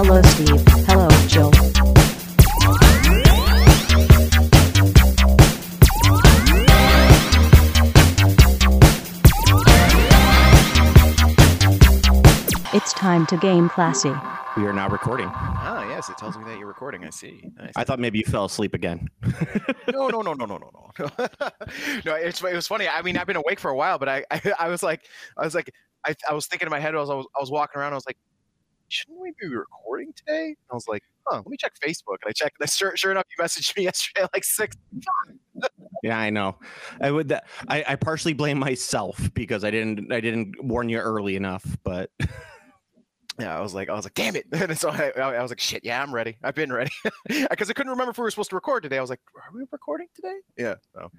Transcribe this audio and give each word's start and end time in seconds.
Hello, 0.00 0.22
Steve. 0.22 0.62
Hello, 0.86 1.08
Jill. 1.26 1.50
It's 12.72 12.92
time 12.92 13.26
to 13.26 13.36
game 13.38 13.68
classy. 13.68 14.10
We 14.56 14.66
are 14.66 14.72
now 14.72 14.88
recording. 14.88 15.26
Ah, 15.32 15.84
yes, 15.88 16.08
it 16.08 16.16
tells 16.16 16.38
me 16.38 16.44
that 16.44 16.58
you're 16.60 16.68
recording. 16.68 17.04
I 17.04 17.10
see. 17.10 17.50
I 17.58 17.66
see. 17.66 17.72
I 17.74 17.82
thought 17.82 17.98
maybe 17.98 18.20
you 18.20 18.24
fell 18.24 18.44
asleep 18.44 18.74
again. 18.74 19.08
no, 19.92 20.06
no, 20.10 20.22
no, 20.22 20.32
no, 20.34 20.44
no, 20.44 20.58
no, 20.58 20.70
no. 20.76 21.08
no, 22.06 22.14
it's, 22.14 22.40
it 22.40 22.54
was 22.54 22.68
funny. 22.68 22.86
I 22.86 23.02
mean, 23.02 23.18
I've 23.18 23.26
been 23.26 23.34
awake 23.34 23.58
for 23.58 23.72
a 23.72 23.76
while, 23.76 23.98
but 23.98 24.08
I, 24.08 24.24
I, 24.30 24.52
I 24.60 24.68
was 24.68 24.84
like, 24.84 25.02
I 25.36 25.44
was 25.44 25.56
like, 25.56 25.72
I, 26.06 26.14
I 26.30 26.34
was 26.34 26.46
thinking 26.46 26.66
in 26.66 26.70
my 26.70 26.78
head, 26.78 26.94
I 26.94 27.00
was, 27.00 27.10
I 27.10 27.14
was, 27.14 27.26
I 27.36 27.40
was 27.40 27.50
walking 27.50 27.80
around, 27.80 27.94
I 27.94 27.96
was 27.96 28.06
like, 28.06 28.16
shouldn't 28.88 29.20
we 29.20 29.32
be 29.40 29.48
recording 29.48 30.12
today? 30.14 30.46
And 30.46 30.56
I 30.70 30.74
was 30.74 30.88
like, 30.88 31.02
huh, 31.26 31.36
let 31.36 31.46
me 31.46 31.56
check 31.56 31.72
Facebook. 31.84 32.18
And 32.22 32.28
I 32.28 32.32
checked, 32.32 32.56
and 32.60 32.70
sure, 32.70 32.96
sure 32.96 33.10
enough, 33.10 33.26
you 33.36 33.42
messaged 33.42 33.76
me 33.76 33.82
yesterday 33.84 34.26
like 34.32 34.44
six. 34.44 34.76
yeah, 36.02 36.18
I 36.18 36.30
know. 36.30 36.56
I 37.00 37.10
would. 37.10 37.28
That, 37.28 37.46
I, 37.68 37.84
I 37.88 37.96
partially 37.96 38.32
blame 38.32 38.58
myself 38.58 39.30
because 39.34 39.64
I 39.64 39.70
didn't. 39.70 40.12
I 40.12 40.20
didn't 40.20 40.62
warn 40.62 40.88
you 40.88 40.98
early 40.98 41.36
enough. 41.36 41.64
But 41.84 42.10
yeah, 43.38 43.56
I 43.56 43.60
was 43.60 43.74
like, 43.74 43.88
I 43.88 43.94
was 43.94 44.04
like, 44.04 44.14
damn 44.14 44.36
it. 44.36 44.46
And 44.52 44.78
so 44.78 44.90
I, 44.90 45.10
I 45.16 45.42
was 45.42 45.50
like, 45.50 45.60
shit, 45.60 45.84
yeah, 45.84 46.02
I'm 46.02 46.12
ready. 46.12 46.36
I've 46.42 46.54
been 46.54 46.72
ready 46.72 46.90
because 47.28 47.70
I 47.70 47.72
couldn't 47.72 47.90
remember 47.90 48.10
if 48.10 48.18
we 48.18 48.22
were 48.22 48.30
supposed 48.30 48.50
to 48.50 48.56
record 48.56 48.82
today. 48.82 48.98
I 48.98 49.00
was 49.00 49.10
like, 49.10 49.20
are 49.36 49.54
we 49.54 49.64
recording 49.70 50.08
today? 50.14 50.36
Yeah. 50.56 50.74
So. 50.94 51.10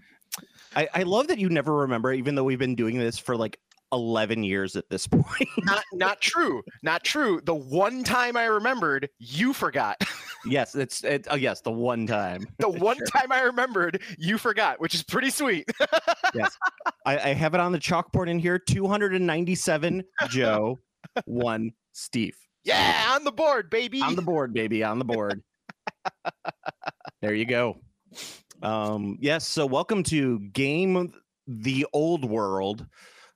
I, 0.75 0.88
I 0.93 1.03
love 1.03 1.27
that 1.27 1.39
you 1.39 1.49
never 1.49 1.73
remember, 1.73 2.13
even 2.13 2.35
though 2.35 2.43
we've 2.43 2.59
been 2.59 2.75
doing 2.75 2.97
this 2.99 3.17
for 3.17 3.35
like 3.35 3.59
11 3.91 4.43
years 4.43 4.75
at 4.75 4.89
this 4.89 5.07
point. 5.07 5.49
not 5.59 5.84
not 5.93 6.21
true. 6.21 6.61
Not 6.84 7.03
true. 7.03 7.41
The 7.43 7.55
one 7.55 8.03
time 8.03 8.38
I 8.38 8.45
remembered, 8.45 9.09
you 9.20 9.53
forgot. 9.53 10.02
yes, 10.45 10.75
it's 10.75 11.03
it, 11.03 11.27
oh 11.30 11.35
yes, 11.35 11.61
the 11.61 11.71
one 11.71 12.07
time. 12.07 12.47
the 12.59 12.69
one 12.69 12.97
sure. 12.97 13.08
time 13.08 13.31
I 13.31 13.41
remembered, 13.41 14.02
you 14.17 14.38
forgot, 14.38 14.80
which 14.80 14.94
is 14.94 15.03
pretty 15.03 15.30
sweet. 15.30 15.69
yes. 16.33 16.55
I, 17.05 17.17
I 17.17 17.33
have 17.33 17.53
it 17.53 17.59
on 17.59 17.72
the 17.72 17.80
chalkboard 17.80 18.30
in 18.30 18.39
here. 18.39 18.59
297 18.59 20.03
Joe, 20.30 20.80
one 21.25 21.72
Steve. 21.94 22.38
Yeah, 22.63 23.11
on 23.16 23.23
the 23.23 23.31
board, 23.31 23.69
baby. 23.69 24.02
On 24.02 24.16
the 24.16 24.22
board, 24.22 24.53
baby. 24.53 24.83
On 24.83 25.00
the 25.00 25.06
board. 25.06 25.41
there 27.22 27.33
you 27.33 27.45
go. 27.45 27.80
Um, 28.61 29.17
yes, 29.22 29.47
so 29.47 29.66
welcome 29.66 30.03
to 30.03 30.39
Game 30.39 31.13
the 31.47 31.85
Old 31.94 32.25
World 32.25 32.85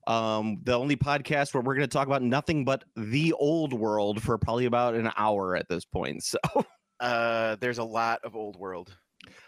um, 0.07 0.59
the 0.63 0.73
only 0.73 0.95
podcast 0.95 1.53
where 1.53 1.61
we're 1.61 1.75
going 1.75 1.87
to 1.87 1.93
talk 1.93 2.07
about 2.07 2.21
nothing 2.21 2.65
but 2.65 2.83
the 2.95 3.33
old 3.33 3.73
world 3.73 4.21
for 4.21 4.37
probably 4.37 4.65
about 4.65 4.95
an 4.95 5.11
hour 5.17 5.55
at 5.55 5.67
this 5.69 5.85
point. 5.85 6.23
So, 6.23 6.39
uh, 6.99 7.57
there's 7.59 7.79
a 7.79 7.83
lot 7.83 8.21
of 8.23 8.35
old 8.35 8.57
world. 8.57 8.95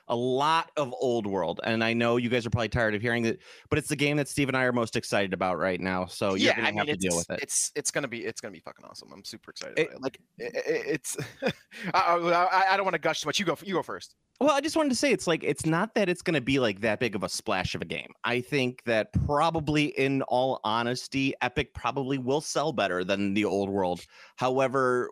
A 0.07 0.15
lot 0.15 0.71
of 0.77 0.93
old 0.99 1.25
world, 1.25 1.59
and 1.63 1.83
I 1.83 1.93
know 1.93 2.17
you 2.17 2.29
guys 2.29 2.45
are 2.45 2.49
probably 2.49 2.69
tired 2.69 2.95
of 2.95 3.01
hearing 3.01 3.25
it, 3.25 3.39
but 3.69 3.79
it's 3.79 3.87
the 3.87 3.95
game 3.95 4.17
that 4.17 4.27
Steve 4.27 4.47
and 4.47 4.57
I 4.57 4.63
are 4.63 4.71
most 4.71 4.95
excited 4.95 5.33
about 5.33 5.57
right 5.57 5.79
now. 5.79 6.05
So 6.05 6.35
yeah, 6.35 6.53
I 6.57 6.71
mean, 6.71 6.77
have 6.77 6.87
to 6.87 6.95
deal 6.95 7.15
with 7.15 7.29
it. 7.29 7.39
It's 7.41 7.71
it's 7.75 7.91
gonna 7.91 8.07
be 8.07 8.25
it's 8.25 8.39
gonna 8.39 8.51
be 8.51 8.59
fucking 8.59 8.85
awesome. 8.85 9.09
I'm 9.11 9.23
super 9.23 9.51
excited. 9.51 9.79
It, 9.79 9.91
it. 9.91 10.01
Like 10.01 10.19
it, 10.37 10.53
it's, 10.65 11.17
I, 11.93 12.15
I, 12.15 12.73
I 12.73 12.77
don't 12.77 12.85
want 12.85 12.93
to 12.93 12.99
gush 12.99 13.21
too 13.21 13.27
much. 13.27 13.39
You 13.39 13.45
go 13.45 13.57
you 13.63 13.73
go 13.73 13.83
first. 13.83 14.15
Well, 14.41 14.51
I 14.51 14.59
just 14.59 14.75
wanted 14.75 14.89
to 14.89 14.95
say 14.95 15.11
it's 15.11 15.27
like 15.27 15.43
it's 15.43 15.65
not 15.65 15.95
that 15.95 16.09
it's 16.09 16.21
going 16.21 16.33
to 16.33 16.41
be 16.41 16.59
like 16.59 16.81
that 16.81 16.99
big 16.99 17.15
of 17.15 17.23
a 17.23 17.29
splash 17.29 17.73
of 17.73 17.81
a 17.81 17.85
game. 17.85 18.11
I 18.25 18.41
think 18.41 18.83
that 18.85 19.13
probably, 19.25 19.85
in 19.97 20.23
all 20.23 20.59
honesty, 20.65 21.33
Epic 21.41 21.73
probably 21.73 22.17
will 22.17 22.41
sell 22.41 22.73
better 22.73 23.05
than 23.05 23.33
the 23.33 23.45
old 23.45 23.69
world. 23.69 24.01
However, 24.35 25.09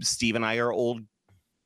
Steve 0.00 0.34
and 0.34 0.44
I 0.44 0.56
are 0.56 0.72
old 0.72 1.02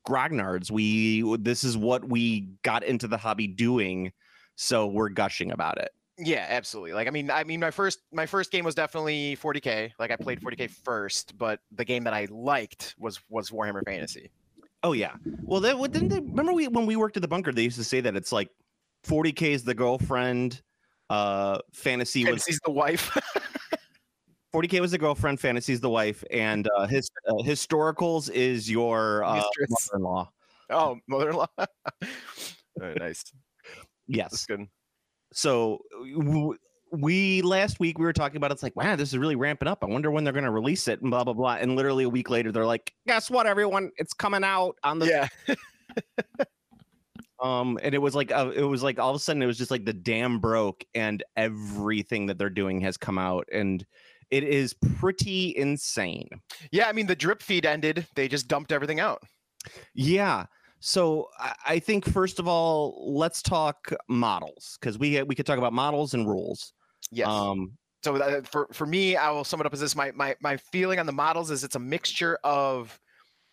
grognards. 0.07 0.71
We 0.71 1.37
this 1.37 1.63
is 1.63 1.77
what 1.77 2.07
we 2.07 2.49
got 2.63 2.83
into 2.83 3.07
the 3.07 3.17
hobby 3.17 3.47
doing, 3.47 4.11
so 4.55 4.87
we're 4.87 5.09
gushing 5.09 5.51
about 5.51 5.77
it. 5.77 5.89
Yeah, 6.17 6.45
absolutely. 6.47 6.93
Like 6.93 7.07
I 7.07 7.11
mean, 7.11 7.31
I 7.31 7.43
mean, 7.43 7.59
my 7.59 7.71
first 7.71 7.99
my 8.11 8.25
first 8.25 8.51
game 8.51 8.65
was 8.65 8.75
definitely 8.75 9.37
40k. 9.37 9.91
Like 9.99 10.11
I 10.11 10.15
played 10.15 10.41
40k 10.41 10.69
first, 10.69 11.37
but 11.37 11.59
the 11.71 11.85
game 11.85 12.03
that 12.03 12.13
I 12.13 12.27
liked 12.29 12.95
was 12.99 13.19
was 13.29 13.49
Warhammer 13.49 13.83
Fantasy. 13.85 14.29
Oh 14.83 14.93
yeah. 14.93 15.13
Well, 15.41 15.61
they, 15.61 15.73
didn't 15.73 16.09
they 16.09 16.19
remember 16.19 16.53
we 16.53 16.67
when 16.67 16.85
we 16.85 16.95
worked 16.95 17.17
at 17.17 17.21
the 17.21 17.27
bunker? 17.27 17.51
They 17.51 17.63
used 17.63 17.77
to 17.77 17.83
say 17.83 18.01
that 18.01 18.15
it's 18.15 18.31
like 18.31 18.49
40k 19.07 19.41
is 19.53 19.63
the 19.63 19.73
girlfriend, 19.73 20.61
uh, 21.09 21.59
fantasy 21.73 22.23
Fantasy's 22.23 22.55
was 22.55 22.59
the 22.65 22.71
wife. 22.71 23.17
40k 24.53 24.79
was 24.79 24.91
the 24.91 24.97
girlfriend, 24.97 25.39
fantasy's 25.39 25.81
the 25.81 25.89
wife, 25.89 26.23
and 26.29 26.69
uh, 26.77 26.85
his 26.85 27.09
uh, 27.27 27.33
historicals 27.43 28.29
is 28.29 28.69
your 28.69 29.23
uh, 29.23 29.41
mother-in-law. 29.69 30.29
Oh, 30.69 30.97
mother-in-law. 31.07 31.47
Very 32.77 32.95
nice. 32.95 33.23
Yes. 34.07 34.31
That's 34.31 34.45
good. 34.45 34.67
So 35.33 35.79
w- 36.15 36.57
we 36.91 37.41
last 37.41 37.79
week 37.79 37.97
we 37.97 38.05
were 38.05 38.13
talking 38.13 38.37
about 38.37 38.51
it's 38.51 38.61
like 38.61 38.75
wow 38.75 38.95
this 38.95 39.09
is 39.09 39.17
really 39.17 39.35
ramping 39.35 39.67
up 39.67 39.83
i 39.83 39.87
wonder 39.87 40.11
when 40.11 40.23
they're 40.23 40.31
going 40.31 40.45
to 40.45 40.51
release 40.51 40.87
it 40.87 41.01
and 41.01 41.09
blah 41.09 41.23
blah 41.23 41.33
blah 41.33 41.55
and 41.55 41.75
literally 41.75 42.03
a 42.03 42.09
week 42.09 42.29
later 42.29 42.51
they're 42.51 42.67
like 42.67 42.93
guess 43.07 43.31
what 43.31 43.47
everyone 43.47 43.89
it's 43.97 44.13
coming 44.13 44.43
out 44.43 44.77
on 44.83 44.99
the 44.99 45.07
yeah 45.07 45.55
um 47.41 47.79
and 47.81 47.95
it 47.95 47.97
was 47.97 48.13
like 48.13 48.31
uh, 48.31 48.51
it 48.55 48.61
was 48.61 48.83
like 48.83 48.99
all 48.99 49.09
of 49.09 49.15
a 49.15 49.19
sudden 49.19 49.41
it 49.41 49.47
was 49.47 49.57
just 49.57 49.71
like 49.71 49.85
the 49.85 49.93
dam 49.93 50.39
broke 50.39 50.85
and 50.93 51.23
everything 51.35 52.27
that 52.27 52.37
they're 52.37 52.47
doing 52.47 52.79
has 52.79 52.95
come 52.95 53.17
out 53.17 53.47
and 53.51 53.83
it 54.33 54.43
is 54.43 54.73
pretty 54.97 55.55
insane 55.57 56.27
yeah 56.71 56.87
i 56.87 56.91
mean 56.91 57.07
the 57.07 57.15
drip 57.15 57.41
feed 57.41 57.65
ended 57.65 58.05
they 58.15 58.27
just 58.27 58.47
dumped 58.47 58.71
everything 58.71 58.99
out 58.99 59.21
yeah 59.93 60.45
so 60.85 61.29
I 61.65 61.79
think 61.79 62.03
first 62.03 62.39
of 62.39 62.47
all, 62.49 63.15
let's 63.15 63.41
talk 63.41 63.93
models 64.09 64.77
because 64.81 64.99
we 64.99 65.23
we 65.23 65.33
could 65.33 65.45
talk 65.45 65.57
about 65.57 65.71
models 65.71 66.13
and 66.13 66.27
rules. 66.27 66.73
Yes. 67.09 67.29
Um, 67.29 67.77
so 68.03 68.17
uh, 68.17 68.41
for 68.41 68.67
for 68.73 68.85
me, 68.85 69.15
I 69.15 69.31
will 69.31 69.45
sum 69.45 69.61
it 69.61 69.65
up 69.65 69.73
as 69.73 69.79
this: 69.79 69.95
my 69.95 70.11
my 70.11 70.35
my 70.41 70.57
feeling 70.57 70.99
on 70.99 71.05
the 71.05 71.13
models 71.13 71.51
is 71.51 71.63
it's 71.63 71.75
a 71.75 71.79
mixture 71.79 72.37
of 72.43 72.99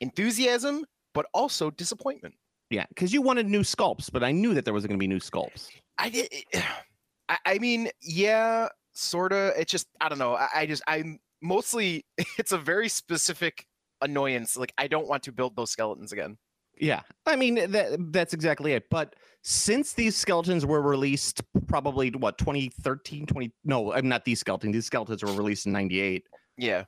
enthusiasm, 0.00 0.84
but 1.14 1.26
also 1.32 1.70
disappointment. 1.70 2.34
Yeah, 2.68 2.86
because 2.88 3.12
you 3.12 3.22
wanted 3.22 3.46
new 3.46 3.60
sculpts, 3.60 4.10
but 4.12 4.24
I 4.24 4.32
knew 4.32 4.52
that 4.54 4.64
there 4.64 4.74
was 4.74 4.84
going 4.84 4.98
to 4.98 5.00
be 5.00 5.06
new 5.06 5.20
sculpts. 5.20 5.68
I 5.98 6.08
did. 6.08 6.28
I, 7.28 7.38
I 7.46 7.58
mean, 7.58 7.90
yeah, 8.02 8.66
sort 8.92 9.32
of. 9.32 9.54
It's 9.56 9.70
just 9.70 9.88
I 10.00 10.08
don't 10.08 10.18
know. 10.18 10.34
I, 10.34 10.48
I 10.54 10.66
just 10.66 10.82
I'm 10.86 11.18
mostly. 11.42 12.04
It's 12.38 12.52
a 12.52 12.58
very 12.58 12.88
specific 12.88 13.66
annoyance. 14.00 14.56
Like 14.56 14.72
I 14.78 14.86
don't 14.86 15.08
want 15.08 15.22
to 15.24 15.32
build 15.32 15.56
those 15.56 15.70
skeletons 15.70 16.12
again. 16.12 16.38
Yeah, 16.78 17.02
I 17.26 17.36
mean 17.36 17.70
that 17.72 18.12
that's 18.12 18.32
exactly 18.32 18.72
it. 18.72 18.84
But 18.90 19.14
since 19.42 19.92
these 19.92 20.16
skeletons 20.16 20.64
were 20.64 20.80
released, 20.80 21.42
probably 21.66 22.10
what 22.10 22.38
2013, 22.38 23.26
20 23.26 23.52
no, 23.64 23.92
I'm 23.92 24.08
not 24.08 24.24
these 24.24 24.40
skeletons. 24.40 24.74
These 24.74 24.86
skeletons 24.86 25.22
were 25.22 25.32
released 25.32 25.66
in 25.66 25.72
'98. 25.72 26.26
Yeah, 26.56 26.84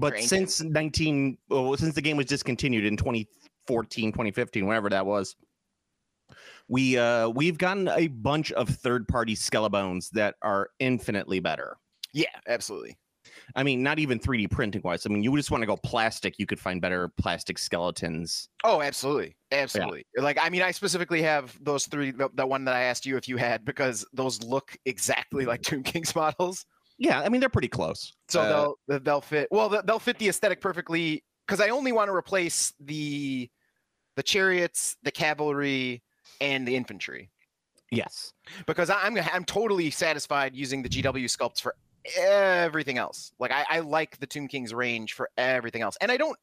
but 0.00 0.18
since 0.20 0.62
19, 0.62 1.36
well, 1.48 1.76
since 1.76 1.94
the 1.94 2.00
game 2.00 2.16
was 2.16 2.26
discontinued 2.26 2.84
in 2.84 2.96
2014, 2.96 4.12
2015, 4.12 4.66
whatever 4.66 4.88
that 4.88 5.04
was, 5.04 5.36
we 6.70 6.96
uh 6.96 7.28
we've 7.28 7.58
gotten 7.58 7.88
a 7.88 8.06
bunch 8.06 8.52
of 8.52 8.68
third 8.68 9.06
party 9.08 9.34
skelebones 9.34 10.08
that 10.10 10.36
are 10.40 10.70
infinitely 10.78 11.40
better. 11.40 11.76
Yeah, 12.14 12.26
absolutely. 12.48 12.96
I 13.54 13.64
mean, 13.64 13.82
not 13.82 13.98
even 13.98 14.18
3D 14.18 14.50
printing 14.50 14.80
wise. 14.82 15.04
I 15.04 15.08
mean, 15.08 15.22
you 15.22 15.36
just 15.36 15.50
want 15.50 15.62
to 15.62 15.66
go 15.66 15.76
plastic, 15.76 16.38
you 16.38 16.46
could 16.46 16.60
find 16.60 16.80
better 16.80 17.08
plastic 17.08 17.58
skeletons. 17.58 18.48
Oh, 18.64 18.80
absolutely. 18.80 19.36
Absolutely. 19.52 20.06
Yeah. 20.16 20.22
Like, 20.22 20.38
I 20.40 20.48
mean, 20.48 20.62
I 20.62 20.70
specifically 20.70 21.20
have 21.22 21.56
those 21.62 21.86
three, 21.86 22.12
the, 22.12 22.30
the, 22.34 22.46
one 22.46 22.64
that 22.64 22.74
I 22.74 22.82
asked 22.82 23.04
you 23.04 23.16
if 23.16 23.28
you 23.28 23.36
had, 23.36 23.64
because 23.64 24.06
those 24.12 24.42
look 24.42 24.76
exactly 24.86 25.46
like 25.46 25.62
Tomb 25.62 25.82
King's 25.82 26.14
models. 26.16 26.64
Yeah. 26.98 27.20
I 27.20 27.28
mean, 27.28 27.40
they're 27.40 27.50
pretty 27.50 27.68
close. 27.68 28.12
So 28.28 28.40
uh, 28.40 28.72
they'll, 28.88 29.00
they'll 29.00 29.20
fit, 29.20 29.48
well, 29.50 29.68
they'll 29.84 29.98
fit 29.98 30.18
the 30.18 30.28
aesthetic 30.28 30.60
perfectly. 30.60 31.24
Cause 31.48 31.60
I 31.60 31.70
only 31.70 31.90
want 31.90 32.08
to 32.08 32.14
replace 32.14 32.72
the, 32.78 33.50
the 34.16 34.22
chariots, 34.22 34.96
the 35.02 35.10
cavalry, 35.10 36.02
and 36.40 36.66
the 36.66 36.76
infantry. 36.76 37.30
Yes. 37.90 38.32
Because 38.66 38.88
I'm, 38.88 39.18
I'm 39.32 39.44
totally 39.44 39.90
satisfied 39.90 40.54
using 40.54 40.82
the 40.82 40.88
GW 40.88 41.24
sculpts 41.24 41.60
for 41.60 41.74
everything 42.16 42.98
else. 42.98 43.32
Like 43.38 43.50
I, 43.50 43.64
I 43.68 43.80
like 43.80 44.18
the 44.18 44.26
Tomb 44.26 44.48
King's 44.48 44.72
range 44.72 45.12
for 45.12 45.28
everything 45.36 45.82
else, 45.82 45.96
and 46.00 46.10
I 46.10 46.16
don't 46.16 46.36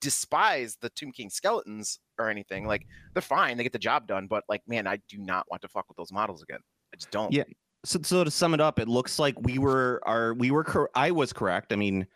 despise 0.00 0.76
the 0.80 0.90
Tomb 0.90 1.12
King 1.12 1.30
skeletons 1.30 2.00
or 2.18 2.28
anything. 2.28 2.66
Like 2.66 2.86
they're 3.14 3.22
fine, 3.22 3.56
they 3.56 3.62
get 3.62 3.72
the 3.72 3.78
job 3.78 4.06
done. 4.06 4.26
But 4.26 4.44
like, 4.48 4.62
man, 4.66 4.86
I 4.86 4.98
do 5.08 5.18
not 5.18 5.46
want 5.50 5.62
to 5.62 5.68
fuck 5.68 5.88
with 5.88 5.96
those 5.96 6.12
models 6.12 6.42
again. 6.42 6.60
I 6.92 6.96
just 6.96 7.10
don't. 7.10 7.32
Yeah. 7.32 7.44
So, 7.84 7.98
so 8.02 8.24
to 8.24 8.30
sum 8.30 8.52
it 8.52 8.60
up, 8.60 8.78
it 8.78 8.88
looks 8.88 9.18
like 9.18 9.34
we 9.40 9.58
were 9.58 10.02
are 10.04 10.34
we 10.34 10.50
were 10.50 10.64
cor- 10.64 10.90
I 10.94 11.10
was 11.12 11.32
correct. 11.32 11.72
I 11.72 11.76
mean 11.76 12.06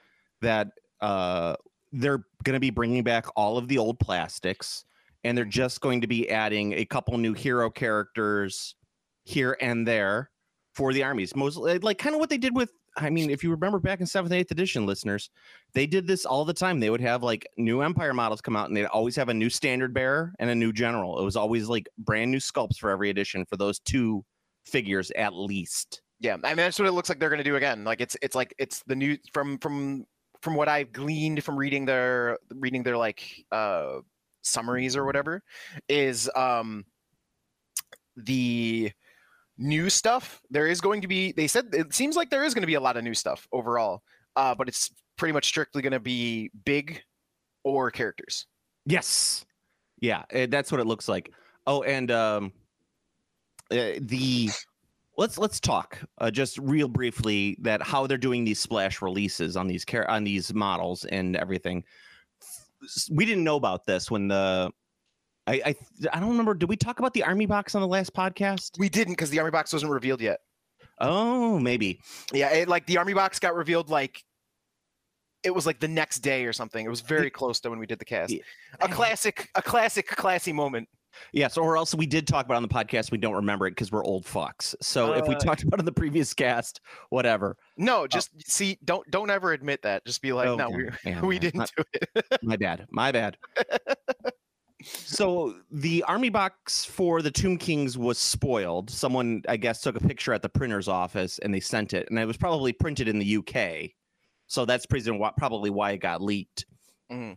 that 0.43 0.69
uh 1.01 1.57
they're 1.93 2.25
going 2.43 2.55
to 2.55 2.61
be 2.61 2.71
bringing 2.71 3.05
back 3.05 3.27
all 3.37 3.57
of 3.57 3.69
the 3.69 3.79
old 3.79 4.01
plastics 4.01 4.85
and 5.25 5.37
they're 5.37 5.45
just 5.45 5.81
going 5.81 6.01
to 6.01 6.07
be 6.07 6.31
adding 6.31 6.75
a 6.75 6.85
couple 6.85 7.17
new 7.19 7.33
hero 7.33 7.71
characters 7.71 8.75
here 9.25 9.57
and 9.61 9.87
there 9.87 10.31
for 10.75 10.93
the 10.93 11.03
armies 11.03 11.35
Mostly 11.35 11.79
like 11.79 11.99
kind 11.99 12.15
of 12.15 12.21
what 12.21 12.31
they 12.31 12.39
did 12.39 12.55
with 12.55 12.71
I 12.97 13.11
mean, 13.11 13.31
if 13.31 13.43
you 13.43 13.51
remember 13.51 13.79
back 13.79 14.01
in 14.01 14.07
seventh 14.07 14.33
and 14.33 14.41
eighth 14.41 14.51
edition, 14.51 14.87
listeners, 14.87 15.31
they 15.73 15.87
did 15.87 16.07
this 16.07 16.25
all 16.25 16.45
the 16.45 16.55
time. 16.55 16.79
They 16.79 16.91
would 16.91 17.01
have 17.01 17.23
like 17.23 17.47
new 17.57 17.81
Empire 17.81 18.15
models 18.15 18.41
come 18.41 18.57
out, 18.57 18.69
and 18.69 18.77
they'd 18.77 18.85
always 18.87 19.17
have 19.17 19.29
a 19.29 19.35
new 19.35 19.51
standard 19.51 19.93
bearer 19.93 20.33
and 20.39 20.49
a 20.49 20.55
new 20.55 20.73
general. 20.73 21.19
It 21.19 21.25
was 21.25 21.37
always 21.37 21.69
like 21.69 21.89
brand 21.99 22.31
new 22.31 22.39
sculpts 22.39 22.79
for 22.79 22.91
every 22.91 23.11
edition 23.11 23.45
for 23.47 23.57
those 23.57 23.81
two 23.81 24.25
figures 24.65 25.11
at 25.13 25.35
least. 25.35 26.03
Yeah, 26.21 26.37
I 26.45 26.49
mean 26.51 26.57
that's 26.59 26.79
what 26.79 26.87
it 26.89 26.93
looks 26.93 27.09
like 27.09 27.19
they're 27.19 27.29
going 27.29 27.39
to 27.39 27.45
do 27.45 27.57
again. 27.57 27.85
Like 27.85 28.01
it's 28.01 28.17
it's 28.23 28.37
like 28.37 28.55
it's 28.59 28.83
the 28.87 28.97
new 28.97 29.19
from 29.33 29.59
from 29.59 30.07
from 30.43 30.55
what 30.55 30.69
I've 30.69 30.93
gleaned 30.93 31.43
from 31.43 31.57
reading 31.57 31.85
their 31.85 32.39
reading 32.51 32.83
their 32.83 32.97
like 32.97 33.45
uh 33.51 33.99
summaries 34.45 34.97
or 34.97 35.05
whatever 35.05 35.43
is 35.89 36.31
um 36.37 36.85
the 38.17 38.93
new 39.59 39.91
stuff. 39.91 40.41
There 40.51 40.67
is 40.67 40.81
going 40.81 41.01
to 41.03 41.09
be 41.09 41.33
they 41.33 41.47
said 41.47 41.67
it 41.73 41.95
seems 41.95 42.17
like 42.17 42.31
there 42.31 42.45
is 42.45 42.55
going 42.55 42.63
to 42.63 42.67
be 42.67 42.75
a 42.75 42.81
lot 42.81 42.97
of 42.97 43.05
new 43.05 43.15
stuff 43.15 43.49
overall. 43.53 44.03
Uh 44.37 44.55
but 44.55 44.69
it's 44.69 44.91
pretty 45.17 45.33
much 45.33 45.47
strictly 45.47 45.83
going 45.83 45.93
to 45.93 46.01
be 46.01 46.51
big 46.65 47.03
or 47.65 47.91
characters. 47.91 48.47
Yes. 48.87 49.45
Yeah, 50.01 50.25
eh, 50.31 50.47
that's 50.51 50.71
what 50.71 50.81
it 50.81 50.87
looks 50.87 51.09
like. 51.09 51.33
Oh, 51.67 51.83
and 51.83 52.11
um 52.11 52.53
uh, 53.71 53.99
the 54.01 54.51
let's 55.17 55.39
let's 55.39 55.61
talk 55.61 56.01
uh, 56.19 56.31
just 56.31 56.59
real 56.59 56.89
briefly 56.89 57.57
that 57.61 57.83
how 57.83 58.07
they're 58.07 58.19
doing 58.19 58.45
these 58.45 58.59
splash 58.59 59.01
releases 59.01 59.57
on 59.57 59.67
these 59.67 59.85
car- 59.85 60.09
on 60.09 60.25
these 60.25 60.53
models 60.53 61.05
and 61.07 61.37
everything. 61.37 61.85
We 63.11 63.25
didn't 63.25 63.45
know 63.45 63.57
about 63.57 63.87
this 63.87 64.11
when 64.11 64.29
the 64.29 64.71
I 65.47 65.55
I 65.67 65.75
I 66.13 66.21
don't 66.21 66.31
remember. 66.31 66.55
Did 66.55 66.69
we 66.69 66.77
talk 66.77 66.99
about 66.99 67.15
the 67.15 67.23
army 67.23 67.47
box 67.47 67.75
on 67.75 67.83
the 67.83 67.89
last 67.89 68.15
podcast? 68.15 68.79
We 68.79 68.89
didn't 68.89 69.15
because 69.15 69.31
the 69.31 69.39
army 69.39 69.51
box 69.51 69.73
wasn't 69.73 69.93
revealed 69.93 70.21
yet. 70.21 70.41
Oh, 71.01 71.59
maybe. 71.59 72.01
Yeah, 72.33 72.51
it, 72.51 72.69
like 72.69 72.87
the 72.87 72.99
army 72.99 73.15
box 73.15 73.39
got 73.39 73.55
revealed 73.55 73.91
like 73.91 74.23
it 75.43 75.55
was 75.55 75.67
like 75.67 75.79
the 75.79 75.89
next 75.89 76.21
day 76.21 76.47
or 76.47 76.53
something. 76.53 76.85
It 76.85 76.89
was 76.89 77.03
very 77.03 77.31
close 77.31 77.61
to 77.61 77.71
when 77.71 77.79
we 77.79 77.87
did 77.87 77.99
the 77.99 78.05
cast. 78.05 78.35
A 78.81 78.89
classic, 78.89 79.51
a 79.55 79.63
classic, 79.63 80.07
classy 80.07 80.53
moment. 80.53 80.89
Yes, 81.33 81.57
or 81.57 81.77
else 81.77 81.95
we 81.95 82.07
did 82.07 82.27
talk 82.27 82.45
about 82.47 82.57
on 82.57 82.63
the 82.63 82.69
podcast. 82.69 83.11
We 83.11 83.19
don't 83.19 83.35
remember 83.35 83.67
it 83.67 83.73
because 83.73 83.91
we're 83.93 84.05
old 84.05 84.25
fucks. 84.25 84.75
So 84.81 85.13
if 85.13 85.27
we 85.29 85.35
Uh, 85.35 85.39
talked 85.39 85.63
about 85.65 85.79
it 85.79 85.81
in 85.81 85.85
the 85.87 85.93
previous 85.93 86.33
cast, 86.35 86.81
whatever. 87.11 87.57
No, 87.77 88.07
just 88.07 88.31
see, 88.51 88.79
don't 88.85 89.09
don't 89.11 89.31
ever 89.31 89.53
admit 89.53 89.83
that. 89.83 90.05
Just 90.05 90.23
be 90.23 90.33
like, 90.33 90.47
no, 90.57 90.71
we 90.71 90.89
Yeah, 91.05 91.21
we 91.21 91.39
didn't 91.39 91.71
do 91.77 91.85
it. 92.15 92.25
My 92.43 92.57
bad. 92.57 92.87
My 92.91 93.13
bad. 93.13 93.37
so 94.83 95.55
the 95.71 96.03
army 96.05 96.29
box 96.29 96.85
for 96.85 97.23
the 97.23 97.31
Tomb 97.31 97.57
Kings 97.57 97.97
was 97.97 98.19
spoiled. 98.19 98.91
Someone, 98.91 99.43
I 99.49 99.57
guess, 99.57 99.81
took 99.81 99.97
a 99.97 100.01
picture 100.01 100.33
at 100.35 100.43
the 100.43 100.49
printer's 100.49 100.89
office 100.89 101.39
and 101.39 101.55
they 101.55 101.61
sent 101.61 101.95
it, 101.95 102.09
and 102.11 102.19
it 102.19 102.27
was 102.27 102.37
probably 102.37 102.73
printed 102.73 103.09
in 103.09 103.19
the 103.19 103.37
UK. 103.39 103.91
So 104.47 104.65
that's 104.67 104.87
probably 104.87 105.71
why 105.71 105.93
it 105.93 105.99
got 105.99 106.21
leaked. 106.21 106.67
Mhm. 107.11 107.37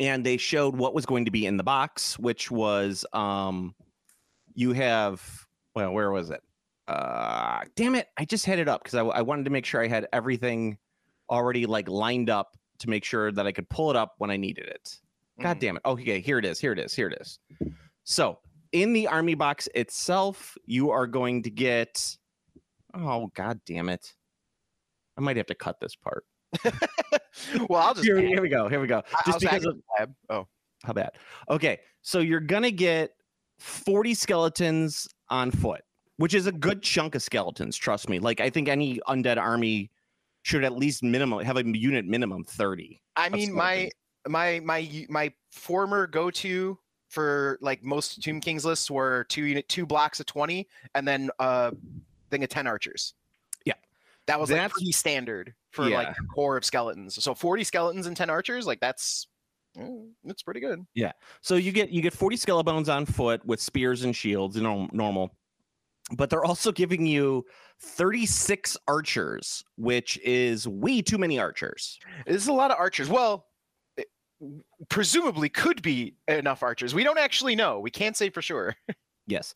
And 0.00 0.24
they 0.26 0.36
showed 0.38 0.74
what 0.76 0.94
was 0.94 1.06
going 1.06 1.26
to 1.26 1.30
be 1.30 1.46
in 1.46 1.56
the 1.56 1.62
box, 1.62 2.18
which 2.18 2.50
was 2.50 3.04
um, 3.12 3.74
you 4.54 4.72
have 4.72 5.22
well, 5.76 5.92
where 5.92 6.10
was 6.10 6.30
it? 6.30 6.40
Uh, 6.88 7.60
damn 7.76 7.94
it! 7.94 8.08
I 8.16 8.24
just 8.24 8.44
had 8.46 8.58
it 8.58 8.66
up 8.66 8.82
because 8.82 8.94
I, 8.96 9.02
I 9.02 9.22
wanted 9.22 9.44
to 9.44 9.50
make 9.50 9.64
sure 9.64 9.80
I 9.82 9.86
had 9.88 10.08
everything 10.12 10.78
already 11.30 11.66
like 11.66 11.88
lined 11.88 12.28
up 12.30 12.56
to 12.78 12.88
make 12.90 13.04
sure 13.04 13.30
that 13.30 13.46
I 13.46 13.52
could 13.52 13.68
pull 13.68 13.90
it 13.90 13.96
up 13.96 14.14
when 14.18 14.30
I 14.30 14.36
needed 14.36 14.66
it. 14.66 14.98
God 15.40 15.58
Mhm. 15.58 15.60
damn 15.60 15.76
it. 15.76 15.82
Okay, 15.86 16.20
here 16.20 16.38
it 16.38 16.44
is. 16.44 16.58
Here 16.58 16.72
it 16.72 16.78
is. 16.78 16.94
Here 16.94 17.06
it 17.08 17.18
is. 17.20 17.38
So, 18.04 18.38
in 18.72 18.92
the 18.92 19.06
army 19.06 19.34
box 19.34 19.68
itself, 19.74 20.56
you 20.64 20.90
are 20.90 21.06
going 21.06 21.42
to 21.44 21.50
get 21.50 22.16
Oh, 22.94 23.30
god 23.34 23.60
damn 23.66 23.88
it. 23.90 24.14
I 25.16 25.20
might 25.20 25.36
have 25.36 25.46
to 25.46 25.54
cut 25.54 25.78
this 25.78 25.94
part. 25.94 26.24
well, 27.68 27.80
I'll 27.80 27.94
just. 27.94 28.06
Here, 28.06 28.18
here 28.20 28.42
we 28.42 28.48
go. 28.48 28.68
Here 28.68 28.80
we 28.80 28.86
go. 28.86 29.02
Just 29.26 29.28
I'll 29.28 29.40
say 29.40 29.48
I 29.48 29.58
because 29.58 29.74
of. 29.98 30.08
Oh, 30.28 30.46
how 30.84 30.92
bad. 30.92 31.12
Okay, 31.48 31.78
so 32.02 32.20
you're 32.20 32.40
gonna 32.40 32.70
get 32.70 33.12
40 33.58 34.14
skeletons 34.14 35.08
on 35.28 35.50
foot, 35.50 35.82
which 36.16 36.34
is 36.34 36.46
a 36.46 36.52
good 36.52 36.82
chunk 36.82 37.14
of 37.14 37.22
skeletons, 37.22 37.76
trust 37.76 38.08
me. 38.08 38.18
Like 38.18 38.40
I 38.40 38.50
think 38.50 38.68
any 38.68 39.00
undead 39.08 39.36
army 39.36 39.90
should 40.42 40.64
at 40.64 40.72
least 40.72 41.02
minimum 41.02 41.44
have 41.44 41.56
a 41.56 41.64
unit 41.64 42.06
minimum 42.06 42.44
30. 42.44 43.00
I 43.16 43.28
mean, 43.28 43.52
my 43.52 43.90
my 44.26 44.60
my 44.60 45.06
my 45.08 45.32
former 45.50 46.06
go-to 46.06 46.78
for 47.08 47.58
like 47.60 47.84
most 47.84 48.22
Tomb 48.22 48.40
Kings 48.40 48.64
lists 48.64 48.90
were 48.90 49.24
two 49.28 49.44
unit 49.44 49.68
two 49.68 49.84
blocks 49.84 50.20
of 50.20 50.26
twenty, 50.26 50.68
and 50.94 51.06
then 51.06 51.30
uh 51.38 51.72
thing 52.30 52.42
of 52.42 52.48
ten 52.48 52.66
archers. 52.66 53.14
That 54.30 54.38
was 54.40 54.48
like 54.50 54.58
That's- 54.58 54.72
pretty 54.72 54.92
standard 54.92 55.54
for 55.72 55.82
like 55.88 56.08
Yeah. 56.08 56.14
the 56.18 56.26
core 56.34 56.56
of 56.56 56.64
skeletons. 56.64 57.22
So 57.22 57.34
forty 57.34 57.64
skeletons 57.64 58.06
and 58.06 58.16
ten 58.16 58.30
archers, 58.30 58.66
like 58.66 58.78
that's 58.80 59.26
mm, 59.76 60.08
that's 60.24 60.42
pretty 60.42 60.60
good. 60.60 60.84
Yeah. 60.94 61.12
So 61.40 61.56
you 61.56 61.72
get 61.72 61.90
you 61.90 62.00
get 62.00 62.12
40 62.12 62.36
skelebones 62.36 62.92
on 62.94 63.06
foot 63.06 63.44
with 63.44 63.60
spears 63.60 64.04
and 64.04 64.14
shields, 64.14 64.56
you 64.56 64.62
know, 64.62 64.88
normal. 64.92 65.36
But 66.16 66.28
they're 66.30 66.44
also 66.44 66.72
giving 66.72 67.06
you 67.06 67.44
36 67.80 68.76
archers, 68.88 69.64
which 69.76 70.18
is 70.24 70.66
way 70.66 71.02
too 71.02 71.18
many 71.18 71.38
archers. 71.38 71.98
This 72.26 72.42
is 72.42 72.48
a 72.48 72.52
lot 72.52 72.70
of 72.70 72.78
archers. 72.78 73.08
Well. 73.08 73.46
it 73.96 74.06
Presumably, 74.88 75.48
could 75.50 75.82
be 75.82 76.16
enough 76.26 76.62
archers. 76.62 76.94
We 76.94 77.04
don't 77.04 77.18
actually 77.18 77.54
know. 77.54 77.78
We 77.78 77.90
can't 77.90 78.16
say 78.16 78.30
for 78.30 78.42
sure. 78.42 78.76
Yes. 79.26 79.54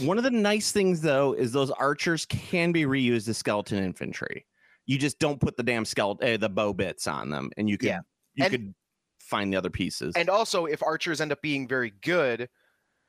One 0.00 0.16
of 0.18 0.24
the 0.24 0.30
nice 0.30 0.72
things 0.72 1.00
though 1.00 1.32
is 1.34 1.52
those 1.52 1.70
archers 1.70 2.24
can 2.26 2.72
be 2.72 2.84
reused 2.84 3.28
as 3.28 3.36
skeleton 3.38 3.82
infantry. 3.84 4.46
You 4.86 4.98
just 4.98 5.18
don't 5.18 5.40
put 5.40 5.56
the 5.56 5.62
damn 5.62 5.84
skeleton 5.84 6.34
uh, 6.34 6.36
the 6.36 6.48
bow 6.48 6.72
bits 6.72 7.06
on 7.06 7.30
them 7.30 7.50
and 7.56 7.68
you 7.68 7.76
could 7.78 7.88
Yeah. 7.88 8.00
you 8.34 8.44
And- 8.44 8.50
could 8.50 8.74
find 9.20 9.52
the 9.52 9.56
other 9.56 9.70
pieces. 9.70 10.14
and 10.16 10.28
also 10.28 10.66
if 10.66 10.82
archers 10.82 11.20
end 11.22 11.32
up 11.32 11.40
being 11.40 11.66
very 11.66 11.90
good 12.02 12.48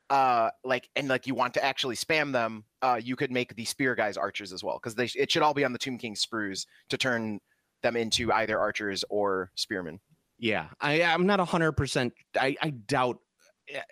uh 0.09 0.49
like 0.63 0.87
and 0.95 1.07
like 1.09 1.25
you 1.27 1.33
want 1.35 1.53
to 1.55 1.63
actually 1.65 1.95
spam 1.95 2.31
them 2.31 2.63
uh 2.83 2.99
you 3.03 3.15
could 3.17 3.31
make 3.31 3.53
the 3.55 3.65
spear 3.65 3.95
guys 3.95 4.15
archers 4.17 4.53
as 4.53 4.63
well 4.63 4.79
because 4.81 4.95
they 4.95 5.09
it 5.15 5.29
should 5.31 5.41
all 5.41 5.53
be 5.53 5.65
on 5.65 5.73
the 5.73 5.79
tomb 5.79 5.97
king 5.97 6.15
sprues 6.15 6.67
to 6.89 6.97
turn 6.97 7.39
them 7.83 7.95
into 7.97 8.31
either 8.31 8.57
archers 8.59 9.03
or 9.09 9.51
spearmen 9.55 9.99
yeah. 10.37 10.67
I 10.79 11.01
I'm 11.03 11.25
not 11.25 11.39
100% 11.39 12.11
I 12.39 12.55
I 12.61 12.69
doubt 12.69 13.17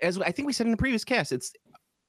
as 0.02 0.18
I 0.20 0.32
think 0.32 0.46
we 0.46 0.54
said 0.54 0.68
in 0.68 0.72
the 0.72 0.78
previous 0.78 1.04
cast 1.04 1.32
it's 1.32 1.52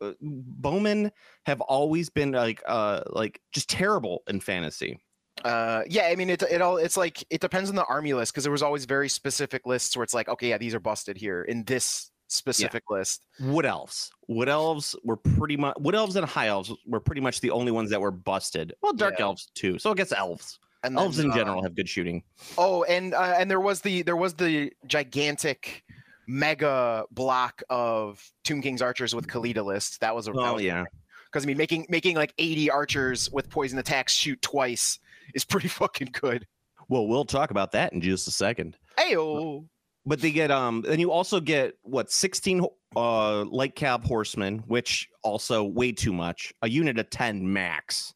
uh, 0.01 0.13
bowmen 0.21 1.11
have 1.47 1.61
always 1.61 2.11
been 2.11 2.33
like 2.33 2.63
uh 2.67 3.01
like 3.11 3.41
just 3.53 3.69
terrible 3.69 4.23
in 4.29 4.41
fantasy. 4.41 4.99
uh 5.45 5.83
yeah 5.89 6.07
i 6.07 6.15
mean 6.17 6.31
it, 6.31 6.43
it 6.43 6.63
all 6.63 6.77
it's 6.77 6.97
like 6.97 7.25
it 7.31 7.41
depends 7.41 7.69
on 7.69 7.77
the 7.77 7.85
army 7.87 8.15
list 8.15 8.33
because 8.33 8.45
there 8.45 8.53
was 8.53 8.63
always 8.63 8.85
very 8.85 9.09
specific 9.09 9.67
lists 9.67 9.97
where 9.97 10.05
it's 10.05 10.15
like 10.15 10.29
okay 10.29 10.49
yeah 10.51 10.59
these 10.59 10.75
are 10.75 10.81
busted 10.81 11.17
here 11.17 11.43
in 11.43 11.65
this 11.65 12.11
specific 12.29 12.85
list 12.91 13.27
Wood 13.41 13.67
elves. 13.67 14.11
Wood 14.29 14.49
elves 14.49 14.97
were 15.05 15.17
pretty 15.17 15.57
much 15.57 15.77
wood 15.79 15.95
elves 15.95 16.17
and 16.17 16.25
high 16.27 16.47
elves 16.49 16.73
were 16.87 17.01
pretty 17.01 17.21
much 17.21 17.41
the 17.41 17.51
only 17.51 17.71
ones 17.71 17.91
that 17.91 18.01
were 18.01 18.11
busted. 18.11 18.75
Well, 18.83 18.93
dark 18.95 19.17
Yeah. 19.19 19.27
elves 19.27 19.51
too. 19.55 19.79
So 19.79 19.91
I 19.91 19.95
guess 19.95 20.11
elves. 20.13 20.59
and 20.83 20.97
Elves 20.97 21.17
then, 21.19 21.27
in 21.27 21.33
general 21.33 21.59
um, 21.59 21.65
have 21.65 21.75
good 21.77 21.89
shooting. 21.89 22.23
Oh, 22.57 22.83
and 22.85 23.13
uh, 23.15 23.35
and 23.39 23.51
there 23.51 23.61
was 23.61 23.81
the 23.83 24.03
there 24.03 24.17
was 24.17 24.35
the 24.35 24.73
gigantic 24.87 25.85
mega 26.27 27.05
block 27.11 27.63
of 27.71 28.23
Tomb 28.45 28.63
King's 28.63 28.83
archers 28.83 29.15
with 29.15 29.27
Khalida 29.27 29.65
list. 29.65 30.01
That 30.01 30.15
was 30.15 30.29
a 30.29 30.33
Oh 30.35 30.59
yeah. 30.59 30.85
because 31.27 31.45
I 31.45 31.47
mean 31.47 31.57
making 31.57 31.87
making 31.89 32.17
like 32.17 32.33
80 32.39 32.71
archers 32.71 33.31
with 33.31 33.49
poison 33.51 33.79
attacks 33.79 34.13
shoot 34.13 34.41
twice 34.43 34.99
is 35.35 35.45
pretty 35.45 35.69
fucking 35.69 36.11
good. 36.13 36.47
Well, 36.89 37.07
we'll 37.07 37.25
talk 37.25 37.51
about 37.51 37.73
that 37.73 37.93
in 37.93 38.01
just 38.01 38.29
a 38.29 38.31
second. 38.31 38.77
Ayo. 38.99 39.67
But 40.07 40.21
they 40.21 40.33
get 40.33 40.51
um 40.51 40.83
then 40.87 41.01
you 41.01 41.11
also 41.11 41.41
get 41.41 41.75
what 41.83 42.11
16 42.11 42.67
uh 42.95 43.45
light 43.45 43.75
cab 43.75 44.05
horsemen, 44.05 44.59
which 44.67 45.09
also 45.23 45.65
way 45.65 45.93
too 45.93 46.13
much. 46.13 46.53
A 46.63 46.69
unit 46.69 46.99
of 46.99 47.09
10 47.11 47.51
max. 47.53 48.13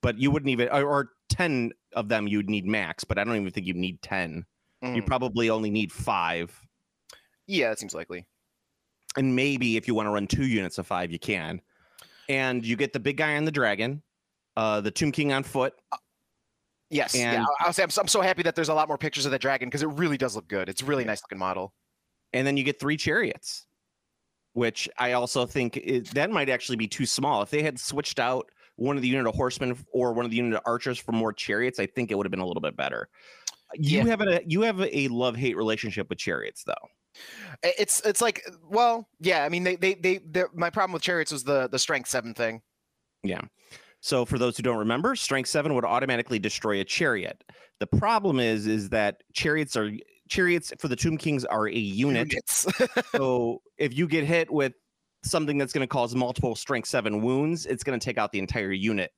But 0.00 0.18
you 0.18 0.32
wouldn't 0.32 0.50
even 0.50 0.68
or, 0.68 1.10
10 1.28 1.70
of 1.94 2.08
them 2.08 2.26
you'd 2.28 2.50
need 2.50 2.66
max, 2.66 3.04
but 3.04 3.18
I 3.18 3.24
don't 3.24 3.36
even 3.36 3.50
think 3.52 3.66
you'd 3.66 3.76
need 3.76 4.02
10. 4.02 4.44
You 4.82 4.88
Mm, 5.00 5.06
probably 5.06 5.48
only 5.48 5.70
need 5.70 5.90
5. 5.92 6.60
Yeah, 7.52 7.68
that 7.68 7.78
seems 7.78 7.94
likely. 7.94 8.26
And 9.16 9.36
maybe 9.36 9.76
if 9.76 9.86
you 9.86 9.94
want 9.94 10.06
to 10.06 10.10
run 10.10 10.26
two 10.26 10.46
units 10.46 10.78
of 10.78 10.86
5, 10.86 11.12
you 11.12 11.18
can. 11.18 11.60
And 12.28 12.64
you 12.64 12.76
get 12.76 12.92
the 12.92 13.00
big 13.00 13.16
guy 13.18 13.36
on 13.36 13.44
the 13.44 13.52
dragon, 13.52 14.02
uh 14.56 14.80
the 14.80 14.90
Tomb 14.90 15.12
King 15.12 15.32
on 15.32 15.42
foot, 15.42 15.74
Yes. 16.90 17.14
And- 17.14 17.42
I- 17.42 17.46
I'll 17.66 17.72
say 17.72 17.82
I'm, 17.82 17.88
I'm 17.98 18.08
so 18.08 18.20
happy 18.20 18.42
that 18.42 18.54
there's 18.54 18.68
a 18.68 18.74
lot 18.74 18.88
more 18.88 18.98
pictures 18.98 19.24
of 19.26 19.32
the 19.32 19.38
dragon 19.38 19.68
because 19.68 19.82
it 19.82 19.88
really 19.88 20.16
does 20.18 20.36
look 20.36 20.46
good. 20.48 20.68
It's 20.68 20.82
a 20.82 20.84
really 20.84 21.04
nice 21.04 21.22
looking 21.22 21.38
model. 21.38 21.72
and 22.34 22.46
then 22.46 22.56
you 22.56 22.64
get 22.64 22.80
three 22.80 22.96
chariots 22.96 23.66
which 24.54 24.86
i 24.98 25.12
also 25.12 25.46
think 25.46 25.78
is, 25.78 26.10
that 26.10 26.30
might 26.30 26.48
actually 26.50 26.76
be 26.76 26.86
too 26.86 27.06
small 27.06 27.40
if 27.42 27.48
they 27.50 27.62
had 27.62 27.78
switched 27.80 28.18
out 28.18 28.46
one 28.76 28.96
of 28.96 29.02
the 29.02 29.08
unit 29.08 29.26
of 29.26 29.34
horsemen 29.34 29.74
or 29.92 30.12
one 30.12 30.24
of 30.26 30.30
the 30.30 30.36
unit 30.36 30.52
of 30.54 30.60
archers 30.66 30.98
for 30.98 31.12
more 31.12 31.32
chariots 31.32 31.78
i 31.80 31.86
think 31.86 32.10
it 32.10 32.14
would 32.16 32.26
have 32.26 32.30
been 32.30 32.40
a 32.40 32.46
little 32.46 32.60
bit 32.60 32.76
better 32.76 33.08
you 33.74 33.98
Yeah. 33.98 34.04
have 34.04 34.20
a 34.20 34.40
you 34.46 34.60
have 34.62 34.78
a 34.80 35.08
love 35.08 35.36
hate 35.36 35.56
relationship 35.56 36.08
with 36.10 36.18
chariots 36.18 36.64
though 36.64 36.84
It's 37.62 38.00
it's 38.00 38.20
like 38.20 38.42
well, 38.68 39.08
yeah. 39.20 39.44
I 39.44 39.48
mean, 39.48 39.64
they 39.64 39.76
they 39.76 39.94
they 39.94 40.18
my 40.54 40.70
problem 40.70 40.92
with 40.92 41.02
chariots 41.02 41.32
was 41.32 41.44
the 41.44 41.68
the 41.68 41.78
strength 41.78 42.08
seven 42.08 42.34
thing. 42.34 42.62
Yeah. 43.22 43.42
So 44.00 44.24
for 44.24 44.36
those 44.36 44.56
who 44.56 44.64
don't 44.64 44.78
remember, 44.78 45.14
strength 45.14 45.48
seven 45.48 45.74
would 45.74 45.84
automatically 45.84 46.40
destroy 46.40 46.80
a 46.80 46.84
chariot. 46.84 47.44
The 47.78 47.86
problem 47.86 48.40
is, 48.40 48.66
is 48.66 48.88
that 48.88 49.22
chariots 49.32 49.76
are 49.76 49.92
chariots 50.28 50.72
for 50.78 50.88
the 50.88 50.96
Tomb 50.96 51.16
Kings 51.16 51.44
are 51.44 51.68
a 51.68 51.78
unit. 51.78 52.32
So 53.14 53.62
if 53.78 53.96
you 53.96 54.08
get 54.08 54.24
hit 54.24 54.50
with 54.50 54.72
something 55.22 55.58
that's 55.58 55.72
going 55.72 55.86
to 55.86 55.86
cause 55.86 56.14
multiple 56.14 56.56
strength 56.56 56.88
seven 56.88 57.22
wounds, 57.22 57.66
it's 57.66 57.84
going 57.84 57.98
to 57.98 58.04
take 58.04 58.18
out 58.18 58.32
the 58.32 58.38
entire 58.38 58.72
unit 58.72 59.12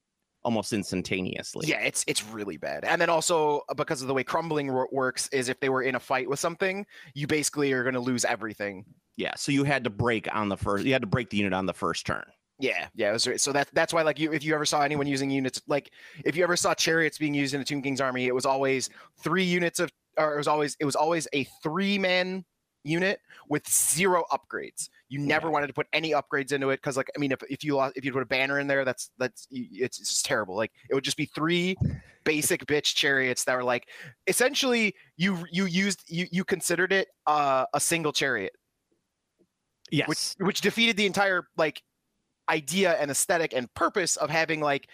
almost 0.44 0.72
instantaneously. 0.72 1.66
yeah, 1.66 1.80
it's 1.80 2.04
it's 2.06 2.24
really 2.24 2.56
bad. 2.56 2.84
And 2.84 3.00
then 3.00 3.10
also 3.10 3.62
uh, 3.68 3.74
because 3.74 4.02
of 4.02 4.08
the 4.08 4.14
way 4.14 4.24
crumbling 4.24 4.72
wor- 4.72 4.88
works 4.92 5.28
is 5.28 5.48
if 5.48 5.58
they 5.60 5.68
were 5.68 5.82
in 5.82 5.94
a 5.94 6.00
fight 6.00 6.28
with 6.28 6.38
something, 6.38 6.86
you 7.14 7.26
basically 7.26 7.72
are 7.72 7.82
going 7.82 7.94
to 7.94 8.00
lose 8.00 8.24
everything. 8.24 8.84
Yeah. 9.16 9.34
So 9.36 9.52
you 9.52 9.64
had 9.64 9.84
to 9.84 9.90
break 9.90 10.32
on 10.34 10.48
the 10.48 10.56
first. 10.56 10.84
You 10.84 10.92
had 10.92 11.02
to 11.02 11.08
break 11.08 11.30
the 11.30 11.36
unit 11.36 11.52
on 11.52 11.66
the 11.66 11.74
first 11.74 12.06
turn. 12.06 12.24
Yeah, 12.58 12.86
yeah. 12.94 13.10
It 13.10 13.12
was, 13.12 13.42
so 13.42 13.52
that 13.52 13.68
that's 13.72 13.92
why 13.92 14.02
like 14.02 14.18
you 14.18 14.32
if 14.32 14.44
you 14.44 14.54
ever 14.54 14.64
saw 14.64 14.82
anyone 14.82 15.06
using 15.06 15.30
units 15.30 15.60
like 15.66 15.90
if 16.24 16.36
you 16.36 16.44
ever 16.44 16.56
saw 16.56 16.74
chariots 16.74 17.18
being 17.18 17.34
used 17.34 17.54
in 17.54 17.60
a 17.60 17.64
Tomb 17.64 17.82
King's 17.82 18.00
army, 18.00 18.26
it 18.26 18.34
was 18.34 18.46
always 18.46 18.90
three 19.22 19.44
units 19.44 19.80
of 19.80 19.90
or 20.16 20.34
it 20.34 20.36
was 20.36 20.46
always 20.46 20.76
it 20.78 20.84
was 20.84 20.96
always 20.96 21.26
a 21.32 21.44
three 21.62 21.98
man 21.98 22.44
unit 22.84 23.20
with 23.48 23.68
zero 23.68 24.24
upgrades. 24.30 24.88
You 25.14 25.20
never 25.20 25.46
Yeah. 25.46 25.52
wanted 25.52 25.68
to 25.68 25.72
put 25.72 25.86
any 25.92 26.10
upgrades 26.10 26.50
into 26.50 26.70
it 26.70 26.78
because 26.78 26.96
like 26.96 27.08
I 27.16 27.20
mean 27.20 27.30
if, 27.30 27.40
if 27.48 27.62
you 27.62 27.76
lost, 27.76 27.96
if 27.96 28.04
you 28.04 28.12
put 28.12 28.22
a 28.22 28.26
banner 28.26 28.58
in 28.58 28.66
there, 28.66 28.84
that's 28.84 29.10
that's 29.16 29.46
it's, 29.52 30.00
it's 30.00 30.08
just 30.08 30.24
terrible. 30.24 30.56
Like 30.56 30.72
it 30.90 30.94
would 30.94 31.04
just 31.04 31.16
be 31.16 31.26
three 31.26 31.76
basic 32.24 32.66
bitch 32.72 32.96
chariots 32.96 33.44
that 33.44 33.54
were 33.54 33.62
like 33.62 33.88
essentially 34.26 34.92
you 35.16 35.44
you 35.52 35.66
used 35.66 36.02
you 36.08 36.26
you 36.32 36.44
considered 36.44 36.92
it 36.92 37.08
uh, 37.28 37.64
a 37.74 37.78
single 37.78 38.12
chariot 38.12 38.52
Yes. 39.92 40.08
which 40.08 40.46
which 40.46 40.60
defeated 40.62 40.96
the 40.96 41.06
entire 41.06 41.46
like 41.56 41.80
idea 42.48 42.94
and 42.94 43.10
aesthetic 43.10 43.52
and 43.54 43.72
purpose 43.74 44.16
of 44.16 44.30
having 44.30 44.60
like 44.60 44.88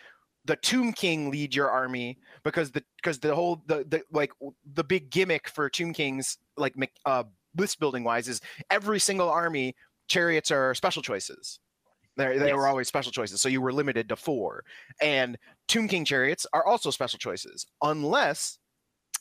the 0.44 0.56
Tomb 0.56 0.92
King 0.92 1.30
lead 1.30 1.54
your 1.54 1.70
army 1.70 2.18
because 2.44 2.70
the 2.72 2.82
because 2.96 3.18
the 3.20 3.34
whole 3.34 3.62
the 3.66 3.86
the 3.88 4.02
like 4.12 4.32
the 4.74 4.84
big 4.84 5.10
gimmick 5.10 5.48
for 5.48 5.70
Tomb 5.70 5.94
Kings 5.94 6.36
like 6.58 6.74
uh 7.06 7.24
list 7.56 7.80
building 7.80 8.04
wise 8.04 8.28
is 8.28 8.40
every 8.70 9.00
single 9.00 9.30
army 9.30 9.74
chariots 10.10 10.50
are 10.50 10.74
special 10.74 11.00
choices. 11.02 11.60
They 12.16 12.36
they 12.36 12.52
were 12.52 12.66
always 12.66 12.88
special 12.88 13.12
choices, 13.12 13.40
so 13.40 13.48
you 13.48 13.62
were 13.62 13.72
limited 13.72 14.08
to 14.10 14.16
four. 14.16 14.62
And 15.00 15.38
Tomb 15.68 15.88
King 15.88 16.04
chariots 16.04 16.46
are 16.52 16.66
also 16.66 16.90
special 16.90 17.18
choices, 17.18 17.64
unless 17.82 18.58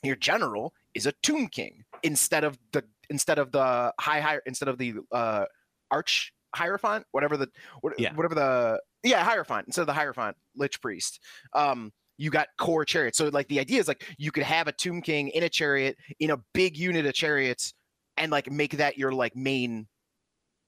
your 0.04 0.16
general 0.18 0.74
is 0.96 1.06
a 1.06 1.14
Tomb 1.24 1.48
King 1.48 1.84
instead 2.04 2.44
of 2.44 2.58
the 2.74 2.84
instead 3.10 3.40
of 3.40 3.52
the 3.52 3.94
high 4.00 4.20
high 4.20 4.40
instead 4.46 4.68
of 4.68 4.78
the 4.78 4.96
uh, 5.14 5.46
Arch 5.92 6.34
Hierophant, 6.56 7.06
whatever 7.12 7.38
the 7.38 7.48
what, 7.82 7.98
Yeah. 8.00 8.14
whatever 8.16 8.36
the 8.36 8.82
yeah 9.04 9.24
Hierophant 9.24 9.68
instead 9.68 9.82
of 9.82 9.88
the 9.88 9.94
Hierophant 9.94 10.36
Lich 10.58 10.82
Priest. 10.82 11.22
Um, 11.54 11.92
you 12.18 12.32
got 12.32 12.48
core 12.58 12.84
chariots. 12.84 13.18
So 13.18 13.30
like 13.30 13.48
the 13.48 13.60
idea 13.62 13.80
is 13.80 13.88
like 13.88 14.04
you 14.18 14.32
could 14.32 14.44
have 14.44 14.68
a 14.68 14.74
Tomb 14.74 15.02
King 15.02 15.30
in 15.30 15.44
a 15.44 15.50
chariot 15.50 15.96
in 16.20 16.32
a 16.32 16.38
big 16.54 16.76
unit 16.76 17.06
of 17.06 17.14
chariots 17.14 17.74
and 18.18 18.30
like 18.30 18.52
make 18.52 18.72
that 18.78 18.98
your 18.98 19.14
like 19.14 19.36
main 19.38 19.88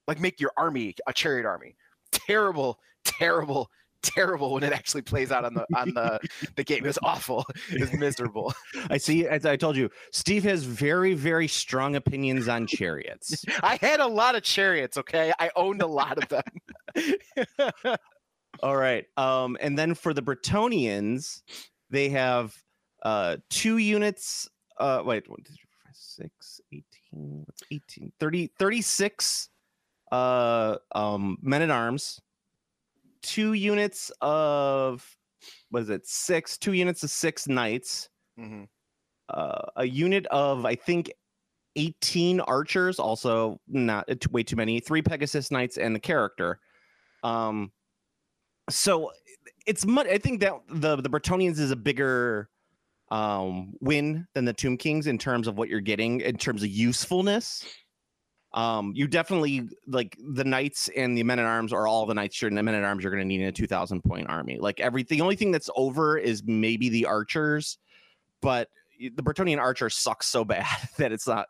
like 0.07 0.19
make 0.19 0.39
your 0.39 0.51
army 0.57 0.95
a 1.07 1.13
chariot 1.13 1.45
army. 1.45 1.75
Terrible, 2.11 2.79
terrible, 3.03 3.69
terrible 4.01 4.53
when 4.53 4.63
it 4.63 4.73
actually 4.73 5.01
plays 5.01 5.31
out 5.31 5.45
on 5.45 5.53
the 5.53 5.65
on 5.75 5.93
the 5.93 6.19
the 6.55 6.63
game. 6.63 6.85
It's 6.85 6.99
awful. 7.03 7.45
It's 7.69 7.93
miserable. 7.93 8.53
I 8.89 8.97
see. 8.97 9.27
As 9.27 9.45
I 9.45 9.55
told 9.55 9.75
you, 9.75 9.89
Steve 10.11 10.43
has 10.43 10.63
very, 10.63 11.13
very 11.13 11.47
strong 11.47 11.95
opinions 11.95 12.47
on 12.47 12.67
chariots. 12.67 13.43
I 13.63 13.77
had 13.81 13.99
a 13.99 14.07
lot 14.07 14.35
of 14.35 14.43
chariots, 14.43 14.97
okay? 14.97 15.33
I 15.39 15.49
owned 15.55 15.81
a 15.81 15.87
lot 15.87 16.17
of 16.17 16.27
them. 16.29 17.95
All 18.63 18.77
right. 18.77 19.05
Um, 19.17 19.57
and 19.61 19.77
then 19.77 19.95
for 19.95 20.13
the 20.13 20.21
Bretonnians, 20.21 21.41
they 21.89 22.09
have 22.09 22.55
uh 23.03 23.37
two 23.49 23.77
units. 23.77 24.49
Uh, 24.77 25.01
wait, 25.05 25.29
one, 25.29 25.39
two, 25.43 25.53
three, 25.53 25.69
five, 25.85 25.95
six, 25.95 26.61
18, 26.71 27.43
what's 27.45 27.61
18, 27.71 28.11
30, 28.19 28.47
36 28.57 29.49
uh 30.11 30.77
um 30.93 31.37
men 31.41 31.61
at 31.61 31.69
arms, 31.71 32.21
two 33.21 33.53
units 33.53 34.11
of 34.21 35.17
what 35.69 35.83
is 35.83 35.89
it, 35.89 36.05
six, 36.07 36.57
two 36.57 36.73
units 36.73 37.03
of 37.03 37.09
six 37.09 37.47
knights, 37.47 38.09
Mhm. 38.39 38.67
uh, 39.29 39.61
a 39.75 39.85
unit 39.85 40.25
of 40.27 40.65
I 40.65 40.75
think 40.75 41.11
18 41.77 42.39
archers, 42.41 42.99
also 42.99 43.59
not 43.67 44.09
uh, 44.09 44.15
way 44.31 44.43
too 44.43 44.55
many, 44.57 44.79
three 44.81 45.01
Pegasus 45.01 45.51
knights 45.51 45.77
and 45.77 45.95
the 45.95 45.99
character. 45.99 46.59
Um, 47.23 47.71
so 48.69 49.11
it's 49.65 49.85
much. 49.85 50.07
I 50.07 50.17
think 50.17 50.41
that 50.41 50.53
the 50.69 50.97
the 50.97 51.09
Bretonnians 51.09 51.59
is 51.59 51.71
a 51.71 51.75
bigger 51.75 52.49
um 53.09 53.73
win 53.81 54.27
than 54.33 54.45
the 54.45 54.53
Tomb 54.53 54.77
Kings 54.77 55.07
in 55.07 55.17
terms 55.17 55.47
of 55.47 55.57
what 55.57 55.69
you're 55.69 55.81
getting 55.81 56.21
in 56.21 56.37
terms 56.37 56.63
of 56.63 56.69
usefulness. 56.69 57.65
Um, 58.53 58.91
you 58.95 59.07
definitely 59.07 59.69
like 59.87 60.17
the 60.19 60.43
knights 60.43 60.89
and 60.95 61.17
the 61.17 61.23
men 61.23 61.39
at 61.39 61.45
arms 61.45 61.71
are 61.71 61.87
all 61.87 62.05
the 62.05 62.13
knights 62.13 62.41
you're 62.41 62.51
the 62.51 62.61
men 62.61 62.75
at 62.75 62.83
arms 62.83 63.03
you're 63.03 63.11
going 63.11 63.23
to 63.23 63.27
need 63.27 63.41
in 63.41 63.47
a 63.47 63.51
2000 63.51 64.01
point 64.01 64.29
army. 64.29 64.57
Like 64.59 64.79
everything, 64.81 65.19
the 65.19 65.23
only 65.23 65.37
thing 65.37 65.51
that's 65.51 65.69
over 65.75 66.17
is 66.17 66.43
maybe 66.45 66.89
the 66.89 67.05
archers, 67.05 67.77
but 68.41 68.69
the 68.99 69.23
Bretonnian 69.23 69.59
archer 69.59 69.89
sucks 69.89 70.27
so 70.27 70.43
bad 70.45 70.65
that 70.97 71.11
it's 71.11 71.27
not 71.27 71.47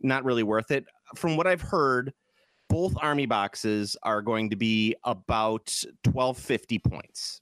not 0.00 0.24
really 0.24 0.42
worth 0.42 0.70
it. 0.70 0.86
From 1.14 1.36
what 1.36 1.46
I've 1.46 1.60
heard, 1.60 2.12
both 2.68 2.94
army 3.00 3.26
boxes 3.26 3.96
are 4.02 4.22
going 4.22 4.50
to 4.50 4.56
be 4.56 4.96
about 5.04 5.72
1250 6.04 6.78
points. 6.78 7.40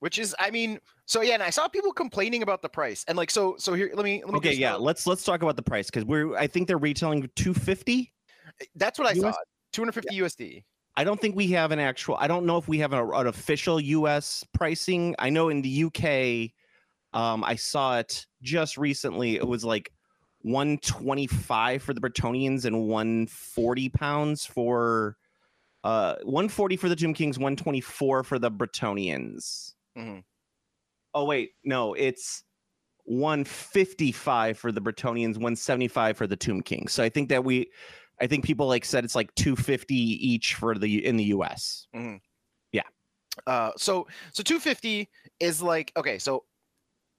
Which 0.00 0.18
is, 0.18 0.34
I 0.38 0.50
mean, 0.50 0.78
so 1.04 1.20
yeah, 1.20 1.34
and 1.34 1.42
I 1.42 1.50
saw 1.50 1.68
people 1.68 1.92
complaining 1.92 2.42
about 2.42 2.62
the 2.62 2.68
price, 2.68 3.04
and 3.06 3.16
like, 3.16 3.30
so, 3.30 3.56
so 3.58 3.74
here, 3.74 3.90
let 3.94 4.04
me, 4.04 4.22
let 4.24 4.32
me. 4.32 4.38
Okay, 4.38 4.54
yeah, 4.54 4.74
let's 4.74 5.06
let's 5.06 5.24
talk 5.24 5.42
about 5.42 5.56
the 5.56 5.62
price 5.62 5.86
because 5.86 6.04
we're 6.04 6.34
I 6.36 6.46
think 6.46 6.68
they're 6.68 6.78
retailing 6.78 7.28
250. 7.36 8.12
that's 8.76 8.98
what 8.98 9.08
I 9.08 9.12
US 9.12 9.34
saw. 9.34 9.42
250 9.72 10.18
USD. 10.18 10.64
I 10.96 11.04
don't 11.04 11.20
think 11.20 11.36
we 11.36 11.48
have 11.48 11.70
an 11.70 11.78
actual. 11.78 12.16
I 12.18 12.26
don't 12.26 12.46
know 12.46 12.56
if 12.56 12.66
we 12.66 12.78
have 12.78 12.92
a, 12.92 13.06
an 13.10 13.26
official 13.26 13.80
U.S. 13.80 14.44
pricing. 14.52 15.14
I 15.18 15.30
know 15.30 15.48
in 15.48 15.62
the 15.62 15.68
U.K. 15.68 16.52
Um, 17.12 17.44
I 17.44 17.56
saw 17.56 17.98
it 17.98 18.26
just 18.42 18.76
recently. 18.76 19.36
It 19.36 19.46
was 19.46 19.64
like 19.64 19.92
125 20.42 21.82
for 21.82 21.94
the 21.94 22.00
Bretonnians 22.00 22.64
and 22.64 22.88
140 22.88 23.88
pounds 23.90 24.46
for 24.46 25.16
uh 25.84 26.16
140 26.22 26.76
for 26.76 26.88
the 26.88 26.96
Tomb 26.96 27.14
Kings, 27.14 27.38
124 27.38 28.22
for 28.22 28.38
the 28.38 28.50
Bretonnians. 28.50 29.74
Mhm. 29.96 30.24
Oh 31.14 31.24
wait, 31.24 31.52
no, 31.64 31.94
it's 31.94 32.44
155 33.04 34.58
for 34.58 34.72
the 34.72 34.80
Bretonnians, 34.80 35.34
175 35.34 36.16
for 36.16 36.26
the 36.26 36.36
Tomb 36.36 36.62
Kings. 36.62 36.92
So 36.92 37.02
I 37.02 37.08
think 37.08 37.28
that 37.30 37.44
we 37.44 37.70
I 38.20 38.26
think 38.26 38.44
people 38.44 38.66
like 38.66 38.84
said 38.84 39.04
it's 39.04 39.14
like 39.14 39.34
250 39.34 39.94
each 39.94 40.54
for 40.54 40.76
the 40.76 41.04
in 41.04 41.16
the 41.16 41.24
US. 41.24 41.88
Yeah. 42.72 42.82
Uh, 43.46 43.72
so, 43.76 44.06
so 44.32 44.42
250 44.42 45.08
is 45.40 45.62
like, 45.62 45.92
okay, 45.96 46.18
so 46.18 46.44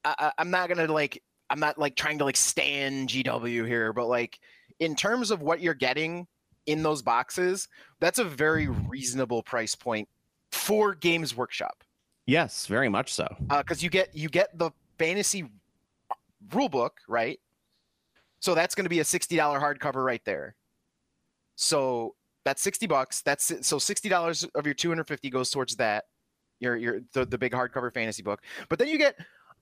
I, 0.06 0.16
I, 0.20 0.32
I'm 0.38 0.52
not 0.52 0.70
gonna 0.70 0.92
like, 0.92 1.24
I'm 1.50 1.60
not 1.60 1.78
like 1.78 1.96
trying 1.96 2.20
to 2.20 2.26
like 2.26 2.38
stand 2.38 3.10
GW 3.10 3.68
here, 3.68 3.94
but 3.94 4.08
like, 4.08 4.40
in 4.80 4.96
terms 4.96 5.32
of 5.32 5.42
what 5.42 5.62
you're 5.62 5.74
getting 5.74 6.28
in 6.66 6.84
those 6.84 7.02
boxes, 7.02 7.68
that's 8.00 8.20
a 8.20 8.24
very 8.24 8.68
reasonable 8.68 9.44
price 9.44 9.76
point 9.76 10.08
for 10.52 10.96
Games 10.96 11.36
Workshop. 11.36 11.84
Yes, 12.26 12.66
very 12.68 12.90
much 12.90 13.14
so. 13.14 13.28
because 13.50 13.82
you 13.84 13.90
get 13.90 14.16
you 14.16 14.30
get 14.30 14.58
the 14.58 14.72
fantasy 14.98 15.50
rule 16.54 16.70
book 16.70 17.00
right? 17.08 17.40
So 18.40 18.56
that's 18.56 18.74
going 18.74 18.86
to 18.86 18.90
be 18.90 19.00
a 19.00 19.04
$60 19.04 19.38
hardcover 19.38 20.04
right 20.04 20.22
there. 20.26 20.56
So 21.56 22.16
that's 22.44 22.62
60 22.64 22.88
bucks. 22.88 23.22
That's 23.22 23.46
so 23.68 23.78
$60 23.78 24.50
of 24.56 24.66
your 24.66 24.74
250 24.74 25.30
goes 25.30 25.52
towards 25.52 25.76
that 25.76 26.06
your 26.60 26.76
your 26.76 27.02
the, 27.14 27.26
the 27.26 27.38
big 27.38 27.52
hardcover 27.52 27.94
fantasy 27.94 28.24
book. 28.24 28.42
But 28.70 28.80
then 28.80 28.88
you 28.88 28.98
get 28.98 29.16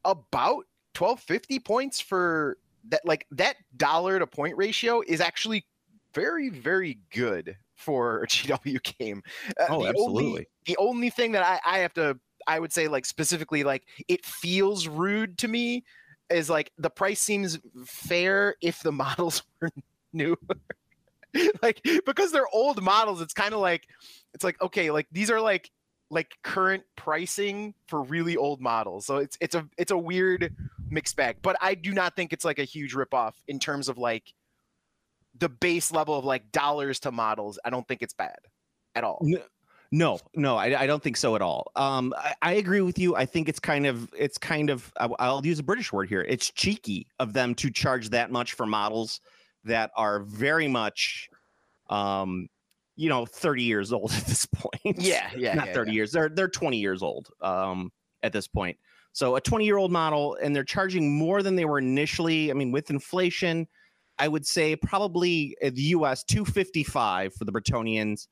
about 0.05 0.65
1250 0.97 1.59
points 1.59 1.99
for 1.99 2.57
that 2.89 3.01
like 3.05 3.25
that 3.31 3.55
dollar 3.77 4.19
to 4.19 4.27
point 4.27 4.55
ratio 4.57 5.01
is 5.07 5.19
actually 5.21 5.65
very 6.13 6.49
very 6.49 6.99
good 7.13 7.55
for 7.75 8.23
a 8.23 8.27
gw 8.27 8.81
game. 8.99 9.21
Uh, 9.59 9.65
Oh, 9.69 9.83
the 9.83 9.89
absolutely. 9.89 10.25
only, 10.25 10.47
the 10.65 10.77
only 10.77 11.09
thing 11.09 11.31
that 11.33 11.43
I, 11.43 11.59
I 11.65 11.79
have 11.79 11.93
to 11.95 12.17
I 12.50 12.60
would 12.60 12.74
say 12.74 12.88
like 12.88 13.06
specifically 13.06 13.63
like 13.63 13.86
it 14.08 14.25
feels 14.25 14.88
rude 14.88 15.38
to 15.38 15.48
me 15.48 15.84
is 16.32 16.50
like 16.50 16.72
the 16.79 16.89
price 16.89 17.22
seems 17.22 17.60
fair 17.86 18.56
if 18.60 18.82
the 18.82 18.91
models 19.03 19.44
were 19.62 19.70
new. 20.12 20.36
like 21.62 21.79
because 22.08 22.32
they're 22.32 22.50
old 22.51 22.82
models, 22.82 23.22
it's 23.22 23.36
kind 23.36 23.53
of 23.53 23.60
like 23.60 23.88
it's 24.34 24.44
like 24.44 24.60
okay, 24.62 24.89
like 24.89 25.08
these 25.12 25.29
are 25.29 25.39
like 25.39 25.70
like 26.10 26.34
current 26.44 26.84
pricing 26.96 27.75
for 27.88 28.01
really 28.01 28.36
old 28.36 28.60
models. 28.60 29.06
So 29.06 29.18
it's 29.18 29.38
it's 29.39 29.53
a 29.53 29.68
it's 29.77 29.91
a 29.91 29.98
weird 29.98 30.56
mixed 30.89 31.15
bag. 31.15 31.38
But 31.44 31.56
I 31.62 31.75
do 31.75 31.94
not 31.94 32.15
think 32.15 32.34
it's 32.34 32.44
like 32.44 32.58
a 32.58 32.63
huge 32.63 32.96
ripoff 32.96 33.34
in 33.48 33.60
terms 33.60 33.89
of 33.89 34.00
like 34.00 34.34
the 35.38 35.50
base 35.50 35.91
level 35.91 36.18
of 36.18 36.25
like 36.25 36.51
dollars 36.51 37.00
to 37.01 37.12
models. 37.12 37.60
I 37.63 37.70
don't 37.70 37.88
think 37.88 38.01
it's 38.01 38.13
bad 38.13 38.39
at 38.96 39.03
all. 39.03 39.20
No, 39.91 40.19
no, 40.36 40.55
I, 40.55 40.81
I 40.81 40.88
don't 40.88 41.01
think 41.01 41.17
so 41.17 41.36
at 41.36 41.41
all. 41.41 41.72
Um, 41.75 42.13
I, 42.15 42.36
I 42.41 42.53
agree 42.53 42.81
with 42.81 43.00
you. 43.00 43.15
I 43.15 43.25
think 43.25 43.50
it's 43.50 43.60
kind 43.60 43.88
of, 43.88 44.08
it's 44.15 44.38
kind 44.38 44.69
of, 44.69 44.93
I'll 44.98 45.43
use 45.43 45.58
a 45.58 45.63
British 45.63 45.91
word 45.91 46.10
here. 46.10 46.22
It's 46.22 46.51
cheeky 46.51 47.08
of 47.17 47.34
them 47.34 47.55
to 47.55 47.72
charge 47.72 48.10
that 48.10 48.31
much 48.31 48.53
for 48.53 48.67
models 48.67 49.19
that 49.63 49.89
are 49.96 50.19
very 50.22 50.67
much, 50.67 51.29
um, 51.89 52.48
you 52.96 53.10
know, 53.10 53.25
30 53.25 53.63
years 53.63 53.91
old 53.91 54.12
at 54.17 54.25
this 54.25 54.46
point. 54.46 55.00
Yeah, 55.00 55.29
yeah, 55.36 55.55
not 55.55 55.67
yeah, 55.67 55.74
30 55.74 55.91
years. 55.91 56.12
They're 56.12 56.29
they're 56.29 56.48
20 56.48 56.77
years 56.77 57.01
old 57.01 57.29
um, 57.41 57.91
at 58.22 58.31
this 58.31 58.48
point. 58.48 58.77
So 59.12 59.38
a 59.38 59.41
20 59.41 59.65
year 59.65 59.77
old 59.77 59.91
model, 59.91 60.38
and 60.41 60.55
they're 60.55 60.63
charging 60.63 61.17
more 61.17 61.41
than 61.41 61.55
they 61.55 61.65
were 61.65 61.79
initially. 61.79 62.51
I 62.51 62.53
mean, 62.53 62.72
with 62.72 62.89
inflation, 62.89 63.67
I 64.19 64.27
would 64.27 64.46
say 64.46 64.75
probably 64.75 65.55
the 65.62 65.81
U.S. 65.81 66.24
255 66.25 67.34
for 67.34 67.46
the 67.46 67.51
Bretonnians. 67.51 68.27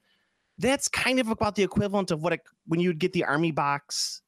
That's 0.59 0.87
kind 0.87 1.19
of 1.19 1.29
about 1.29 1.55
the 1.55 1.63
equivalent 1.63 2.11
of 2.11 2.21
what 2.21 2.33
it, 2.33 2.41
when 2.67 2.79
you'd 2.79 2.99
get 2.99 3.13
the 3.13 3.23
army 3.25 3.51
box 3.51 4.21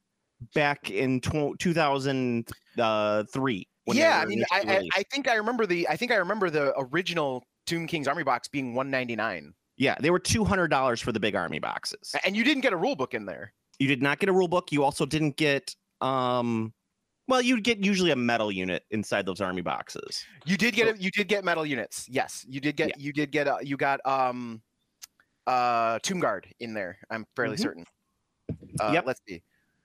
back 0.54 0.90
in 0.92 1.22
tw- 1.22 1.58
2003. 1.60 3.68
yeah, 3.92 4.20
I 4.20 4.26
mean, 4.26 4.44
I, 4.52 4.60
I. 4.68 4.88
I 4.96 5.04
think 5.12 5.28
I 5.28 5.36
remember 5.36 5.66
the 5.66 5.88
I 5.90 5.96
think 5.96 6.12
I 6.12 6.16
remember 6.16 6.50
the 6.50 6.74
original 6.78 7.44
Tomb 7.66 7.88
King's 7.88 8.08
Army 8.08 8.24
box 8.24 8.48
being 8.48 8.74
199, 8.76 9.54
yeah, 9.78 9.96
they 10.00 10.10
were 10.12 10.20
$200 10.20 11.04
for 11.04 11.12
the 11.12 11.20
big 11.20 11.36
army 11.36 11.60
boxes. 11.60 12.16
and 12.26 12.36
you 12.36 12.44
didn't 12.44 12.62
get 12.62 12.74
a 12.74 12.78
rule 12.78 12.96
book 12.96 13.14
in 13.14 13.26
there. 13.26 13.54
You 13.80 13.88
did 13.88 14.02
not 14.02 14.20
get 14.20 14.30
a 14.30 14.34
rule 14.34 14.48
book. 14.48 14.72
You 14.72 14.84
also 14.84 15.06
didn't 15.06 15.38
get 15.38 15.76
um 16.02 16.74
well, 17.28 17.42
you'd 17.44 17.64
get 17.64 17.84
usually 17.86 18.10
a 18.10 18.16
metal 18.16 18.52
unit 18.52 18.84
inside 18.90 19.24
those 19.28 19.40
army 19.40 19.62
boxes. 19.62 20.26
You 20.46 20.58
did 20.58 20.74
get 20.74 20.88
So- 20.96 21.02
You 21.02 21.12
did 21.12 21.28
get 21.28 21.44
metal 21.46 21.64
units. 21.66 22.08
Yes, 22.10 22.44
you 22.50 22.60
did 22.60 22.76
get. 22.76 22.90
Yeah. 22.90 22.96
You 22.98 23.14
did 23.14 23.32
get. 23.32 23.48
Uh, 23.48 23.58
you 23.62 23.78
got 23.78 24.00
um, 24.06 24.62
uh, 25.50 26.00
Tomb 26.04 26.20
Guard 26.20 26.48
in 26.60 26.74
there. 26.74 27.00
I'm 27.10 27.26
fairly 27.36 27.58
Mhm. 27.58 27.62
certain. 27.62 27.86
Uh, 28.80 28.92
Yep. 28.94 29.06
Let's 29.06 29.22
see. 29.28 29.42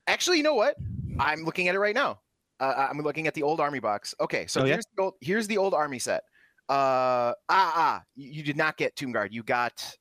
Actually, 0.06 0.36
you 0.38 0.42
know 0.42 0.54
what? 0.54 0.76
I'm 1.18 1.44
looking 1.44 1.68
at 1.68 1.74
it 1.74 1.78
right 1.78 1.94
now. 1.94 2.20
Uh, 2.60 2.86
I'm 2.90 2.98
looking 3.00 3.26
at 3.26 3.34
the 3.34 3.42
old 3.42 3.60
army 3.60 3.78
box. 3.80 4.14
Okay, 4.20 4.46
so 4.46 4.60
Oh, 4.60 4.64
yeah? 4.64 4.74
here's 4.74 4.86
the 4.94 5.02
old. 5.02 5.14
Here's 5.20 5.46
the 5.48 5.58
old 5.58 5.74
army 5.74 5.98
set. 5.98 6.22
Uh, 6.68 7.32
ah, 7.32 7.34
ah. 7.50 8.02
You, 8.14 8.42
did 8.42 8.56
not 8.56 8.76
get 8.76 8.94
Tomb 8.96 9.12
Guard. 9.12 9.32
You 9.32 9.42
got. 9.42 9.96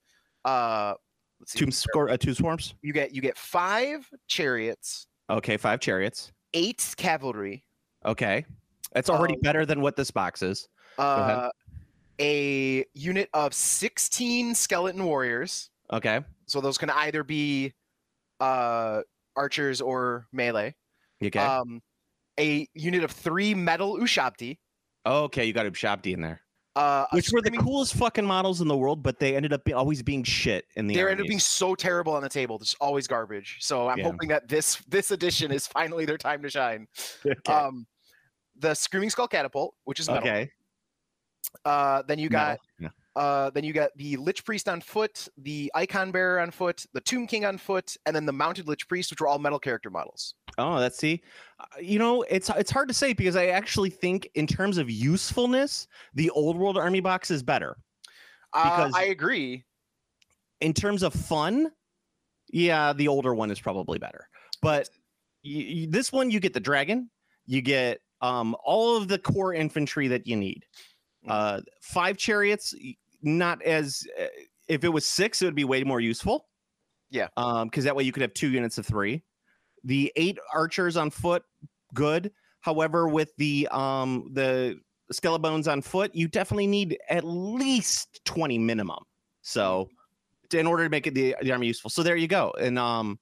Uh, 0.45 0.93
let's 1.39 1.51
see. 1.53 1.59
Tomb 1.59 1.71
score 1.71 2.09
uh, 2.09 2.17
two 2.17 2.33
swarms. 2.33 2.75
You 2.81 2.93
get. 2.93 3.13
You 3.13 3.21
get 3.21 3.37
five 3.37 4.07
chariots, 4.27 5.07
Okay, 5.29 5.57
five 5.57 5.79
chariots. 5.79 6.31
eight 6.53 6.93
cavalry. 6.97 7.63
Okay. 8.05 8.45
That's 8.93 9.09
already 9.09 9.35
Um, 9.35 9.41
better 9.41 9.65
than 9.65 9.81
what 9.81 9.95
this 9.95 10.11
box 10.11 10.41
is. 10.43 10.67
ahead. 10.97 11.37
Uh, 11.37 11.51
a 12.23 12.85
unit 12.93 13.29
of 13.33 13.53
16 13.53 14.55
skeleton 14.55 15.03
warriors. 15.03 15.69
Okay. 15.91 16.21
So 16.45 16.61
those 16.61 16.77
can 16.77 16.89
either 16.89 17.23
be 17.23 17.73
uh, 18.39 19.01
archers 19.35 19.81
or 19.81 20.27
melee. 20.31 20.75
Okay. 21.23 21.39
Um, 21.39 21.81
a 22.39 22.67
unit 22.73 23.03
of 23.03 23.11
three 23.11 23.53
metal 23.53 23.97
Ushabti. 23.97 24.57
okay, 25.05 25.45
you 25.45 25.53
got 25.53 25.65
Ushabti 25.65 26.13
in 26.13 26.21
there. 26.21 26.41
Uh, 26.75 27.05
Which 27.11 27.31
were 27.31 27.41
the 27.41 27.51
coolest 27.51 27.93
fucking 27.93 28.25
models 28.25 28.59
in 28.59 28.67
the 28.67 28.75
world, 28.75 29.03
but 29.03 29.19
they 29.19 29.35
ended 29.35 29.53
up 29.53 29.63
be, 29.63 29.73
always 29.73 30.01
being 30.01 30.23
shit 30.23 30.65
in 30.75 30.87
the 30.87 30.95
They 30.95 31.01
ended 31.01 31.21
up 31.21 31.27
being 31.27 31.39
so 31.39 31.75
terrible 31.75 32.13
on 32.15 32.23
the 32.23 32.29
table. 32.29 32.57
Just 32.57 32.75
always 32.81 33.05
garbage. 33.07 33.57
So 33.61 33.87
I'm 33.87 33.99
Yeah. 33.99 34.05
hoping 34.05 34.29
that 34.29 34.47
this 34.47 34.77
this 34.87 35.11
edition 35.11 35.51
is 35.51 35.67
finally 35.77 36.05
their 36.05 36.17
time 36.17 36.41
to 36.41 36.49
shine. 36.49 36.87
Okay. 37.25 37.53
Um, 37.53 37.85
the 38.57 38.73
screaming 38.73 39.11
skull 39.11 39.27
catapult, 39.27 39.75
which 39.83 39.99
is 39.99 40.07
metal. 40.09 40.23
okay. 40.27 40.49
Uh, 41.65 42.01
then 42.07 42.19
you 42.19 42.29
got 42.29 42.59
Metal. 42.79 42.93
Yeah. 43.15 43.21
uh, 43.21 43.49
then 43.51 43.63
you 43.63 43.73
got 43.73 43.91
the 43.95 44.17
lich 44.17 44.43
priest 44.45 44.67
on 44.67 44.81
foot, 44.81 45.27
the 45.37 45.71
icon 45.75 46.11
bearer 46.11 46.39
on 46.39 46.51
foot, 46.51 46.85
the 46.93 47.01
tomb 47.01 47.27
king 47.27 47.45
on 47.45 47.57
foot, 47.57 47.95
and 48.05 48.15
then 48.15 48.25
the 48.25 48.33
mounted 48.33 48.67
lich 48.67 48.87
priest, 48.87 49.11
which 49.11 49.21
were 49.21 49.27
all 49.27 49.39
metal 49.39 49.59
character 49.59 49.89
models. 49.89 50.35
Oh, 50.57 50.79
that's 50.79 50.97
see. 50.97 51.21
Uh, 51.59 51.65
You 51.81 51.99
know, 51.99 52.23
it's 52.23 52.49
it's 52.49 52.71
hard 52.71 52.87
to 52.87 52.93
say 52.93 53.13
because 53.13 53.35
I 53.35 53.47
actually 53.47 53.89
think 53.89 54.29
in 54.35 54.45
terms 54.47 54.77
of 54.77 54.89
usefulness, 54.89 55.87
the 56.13 56.29
old 56.31 56.57
world 56.57 56.77
army 56.77 56.99
box 56.99 57.31
is 57.31 57.41
better. 57.43 57.77
Uh, 58.53 58.63
Because- 58.87 58.93
I 58.95 59.03
agree. 59.05 59.63
in 60.61 60.73
terms 60.73 61.03
of 61.03 61.13
fun, 61.13 61.71
yeah, 62.51 62.93
the 62.93 63.07
older 63.07 63.33
one 63.33 63.51
is 63.51 63.59
probably 63.59 63.97
better. 63.99 64.29
But 64.61 64.89
this 65.43 66.11
one, 66.11 66.31
you 66.31 66.39
get 66.39 66.53
the 66.53 66.59
dragon, 66.59 67.09
you 67.45 67.61
get 67.61 67.99
um, 68.21 68.55
all 68.63 68.95
of 68.95 69.07
the 69.09 69.19
core 69.19 69.53
infantry 69.53 70.07
that 70.07 70.25
you 70.25 70.37
need. 70.37 70.65
Mhm. 71.25 71.31
Uh, 71.31 71.61
five 71.81 72.17
chariots, 72.17 72.73
not 73.21 73.61
as 73.63 74.05
uh, 74.19 74.25
if 74.67 74.83
it 74.83 74.89
was 74.89 75.05
six, 75.05 75.41
it 75.41 75.45
would 75.45 75.55
be 75.55 75.63
way 75.65 75.83
more 75.83 75.99
useful. 75.99 76.47
Yeah. 77.09 77.27
Um, 77.37 77.67
because 77.67 77.83
that 77.83 77.95
way 77.95 78.03
you 78.03 78.11
could 78.11 78.21
have 78.21 78.33
two 78.33 78.49
units 78.49 78.77
of 78.77 78.85
three. 78.85 79.23
The 79.83 80.11
eight 80.15 80.37
archers 80.53 80.97
on 80.97 81.09
foot, 81.09 81.43
good. 81.93 82.31
However, 82.61 83.07
with 83.07 83.35
the 83.37 83.67
um 83.71 84.29
the 84.33 84.79
skelebones 85.11 85.71
on 85.71 85.81
foot, 85.81 86.15
you 86.15 86.27
definitely 86.27 86.67
need 86.67 86.97
at 87.09 87.23
least 87.23 88.21
20 88.25 88.57
minimum. 88.57 89.03
So 89.41 89.89
to- 90.49 90.59
in 90.59 90.65
order 90.65 90.83
to 90.85 90.89
make 90.89 91.05
it 91.07 91.13
the, 91.13 91.35
the 91.41 91.51
army 91.51 91.67
useful. 91.67 91.89
So 91.89 92.03
there 92.03 92.15
you 92.15 92.27
go. 92.27 92.53
And 92.59 92.79
um 92.79 93.19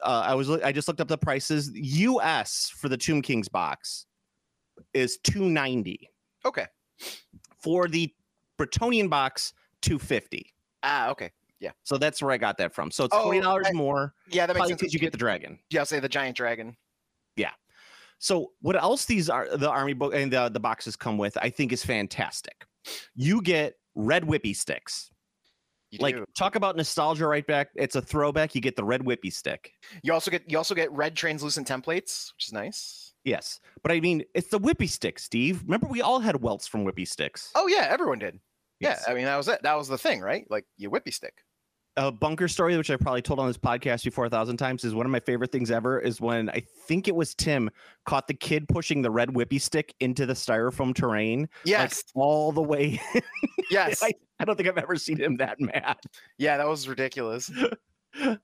uh, 0.00 0.22
I 0.26 0.34
was 0.34 0.48
I 0.48 0.70
just 0.70 0.86
looked 0.86 1.00
up 1.00 1.08
the 1.08 1.18
prices. 1.18 1.70
US 1.74 2.70
for 2.70 2.88
the 2.88 2.96
Tomb 2.96 3.20
Kings 3.20 3.48
box 3.48 4.06
is 4.94 5.18
290. 5.24 6.08
Okay. 6.46 6.66
For 7.62 7.88
the 7.88 8.12
Bretonnian 8.58 9.08
box 9.10 9.52
250. 9.82 10.52
Ah, 10.82 11.10
okay. 11.10 11.30
Yeah. 11.60 11.72
So 11.82 11.98
that's 11.98 12.22
where 12.22 12.30
I 12.30 12.36
got 12.36 12.56
that 12.58 12.72
from. 12.74 12.90
So 12.90 13.04
it's 13.04 13.14
Oh, 13.14 13.28
$20 13.30 13.66
I- 13.66 13.72
more 13.72 14.14
Yeah, 14.28 14.46
that 14.46 14.54
makes 14.56 14.68
sense. 14.68 14.80
because 14.80 14.94
you 14.94 15.00
get 15.00 15.12
the 15.12 15.18
dragon. 15.18 15.58
yeah, 15.70 15.80
I'll 15.80 15.86
say 15.86 15.98
the 16.00 16.08
giant 16.08 16.36
dragon. 16.36 16.76
Yeah. 17.36 17.50
So 18.20 18.52
what 18.60 18.76
else 18.76 19.04
these 19.04 19.28
are 19.28 19.56
the 19.56 19.68
army 19.70 19.92
book 19.92 20.14
and 20.14 20.32
the, 20.32 20.48
the 20.48 20.60
boxes 20.60 20.96
come 20.96 21.18
with, 21.18 21.36
I 21.40 21.50
think 21.50 21.72
is 21.72 21.84
fantastic. 21.84 22.64
You 23.14 23.42
get 23.42 23.74
red 23.94 24.24
whippy 24.24 24.54
sticks. 24.54 25.10
You 25.90 25.98
like 26.00 26.14
do. 26.16 26.24
talk 26.36 26.54
about 26.54 26.76
nostalgia 26.76 27.26
right 27.26 27.46
back. 27.46 27.70
It's 27.74 27.96
a 27.96 28.02
throwback. 28.02 28.54
You 28.54 28.60
get 28.60 28.76
the 28.76 28.84
red 28.84 29.00
whippy 29.02 29.32
stick. 29.32 29.72
you 30.02 30.12
also 30.12 30.30
get 30.30 30.48
you 30.50 30.58
also 30.58 30.74
get 30.74 30.92
red 30.92 31.16
translucent 31.16 31.66
templates, 31.66 32.32
which 32.36 32.48
is 32.48 32.52
nice. 32.52 33.14
Yes. 33.28 33.60
But 33.82 33.92
I 33.92 34.00
mean, 34.00 34.24
it's 34.34 34.48
the 34.48 34.58
whippy 34.60 34.88
stick, 34.88 35.18
Steve. 35.18 35.62
Remember 35.64 35.86
we 35.86 36.00
all 36.02 36.20
had 36.20 36.42
welts 36.42 36.66
from 36.66 36.84
whippy 36.84 37.06
sticks. 37.06 37.50
Oh 37.54 37.66
yeah, 37.66 37.86
everyone 37.90 38.18
did. 38.18 38.40
Yes. 38.80 39.04
Yeah, 39.06 39.12
I 39.12 39.16
mean 39.16 39.24
that 39.26 39.36
was 39.36 39.48
it. 39.48 39.60
That 39.62 39.76
was 39.76 39.88
the 39.88 39.98
thing, 39.98 40.20
right? 40.20 40.44
Like 40.50 40.64
you 40.76 40.90
whippy 40.90 41.12
stick. 41.12 41.34
a 41.96 42.12
bunker 42.12 42.46
story 42.46 42.76
which 42.76 42.90
I've 42.90 43.00
probably 43.00 43.22
told 43.22 43.40
on 43.40 43.48
this 43.48 43.58
podcast 43.58 44.04
before 44.04 44.26
a 44.26 44.30
thousand 44.30 44.56
times 44.56 44.84
is 44.84 44.94
one 44.94 45.04
of 45.04 45.10
my 45.10 45.18
favorite 45.18 45.50
things 45.50 45.70
ever 45.72 45.98
is 45.98 46.20
when 46.20 46.48
I 46.50 46.62
think 46.86 47.08
it 47.08 47.14
was 47.16 47.34
Tim 47.34 47.70
caught 48.06 48.28
the 48.28 48.34
kid 48.34 48.68
pushing 48.68 49.02
the 49.02 49.10
red 49.10 49.30
whippy 49.30 49.60
stick 49.60 49.92
into 49.98 50.24
the 50.24 50.34
styrofoam 50.34 50.94
terrain 50.94 51.40
like, 51.40 51.48
Yes, 51.64 52.04
all 52.14 52.52
the 52.52 52.62
way. 52.62 53.00
yes, 53.70 54.00
I, 54.02 54.12
I 54.38 54.44
don't 54.44 54.54
think 54.54 54.68
I've 54.68 54.78
ever 54.78 54.94
seen 54.96 55.18
him 55.18 55.36
that 55.38 55.58
mad. 55.60 55.96
yeah. 56.38 56.56
That 56.56 56.68
was 56.68 56.86
ridiculous. 56.88 57.50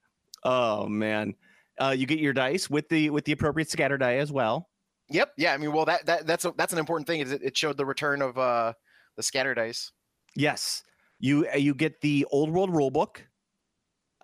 Oh 0.47 0.87
man. 0.89 1.35
Uh, 1.81 1.95
you 1.97 2.07
get 2.07 2.19
your 2.19 2.33
dice 2.35 2.69
with 2.69 2.89
the 2.89 3.11
with 3.11 3.25
the 3.25 3.33
appropriate 3.33 3.71
scatter 3.71 3.97
die 3.99 4.17
as 4.17 4.31
well. 4.31 4.69
Yep. 5.11 5.33
Yeah. 5.37 5.53
I 5.53 5.59
mean, 5.59 5.73
well, 5.73 5.85
that 5.85 6.07
that 6.07 6.27
that's 6.27 6.45
a, 6.45 6.53
that's 6.57 6.73
an 6.73 6.79
important 6.79 7.07
thing. 7.07 7.21
Is 7.21 7.33
it, 7.33 7.43
it 7.43 7.57
showed 7.57 7.77
the 7.77 7.87
return 7.87 8.23
of 8.23 8.39
uh 8.39 8.73
the 9.17 9.23
scatter 9.23 9.55
dice. 9.55 9.93
Yes. 10.35 10.83
You 11.19 11.47
uh, 11.53 11.57
you 11.57 11.75
get 11.75 12.01
the 12.01 12.27
old 12.31 12.51
world 12.51 12.71
rulebook 12.71 13.19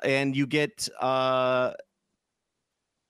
and 0.03 0.35
you 0.35 0.47
get 0.47 0.88
uh 1.01 1.75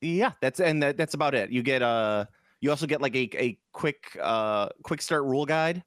yeah, 0.01 0.33
that's 0.41 0.61
and 0.61 0.83
that, 0.83 0.97
that's 0.97 1.15
about 1.15 1.35
it. 1.35 1.51
You 1.51 1.63
get 1.63 1.83
uh 1.83 2.27
you 2.61 2.71
also 2.71 2.87
get 2.87 3.01
like 3.01 3.15
a, 3.15 3.29
a 3.41 3.59
quick 3.73 4.17
uh 4.21 4.69
quick 4.83 5.01
start 5.03 5.25
rule 5.25 5.47
guide. 5.47 5.83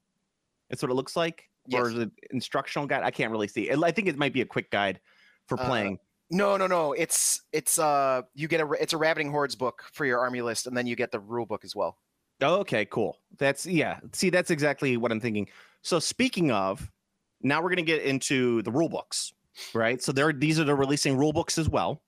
That's 0.70 0.82
what 0.82 0.92
it 0.92 0.96
looks 0.96 1.16
like. 1.16 1.50
Or 1.74 1.88
Yes. 1.88 1.88
is 1.88 1.98
it 2.00 2.12
instructional 2.32 2.88
guide? 2.88 3.04
I 3.04 3.12
can't 3.12 3.32
really 3.32 3.48
see. 3.48 3.72
I 3.72 3.92
think 3.92 4.08
it 4.08 4.18
might 4.18 4.34
be 4.34 4.42
a 4.42 4.46
quick 4.46 4.70
guide 4.72 5.00
for 5.48 5.60
Uh, 5.60 5.66
playing. 5.68 6.00
No, 6.34 6.58
no, 6.58 6.66
no. 6.66 6.94
It's 6.94 7.44
it's 7.54 7.78
uh 7.78 8.24
you 8.34 8.48
get 8.48 8.60
a 8.60 8.70
it's 8.72 8.94
a 8.94 8.98
Ravaging 8.98 9.30
Hordes 9.30 9.56
book 9.56 9.84
for 9.94 10.06
your 10.06 10.20
army 10.20 10.42
list, 10.42 10.66
and 10.66 10.76
then 10.76 10.88
you 10.88 10.96
get 10.96 11.12
the 11.12 11.20
rule 11.20 11.46
book 11.46 11.64
as 11.64 11.76
well. 11.76 11.98
Oh, 12.42 12.56
okay, 12.56 12.86
cool. 12.86 13.20
That's 13.38 13.68
yeah. 13.68 14.00
See, 14.14 14.32
that's 14.32 14.50
exactly 14.50 14.98
what 14.98 15.12
I'm 15.12 15.20
thinking. 15.20 15.48
So 15.84 16.00
speaking 16.00 16.52
of, 16.52 16.90
now 17.42 17.62
we're 17.62 17.70
gonna 17.70 17.84
get 17.84 18.02
into 18.02 18.64
the 18.64 18.72
rule 18.72 18.90
books, 18.90 19.32
right? 19.76 20.02
So 20.02 20.12
they're 20.12 20.34
these 20.34 20.60
are 20.60 20.64
the 20.64 20.74
releasing 20.74 21.16
rule 21.16 21.34
books 21.34 21.60
as 21.60 21.70
well. 21.70 22.02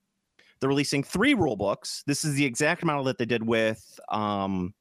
They're 0.58 0.68
releasing 0.68 1.04
three 1.04 1.34
rule 1.34 1.56
books. 1.56 2.02
This 2.06 2.24
is 2.24 2.34
the 2.34 2.44
exact 2.44 2.84
model 2.84 3.04
that 3.04 3.18
they 3.18 3.26
did 3.26 3.46
with 3.46 4.00
um 4.08 4.74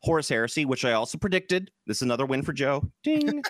Horus 0.00 0.30
Heresy, 0.30 0.64
which 0.64 0.84
I 0.86 0.92
also 0.92 1.18
predicted. 1.18 1.70
This 1.86 1.98
is 1.98 2.02
another 2.02 2.24
win 2.24 2.42
for 2.42 2.54
Joe. 2.54 2.90
Ding. 3.02 3.42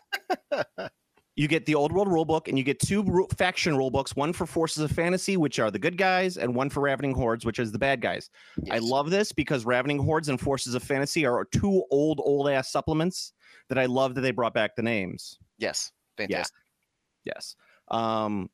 you 1.37 1.49
get 1.49 1.67
the 1.67 1.75
old 1.75 1.93
world 1.93 2.09
rule 2.09 2.25
book, 2.25 2.49
and 2.49 2.57
you 2.57 2.65
get 2.65 2.81
two 2.81 3.03
ru- 3.03 3.29
faction 3.37 3.75
rulebooks 3.75 4.17
one 4.17 4.33
for 4.33 4.47
Forces 4.47 4.83
of 4.83 4.91
Fantasy, 4.91 5.37
which 5.37 5.59
are 5.59 5.71
the 5.71 5.79
good 5.79 5.99
guys, 5.99 6.39
and 6.39 6.55
one 6.55 6.71
for 6.71 6.81
Ravening 6.81 7.15
Hordes, 7.15 7.45
which 7.45 7.59
is 7.59 7.71
the 7.71 7.79
bad 7.79 8.01
guys. 8.01 8.31
I 8.71 8.79
love 8.79 9.11
this 9.11 9.33
because 9.33 9.67
Ravening 9.67 9.99
Hordes 9.99 10.31
and 10.31 10.41
Forces 10.41 10.75
of 10.75 10.83
Fantasy 10.83 11.27
are 11.27 11.45
two 11.45 11.85
old, 11.91 12.21
old 12.25 12.49
ass 12.49 12.73
supplements 12.73 13.35
that 13.69 13.79
I 13.79 13.85
love 13.85 14.15
that 14.15 14.23
they 14.23 14.31
brought 14.31 14.55
back 14.55 14.77
the 14.77 14.83
names. 14.83 15.39
Yes, 15.59 15.93
fantastic. 16.17 16.57
Yes. 17.25 17.55
Um, 17.89 18.49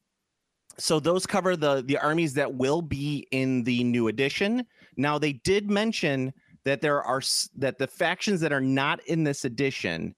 so 0.79 0.99
those 0.99 1.27
cover 1.27 1.55
the 1.57 1.83
the 1.87 1.99
armies 1.99 2.35
that 2.35 2.55
will 2.55 2.83
be 2.83 3.27
in 3.31 3.62
the 3.62 3.85
new 3.85 4.09
edition. 4.09 4.66
Now 4.97 5.18
they 5.18 5.35
did 5.35 5.71
mention 5.71 6.33
that 6.64 6.81
there 6.81 7.03
are 7.03 7.23
that 7.57 7.79
the 7.79 7.87
factions 7.87 8.40
that 8.40 8.53
are 8.53 8.61
not 8.61 9.01
in 9.07 9.25
this 9.25 9.45
edition 9.45 10.14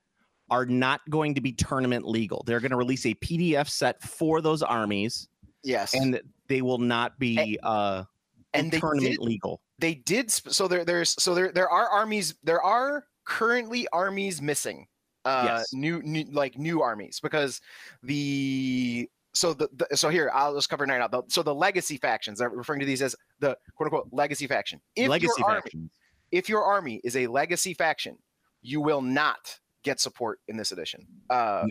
are 0.55 0.65
not 0.67 1.01
going 1.11 1.35
to 1.35 1.41
be 1.41 1.51
tournament 1.53 2.07
legal. 2.07 2.45
They're 2.47 2.61
going 2.61 2.71
to 2.71 2.77
release 2.77 3.05
a 3.07 3.15
PDF 3.17 3.69
set 3.69 4.01
for 4.03 4.41
those 4.41 4.63
armies, 4.63 5.29
Yes, 5.65 5.95
and 5.95 6.21
they 6.47 6.63
will 6.63 6.79
not 6.79 7.19
be 7.19 7.59
uh, 7.63 8.05
and 8.53 8.73
tournament 8.73 9.17
did, 9.17 9.21
legal. 9.21 9.61
they 9.81 9.95
did 9.95 10.31
so 10.31 10.69
there 10.69 10.85
there's 10.85 11.11
so 11.21 11.35
there 11.35 11.51
there 11.51 11.69
are 11.69 11.89
armies 11.89 12.35
there 12.45 12.63
are 12.63 13.07
currently 13.25 13.89
armies 13.93 14.41
missing 14.41 14.87
uh 15.25 15.43
Yes. 15.59 15.73
new, 15.73 16.01
new 16.03 16.25
like 16.31 16.57
new 16.59 16.81
armies 16.83 17.19
because 17.21 17.61
the 18.03 19.09
so 19.33 19.53
the, 19.55 19.69
the 19.75 19.97
so 19.97 20.09
here 20.11 20.31
i'll 20.35 20.55
just 20.55 20.69
cover 20.69 20.85
it 20.85 20.89
right 20.91 20.99
now 20.99 21.09
The- 21.09 21.23
so 21.29 21.43
the 21.43 21.55
legacy 21.55 21.97
factions 21.97 22.41
i'm 22.41 22.57
referring 22.57 22.79
to 22.81 22.87
these 22.87 23.03
as 23.03 23.17
the 23.41 23.57
quote 23.75 23.87
unquote 23.87 24.09
legacy 24.13 24.47
faction 24.47 24.81
if 24.95 25.09
Legacy 25.09 25.33
your 25.39 25.49
army, 25.49 25.61
factions. 25.63 25.91
if 26.31 26.49
your 26.49 26.63
army 26.63 27.01
is 27.03 27.17
a 27.17 27.27
legacy 27.27 27.75
faction 27.75 28.17
you 28.63 28.81
will 28.81 29.03
not 29.03 29.59
get 29.85 30.01
support 30.01 30.41
in 30.49 30.57
this 30.57 30.73
edition 30.73 31.07
uh 31.31 31.65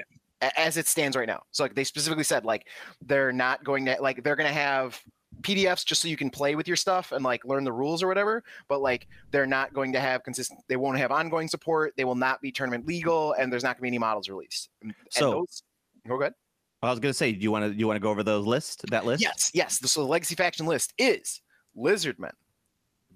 as 0.58 0.78
it 0.78 0.88
stands 0.88 1.16
right 1.18 1.28
now 1.28 1.42
so 1.52 1.64
like 1.64 1.74
they 1.76 1.84
specifically 1.84 2.24
said 2.24 2.46
like 2.46 2.68
they're 3.02 3.32
not 3.34 3.64
going 3.64 3.86
to 3.86 3.98
like 4.00 4.24
they're 4.24 4.36
going 4.36 4.48
to 4.48 4.54
have 4.54 5.00
PDFs 5.42 5.84
just 5.84 6.02
so 6.02 6.08
you 6.08 6.16
can 6.16 6.30
play 6.30 6.54
with 6.56 6.68
your 6.68 6.78
stuff 6.78 7.12
and 7.12 7.24
like 7.26 7.44
learn 7.44 7.64
the 7.64 7.72
rules 7.72 8.04
or 8.04 8.08
whatever. 8.08 8.44
But 8.70 8.82
like 8.82 9.08
they're 9.32 9.48
not 9.48 9.74
going 9.74 9.92
to 9.94 10.00
have 10.00 10.24
consistent. 10.24 10.60
They 10.70 10.76
won't 10.76 11.00
have 11.00 11.12
ongoing 11.12 11.48
support. 11.48 11.94
They 11.98 12.06
will 12.06 12.14
not 12.16 12.40
be 12.40 12.52
tournament 12.52 12.86
legal, 12.86 13.34
and 13.34 13.52
there's 13.52 13.64
not 13.64 13.70
going 13.70 13.78
to 13.80 13.82
be 13.82 13.88
any 13.88 13.98
models 13.98 14.30
released. 14.30 14.70
And 14.84 14.94
So- 15.10 15.32
those, 15.32 15.64
go 16.08 16.22
ahead. 16.22 16.34
I 16.84 16.92
was 16.92 17.00
going 17.00 17.10
to 17.12 17.18
say, 17.18 17.32
do 17.32 17.40
you 17.40 17.52
want 17.52 17.66
to 17.66 17.78
you 17.78 17.88
want 17.88 17.96
to 17.96 18.00
go 18.00 18.12
over 18.12 18.22
those 18.22 18.46
list 18.46 18.86
that 18.92 19.06
list? 19.06 19.24
Yes, 19.24 19.50
yes. 19.56 19.80
So 19.92 20.02
the 20.02 20.08
legacy 20.08 20.36
faction 20.36 20.68
list 20.68 20.94
is 21.00 21.42
Lizardmen, 21.76 22.34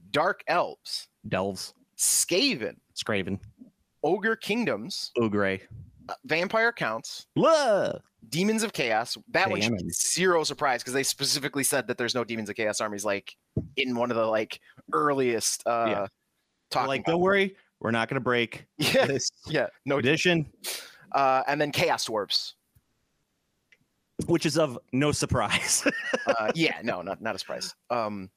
Dark 0.09 0.41
Elves, 0.47 1.07
Delves, 1.27 1.73
Skaven, 1.99 2.77
Scraven, 2.95 3.39
Ogre 4.07 4.35
Kingdoms, 4.37 5.11
Ogre, 5.17 5.59
uh, 6.09 6.13
Vampire 6.25 6.71
Counts, 6.71 7.27
Blah! 7.35 7.93
Demons 8.29 8.63
of 8.63 8.71
Chaos. 8.73 9.17
That 9.31 9.49
one 9.49 9.61
should 9.61 9.77
be 9.77 9.89
zero 9.89 10.43
surprise 10.43 10.81
because 10.81 10.93
they 10.93 11.03
specifically 11.03 11.63
said 11.63 11.87
that 11.87 11.97
there's 11.97 12.15
no 12.15 12.23
Demons 12.23 12.49
of 12.49 12.55
Chaos 12.55 12.79
armies 12.81 13.03
like 13.05 13.35
in 13.75 13.95
one 13.95 14.09
of 14.09 14.17
the 14.17 14.25
like 14.25 14.59
earliest 14.93 15.61
uh 15.67 15.85
Yeah. 15.87 16.07
talking 16.71 16.87
like, 16.87 17.05
don't 17.05 17.19
worry, 17.21 17.55
we're 17.81 17.91
not 17.91 18.07
going 18.09 18.15
to 18.15 18.21
break 18.23 18.65
Yeah, 18.77 19.05
this 19.05 19.29
yeah, 19.47 19.67
no. 19.85 19.97
edition, 19.97 20.45
Uh, 21.11 21.43
and 21.47 21.59
then 21.59 21.71
Chaos 21.71 22.07
Dwarves. 22.07 22.53
which 24.25 24.45
is 24.45 24.57
of 24.57 24.79
no 24.93 25.11
surprise. 25.11 25.85
Uh, 26.27 26.51
yeah, 26.55 26.79
no, 26.83 27.01
not 27.01 27.21
not 27.21 27.35
a 27.35 27.39
surprise. 27.39 27.73
Um, 27.89 28.19
One 28.19 28.29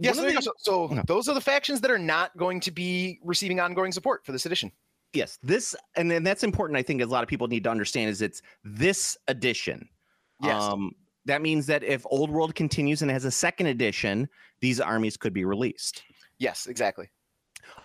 yeah, 0.00 0.12
so, 0.12 0.20
there 0.22 0.30
you 0.30 0.36
go. 0.36 0.40
the- 0.40 0.52
so 0.58 0.86
No. 0.88 1.02
those 1.06 1.28
are 1.28 1.34
the 1.34 1.40
factions 1.40 1.80
that 1.82 1.90
are 1.90 1.98
not 1.98 2.36
going 2.36 2.60
to 2.60 2.70
be 2.70 3.18
receiving 3.22 3.60
ongoing 3.60 3.92
support 3.92 4.24
for 4.24 4.32
this 4.32 4.46
edition. 4.46 4.72
yes, 5.12 5.38
this 5.42 5.74
and 5.96 6.10
then 6.10 6.22
that's 6.22 6.42
important. 6.44 6.76
I 6.76 6.82
think 6.82 7.00
a 7.02 7.06
lot 7.06 7.22
of 7.22 7.28
people 7.28 7.48
need 7.48 7.64
to 7.64 7.70
understand 7.70 8.10
is 8.10 8.20
it's 8.22 8.42
this 8.64 9.16
edition. 9.28 9.88
Yes. 10.42 10.62
Um, 10.62 10.92
that 11.24 11.40
means 11.42 11.66
that 11.66 11.82
if 11.82 12.04
Old 12.10 12.30
World 12.30 12.54
continues 12.54 13.02
and 13.02 13.10
has 13.10 13.24
a 13.24 13.30
second 13.30 13.66
edition, 13.68 14.28
these 14.60 14.80
armies 14.80 15.16
could 15.16 15.32
be 15.32 15.44
released. 15.44 16.02
yes, 16.38 16.66
exactly. 16.66 17.08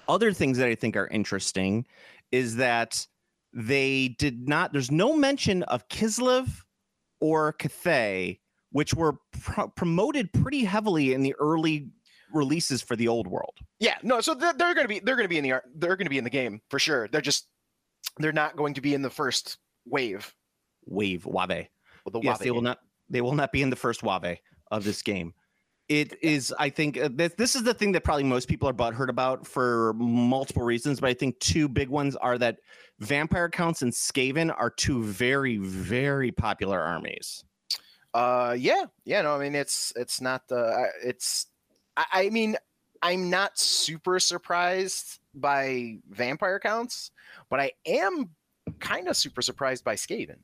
Other 0.09 0.33
things 0.33 0.57
that 0.57 0.67
I 0.67 0.75
think 0.75 0.97
are 0.97 1.07
interesting 1.07 1.85
is 2.31 2.57
that 2.57 3.07
they 3.53 4.09
did 4.19 4.47
not. 4.49 4.73
There's 4.73 4.91
no 4.91 5.15
mention 5.15 5.63
of 5.63 5.87
Kislev 5.87 6.49
or 7.21 7.53
Cathay, 7.53 8.40
which 8.71 8.93
were 8.93 9.17
pro- 9.41 9.67
promoted 9.69 10.31
pretty 10.33 10.63
heavily 10.63 11.13
in 11.13 11.21
the 11.21 11.35
early 11.39 11.89
releases 12.33 12.81
for 12.81 12.95
the 12.95 13.07
Old 13.07 13.27
World. 13.27 13.57
Yeah, 13.79 13.97
no. 14.03 14.21
So 14.21 14.33
they're, 14.33 14.53
they're 14.53 14.73
going 14.73 14.85
to 14.85 14.87
be 14.87 14.99
they're 14.99 15.15
going 15.15 15.25
to 15.25 15.29
be 15.29 15.37
in 15.37 15.43
the 15.43 15.61
they're 15.75 15.95
going 15.95 16.05
to 16.05 16.11
be 16.11 16.17
in 16.17 16.23
the 16.23 16.29
game 16.29 16.61
for 16.69 16.79
sure. 16.79 17.07
They're 17.07 17.21
just 17.21 17.47
they're 18.17 18.31
not 18.31 18.55
going 18.55 18.73
to 18.75 18.81
be 18.81 18.93
in 18.93 19.01
the 19.01 19.09
first 19.09 19.57
wave. 19.85 20.33
Wave 20.85 21.25
Wave. 21.25 21.67
of 22.05 22.13
The 22.13 22.21
yes, 22.21 22.39
Wabe 22.39 22.43
they 22.43 22.51
will 22.51 22.61
not. 22.61 22.79
They 23.09 23.21
will 23.21 23.35
not 23.35 23.51
be 23.51 23.61
in 23.61 23.69
the 23.69 23.75
first 23.75 24.03
Wave 24.03 24.37
of 24.71 24.83
this 24.83 25.01
game. 25.01 25.33
It 25.89 26.15
is, 26.21 26.53
I 26.57 26.69
think, 26.69 26.97
uh, 26.97 27.09
this, 27.11 27.33
this 27.37 27.53
is 27.53 27.63
the 27.63 27.73
thing 27.73 27.91
that 27.91 28.05
probably 28.05 28.23
most 28.23 28.47
people 28.47 28.69
are 28.69 28.73
butthurt 28.73 29.09
about 29.09 29.45
for 29.45 29.93
multiple 29.97 30.63
reasons. 30.63 31.01
But 31.01 31.09
I 31.09 31.13
think 31.13 31.37
two 31.39 31.67
big 31.67 31.89
ones 31.89 32.15
are 32.15 32.37
that 32.37 32.59
Vampire 32.99 33.49
Counts 33.49 33.81
and 33.81 33.91
Skaven 33.91 34.55
are 34.57 34.69
two 34.69 35.03
very, 35.03 35.57
very 35.57 36.31
popular 36.31 36.79
armies. 36.79 37.43
Uh, 38.13 38.55
yeah, 38.57 38.85
yeah. 39.05 39.21
No, 39.21 39.35
I 39.35 39.39
mean 39.39 39.55
it's 39.55 39.93
it's 39.95 40.19
not 40.21 40.47
the 40.47 40.57
uh, 40.59 40.85
it's. 41.03 41.47
I, 41.97 42.05
I 42.13 42.29
mean, 42.29 42.57
I'm 43.01 43.29
not 43.29 43.57
super 43.57 44.19
surprised 44.19 45.19
by 45.33 45.97
vampire 46.09 46.59
counts, 46.59 47.11
but 47.49 47.59
I 47.59 47.71
am 47.85 48.29
kind 48.79 49.07
of 49.07 49.15
super 49.17 49.41
surprised 49.41 49.83
by 49.83 49.95
Skaven. 49.95 50.37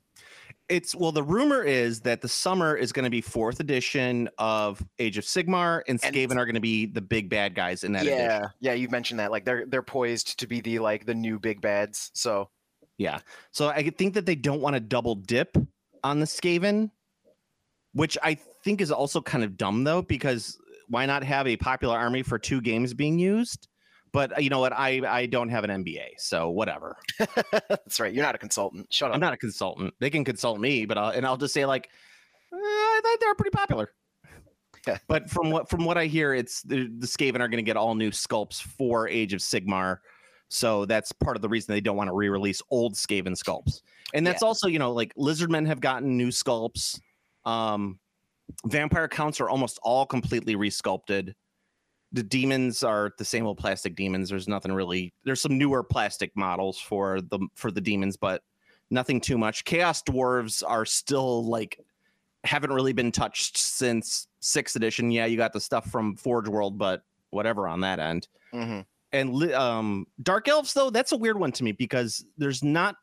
It's 0.70 0.94
well, 0.96 1.14
the 1.14 1.24
rumor 1.24 1.64
is 1.64 2.02
that 2.02 2.22
the 2.22 2.28
summer 2.28 2.76
is 2.76 2.92
going 2.92 3.06
to 3.06 3.10
be 3.10 3.22
fourth 3.22 3.62
edition 3.62 4.28
of 4.38 4.84
Age 5.00 5.18
of 5.18 5.24
Sigmar, 5.24 5.82
and 5.88 6.00
And- 6.04 6.14
Skaven 6.16 6.38
are 6.38 6.46
going 6.46 6.56
to 6.56 6.60
be 6.62 6.86
the 6.86 7.02
big 7.02 7.30
bad 7.30 7.56
guys 7.56 7.84
in 7.86 7.94
that 7.94 8.04
edition. 8.04 8.20
yeah, 8.20 8.48
yeah. 8.60 8.74
You 8.74 8.90
mentioned 8.90 9.20
that 9.22 9.32
like 9.32 9.46
they're 9.46 9.66
they're 9.66 9.82
poised 9.82 10.40
to 10.40 10.48
be 10.48 10.60
the 10.62 10.80
like 10.80 11.06
the 11.06 11.16
new 11.16 11.40
big 11.40 11.62
bads. 11.62 12.12
So 12.14 12.50
Yeah. 12.98 13.20
So 13.52 13.70
I 13.70 13.90
think 13.92 14.14
that 14.16 14.26
they 14.26 14.36
don't 14.36 14.60
want 14.62 14.74
to 14.76 14.80
double 14.82 15.16
dip 15.16 15.56
on 16.04 16.20
the 16.20 16.26
Skaven, 16.26 16.92
which 17.98 18.16
I 18.22 18.36
think 18.64 18.80
is 18.80 18.92
also 18.92 19.22
kind 19.22 19.44
of 19.44 19.58
dumb 19.58 19.84
though, 19.84 20.04
because 20.04 20.58
why 20.88 21.08
not 21.08 21.24
have 21.24 21.48
a 21.48 21.58
popular 21.58 21.98
army 21.98 22.22
for 22.22 22.38
two 22.38 22.62
games 22.62 22.94
being 22.94 23.18
used? 23.18 23.68
But 24.14 24.38
uh, 24.38 24.40
you 24.40 24.52
know 24.52 24.60
what? 24.60 24.72
I 24.72 25.02
I 25.08 25.26
don't 25.26 25.50
have 25.50 25.64
an 25.64 25.84
MBA, 25.84 26.10
so 26.18 26.50
whatever. 26.50 26.96
that's 27.70 28.00
right. 28.00 28.14
You're 28.14 28.24
not 28.24 28.36
a 28.36 28.38
consultant. 28.38 28.94
Shut 28.94 29.10
up. 29.10 29.16
I'm 29.16 29.20
not 29.20 29.34
a 29.34 29.38
consultant. 29.38 29.96
They 30.00 30.12
can 30.12 30.24
consult 30.24 30.60
me, 30.60 30.86
but 30.86 30.98
I'll, 30.98 31.10
and 31.10 31.26
I'll 31.26 31.38
just 31.38 31.56
say 31.56 31.66
like, 31.66 31.90
"Eh, 32.54 32.56
I 32.56 33.02
think 33.04 33.20
they're 33.20 33.36
pretty 33.36 33.56
popular. 33.56 33.92
Yeah. 34.88 34.98
But 35.08 35.30
from 35.30 35.50
what 35.50 35.68
from 35.68 35.84
what 35.84 35.98
I 35.98 36.06
hear, 36.06 36.36
it's 36.36 36.62
the, 36.62 36.88
the 37.00 37.08
Skaven 37.08 37.40
are 37.40 37.50
going 37.50 37.58
to 37.58 37.64
get 37.64 37.78
all 37.78 37.96
new 37.96 38.12
sculpts 38.12 38.62
for 38.62 39.08
Age 39.08 39.34
of 39.34 39.42
Sigmar, 39.42 39.98
so 40.50 40.86
that's 40.86 41.12
part 41.12 41.36
of 41.36 41.42
the 41.42 41.50
reason 41.50 41.74
they 41.74 41.82
don't 41.82 41.98
want 41.98 42.10
to 42.10 42.16
re-release 42.16 42.62
old 42.70 42.94
Skaven 42.94 43.36
sculpts. 43.36 43.82
And 44.14 44.26
that's 44.26 44.44
also 44.44 44.68
you 44.68 44.80
know 44.80 44.94
like 44.94 45.14
Lizardmen 45.16 45.66
have 45.66 45.82
gotten 45.82 46.16
new 46.16 46.30
sculpts. 46.30 47.02
Um, 47.48 48.00
vampire 48.66 49.08
counts 49.08 49.40
are 49.40 49.50
almost 49.50 49.80
all 49.82 50.06
completely 50.06 50.56
resculpted. 50.56 51.34
The 52.12 52.24
demons 52.24 52.84
are 52.84 53.12
the 53.18 53.26
same 53.26 53.46
old 53.46 53.58
plastic 53.58 53.96
demons. 53.96 54.30
There's 54.30 54.48
nothing 54.48 54.72
really. 54.72 55.14
There's 55.24 55.42
some 55.42 55.58
newer 55.58 55.84
plastic 55.84 56.32
models 56.36 56.80
for 56.80 57.22
the 57.22 57.40
for 57.56 57.72
the 57.72 57.82
demons, 57.82 58.18
but 58.18 58.44
nothing 58.90 59.20
too 59.20 59.38
much. 59.38 59.66
Chaos 59.66 60.04
dwarves 60.04 60.64
are 60.66 60.86
still 60.86 61.46
like 61.46 61.80
haven't 62.44 62.72
really 62.72 62.94
been 62.94 63.12
touched 63.12 63.58
since 63.58 64.28
sixth 64.40 64.76
edition. 64.76 65.12
Yeah, 65.12 65.26
you 65.26 65.38
got 65.38 65.54
the 65.54 65.60
stuff 65.60 65.90
from 65.90 66.16
Forge 66.16 66.48
World, 66.48 66.78
but 66.78 67.04
whatever 67.32 67.68
on 67.68 67.82
that 67.82 68.00
end. 68.00 68.28
Mhm. 68.54 68.86
And 69.12 69.54
um, 69.54 70.06
dark 70.22 70.48
elves 70.48 70.74
though, 70.74 70.90
that's 70.90 71.12
a 71.12 71.18
weird 71.18 71.40
one 71.40 71.52
to 71.54 71.64
me 71.64 71.72
because 71.72 72.26
there's 72.38 72.64
not. 72.64 72.96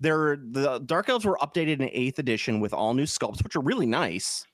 There, 0.00 0.36
the 0.36 0.78
dark 0.80 1.08
elves 1.08 1.24
were 1.24 1.38
updated 1.42 1.80
in 1.80 1.90
eighth 1.92 2.18
edition 2.18 2.58
with 2.60 2.72
all 2.72 2.94
new 2.94 3.04
sculpts, 3.04 3.42
which 3.44 3.54
are 3.54 3.60
really 3.60 3.86
nice. 3.86 4.46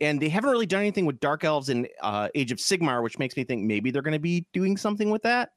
And 0.00 0.20
they 0.20 0.28
haven't 0.28 0.50
really 0.50 0.66
done 0.66 0.80
anything 0.80 1.06
with 1.06 1.20
dark 1.20 1.44
elves 1.44 1.68
in 1.68 1.86
uh, 2.02 2.28
Age 2.34 2.52
of 2.52 2.58
Sigmar, 2.58 3.02
which 3.02 3.18
makes 3.18 3.36
me 3.36 3.44
think 3.44 3.62
maybe 3.62 3.90
they're 3.90 4.02
going 4.02 4.12
to 4.12 4.18
be 4.18 4.46
doing 4.52 4.76
something 4.76 5.10
with 5.10 5.22
that. 5.22 5.50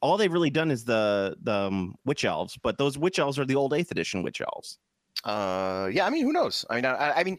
All 0.00 0.16
they've 0.16 0.32
really 0.32 0.50
done 0.50 0.70
is 0.70 0.84
the 0.84 1.36
the 1.42 1.52
um, 1.52 1.94
witch 2.04 2.24
elves, 2.24 2.58
but 2.62 2.76
those 2.76 2.98
witch 2.98 3.18
elves 3.18 3.38
are 3.38 3.44
the 3.44 3.54
old 3.54 3.72
eighth 3.72 3.90
edition 3.90 4.22
witch 4.22 4.40
elves. 4.40 4.78
Uh, 5.24 5.88
yeah. 5.92 6.06
I 6.06 6.10
mean, 6.10 6.24
who 6.24 6.32
knows? 6.32 6.64
I 6.68 6.74
mean, 6.76 6.84
I, 6.86 7.12
I 7.12 7.24
mean, 7.24 7.38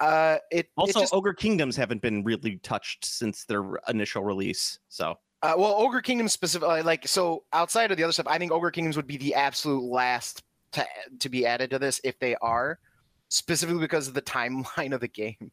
uh, 0.00 0.36
it 0.50 0.66
it 0.66 0.70
Also, 0.76 1.00
just- 1.00 1.14
Ogre 1.14 1.32
Kingdoms 1.32 1.76
haven't 1.76 2.02
been 2.02 2.22
really 2.22 2.58
touched 2.58 3.04
since 3.04 3.44
their 3.46 3.64
initial 3.88 4.22
release. 4.22 4.78
So 4.88 5.14
Uh, 5.42 5.54
well, 5.56 5.74
Ogre 5.78 6.02
Kingdoms 6.02 6.32
specifically, 6.32 6.82
like 6.82 7.08
so, 7.08 7.44
outside 7.52 7.90
of 7.90 7.96
the 7.96 8.02
other 8.04 8.12
stuff, 8.12 8.26
I 8.28 8.36
think 8.38 8.52
Ogre 8.52 8.70
Kingdoms 8.70 8.96
would 8.96 9.06
be 9.06 9.16
the 9.16 9.34
absolute 9.34 9.84
last 9.84 10.42
to 10.74 10.86
to 11.20 11.28
be 11.28 11.46
added 11.46 11.70
to 11.70 11.78
this 11.78 12.00
if 12.04 12.18
they 12.18 12.36
are, 12.42 12.78
specifically 13.28 13.80
because 13.80 14.06
of 14.08 14.14
the 14.14 14.22
timeline 14.36 14.92
of 14.94 15.00
the 15.00 15.08
game. 15.08 15.50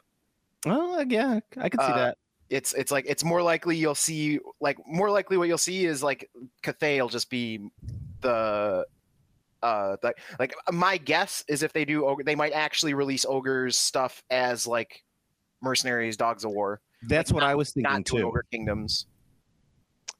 Oh 0.66 1.04
yeah, 1.08 1.40
I 1.58 1.70
could 1.70 1.82
see 1.82 1.88
Uh, 1.88 1.96
that. 1.98 2.18
It's 2.50 2.74
it's 2.74 2.92
like 2.92 3.06
it's 3.08 3.24
more 3.24 3.42
likely 3.42 3.78
you'll 3.78 3.96
see 3.96 4.40
like 4.60 4.78
more 4.86 5.10
likely 5.10 5.38
what 5.38 5.48
you'll 5.48 5.58
see 5.58 5.86
is 5.86 6.04
like 6.04 6.30
Cathay 6.62 7.02
will 7.02 7.08
just 7.08 7.30
be 7.30 7.62
the 8.20 8.86
uh 9.64 9.96
the, 10.02 10.14
like 10.38 10.54
my 10.70 10.98
guess 10.98 11.46
is 11.48 11.64
if 11.64 11.72
they 11.72 11.86
do 11.86 12.06
ogre 12.06 12.24
they 12.26 12.36
might 12.36 12.52
actually 12.52 12.94
release 12.94 13.26
ogres 13.26 13.78
stuff 13.78 14.22
as 14.30 14.68
like 14.68 15.02
mercenaries 15.62 16.18
dogs 16.18 16.44
of 16.44 16.52
war 16.52 16.82
That's 17.08 17.32
what 17.32 17.44
I 17.44 17.56
was 17.56 17.72
thinking 17.72 17.90
not 17.94 18.06
to 18.08 18.18
too. 18.18 18.28
ogre 18.28 18.44
kingdoms 18.52 19.06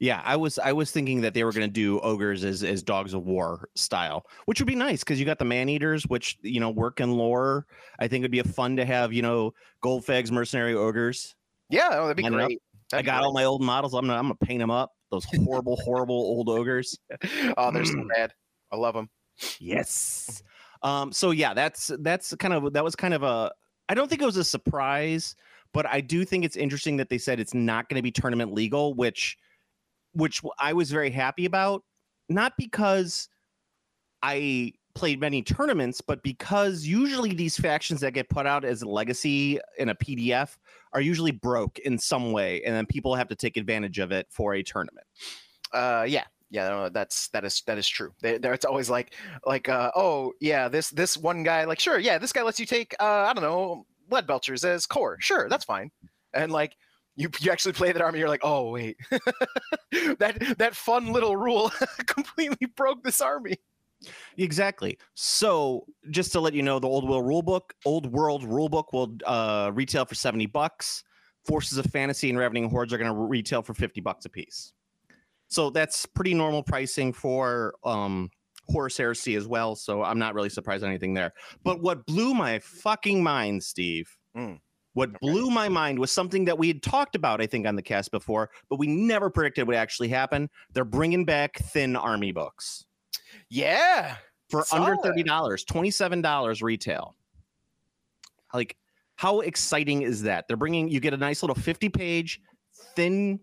Yeah, 0.02 0.20
I 0.26 0.36
was 0.36 0.58
I 0.58 0.74
was 0.74 0.90
thinking 0.90 1.22
that 1.22 1.36
they 1.36 1.44
were 1.44 1.52
going 1.52 1.68
to 1.68 1.72
do 1.72 2.00
ogres 2.00 2.44
as 2.44 2.64
as 2.64 2.82
dogs 2.82 3.14
of 3.14 3.28
war 3.28 3.70
style, 3.76 4.26
which 4.46 4.60
would 4.60 4.66
be 4.66 4.74
nice 4.74 5.04
because 5.04 5.20
you 5.20 5.28
got 5.28 5.38
the 5.38 5.46
man 5.46 5.70
eaters, 5.70 6.08
which 6.08 6.40
you 6.42 6.60
know 6.60 6.72
work 6.72 7.00
in 7.00 7.12
lore. 7.12 7.68
I 8.00 8.08
think 8.08 8.24
it'd 8.24 8.32
be 8.32 8.40
a 8.40 8.44
fun 8.44 8.76
to 8.78 8.86
have 8.86 9.14
you 9.14 9.22
know 9.22 9.54
Golgfag's 9.84 10.32
mercenary 10.32 10.74
ogres. 10.74 11.36
Yeah, 11.70 11.90
oh, 11.92 12.08
that'd 12.08 12.18
be 12.18 12.24
Line 12.24 12.34
great. 12.34 12.62
I 12.92 12.98
That'd 12.98 13.06
be 13.06 13.12
got 13.12 13.24
all 13.24 13.32
my 13.32 13.44
old 13.44 13.62
models. 13.62 13.94
I'm 13.94 14.08
gonna 14.08 14.18
I'm 14.18 14.24
gonna 14.24 14.36
paint 14.36 14.60
them 14.60 14.72
up. 14.72 14.92
Those 15.12 15.26
horrible 15.46 15.78
horrible 15.78 16.16
old 16.16 16.50
ogres. 16.50 16.98
Oh, 17.58 17.72
they're 17.72 17.86
so 17.86 18.04
bad. 18.16 18.34
I 18.72 18.78
love 18.78 18.96
them. 18.96 19.08
Yes. 19.60 20.42
Um. 20.82 21.12
So 21.12 21.30
yeah, 21.30 21.54
that's 21.54 21.92
that's 22.00 22.34
kind 22.38 22.56
of 22.56 22.74
that 22.74 22.84
was 22.84 22.96
kind 22.96 23.14
of 23.14 23.22
a. 23.22 23.52
I 23.88 23.94
don't 23.94 24.10
think 24.10 24.24
it 24.24 24.26
was 24.26 24.38
a 24.38 24.44
surprise, 24.44 25.36
but 25.74 25.86
I 25.86 26.02
do 26.02 26.26
think 26.26 26.44
it's 26.44 26.56
interesting 26.56 26.98
that 26.98 27.10
they 27.10 27.20
said 27.20 27.40
it's 27.40 27.54
not 27.54 27.88
going 27.88 27.98
to 27.98 28.02
be 28.02 28.12
tournament 28.12 28.54
legal, 28.54 28.96
which, 28.96 29.38
which 30.14 30.42
I 30.60 30.74
was 30.74 30.92
very 30.92 31.10
happy 31.10 31.46
about. 31.46 31.84
Not 32.30 32.54
because 32.58 33.28
I 34.22 34.74
played 34.94 35.20
many 35.20 35.42
tournaments, 35.42 36.02
but 36.02 36.22
because 36.24 36.86
usually 36.86 37.34
these 37.34 37.58
factions 37.58 38.02
that 38.02 38.14
get 38.14 38.30
put 38.30 38.46
out 38.46 38.66
as 38.66 38.82
a 38.82 38.90
legacy 38.90 39.60
in 39.78 39.90
a 39.90 39.96
PDF 39.96 40.58
are 40.94 41.02
usually 41.02 41.32
broke 41.32 41.80
in 41.80 41.98
some 41.98 42.32
way, 42.32 42.62
and 42.64 42.76
then 42.76 42.86
people 42.86 43.16
have 43.16 43.28
to 43.30 43.36
take 43.36 43.58
advantage 43.58 44.00
of 44.00 44.12
it 44.12 44.28
for 44.30 44.56
a 44.56 44.64
tournament. 44.64 45.08
Uh, 45.74 46.06
yeah, 46.08 46.26
yeah, 46.50 46.68
no, 46.70 46.90
that's 46.90 47.30
that 47.30 47.46
is 47.46 47.64
that 47.66 47.78
is 47.78 47.88
true. 47.88 48.14
There, 48.22 48.54
it's 48.54 48.66
always 48.66 48.90
like 48.90 49.14
like 49.46 49.70
uh, 49.70 49.92
oh 49.96 50.34
yeah, 50.42 50.68
this 50.68 50.90
this 50.90 51.18
one 51.18 51.44
guy 51.44 51.64
like 51.64 51.80
sure 51.80 51.98
yeah, 51.98 52.18
this 52.18 52.34
guy 52.34 52.44
lets 52.44 52.60
you 52.60 52.66
take 52.66 52.94
uh, 53.00 53.26
I 53.30 53.34
don't 53.34 53.44
know 53.44 53.86
Leadbelchers 54.12 54.66
as 54.66 54.86
core. 54.86 55.18
Sure, 55.20 55.48
that's 55.48 55.64
fine. 55.64 55.90
And 56.34 56.52
like 56.52 56.76
you 57.16 57.30
you 57.40 57.52
actually 57.52 57.74
play 57.74 57.92
that 57.92 58.02
army, 58.02 58.20
you're 58.20 58.30
like 58.30 58.44
oh 58.44 58.72
wait, 58.72 58.98
that 60.20 60.56
that 60.58 60.76
fun 60.76 61.12
little 61.12 61.36
rule 61.36 61.72
completely 62.08 62.68
broke 62.76 63.04
this 63.04 63.22
army. 63.22 63.56
Exactly. 64.38 64.98
So, 65.14 65.86
just 66.10 66.32
to 66.32 66.40
let 66.40 66.56
you 66.56 66.64
know, 66.64 66.80
the 66.80 66.88
old 66.88 67.08
world 67.08 67.26
rulebook, 67.26 67.72
old 67.86 68.12
world 68.12 68.44
rulebook 68.44 68.86
will 68.94 69.16
uh, 69.26 69.72
retail 69.74 70.06
for 70.06 70.16
seventy 70.16 70.48
bucks. 70.48 71.04
Forces 71.46 71.78
of 71.78 71.86
Fantasy 71.88 72.30
and 72.30 72.38
Ravening 72.38 72.70
Hordes 72.70 72.94
are 72.94 72.98
going 72.98 73.12
to 73.12 73.20
retail 73.20 73.62
for 73.62 73.74
fifty 73.74 74.02
bucks 74.02 74.26
a 74.26 74.30
piece. 74.30 74.74
So 75.48 75.70
that's 75.70 76.06
pretty 76.06 76.34
normal 76.34 76.64
pricing 76.64 77.12
for 77.12 77.76
um, 77.84 78.30
Horus 78.70 78.98
Heresy 78.98 79.36
as 79.36 79.48
well. 79.48 79.76
So 79.76 80.02
I'm 80.02 80.18
not 80.18 80.34
really 80.34 80.50
surprised 80.50 80.84
at 80.84 80.88
anything 80.88 81.14
there. 81.14 81.34
But 81.64 81.82
what 81.82 82.06
blew 82.06 82.34
my 82.34 82.60
fucking 82.60 83.22
mind, 83.22 83.62
Steve, 83.62 84.08
Mm. 84.36 84.60
What 84.94 85.20
blew 85.22 85.50
my 85.50 85.70
mind 85.70 86.00
was 86.00 86.12
something 86.12 86.46
that 86.46 86.58
we 86.58 86.68
had 86.68 86.84
talked 86.84 87.16
about, 87.16 87.42
I 87.42 87.48
think, 87.48 87.66
on 87.66 87.76
the 87.76 87.82
cast 87.82 88.12
before, 88.12 88.50
but 88.70 88.78
we 88.78 88.88
never 88.88 89.30
predicted 89.30 89.68
would 89.68 89.76
actually 89.76 90.10
happen. 90.10 90.50
They're 90.74 90.86
bringing 90.86 91.26
back 91.26 91.58
thin 91.60 91.96
army 91.96 92.32
books 92.32 92.86
Yeah, 93.50 94.18
for 94.50 94.66
under 94.72 94.98
thirty 94.98 95.24
dollars, 95.24 95.64
twenty 95.64 95.92
seven 95.92 96.22
dollars 96.22 96.62
retail. 96.62 97.16
Like, 98.54 98.76
how 99.16 99.40
exciting 99.40 100.02
is 100.02 100.24
that? 100.24 100.48
They're 100.48 100.58
bringing 100.58 100.90
you 100.90 101.00
get 101.00 101.14
a 101.14 101.18
nice 101.18 101.42
little 101.42 101.56
fifty 101.56 101.90
page 101.90 102.42
thin 102.96 103.40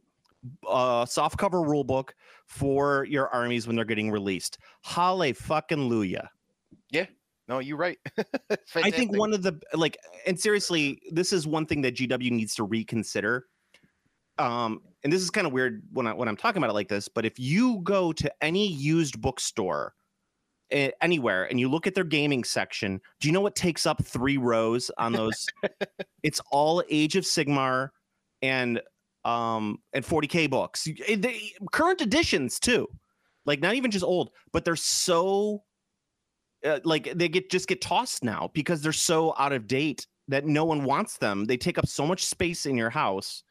uh 0.69 1.05
soft 1.05 1.39
cover 1.39 1.63
rule 1.63 1.83
book 1.83 2.15
for 2.47 3.05
your 3.07 3.29
armies 3.29 3.67
when 3.67 3.77
they're 3.77 3.85
getting 3.85 4.11
released. 4.11 4.59
Halle 4.83 5.33
fucking 5.33 5.91
luya. 5.91 6.29
No, 7.49 7.61
you're 7.61 7.79
right. 7.79 7.99
I 8.77 8.91
think 8.91 9.17
one 9.17 9.33
of 9.33 9.43
the 9.43 9.59
like, 9.73 9.97
and 10.27 10.39
seriously, 10.39 11.01
this 11.11 11.33
is 11.33 11.47
one 11.47 11.65
thing 11.65 11.81
that 11.83 11.97
GW 11.97 12.31
needs 12.31 12.55
to 12.57 12.65
reconsider. 12.65 13.47
Um, 14.39 14.83
and 15.03 15.13
this 15.13 15.23
is 15.23 15.31
kind 15.31 15.47
of 15.47 15.53
weird 15.53 15.83
when 15.93 16.07
I 16.07 16.13
when 16.13 16.29
I'm 16.29 16.37
talking 16.37 16.59
about 16.59 16.71
it 16.71 16.75
like 16.75 16.89
this, 16.89 17.09
but 17.09 17.25
if 17.25 17.39
you 17.39 17.81
go 17.83 18.13
to 18.13 18.33
any 18.43 18.69
used 18.69 19.21
bookstore 19.21 19.95
eh, 20.71 20.91
anywhere 21.01 21.45
and 21.45 21.59
you 21.59 21.69
look 21.69 21.87
at 21.87 21.95
their 21.95 22.05
gaming 22.05 22.45
section, 22.45 23.01
do 23.21 23.29
you 23.29 23.33
know 23.33 23.41
what 23.41 23.57
takes 23.57 23.87
up 23.87 24.05
three 24.05 24.37
rows 24.37 24.91
on 24.99 25.13
those? 25.13 25.47
it's 26.23 26.41
all 26.53 26.85
Age 26.91 27.17
of 27.17 27.25
Sigmar 27.25 27.91
and 28.43 28.81
um 29.25 29.79
and 29.93 30.05
40k 30.05 30.51
books, 30.51 30.87
eh, 31.07 31.17
they- 31.17 31.53
current 31.73 32.03
editions 32.03 32.61
too. 32.61 32.87
Like 33.47 33.61
not 33.61 33.75
even 33.75 33.91
just 33.91 34.05
old, 34.05 34.31
but 34.53 34.65
they're 34.65 34.77
so 34.77 35.63
uh, 36.65 36.81
like 36.85 37.13
they 37.15 37.29
get 37.29 37.51
just 37.51 37.69
get 37.69 37.81
tossed 37.81 38.25
now 38.25 38.51
because 38.53 38.83
they're 38.83 38.93
so 38.93 39.35
out 39.39 39.53
of 39.53 39.67
date 39.67 40.07
that 40.29 40.47
no 40.47 40.65
one 40.65 40.85
wants 40.85 41.17
them. 41.19 41.45
They 41.45 41.57
take 41.57 41.79
up 41.79 41.87
so 41.87 42.07
much 42.07 42.27
space 42.27 42.67
in 42.67 42.77
your 42.77 42.91
house 42.91 43.43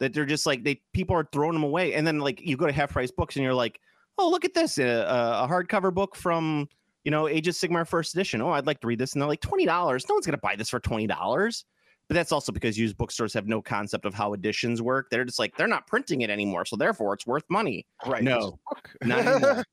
that 0.00 0.12
they're 0.12 0.26
just 0.26 0.46
like 0.46 0.64
they 0.64 0.80
people 0.92 1.14
are 1.16 1.28
throwing 1.32 1.54
them 1.54 1.62
away. 1.62 1.94
And 1.94 2.06
then 2.06 2.18
like 2.18 2.40
you 2.40 2.56
go 2.56 2.66
to 2.66 2.72
half 2.72 2.92
price 2.92 3.10
books 3.10 3.36
and 3.36 3.44
you're 3.44 3.54
like, 3.54 3.80
oh 4.18 4.28
look 4.28 4.44
at 4.44 4.54
this, 4.54 4.78
a, 4.78 4.84
a 4.84 5.48
hardcover 5.48 5.92
book 5.92 6.16
from 6.16 6.68
you 7.04 7.10
know 7.10 7.28
Age 7.28 7.48
of 7.48 7.54
Sigmar 7.54 7.86
first 7.86 8.14
edition. 8.14 8.40
Oh, 8.40 8.50
I'd 8.50 8.66
like 8.66 8.80
to 8.80 8.86
read 8.86 8.98
this, 8.98 9.12
and 9.12 9.22
they're 9.22 9.28
like 9.28 9.40
twenty 9.40 9.66
dollars. 9.66 10.08
No 10.08 10.14
one's 10.14 10.26
gonna 10.26 10.38
buy 10.38 10.56
this 10.56 10.70
for 10.70 10.80
twenty 10.80 11.06
dollars. 11.06 11.64
But 12.08 12.14
that's 12.14 12.32
also 12.32 12.52
because 12.52 12.76
used 12.76 12.98
bookstores 12.98 13.32
have 13.32 13.46
no 13.46 13.62
concept 13.62 14.04
of 14.04 14.12
how 14.12 14.32
editions 14.34 14.82
work. 14.82 15.08
They're 15.10 15.24
just 15.24 15.38
like 15.38 15.56
they're 15.56 15.68
not 15.68 15.86
printing 15.86 16.22
it 16.22 16.30
anymore, 16.30 16.64
so 16.64 16.76
therefore 16.76 17.14
it's 17.14 17.26
worth 17.26 17.44
money. 17.48 17.86
right. 18.06 18.22
No, 18.22 18.58
not 19.02 19.20
anymore. 19.20 19.64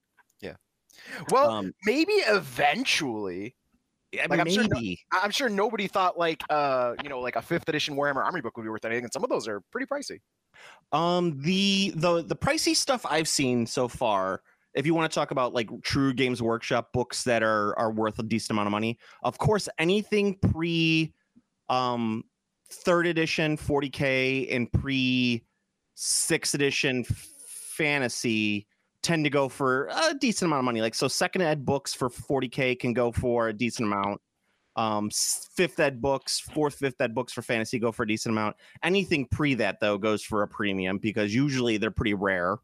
Well, 1.32 1.50
um, 1.50 1.74
maybe 1.86 2.14
eventually. 2.14 3.56
I 4.16 4.26
like, 4.26 4.40
I'm 4.40 4.50
sure 4.50 4.64
no- 4.64 4.70
maybe. 4.72 5.00
I'm 5.12 5.32
sure 5.32 5.50
nobody 5.50 5.88
thought 5.88 6.18
like 6.18 6.42
uh 6.50 6.96
you 7.04 7.10
know 7.10 7.20
like 7.20 7.36
a 7.36 7.42
fifth 7.42 7.70
edition 7.70 7.96
Warhammer 7.96 8.24
Army 8.24 8.42
book 8.42 8.58
would 8.58 8.64
be 8.64 8.70
worth 8.70 8.86
anything, 8.86 9.04
and 9.04 9.14
some 9.14 9.24
of 9.24 9.30
those 9.30 9.48
are 9.48 9.62
pretty 9.72 9.86
pricey. 9.86 10.20
Um, 10.92 11.40
the 11.42 11.94
the 11.96 12.24
the 12.24 12.36
pricey 12.36 12.76
stuff 12.76 13.06
I've 13.08 13.28
seen 13.28 13.66
so 13.66 13.88
far. 13.88 14.42
If 14.74 14.86
you 14.86 14.94
want 14.94 15.12
to 15.12 15.16
talk 15.16 15.32
about 15.32 15.54
like 15.54 15.70
true 15.84 16.14
Games 16.14 16.42
Workshop 16.42 16.90
books 16.94 17.24
that 17.24 17.44
are 17.44 17.78
are 17.78 17.92
worth 17.92 18.18
a 18.20 18.24
decent 18.24 18.52
amount 18.52 18.68
of 18.68 18.72
money, 18.72 18.98
of 19.24 19.38
course, 19.38 19.70
anything 19.78 20.38
pre 20.54 21.14
um 21.70 22.24
third 22.72 23.08
edition 23.08 23.58
40k 23.58 24.56
and 24.56 24.72
pre 24.72 25.44
sixth 25.96 26.54
edition 26.54 27.04
fantasy 27.04 28.68
tend 29.02 29.24
to 29.24 29.30
go 29.30 29.50
for 29.50 29.90
a 29.92 30.14
decent 30.14 30.50
amount 30.50 30.60
of 30.60 30.66
money. 30.66 30.82
Like 30.82 30.96
so, 30.96 31.08
second 31.08 31.42
ed 31.42 31.66
books 31.66 31.94
for 31.94 32.10
40k 32.10 32.80
can 32.80 32.94
go 32.94 33.12
for 33.12 33.50
a 33.50 33.54
decent 33.54 33.88
amount. 33.88 34.22
Um, 34.76 35.10
fifth 35.12 35.80
ed 35.80 36.02
books, 36.02 36.40
fourth, 36.40 36.76
fifth 36.76 37.02
ed 37.02 37.14
books 37.14 37.34
for 37.34 37.42
fantasy 37.42 37.80
go 37.80 37.92
for 37.92 38.04
a 38.04 38.08
decent 38.08 38.32
amount. 38.34 38.56
Anything 38.84 39.26
pre 39.26 39.54
that 39.56 39.80
though 39.82 39.98
goes 39.98 40.24
for 40.24 40.44
a 40.44 40.48
premium 40.48 40.98
because 40.98 41.34
usually 41.34 41.78
they're 41.78 41.92
pretty 41.92 42.14
rare. 42.14 42.58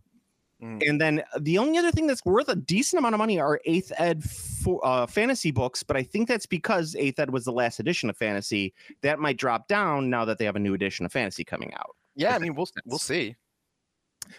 Mm. 0.64 0.88
And 0.88 1.02
then 1.02 1.24
the 1.42 1.58
only 1.58 1.78
other 1.78 1.92
thing 1.92 2.08
that's 2.08 2.24
worth 2.24 2.48
a 2.48 2.56
decent 2.56 3.00
amount 3.00 3.16
of 3.16 3.20
money 3.20 3.40
are 3.40 3.60
eighth 3.66 3.92
ed 3.98 4.24
for, 4.24 4.80
uh, 4.86 5.06
fantasy 5.06 5.52
books, 5.52 5.84
but 5.84 5.98
I 5.98 6.04
think 6.04 6.30
that's 6.30 6.46
because 6.46 6.96
eighth 6.96 7.20
ed 7.20 7.30
was 7.30 7.44
the 7.44 7.52
last 7.52 7.80
edition 7.80 8.10
of 8.10 8.16
fantasy. 8.16 8.74
That 9.02 9.20
might 9.20 9.38
drop 9.38 9.68
down 9.68 10.10
now 10.10 10.24
that 10.24 10.38
they 10.38 10.46
have 10.46 10.56
a 10.56 10.60
new 10.60 10.74
edition 10.74 11.06
of 11.06 11.12
fantasy 11.12 11.44
coming 11.44 11.74
out. 11.74 11.96
Yeah, 12.16 12.36
I 12.36 12.40
mean 12.40 12.56
we'll 12.56 12.70
we'll 12.86 13.00
see. 13.00 13.36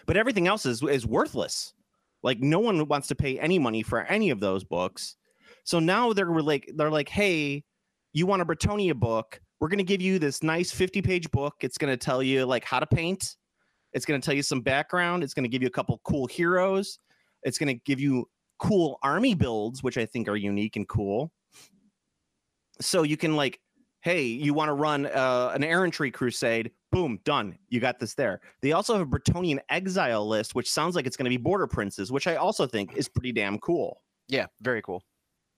But 0.05 0.17
everything 0.17 0.47
else 0.47 0.65
is 0.65 0.81
is 0.81 1.05
worthless. 1.05 1.73
Like 2.23 2.39
no 2.39 2.59
one 2.59 2.87
wants 2.87 3.07
to 3.09 3.15
pay 3.15 3.39
any 3.39 3.59
money 3.59 3.83
for 3.83 4.01
any 4.03 4.29
of 4.29 4.39
those 4.39 4.63
books. 4.63 5.15
So 5.63 5.79
now 5.79 6.13
they're 6.13 6.29
like 6.41 6.71
they're 6.75 6.91
like, 6.91 7.09
hey, 7.09 7.63
you 8.13 8.25
want 8.25 8.41
a 8.41 8.45
Bretonnia 8.45 8.95
book? 8.95 9.39
We're 9.59 9.69
gonna 9.69 9.83
give 9.83 10.01
you 10.01 10.19
this 10.19 10.43
nice 10.43 10.71
50 10.71 11.01
page 11.01 11.29
book. 11.31 11.55
It's 11.61 11.77
gonna 11.77 11.97
tell 11.97 12.21
you 12.21 12.45
like 12.45 12.63
how 12.63 12.79
to 12.79 12.87
paint. 12.87 13.35
It's 13.93 14.05
gonna 14.05 14.21
tell 14.21 14.33
you 14.33 14.43
some 14.43 14.61
background. 14.61 15.23
It's 15.23 15.33
gonna 15.33 15.47
give 15.47 15.61
you 15.61 15.67
a 15.67 15.71
couple 15.71 15.99
cool 16.03 16.27
heroes. 16.27 16.99
It's 17.43 17.57
gonna 17.57 17.75
give 17.85 17.99
you 17.99 18.27
cool 18.59 18.97
army 19.03 19.35
builds, 19.35 19.83
which 19.83 19.97
I 19.97 20.05
think 20.05 20.27
are 20.27 20.35
unique 20.35 20.75
and 20.75 20.87
cool. 20.87 21.31
So 22.81 23.03
you 23.03 23.17
can 23.17 23.35
like, 23.35 23.59
hey, 24.01 24.21
you 24.23 24.53
want 24.53 24.69
to 24.69 24.73
run 24.73 25.05
uh, 25.07 25.51
an 25.53 25.63
errantry 25.63 26.11
crusade? 26.11 26.71
Boom, 26.91 27.19
done. 27.25 27.57
You 27.69 27.79
got 27.79 27.99
this 27.99 28.13
there. 28.13 28.39
They 28.61 28.71
also 28.71 28.93
have 28.97 29.01
a 29.01 29.05
Bretonnian 29.09 29.59
exile 29.69 30.25
list, 30.27 30.55
which 30.55 30.69
sounds 30.71 30.95
like 30.95 31.05
it's 31.05 31.17
going 31.17 31.25
to 31.25 31.29
be 31.29 31.37
border 31.37 31.67
princes, 31.67 32.11
which 32.11 32.27
I 32.27 32.35
also 32.35 32.65
think 32.65 32.95
is 32.95 33.09
pretty 33.09 33.31
damn 33.33 33.59
cool. 33.59 34.01
Yeah, 34.29 34.45
very 34.61 34.81
cool. 34.81 35.03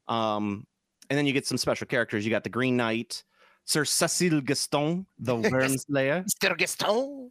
Um, 0.07 0.65
and 1.09 1.17
then 1.17 1.25
you 1.25 1.33
get 1.33 1.45
some 1.45 1.57
special 1.57 1.85
characters. 1.87 2.25
You 2.25 2.31
got 2.31 2.43
the 2.43 2.49
Green 2.49 2.75
Knight, 2.77 3.23
Sir 3.65 3.85
Cecil 3.85 4.41
Gastonne, 4.41 5.05
the 5.19 5.35
Wyrmslayer, 5.35 6.25
Mr. 6.25 6.57
Gastonne. 6.57 7.29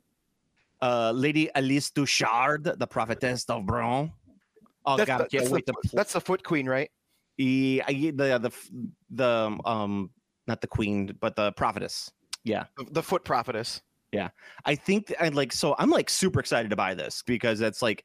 uh, 0.82 1.10
Lady 1.12 1.50
Alice 1.54 1.90
Duchard, 1.90 2.64
the 2.78 2.86
Prophetess 2.86 3.44
of 3.48 3.66
Bron. 3.66 4.12
Oh 4.86 4.96
That's 4.96 5.08
God, 5.08 5.18
the- 5.20 5.24
I 5.24 5.28
can't 5.28 5.42
that's 5.44 5.50
wait 5.50 5.66
the, 5.66 5.74
That's 5.92 6.12
the 6.12 6.20
Foot 6.20 6.44
Queen, 6.44 6.66
right? 6.68 6.90
Yeah, 7.36 7.84
I 7.86 7.92
the 7.92 8.38
the 8.38 8.50
the 9.10 9.58
um 9.64 10.10
not 10.48 10.60
the 10.60 10.66
queen, 10.66 11.14
but 11.20 11.36
the 11.36 11.52
prophetess. 11.52 12.10
The, 12.76 12.86
the 12.90 13.02
Foot 13.02 13.24
Prophetess. 13.24 13.82
Yeah, 14.10 14.30
I 14.64 14.74
think 14.74 15.14
I 15.20 15.28
like 15.28 15.52
so 15.52 15.76
I'm 15.78 15.90
like 15.90 16.08
super 16.08 16.40
excited 16.40 16.70
to 16.70 16.76
buy 16.76 16.94
this 16.94 17.22
because 17.26 17.60
it's 17.60 17.82
like 17.82 18.04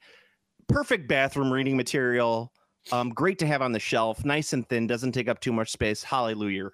perfect 0.67 1.08
bathroom 1.08 1.51
reading 1.51 1.77
material. 1.77 2.51
Um, 2.91 3.10
great 3.10 3.39
to 3.39 3.47
have 3.47 3.62
on 3.62 3.71
the 3.71 3.79
shelf, 3.79 4.25
nice 4.25 4.51
and 4.51 4.67
thin, 4.67 4.86
doesn't 4.86 5.13
take 5.13 5.29
up 5.29 5.39
too 5.39 5.53
much 5.53 5.71
space. 5.71 6.03
Hallelujah. 6.03 6.69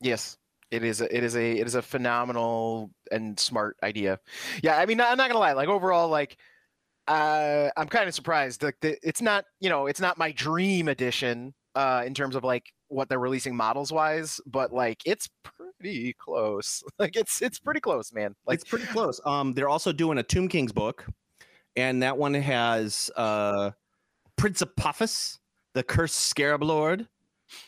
Yes, 0.00 0.36
it 0.72 0.82
is. 0.82 1.00
A, 1.00 1.16
it 1.16 1.22
is 1.22 1.36
a. 1.36 1.52
It 1.52 1.66
is 1.66 1.76
a 1.76 1.82
phenomenal 1.82 2.90
and 3.12 3.38
smart 3.38 3.76
idea. 3.84 4.18
Yeah, 4.62 4.76
I 4.76 4.86
mean, 4.86 5.00
I'm 5.00 5.16
not 5.16 5.28
gonna 5.28 5.38
lie. 5.38 5.52
Like 5.52 5.68
overall, 5.68 6.08
like 6.08 6.36
uh, 7.06 7.70
I'm 7.76 7.88
kind 7.88 8.08
of 8.08 8.14
surprised. 8.14 8.62
Like 8.62 8.76
the, 8.80 8.96
it's 9.06 9.22
not, 9.22 9.44
you 9.60 9.68
know, 9.68 9.86
it's 9.86 10.00
not 10.00 10.18
my 10.18 10.32
dream 10.32 10.88
edition 10.88 11.54
uh, 11.74 12.02
in 12.06 12.14
terms 12.14 12.34
of 12.34 12.44
like 12.44 12.72
what 12.94 13.08
they're 13.08 13.18
releasing 13.18 13.56
models 13.56 13.92
wise, 13.92 14.40
but 14.46 14.72
like 14.72 15.02
it's 15.04 15.28
pretty 15.42 16.14
close. 16.14 16.82
Like 16.98 17.16
it's 17.16 17.42
it's 17.42 17.58
pretty 17.58 17.80
close, 17.80 18.12
man. 18.12 18.34
Like 18.46 18.60
it's 18.60 18.68
pretty 18.68 18.86
close. 18.86 19.20
Um, 19.26 19.52
they're 19.52 19.68
also 19.68 19.92
doing 19.92 20.18
a 20.18 20.22
Tomb 20.22 20.48
Kings 20.48 20.72
book, 20.72 21.04
and 21.76 22.02
that 22.02 22.16
one 22.16 22.34
has 22.34 23.10
uh, 23.16 23.72
Prince 24.36 24.62
Apophas, 24.62 25.38
the 25.74 25.82
cursed 25.82 26.16
Scarab 26.16 26.62
Lord, 26.62 27.08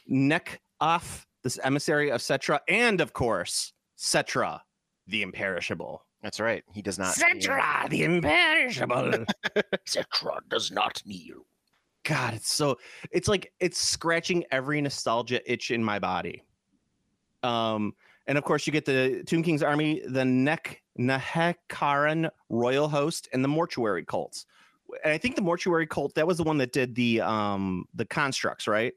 Neck 0.06 0.60
Off, 0.80 1.26
this 1.42 1.58
emissary 1.62 2.10
of 2.10 2.20
Settra, 2.20 2.60
and 2.68 3.00
of 3.00 3.12
course 3.12 3.72
Settra, 3.98 4.60
the 5.08 5.22
imperishable. 5.22 6.02
that's 6.22 6.40
right. 6.40 6.62
He 6.72 6.82
does 6.82 6.98
not. 6.98 7.14
Settra, 7.14 7.88
the 7.90 8.04
imperishable. 8.04 9.24
Settra 9.86 10.38
does 10.48 10.70
not 10.70 11.02
kneel. 11.04 11.44
God, 12.06 12.34
it's 12.34 12.52
so 12.52 12.78
it's 13.10 13.26
like 13.26 13.52
it's 13.58 13.80
scratching 13.80 14.44
every 14.52 14.80
nostalgia 14.80 15.40
itch 15.50 15.72
in 15.72 15.82
my 15.82 15.98
body. 15.98 16.44
Um, 17.42 17.94
and 18.28 18.38
of 18.38 18.44
course 18.44 18.66
you 18.66 18.72
get 18.72 18.84
the 18.84 19.24
Tomb 19.26 19.42
King's 19.42 19.62
army, 19.62 20.02
the 20.06 20.24
Neck 20.24 20.82
Nehekharan 20.98 22.30
royal 22.48 22.88
host, 22.88 23.28
and 23.32 23.42
the 23.42 23.48
mortuary 23.48 24.04
cults. 24.04 24.46
And 25.02 25.12
I 25.12 25.18
think 25.18 25.34
the 25.34 25.42
mortuary 25.42 25.86
cult 25.86 26.14
that 26.14 26.26
was 26.26 26.38
the 26.38 26.44
one 26.44 26.58
that 26.58 26.72
did 26.72 26.94
the 26.94 27.22
um 27.22 27.86
the 27.94 28.04
constructs, 28.04 28.68
right? 28.68 28.92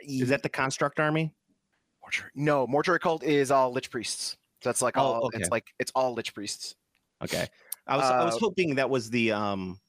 Is 0.00 0.28
that 0.28 0.42
the 0.42 0.50
construct 0.50 1.00
army? 1.00 1.32
Mortuary. 2.02 2.30
No, 2.34 2.66
mortuary 2.66 3.00
cult 3.00 3.22
is 3.24 3.50
all 3.50 3.72
lich 3.72 3.90
priests. 3.90 4.36
So 4.62 4.68
that's 4.68 4.82
like 4.82 4.98
Oh, 4.98 5.00
all. 5.00 5.26
okay. 5.26 5.38
It's 5.38 5.50
like 5.50 5.72
it's 5.78 5.92
all 5.94 6.12
lich 6.12 6.34
priests. 6.34 6.74
Okay. 7.24 7.46
I 7.86 7.96
was 7.96 8.04
I 8.04 8.24
was 8.24 8.34
Uh, 8.34 8.38
hoping 8.38 8.74
that 8.74 8.90
was 8.90 9.08
the 9.08 9.32
um 9.32 9.80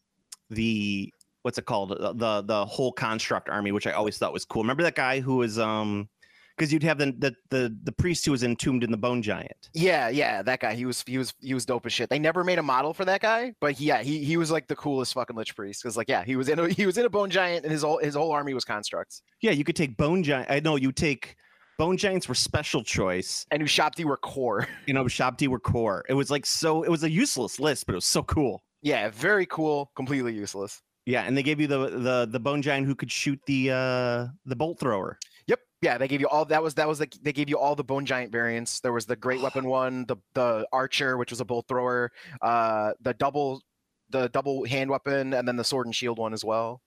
the 0.50 1.14
what's 1.44 1.58
it 1.58 1.66
called 1.66 1.90
the 1.90 2.44
the, 2.46 2.66
whole 2.66 2.92
construct 2.92 3.50
army, 3.50 3.72
which 3.72 3.88
I 3.88 3.92
always 3.92 4.18
thought 4.18 4.34
was 4.34 4.46
cool. 4.46 4.62
Remember 4.62 4.84
that 4.84 4.96
guy 4.96 5.20
who 5.20 5.38
was 5.38 5.58
um 5.60 6.10
because 6.58 6.74
you'd 6.74 6.84
have 6.84 6.98
the, 6.98 7.14
the 7.18 7.36
the 7.50 7.78
the 7.84 7.92
priest 7.92 8.26
who 8.26 8.32
was 8.32 8.44
entombed 8.44 8.84
in 8.84 8.92
the 8.92 8.98
bone 8.98 9.22
giant. 9.22 9.70
Yeah, 9.74 10.10
yeah, 10.10 10.42
that 10.42 10.60
guy. 10.60 10.76
He 10.76 10.86
was 10.86 11.04
he 11.08 11.18
was 11.18 11.34
he 11.40 11.54
was 11.54 11.66
dope 11.66 11.86
as 11.86 11.94
shit. 11.94 12.10
They 12.10 12.20
never 12.20 12.44
made 12.44 12.60
a 12.60 12.64
model 12.64 12.94
for 12.94 13.06
that 13.06 13.22
guy, 13.22 13.54
but 13.62 13.74
he, 13.74 13.86
yeah, 13.86 14.02
he 14.02 14.24
he 14.24 14.36
was 14.36 14.52
like 14.52 14.68
the 14.68 14.76
coolest 14.76 15.14
fucking 15.14 15.36
lich 15.36 15.56
priest. 15.56 15.82
Cause 15.84 15.96
like 15.96 16.10
yeah, 16.10 16.24
he 16.24 16.36
was 16.36 16.50
in 16.50 16.60
a 16.60 16.68
he 16.74 16.86
was 16.86 16.98
in 16.98 17.06
a 17.06 17.10
bone 17.10 17.30
giant, 17.30 17.64
and 17.64 17.72
his 17.72 17.84
whole 17.84 18.00
his 18.00 18.16
whole 18.16 18.32
army 18.32 18.54
was 18.54 18.66
constructs. 18.66 19.22
Yeah, 19.42 19.52
you 19.52 19.64
could 19.64 19.76
take 19.76 19.96
bone 19.96 20.24
giant. 20.24 20.52
I 20.52 20.60
know 20.60 20.76
you 20.76 20.92
take 20.92 21.38
bone 21.80 21.96
giants 21.98 22.28
were 22.28 22.36
special 22.36 22.84
choice. 22.84 23.48
And 23.50 23.64
Ushabti 23.64 24.04
were 24.04 24.18
core. 24.18 24.68
You 24.86 24.94
know, 24.94 25.06
Shabti 25.06 25.48
were 25.48 25.60
core. 25.60 26.04
It 26.10 26.14
was 26.14 26.30
like 26.30 26.46
so. 26.46 26.84
It 26.84 26.90
was 26.90 27.04
a 27.04 27.10
useless 27.10 27.60
list, 27.60 27.86
but 27.86 27.94
it 27.94 27.96
was 27.96 28.06
so 28.06 28.24
cool. 28.24 28.64
yeah, 28.82 29.10
very 29.10 29.46
cool. 29.46 29.92
Completely 29.96 30.34
useless. 30.34 30.82
Yeah, 31.10 31.24
and 31.24 31.36
they 31.36 31.42
gave 31.42 31.60
you 31.60 31.66
the 31.66 31.90
the 31.90 32.28
the 32.30 32.40
bone 32.40 32.62
giant 32.62 32.86
who 32.86 32.94
could 32.94 33.12
shoot 33.12 33.40
the 33.48 33.72
uh 33.72 34.28
the 34.46 34.56
bolt 34.56 34.80
thrower. 34.80 35.18
Yep. 35.48 35.60
Yeah, 35.82 35.98
they 35.98 36.08
gave 36.08 36.22
you 36.22 36.28
all 36.28 36.46
that 36.46 36.62
was 36.62 36.76
that 36.76 36.88
was 36.88 37.00
the 37.00 37.08
they 37.24 37.34
gave 37.34 37.50
you 37.50 37.58
all 37.58 37.76
the 37.76 37.84
bone 37.84 38.06
giant 38.06 38.32
variants. 38.32 38.80
There 38.80 38.94
was 38.94 39.08
the 39.08 39.16
great 39.16 39.42
weapon 39.42 39.66
one, 39.68 40.06
the 40.06 40.18
the 40.36 40.68
archer, 40.72 41.18
which 41.18 41.32
was 41.32 41.42
a 41.42 41.46
bolt 41.46 41.68
thrower, 41.68 42.12
uh 42.44 42.92
the 43.02 43.16
double 43.16 43.64
the 44.12 44.30
double 44.30 44.64
hand 44.66 44.92
weapon, 44.92 45.34
and 45.34 45.48
then 45.48 45.56
the 45.56 45.64
sword 45.64 45.88
and 45.88 45.96
shield 45.96 46.20
one 46.20 46.32
as 46.32 46.46
well. 46.46 46.80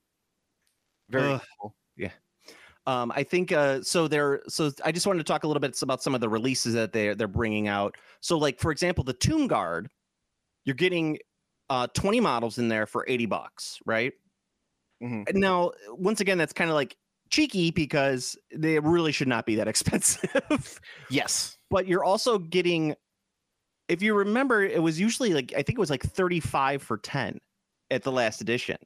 Very 1.10 1.32
Ugh. 1.32 1.42
cool. 1.60 1.74
Yeah. 1.96 2.10
Um, 2.86 3.12
I 3.14 3.24
think 3.24 3.50
uh, 3.50 3.82
so. 3.82 4.08
There, 4.08 4.42
so 4.48 4.72
I 4.84 4.90
just 4.90 5.06
wanted 5.06 5.18
to 5.18 5.24
talk 5.24 5.44
a 5.44 5.46
little 5.46 5.60
bit 5.60 5.80
about 5.82 6.02
some 6.02 6.16
of 6.16 6.20
the 6.20 6.28
releases 6.28 6.74
that 6.74 6.92
they 6.92 7.14
they're 7.14 7.28
bringing 7.28 7.68
out. 7.68 7.96
So, 8.20 8.38
like 8.38 8.58
for 8.58 8.72
example, 8.72 9.04
the 9.04 9.12
Tomb 9.12 9.46
Guard, 9.46 9.88
you're 10.64 10.74
getting 10.74 11.18
uh 11.72 11.86
20 11.94 12.20
models 12.20 12.58
in 12.58 12.68
there 12.68 12.84
for 12.86 13.04
80 13.08 13.24
bucks, 13.26 13.78
right? 13.86 14.12
Mhm. 15.02 15.24
Now, 15.34 15.72
once 15.90 16.20
again, 16.20 16.36
that's 16.36 16.52
kind 16.52 16.68
of 16.68 16.74
like 16.74 16.96
cheeky 17.30 17.70
because 17.70 18.36
they 18.54 18.78
really 18.78 19.10
should 19.10 19.28
not 19.28 19.46
be 19.46 19.56
that 19.56 19.68
expensive. 19.74 20.80
Yes. 21.08 21.56
but 21.70 21.86
you're 21.86 22.04
also 22.04 22.38
getting, 22.38 22.94
if 23.88 24.02
you 24.02 24.12
remember, 24.14 24.62
it 24.62 24.82
was 24.82 25.00
usually 25.00 25.32
like 25.32 25.52
I 25.56 25.62
think 25.62 25.78
it 25.78 25.80
was 25.80 25.88
like 25.90 26.02
35 26.02 26.82
for 26.82 26.98
10 26.98 27.38
at 27.90 28.02
the 28.02 28.12
last 28.12 28.40
edition. 28.42 28.76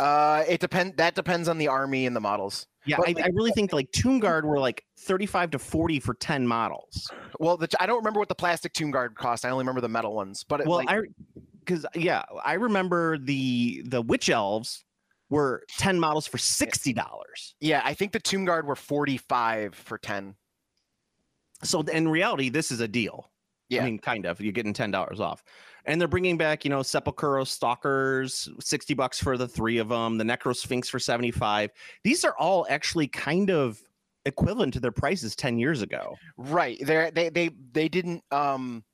Uh 0.00 0.44
it 0.48 0.60
depend 0.60 0.96
that 0.96 1.14
depends 1.14 1.46
on 1.48 1.58
the 1.58 1.68
army 1.68 2.06
and 2.06 2.16
the 2.16 2.20
models. 2.20 2.66
Yeah, 2.86 2.96
I, 2.96 3.12
like- 3.12 3.20
I 3.20 3.28
really 3.34 3.50
think 3.52 3.72
like 3.74 3.92
Tomb 3.92 4.18
Guard 4.18 4.46
were 4.46 4.58
like 4.58 4.84
35 5.00 5.50
to 5.52 5.58
40 5.58 6.00
for 6.00 6.14
10 6.14 6.46
models. 6.46 7.10
Well, 7.38 7.58
the, 7.58 7.68
I 7.78 7.84
don't 7.86 7.98
remember 7.98 8.18
what 8.18 8.28
the 8.30 8.34
plastic 8.34 8.72
tomb 8.72 8.90
guard 8.90 9.14
cost. 9.14 9.44
I 9.44 9.50
only 9.50 9.62
remember 9.62 9.82
the 9.82 9.90
metal 9.90 10.14
ones. 10.14 10.42
But 10.48 10.62
it, 10.62 10.66
Well, 10.66 10.78
like, 10.78 10.88
I 10.90 11.00
because 11.68 11.86
yeah, 11.94 12.22
I 12.44 12.54
remember 12.54 13.18
the 13.18 13.82
the 13.84 14.00
witch 14.02 14.30
elves 14.30 14.84
were 15.30 15.64
10 15.76 16.00
models 16.00 16.26
for 16.26 16.38
$60. 16.38 16.96
yeah, 17.60 17.82
I 17.84 17.92
think 17.92 18.12
the 18.12 18.18
tomb 18.18 18.46
guard 18.46 18.66
were 18.66 18.74
45 18.74 19.74
for 19.74 19.98
10. 19.98 20.34
So 21.62 21.80
in 21.82 22.08
reality, 22.08 22.48
this 22.48 22.70
is 22.70 22.80
a 22.80 22.88
deal. 22.88 23.30
Yeah. 23.68 23.82
I 23.82 23.84
mean, 23.84 23.98
kind 23.98 24.24
of. 24.24 24.40
You're 24.40 24.52
getting 24.52 24.72
ten 24.72 24.90
dollars 24.90 25.20
off, 25.20 25.44
and 25.84 26.00
they're 26.00 26.08
bringing 26.08 26.38
back, 26.38 26.64
you 26.64 26.70
know, 26.70 26.82
Sepulchral 26.82 27.44
Stalkers, 27.44 28.48
sixty 28.60 28.94
bucks 28.94 29.22
for 29.22 29.36
the 29.36 29.46
three 29.46 29.76
of 29.76 29.90
them. 29.90 30.16
The 30.16 30.24
Necro 30.24 30.56
Sphinx 30.56 30.88
for 30.88 30.98
seventy 30.98 31.30
five. 31.30 31.70
These 32.02 32.24
are 32.24 32.34
all 32.38 32.66
actually 32.70 33.08
kind 33.08 33.50
of 33.50 33.78
equivalent 34.24 34.72
to 34.74 34.80
their 34.80 34.92
prices 34.92 35.36
ten 35.36 35.58
years 35.58 35.82
ago. 35.82 36.16
Right. 36.38 36.78
They 36.80 37.10
they 37.12 37.28
they 37.28 37.50
they 37.72 37.88
didn't 37.90 38.22
um 38.30 38.84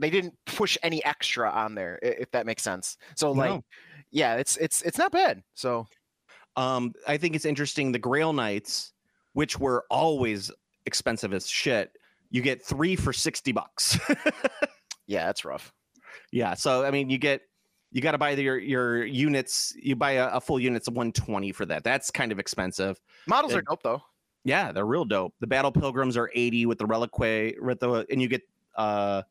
they 0.00 0.10
didn't 0.10 0.34
push 0.46 0.76
any 0.82 1.04
extra 1.04 1.48
on 1.50 1.74
there 1.74 1.98
if 2.02 2.30
that 2.32 2.46
makes 2.46 2.62
sense. 2.62 2.96
So 3.16 3.32
like 3.32 3.50
No. 3.50 3.64
yeah, 4.10 4.36
it's 4.36 4.56
it's 4.56 4.82
it's 4.82 4.98
not 4.98 5.12
bad. 5.12 5.42
So 5.54 5.86
Um, 6.56 6.92
I 7.06 7.16
think 7.16 7.36
it's 7.36 7.44
interesting. 7.44 7.92
The 7.92 7.98
Grail 7.98 8.32
Knights, 8.32 8.92
which 9.34 9.58
were 9.58 9.84
always 9.90 10.50
expensive 10.86 11.32
as 11.32 11.48
shit, 11.48 11.92
you 12.30 12.42
get 12.42 12.64
three 12.64 12.96
for 12.96 13.12
sixty 13.12 13.52
bucks. 13.52 13.98
yeah, 15.06 15.26
that's 15.26 15.44
rough. 15.44 15.72
yeah. 16.32 16.54
So 16.54 16.84
I 16.84 16.90
mean, 16.90 17.10
you 17.10 17.18
get. 17.18 17.42
You 17.92 18.00
got 18.00 18.12
to 18.12 18.18
buy 18.18 18.36
the, 18.36 18.42
your 18.44 18.56
your 18.56 19.04
units. 19.04 19.74
You 19.76 19.96
buy 19.96 20.12
a, 20.12 20.28
a 20.28 20.40
full 20.40 20.60
unit's 20.60 20.86
of 20.86 20.94
one 20.94 21.10
twenty 21.10 21.50
for 21.50 21.66
that. 21.66 21.82
That's 21.82 22.08
kind 22.12 22.30
of 22.30 22.38
expensive. 22.38 23.00
Models 23.26 23.52
are 23.52 23.62
dope 23.62 23.82
though. 23.82 24.00
Yeah, 24.44 24.70
they're 24.70 24.86
real 24.86 25.04
dope. 25.04 25.34
The 25.40 25.48
battle 25.48 25.72
pilgrims 25.72 26.16
are 26.16 26.30
80 26.32 26.66
with 26.66 26.78
the 26.78 26.86
reliquary 26.86 27.56
with 27.60 27.80
the 27.80 28.06
and 28.08 28.22
you 28.22 28.28
get 28.28 28.42
uh 28.76 29.22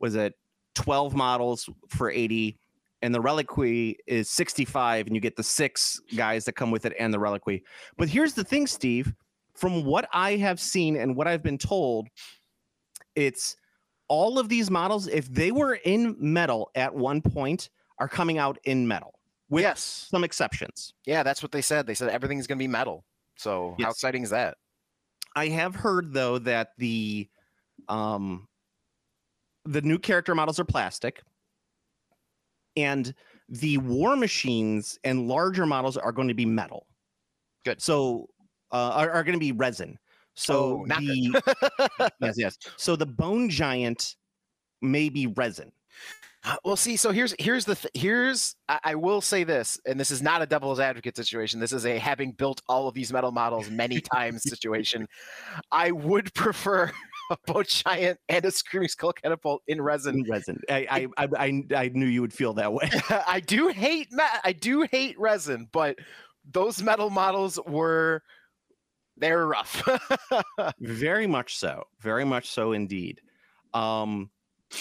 was 0.00 0.14
it 0.14 0.34
12 0.74 1.14
models 1.14 1.68
for 1.88 2.10
80 2.10 2.58
and 3.02 3.14
the 3.14 3.20
reliquary 3.20 3.96
is 4.06 4.30
65 4.30 5.06
and 5.06 5.14
you 5.14 5.20
get 5.20 5.36
the 5.36 5.42
six 5.42 6.00
guys 6.16 6.44
that 6.44 6.52
come 6.52 6.70
with 6.70 6.84
it 6.84 6.94
and 6.98 7.12
the 7.12 7.18
reliquary. 7.18 7.62
But 7.96 8.08
here's 8.08 8.34
the 8.34 8.44
thing, 8.44 8.66
Steve, 8.66 9.12
from 9.54 9.84
what 9.84 10.08
I 10.12 10.36
have 10.36 10.60
seen 10.60 10.96
and 10.96 11.16
what 11.16 11.26
I've 11.26 11.42
been 11.42 11.58
told, 11.58 12.08
it's 13.14 13.56
all 14.08 14.38
of 14.38 14.48
these 14.48 14.70
models 14.70 15.06
if 15.06 15.32
they 15.32 15.52
were 15.52 15.74
in 15.84 16.16
metal 16.18 16.70
at 16.74 16.94
one 16.94 17.22
point 17.22 17.70
are 17.98 18.08
coming 18.08 18.38
out 18.38 18.58
in 18.64 18.86
metal 18.86 19.14
with 19.48 19.62
yes. 19.62 20.08
some 20.10 20.24
exceptions. 20.24 20.94
Yeah, 21.06 21.22
that's 21.22 21.42
what 21.42 21.52
they 21.52 21.62
said. 21.62 21.86
They 21.86 21.94
said 21.94 22.08
everything's 22.08 22.46
gonna 22.46 22.58
be 22.58 22.68
metal. 22.68 23.04
So 23.36 23.76
how 23.80 23.90
exciting 23.90 24.22
is 24.22 24.30
that? 24.30 24.56
I 25.36 25.48
have 25.48 25.74
heard 25.74 26.12
though 26.12 26.38
that 26.38 26.70
the 26.78 27.28
um 27.88 28.48
the 29.70 29.82
new 29.82 29.98
character 29.98 30.34
models 30.34 30.58
are 30.58 30.64
plastic 30.64 31.22
and 32.76 33.14
the 33.48 33.78
war 33.78 34.16
machines 34.16 34.98
and 35.04 35.28
larger 35.28 35.64
models 35.64 35.96
are 35.96 36.12
going 36.12 36.28
to 36.28 36.34
be 36.34 36.44
metal. 36.46 36.86
Good. 37.64 37.80
So 37.80 38.28
uh 38.72 38.92
are, 38.94 39.10
are 39.10 39.24
going 39.24 39.34
to 39.34 39.40
be 39.40 39.52
resin. 39.52 39.98
So 40.34 40.80
Oh, 40.80 40.84
not 40.84 41.00
the 41.00 42.10
yes, 42.20 42.34
yes. 42.36 42.58
So 42.76 42.96
the 42.96 43.06
bone 43.06 43.48
giant 43.48 44.16
may 44.82 45.08
be 45.08 45.28
resin. 45.28 45.70
Uh, 46.42 46.56
Well, 46.64 46.76
see, 46.76 46.96
so 46.96 47.12
here's 47.12 47.34
here's 47.38 47.64
the 47.64 47.74
th- 47.74 47.92
here's 47.94 48.56
I, 48.68 48.80
I 48.82 48.94
will 48.94 49.20
say 49.20 49.44
this, 49.44 49.78
and 49.86 50.00
this 50.00 50.10
is 50.10 50.22
not 50.22 50.40
a 50.42 50.46
devil's 50.46 50.80
advocate 50.80 51.14
situation. 51.16 51.60
This 51.60 51.72
is 51.72 51.84
a 51.84 51.98
having 51.98 52.32
built 52.32 52.62
all 52.68 52.88
of 52.88 52.94
these 52.94 53.12
metal 53.12 53.30
models 53.30 53.70
many 53.70 54.00
times 54.14 54.42
situation. 54.48 55.06
I 55.70 55.90
would 55.90 56.32
prefer 56.34 56.90
a 57.46 57.52
bone 57.52 57.64
giant 57.66 58.18
and 58.28 58.44
a 58.44 58.50
screaming 58.50 58.88
skull 58.88 59.12
catapult 59.12 59.62
in 59.68 59.80
resin. 59.80 60.24
Resin. 60.28 60.60
I 60.68 61.08
I, 61.16 61.28
I 61.36 61.62
I 61.74 61.90
knew 61.94 62.06
you 62.06 62.20
would 62.20 62.32
feel 62.32 62.52
that 62.54 62.72
way. 62.72 62.90
I 63.26 63.40
do 63.40 63.68
hate 63.68 64.08
I 64.44 64.52
do 64.52 64.82
hate 64.90 65.18
resin, 65.18 65.68
but 65.72 65.96
those 66.50 66.82
metal 66.82 67.10
models 67.10 67.58
were 67.66 68.22
they're 69.16 69.46
rough. 69.46 69.88
Very 70.80 71.26
much 71.26 71.56
so. 71.56 71.84
Very 72.00 72.24
much 72.24 72.50
so 72.50 72.72
indeed. 72.72 73.20
Um, 73.74 74.30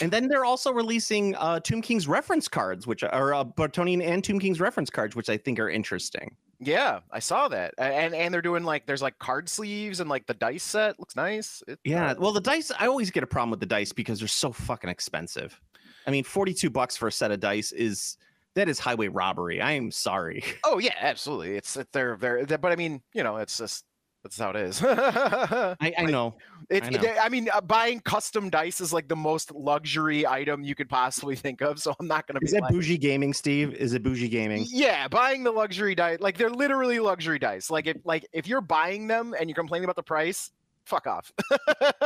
and 0.02 0.12
then 0.12 0.28
they're 0.28 0.46
also 0.46 0.72
releasing 0.72 1.36
uh, 1.36 1.60
Tomb 1.60 1.82
King's 1.82 2.08
reference 2.08 2.48
cards, 2.48 2.88
which 2.88 3.04
are 3.04 3.34
uh, 3.34 3.44
Bretonnian 3.44 4.04
and 4.04 4.24
Tomb 4.24 4.40
King's 4.40 4.62
reference 4.62 4.90
cards, 4.90 5.16
which 5.16 5.30
I 5.30 5.38
think 5.38 5.60
are 5.60 5.70
interesting. 5.70 6.36
Yeah, 6.60 7.00
I 7.12 7.20
saw 7.20 7.48
that, 7.48 7.74
and 7.78 8.14
and 8.14 8.34
they're 8.34 8.42
doing 8.42 8.64
like 8.64 8.86
there's 8.86 9.02
like 9.02 9.18
card 9.20 9.48
sleeves 9.50 10.00
and 10.00 10.10
like 10.10 10.26
the 10.28 10.34
dice 10.34 10.64
set 10.64 11.00
looks 11.00 11.16
nice. 11.16 11.64
It, 11.68 11.80
Yeah. 11.84 12.12
uh, 12.12 12.16
Well, 12.20 12.34
the 12.34 12.42
dice, 12.42 12.72
I 12.78 12.88
always 12.88 13.12
get 13.12 13.24
a 13.24 13.28
problem 13.28 13.50
with 13.52 13.60
the 13.60 13.66
dice 13.66 13.92
because 13.94 14.20
they're 14.20 14.28
so 14.28 14.52
fucking 14.52 14.90
expensive. 14.90 15.60
I 16.08 16.12
mean, 16.12 16.24
42 16.24 16.70
bucks 16.70 16.98
for 16.98 17.08
a 17.08 17.12
set 17.12 17.32
of 17.32 17.40
dice 17.40 17.72
is 17.72 18.18
that 18.56 18.68
is 18.68 18.80
highway 18.80 19.08
robbery. 19.10 19.62
I 19.62 19.72
am 19.74 19.92
sorry. 19.92 20.44
Oh 20.64 20.80
yeah, 20.80 20.96
absolutely. 21.00 21.56
It's 21.56 21.78
it- 21.78 21.92
they're 21.94 22.18
they're 22.18 22.46
but 22.58 22.72
I 22.72 22.76
mean, 22.76 23.02
you 23.14 23.24
know, 23.24 23.38
it's 23.38 23.58
just 23.58 23.86
that's 24.24 24.38
how 24.38 24.50
it 24.50 24.58
is. 24.58 24.82
I, 24.86 25.76
I 25.98 26.06
know. 26.06 26.36
It, 26.70 26.84
I 26.84 26.88
I, 26.88 26.90
know. 26.90 27.16
I 27.22 27.30
mean, 27.30 27.50
uh, 27.54 27.62
buying 27.62 28.02
custom 28.02 28.50
dice 28.50 28.82
is 28.82 28.92
like 28.92 29.08
the 29.08 29.16
most 29.16 29.54
luxury 29.54 30.28
item 30.28 30.64
you 30.64 30.76
could 30.76 30.90
possibly 30.90 31.36
think 31.36 31.62
of. 31.62 31.80
So 31.80 31.96
I'm 32.00 32.08
not 32.08 32.28
gonna 32.28 32.40
Is 32.42 32.52
be 32.52 32.58
that 32.58 32.64
like, 32.64 32.74
bougie 32.74 32.98
gaming, 32.98 33.34
Steve? 33.34 33.74
Is 33.74 33.94
it 33.94 34.04
bougie 34.04 34.28
gaming? 34.28 34.66
yeah, 34.70 35.08
buying 35.08 35.44
the 35.44 35.52
luxury 35.52 35.96
dice, 35.96 36.20
like 36.20 36.38
they're 36.38 36.50
literally 36.50 37.00
luxury 37.00 37.40
dice. 37.40 37.70
Like 37.70 37.88
if 37.88 37.98
like 38.04 38.28
if 38.34 38.48
you're 38.48 38.62
buying 38.62 39.08
them 39.08 39.34
and 39.40 39.50
you're 39.50 39.56
complaining 39.56 39.86
about 39.86 39.96
the 39.96 40.04
price, 40.04 40.52
fuck 40.86 41.08
off. 41.08 41.32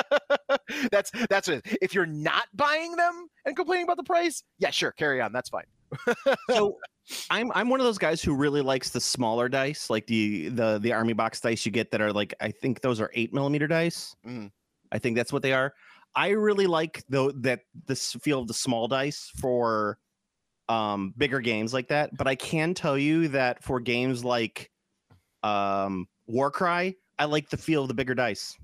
that's 0.91 1.11
that's 1.29 1.47
it. 1.47 1.65
If 1.81 1.95
you're 1.95 2.05
not 2.05 2.45
buying 2.53 2.95
them 2.95 3.27
and 3.45 3.55
complaining 3.55 3.85
about 3.85 3.97
the 3.97 4.03
price, 4.03 4.43
yeah, 4.59 4.69
sure, 4.69 4.91
carry 4.91 5.19
on. 5.19 5.33
That's 5.33 5.49
fine. 5.49 5.65
so 6.49 6.77
I'm 7.29 7.51
I'm 7.53 7.69
one 7.69 7.79
of 7.79 7.85
those 7.85 7.97
guys 7.97 8.21
who 8.21 8.33
really 8.35 8.61
likes 8.61 8.89
the 8.89 9.01
smaller 9.01 9.49
dice, 9.49 9.89
like 9.89 10.07
the 10.07 10.49
the 10.49 10.79
the 10.79 10.93
army 10.93 11.13
box 11.13 11.39
dice 11.41 11.65
you 11.65 11.71
get 11.71 11.91
that 11.91 12.01
are 12.01 12.13
like 12.13 12.33
I 12.39 12.51
think 12.51 12.81
those 12.81 13.01
are 13.01 13.11
eight 13.13 13.33
millimeter 13.33 13.67
dice. 13.67 14.15
Mhm. 14.25 14.51
I 14.91 14.99
think 14.99 15.15
that's 15.15 15.33
what 15.33 15.41
they 15.41 15.53
are. 15.53 15.73
I 16.15 16.29
really 16.29 16.67
like 16.67 17.03
though 17.09 17.31
that 17.31 17.61
this 17.87 18.13
feel 18.21 18.39
of 18.39 18.47
the 18.47 18.53
small 18.53 18.87
dice 18.87 19.31
for 19.39 19.97
um 20.69 21.13
bigger 21.17 21.39
games 21.39 21.73
like 21.73 21.89
that. 21.89 22.15
But 22.15 22.27
I 22.27 22.35
can 22.35 22.73
tell 22.73 22.97
you 22.97 23.27
that 23.29 23.63
for 23.63 23.79
games 23.79 24.23
like 24.23 24.71
um 25.43 26.07
Warcry, 26.27 26.95
I 27.19 27.25
like 27.25 27.49
the 27.49 27.57
feel 27.57 27.81
of 27.81 27.89
the 27.89 27.93
bigger 27.93 28.15
dice. 28.15 28.57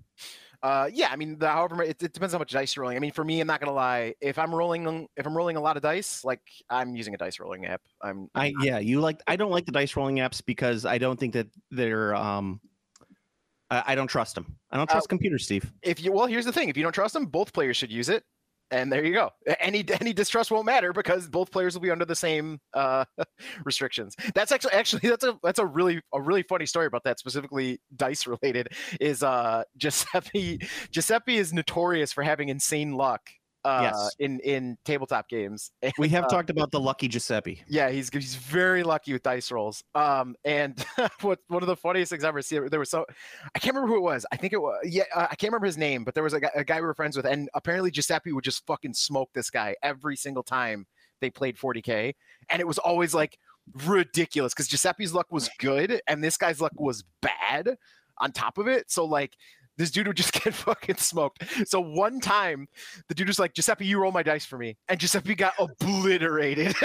Uh, 0.62 0.90
yeah, 0.92 1.08
I 1.10 1.16
mean, 1.16 1.38
the, 1.40 1.48
however, 1.48 1.82
it, 1.84 2.02
it 2.04 2.14
depends 2.14 2.34
how 2.34 2.40
much 2.40 2.52
dice 2.52 2.76
you're 2.76 2.82
rolling. 2.82 2.98
I 2.98 3.00
mean, 3.00 3.14
for 3.14 3.24
me, 3.24 3.40
I'm 3.40 3.48
not 3.48 3.62
gonna 3.62 3.72
lie. 3.74 4.14
If 4.20 4.38
I'm 4.38 4.54
rolling, 4.54 5.08
if 5.16 5.26
I'm 5.26 5.36
rolling 5.36 5.56
a 5.56 5.62
lot 5.62 5.78
of 5.78 5.84
dice, 5.84 6.26
like 6.26 6.42
I'm 6.70 6.96
using 6.96 7.14
a 7.14 7.18
dice 7.18 7.40
rolling 7.40 7.66
app. 7.66 7.82
I'm, 8.02 8.30
I 8.36 8.54
yeah, 8.62 8.80
you 8.80 9.00
like 9.00 9.22
I 9.26 9.38
don't 9.38 9.52
like 9.52 9.66
the 9.66 9.72
dice 9.72 9.96
rolling 9.96 10.18
apps 10.18 10.44
because 10.46 10.86
I 10.86 10.98
don't 10.98 11.18
think 11.20 11.34
that 11.34 11.48
they're 11.72 12.14
um 12.14 12.60
I, 13.72 13.84
I 13.88 13.96
don't 13.96 14.08
trust 14.08 14.36
them. 14.36 14.58
I 14.72 14.78
don't 14.78 14.90
Uh, 14.90 14.96
trust 14.96 15.10
computers, 15.10 15.46
Steve. 15.46 15.72
if 15.82 16.02
you 16.04 16.12
well, 16.12 16.26
here's 16.26 16.46
the 16.46 16.52
thing: 16.52 16.70
if 16.70 16.76
you 16.76 16.84
don't 16.84 16.94
trust 16.94 17.14
them, 17.14 17.26
both 17.26 17.54
players 17.54 17.78
should 17.78 17.92
use 17.92 18.10
it, 18.10 18.24
and 18.72 18.92
there 18.92 19.04
you 19.04 19.14
go. 19.14 19.30
Any 19.60 19.84
any 20.00 20.14
distrust 20.14 20.52
won't 20.52 20.66
matter 20.66 20.94
because 20.94 21.28
both 21.28 21.52
players 21.52 21.74
will 21.74 21.82
be 21.82 21.92
under 21.92 22.06
the 22.06 22.16
same 22.16 22.60
uh, 22.74 23.06
restrictions. 23.66 24.16
That's 24.36 24.52
actually 24.52 24.74
actually 24.74 25.10
that's 25.10 25.24
a 25.24 25.38
that's 25.44 25.60
a 25.60 25.66
really 25.66 26.02
a 26.14 26.22
really 26.22 26.44
funny 26.44 26.66
story 26.66 26.86
about 26.86 27.04
that 27.04 27.20
specifically 27.20 27.80
dice 27.96 28.28
related. 28.28 28.70
Is 29.00 29.24
uh 29.24 29.64
Giuseppe 29.78 30.62
Giuseppe 30.92 31.38
is 31.38 31.54
notorious 31.54 32.14
for 32.14 32.24
having 32.24 32.50
insane 32.50 32.94
luck. 32.94 33.22
Uh, 33.66 33.92
Yes. 33.92 34.16
in 34.20 34.40
in 34.40 34.78
tabletop 34.86 35.28
games. 35.28 35.72
We 35.98 36.10
have 36.10 36.26
uh, 36.26 36.28
talked 36.30 36.50
about 36.50 36.72
the 36.72 36.80
lucky 36.80 37.08
Giuseppe. 37.08 37.62
Yeah, 37.68 37.90
he's 37.90 38.10
he's 38.10 38.36
very 38.36 38.84
lucky 38.84 39.12
with 39.12 39.24
dice 39.24 39.52
rolls. 39.52 39.84
Um, 39.96 40.36
and 40.46 40.84
what 41.22 41.40
one 41.48 41.62
of 41.62 41.68
the 41.68 41.76
funniest 41.76 42.10
things 42.12 42.24
I 42.24 42.30
ever 42.30 42.42
see 42.42 42.58
there 42.58 42.80
was 42.80 42.90
so 42.90 43.06
I 43.54 43.60
can't 43.60 43.76
remember 43.76 43.94
who 43.94 44.00
it 44.00 44.04
was. 44.04 44.26
I 44.32 44.38
think 44.38 44.54
it 44.54 44.62
was 44.62 44.78
yeah, 44.86 45.04
uh, 45.14 45.28
I 45.30 45.36
can't 45.36 45.52
remember 45.52 45.66
his 45.66 45.78
name, 45.78 46.04
but 46.04 46.14
there 46.14 46.24
was 46.24 46.34
a 46.34 46.40
guy, 46.40 46.52
a 46.56 46.64
guy 46.64 46.80
we 46.80 46.88
were 46.88 46.94
friends 46.94 47.18
with, 47.18 47.26
and 47.26 47.50
apparently 47.54 47.92
Giuseppe 47.92 48.32
would 48.32 48.44
just 48.46 48.66
fucking 48.66 48.94
smoke 48.94 49.30
this 49.34 49.50
guy 49.50 49.76
every 49.84 50.16
single 50.16 50.44
time 50.44 50.88
they 51.20 51.30
played 51.30 51.58
40k, 51.58 52.14
and 52.50 52.62
it 52.62 52.68
was 52.68 52.78
always 52.78 53.14
like 53.14 53.38
ridiculous 53.86 54.54
because 54.54 54.68
Giuseppe's 54.70 55.14
luck 55.14 55.28
was 55.32 55.50
good 55.60 56.02
and 56.08 56.24
this 56.24 56.38
guy's 56.38 56.62
luck 56.62 56.72
was 56.78 57.04
bad 57.22 57.78
on 58.20 58.32
top 58.32 58.58
of 58.58 58.68
it. 58.68 58.90
So 58.90 59.04
like. 59.06 59.36
This 59.80 59.92
dude 59.92 60.08
would 60.08 60.18
just 60.18 60.34
get 60.44 60.54
fucking 60.54 60.98
smoked. 60.98 61.46
So 61.66 61.80
one 61.80 62.20
time, 62.20 62.68
the 63.08 63.16
dude 63.16 63.28
was 63.28 63.40
like, 63.40 63.54
Giuseppe, 63.54 63.86
you 63.86 64.00
roll 64.00 64.12
my 64.12 64.22
dice 64.22 64.46
for 64.46 64.58
me. 64.58 64.78
And 64.90 65.00
Giuseppe 65.00 65.36
got 65.36 65.54
obliterated. 65.58 66.76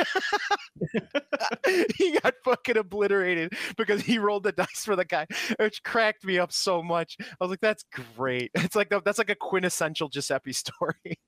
he 1.96 2.18
got 2.20 2.34
fucking 2.44 2.76
obliterated 2.76 3.52
because 3.76 4.02
he 4.02 4.18
rolled 4.18 4.44
the 4.44 4.52
dice 4.52 4.84
for 4.84 4.94
the 4.94 5.04
guy, 5.04 5.26
which 5.58 5.82
cracked 5.82 6.24
me 6.24 6.38
up 6.38 6.52
so 6.52 6.82
much. 6.82 7.16
I 7.20 7.34
was 7.40 7.50
like, 7.50 7.60
"That's 7.60 7.84
great." 8.16 8.52
It's 8.64 8.76
like 8.76 8.92
that's 9.04 9.18
like 9.18 9.30
a 9.30 9.34
quintessential 9.34 10.08
Giuseppe 10.08 10.52
story. 10.52 11.18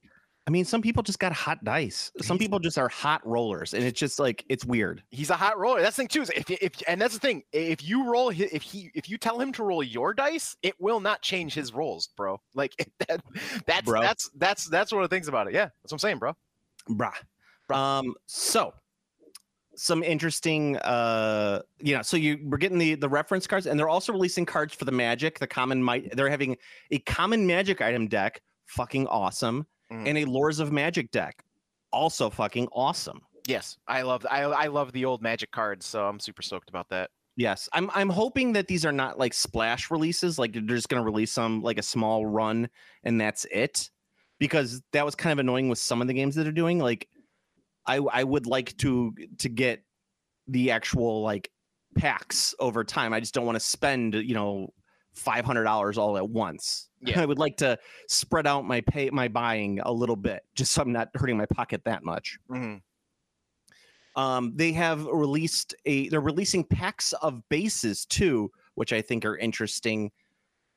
I 0.47 0.53
mean, 0.53 0.65
some 0.65 0.81
people 0.81 1.03
just 1.03 1.19
got 1.19 1.33
hot 1.33 1.65
dice. 1.65 2.13
Some 2.21 2.39
people 2.39 2.61
just 2.61 2.79
are 2.79 2.89
hot 2.89 3.27
rollers, 3.27 3.75
and 3.75 3.83
it's 3.83 3.99
just 3.99 4.21
like 4.21 4.45
it's 4.49 4.65
weird. 4.65 5.03
He's 5.11 5.31
a 5.31 5.35
hot 5.35 5.59
roller. 5.59 5.83
That's 5.83 5.97
the 5.97 6.03
thing 6.03 6.09
too. 6.09 6.23
Is 6.23 6.31
if, 6.31 6.49
if 6.51 6.73
and 6.87 7.01
that's 7.01 7.15
the 7.15 7.21
thing. 7.21 7.43
If 7.53 7.83
you 7.83 8.09
roll, 8.09 8.29
if 8.31 8.63
he, 8.63 8.91
if 8.95 9.11
you 9.11 9.19
tell 9.19 9.41
him 9.41 9.53
to 9.55 9.65
roll 9.65 9.83
your 9.83 10.15
dice, 10.15 10.57
it 10.63 10.75
will 10.81 11.01
not 11.01 11.21
change 11.21 11.53
his 11.53 11.73
rolls, 11.73 12.09
bro. 12.17 12.41
Like 12.55 12.75
that, 13.09 13.21
that's 13.67 13.85
Bro. 13.85 14.01
that's 14.01 14.31
that's 14.37 14.69
that's 14.69 14.93
one 14.93 15.03
of 15.03 15.11
the 15.11 15.15
things 15.15 15.29
about 15.29 15.49
it. 15.49 15.53
Yeah, 15.53 15.65
that's 15.83 15.93
what 15.93 15.95
I'm 15.95 15.99
saying, 15.99 16.19
bro. 16.19 16.33
Brah. 16.89 17.13
Um, 17.75 18.15
so 18.27 18.73
some 19.75 20.03
interesting 20.03 20.79
uh 20.79 21.61
you 21.81 21.95
know 21.95 22.01
so 22.01 22.17
you 22.17 22.39
we're 22.45 22.57
getting 22.57 22.79
the 22.79 22.95
the 22.95 23.09
reference 23.09 23.47
cards 23.47 23.67
and 23.67 23.79
they're 23.79 23.91
also 23.91 24.11
releasing 24.11 24.47
cards 24.47 24.75
for 24.75 24.87
the 24.87 24.93
magic 24.93 25.39
the 25.39 25.47
common 25.47 25.83
might 25.83 26.17
they're 26.17 26.31
having 26.31 26.57
a 26.93 26.99
common 27.01 27.47
magic 27.47 27.83
item 27.83 28.09
deck 28.09 28.41
fucking 28.65 29.07
awesome 29.09 29.67
Mhm. 29.93 30.09
and 30.09 30.19
a 30.19 30.25
lores 30.25 30.61
of 30.61 30.73
magic 30.73 31.11
deck 31.11 31.45
also 31.93 32.31
fucking 32.31 32.69
awesome 32.73 33.21
Yes, 33.49 33.79
I 33.87 34.03
love 34.03 34.27
I 34.29 34.43
I 34.43 34.67
love 34.67 34.91
the 34.91 35.05
old 35.05 35.23
Magic 35.23 35.53
cards, 35.53 35.87
so 35.87 36.05
I'm 36.09 36.19
super 36.19 36.43
stoked 36.43 36.69
about 36.69 36.89
that. 36.89 37.11
yes 37.37 37.69
i'm 37.75 37.91
i'm 37.95 38.09
hoping 38.09 38.55
that 38.55 38.67
these 38.67 38.85
are 38.87 38.91
not 38.93 39.19
like 39.19 39.33
splash 39.35 39.91
releases 39.91 40.39
like 40.39 40.53
they're 40.55 40.63
just 40.63 40.89
going 40.89 41.01
to 41.01 41.05
release 41.05 41.31
some 41.31 41.63
like 41.63 41.79
a 41.79 41.83
small 41.83 42.25
run 42.27 42.69
and 43.05 43.21
that's 43.21 43.45
it 43.53 43.89
because 44.41 44.83
that 44.93 45.05
was 45.05 45.15
kind 45.15 45.33
of 45.33 45.39
annoying 45.39 45.69
with 45.69 45.79
some 45.79 46.01
of 46.01 46.09
the 46.09 46.15
games 46.15 46.35
that 46.35 46.43
they're 46.45 46.51
doing 46.65 46.79
like 46.79 47.07
i 47.87 47.97
i 47.99 48.25
would 48.25 48.47
like 48.47 48.75
to 48.79 49.13
to 49.39 49.49
get 49.51 49.85
the 50.49 50.71
actual 50.71 51.21
like 51.23 51.51
packs 51.95 52.55
over 52.59 52.83
time 52.83 53.13
i 53.13 53.21
just 53.21 53.35
don't 53.35 53.47
want 53.47 53.57
to 53.57 53.61
spend 53.61 54.15
you 54.15 54.35
know 54.35 54.73
$500 55.17 55.97
all 55.99 56.17
at 56.17 56.29
once 56.29 56.89
Yeah. 57.01 57.21
i 57.21 57.27
would 57.27 57.39
like 57.39 57.57
to 57.59 57.79
spread 58.09 58.47
out 58.47 58.65
my 58.67 58.81
pay 58.83 59.09
my 59.11 59.29
buying 59.29 59.81
a 59.81 59.93
little 59.93 60.17
bit 60.17 60.45
just 60.55 60.73
so 60.73 60.83
i'm 60.83 60.93
not 60.93 61.09
hurting 61.15 61.37
my 61.37 61.47
pocket 61.47 61.83
that 61.85 62.05
much 62.05 62.39
Mhm. 62.51 62.83
um, 64.15 64.53
they 64.57 64.73
have 64.73 65.05
released 65.07 65.75
a 65.85 66.09
they're 66.09 66.21
releasing 66.21 66.65
packs 66.65 67.13
of 67.15 67.47
bases 67.51 68.07
too, 68.07 68.51
which 68.75 68.93
I 68.93 69.03
think 69.03 69.25
are 69.27 69.37
interesting. 69.37 70.11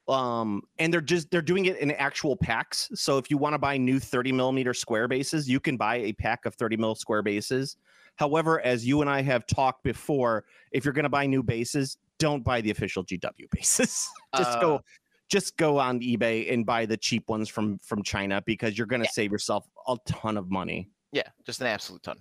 Um, 0.09 0.63
and 0.79 0.91
they're 0.91 0.99
just 1.01 1.29
they're 1.31 1.41
doing 1.41 1.65
it 1.65 1.77
in 1.77 1.91
actual 1.91 2.35
packs. 2.35 2.89
So 2.95 3.17
if 3.17 3.29
you 3.31 3.37
want 3.37 3.53
to 3.53 3.59
buy 3.59 3.77
new 3.77 3.99
30 3.99 4.31
millimeter 4.33 4.73
square 4.73 5.07
bases, 5.07 5.47
you 5.49 5.59
can 5.59 5.77
buy 5.77 5.97
a 5.97 6.13
pack 6.13 6.45
of 6.45 6.55
30 6.55 6.75
mil 6.77 6.95
square 6.95 7.21
bases. 7.21 7.77
However, 8.15 8.59
as 8.61 8.85
you 8.85 8.99
and 9.01 9.09
I 9.09 9.21
have 9.21 9.45
talked 9.47 9.83
before, 9.83 10.43
if 10.71 10.83
you're 10.83 10.93
gonna 10.93 11.07
buy 11.09 11.25
new 11.25 11.43
bases, 11.43 11.97
don't 12.19 12.43
buy 12.43 12.61
the 12.61 12.69
official 12.71 13.03
GW 13.03 13.49
bases. 13.51 14.07
just 14.37 14.57
Uh, 14.57 14.59
go 14.61 14.81
just 15.29 15.57
go 15.57 15.77
on 15.77 15.99
eBay 15.99 16.51
and 16.51 16.65
buy 16.65 16.85
the 16.85 16.97
cheap 16.97 17.27
ones 17.29 17.49
from 17.49 17.77
from 17.79 18.03
China 18.03 18.41
because 18.45 18.77
you're 18.77 18.87
gonna 18.87 19.05
Yeah. 19.05 19.11
save 19.11 19.31
yourself 19.31 19.65
a 19.87 19.95
ton 20.05 20.37
of 20.37 20.49
money 20.51 20.89
Yeah, 21.11 21.27
just 21.45 21.61
an 21.61 21.67
absolute 21.67 22.03
ton. 22.03 22.17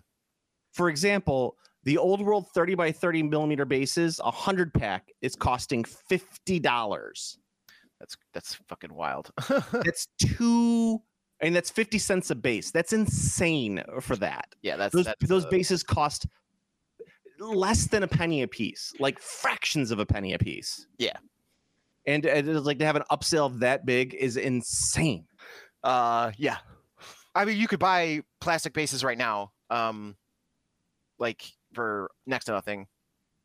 for 0.73 0.89
example, 0.89 1.57
the 1.85 1.97
old 1.99 2.21
world 2.21 2.47
30 2.55 2.75
by 2.75 2.93
30 2.93 3.23
millimeter 3.23 3.65
bases, 3.65 4.21
a 4.23 4.31
hundred 4.31 4.73
pack 4.75 5.11
is 5.23 5.35
costing 5.37 5.85
fifty 5.85 6.59
dollars. 6.59 7.39
That's 7.99 8.17
that's 8.33 8.55
fucking 8.69 8.93
wild. 8.95 9.31
That's 9.73 10.07
two, 10.21 11.03
and 11.41 11.55
that's 11.57 11.71
50 11.71 11.99
cents 11.99 12.31
a 12.31 12.35
base. 12.37 12.71
That's 12.71 12.93
insane 12.93 13.83
for 14.01 14.15
that. 14.17 14.55
yeah, 14.63 14.77
that's 14.77 14.95
Those 14.95 15.07
that's, 15.07 15.27
those 15.29 15.47
bases 15.47 15.83
cost 15.83 16.27
less 17.39 17.87
than 17.87 18.03
a 18.03 18.09
penny 18.09 18.43
a 18.43 18.49
piece, 18.49 18.93
like 18.99 19.19
fractions 19.19 19.91
of 19.91 19.99
a 19.99 20.07
penny 20.07 20.33
a 20.35 20.39
piece. 20.39 20.87
Yeah. 20.99 21.17
And 22.07 22.25
it 22.25 22.49
is 22.49 22.65
like 22.65 22.79
to 22.79 22.85
have 22.87 22.97
an 22.97 23.03
upsell 23.11 23.59
that 23.61 23.85
big 23.85 24.15
is 24.15 24.37
insane. 24.37 25.27
Uh, 25.85 26.33
yeah. 26.37 26.57
I 27.35 27.45
mean, 27.45 27.57
you 27.59 27.69
could 27.69 27.79
buy 27.79 28.23
plastic 28.41 28.73
bases 28.73 29.05
right 29.05 29.19
now, 29.19 29.53
um, 29.71 30.17
like 31.19 31.45
for 31.75 32.11
next 32.27 32.47
to 32.47 32.53
nothing. 32.53 32.87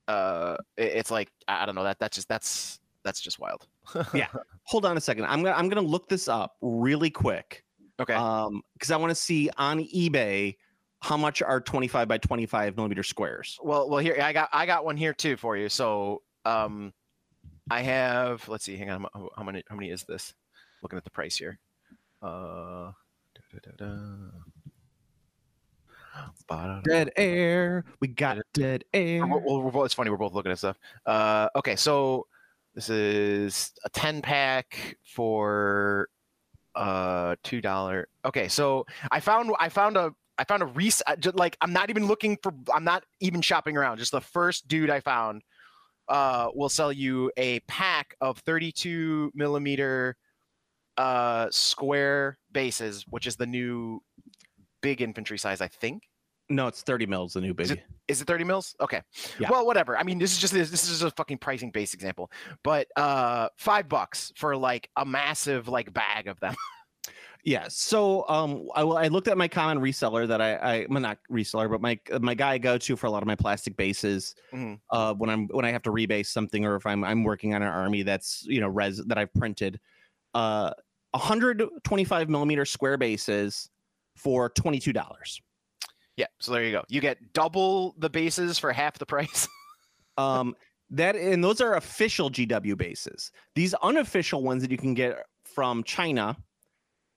Uh, 0.08 0.58
it- 0.78 0.94
it's 0.94 1.12
like 1.12 1.30
I 1.48 1.64
I 1.64 1.66
don't 1.66 1.76
know 1.76 1.84
that 1.84 2.00
that's 2.00 2.16
just 2.16 2.28
that's 2.28 2.80
that's 3.04 3.20
just 3.22 3.40
wild. 3.40 3.68
Yeah. 4.14 4.28
Hold 4.64 4.86
on 4.86 4.96
a 4.98 5.02
second. 5.02 5.26
I'm 5.26 5.44
gonna 5.44 5.56
I'm 5.56 5.68
gonna 5.70 5.82
look 5.86 6.08
this 6.08 6.28
up 6.28 6.56
really 6.62 7.10
quick. 7.10 7.64
Okay. 8.00 8.16
um 8.16 8.64
because 8.74 8.90
i 8.90 8.98
want 8.98 9.12
to 9.12 9.16
see 9.16 9.52
on 9.58 9.80
ebay 9.80 10.56
how 11.04 11.18
much 11.18 11.42
are 11.42 11.60
25 11.60 12.08
by 12.08 12.18
25 12.18 12.78
millimeter 12.78 13.04
squares 13.04 13.60
well, 13.62 13.90
well, 13.90 14.00
here 14.00 14.18
I 14.22 14.34
got 14.34 14.50
I 14.54 14.66
got 14.66 14.86
one 14.86 14.98
here 14.98 15.14
too 15.14 15.38
for 15.38 15.58
you. 15.58 15.70
So, 15.70 16.22
um, 16.46 16.94
I 17.70 17.82
have. 17.82 18.48
Let's 18.50 18.66
see. 18.66 18.78
Hang 18.78 18.90
on. 18.90 19.06
How, 19.14 19.30
how 19.38 19.44
many? 19.44 19.64
How 19.70 19.76
many 19.76 19.90
is 19.90 20.04
this? 20.04 20.34
Looking 20.82 20.98
at 20.98 21.04
the 21.04 21.12
price 21.12 21.38
here. 21.38 21.60
Uh. 22.22 22.92
da-da-da-da. 23.34 24.30
Dead 26.84 27.12
air 27.18 27.86
we 28.00 28.08
got 28.08 28.38
dead 28.54 28.84
air 28.94 29.26
We're, 29.26 29.40
we're, 29.40 29.60
we're 29.62 29.72
both, 29.72 29.86
it's 29.86 29.94
funny. 29.96 30.12
We're 30.12 30.18
both 30.18 30.34
looking 30.34 30.52
at 30.52 30.60
stuff. 30.60 30.78
Uh, 31.08 31.50
okay, 31.56 31.76
so 31.76 32.28
this 32.76 32.90
is 32.90 33.74
a 33.84 33.90
ten 33.90 34.22
pack 34.22 34.98
for 35.04 36.10
uh 36.76 37.36
two 37.44 37.62
dollar. 37.62 38.10
Okay, 38.26 38.48
so 38.48 38.86
I 39.10 39.20
found 39.20 39.52
I 39.60 39.70
found 39.70 39.98
a 39.98 40.14
I 40.38 40.44
found 40.46 40.64
a 40.64 41.18
ju- 41.18 41.32
like 41.34 41.58
I'm 41.62 41.74
not 41.74 41.90
even 41.90 42.08
looking 42.08 42.38
for 42.42 42.54
I'm 42.74 42.84
not 42.84 43.04
even 43.20 43.42
shopping 43.42 43.78
around. 43.78 43.98
Just 43.98 44.12
the 44.12 44.22
first 44.22 44.68
dude 44.68 44.90
I 44.90 45.00
found 45.00 45.44
uh 46.08 46.50
will 46.54 46.70
sell 46.70 46.92
you 46.92 47.32
a 47.38 47.60
pack 47.62 48.16
of 48.20 48.40
32 48.40 49.32
millimeter 49.36 50.16
uh 50.98 51.48
square 51.52 52.38
bases, 52.52 53.06
which 53.10 53.28
is 53.28 53.36
the 53.36 53.46
new 53.46 54.02
big 54.82 55.02
infantry 55.02 55.38
size, 55.38 55.62
I 55.62 55.68
think. 55.68 56.04
No, 56.50 56.68
it's 56.68 56.82
30 56.82 57.06
mils, 57.06 57.34
the 57.34 57.42
new 57.42 57.54
big. 57.54 57.82
Is 58.08 58.22
it 58.22 58.28
30 58.28 58.44
mils? 58.44 58.76
Okay. 58.82 59.02
Yeah. 59.40 59.50
Well, 59.50 59.66
whatever. 59.66 59.98
I 59.98 60.04
mean, 60.04 60.20
this 60.20 60.34
is 60.34 60.40
just 60.40 60.54
this, 60.54 60.70
this 60.70 60.84
is 60.84 60.90
just 61.00 61.04
a 61.04 61.16
fucking 61.16 61.38
pricing 61.38 61.72
base 61.72 61.94
example. 61.94 62.30
But 62.64 62.88
uh 62.96 63.50
five 63.58 63.88
bucks 63.88 64.34
for 64.36 64.58
like 64.58 64.90
a 64.98 65.06
massive 65.06 65.68
like 65.68 65.94
bag 65.94 66.28
of 66.28 66.40
them. 66.40 66.56
Yeah. 67.44 67.68
So 67.70 68.28
um 68.30 68.70
I, 68.74 68.82
I 68.84 69.08
looked 69.10 69.28
at 69.28 69.38
my 69.38 69.48
common 69.50 69.80
reseller 69.84 70.28
that 70.28 70.42
I 70.42 70.56
I 70.56 70.86
well, 70.90 71.02
not 71.02 71.20
reseller, 71.30 71.70
but 71.70 71.82
my 71.82 72.00
my 72.22 72.34
guy 72.34 72.54
I 72.54 72.58
go 72.58 72.78
to 72.78 72.96
for 72.96 73.08
a 73.08 73.12
lot 73.12 73.22
of 73.22 73.28
my 73.28 73.36
plastic 73.36 73.76
bases 73.76 74.34
Mhm. 74.54 74.80
uh 74.92 75.14
when 75.16 75.30
I'm 75.30 75.48
when 75.50 75.66
I 75.66 75.72
have 75.72 75.82
to 75.84 75.92
rebase 75.92 76.28
something 76.28 76.66
or 76.66 76.76
if 76.78 76.86
I'm 76.86 77.04
I'm 77.04 77.24
working 77.24 77.54
on 77.54 77.62
an 77.62 77.68
army 77.68 78.04
that's 78.04 78.44
you 78.48 78.62
know 78.62 78.70
res 78.70 79.04
that 79.06 79.18
I've 79.18 79.34
printed 79.34 79.80
uh 80.34 80.72
125 81.12 82.30
millimeter 82.30 82.66
square 82.66 82.98
bases 82.98 83.70
for 84.16 84.50
$22. 84.50 85.42
Yeah. 86.18 86.28
So 86.40 86.52
there 86.54 86.64
you 86.64 86.72
go. 86.72 86.84
You 86.88 87.02
get 87.02 87.34
double 87.34 87.96
the 87.98 88.10
bases 88.10 88.58
for 88.58 88.72
half 88.72 88.98
the 88.98 89.06
price. 89.06 89.48
Um 90.18 90.56
that 90.92 91.16
and 91.16 91.44
those 91.44 91.60
are 91.60 91.74
official 91.76 92.30
GW 92.30 92.78
bases. 92.78 93.32
These 93.56 93.74
unofficial 93.82 94.44
ones 94.44 94.62
that 94.62 94.70
you 94.70 94.78
can 94.78 94.94
get 94.94 95.26
from 95.44 95.84
China 95.84 96.38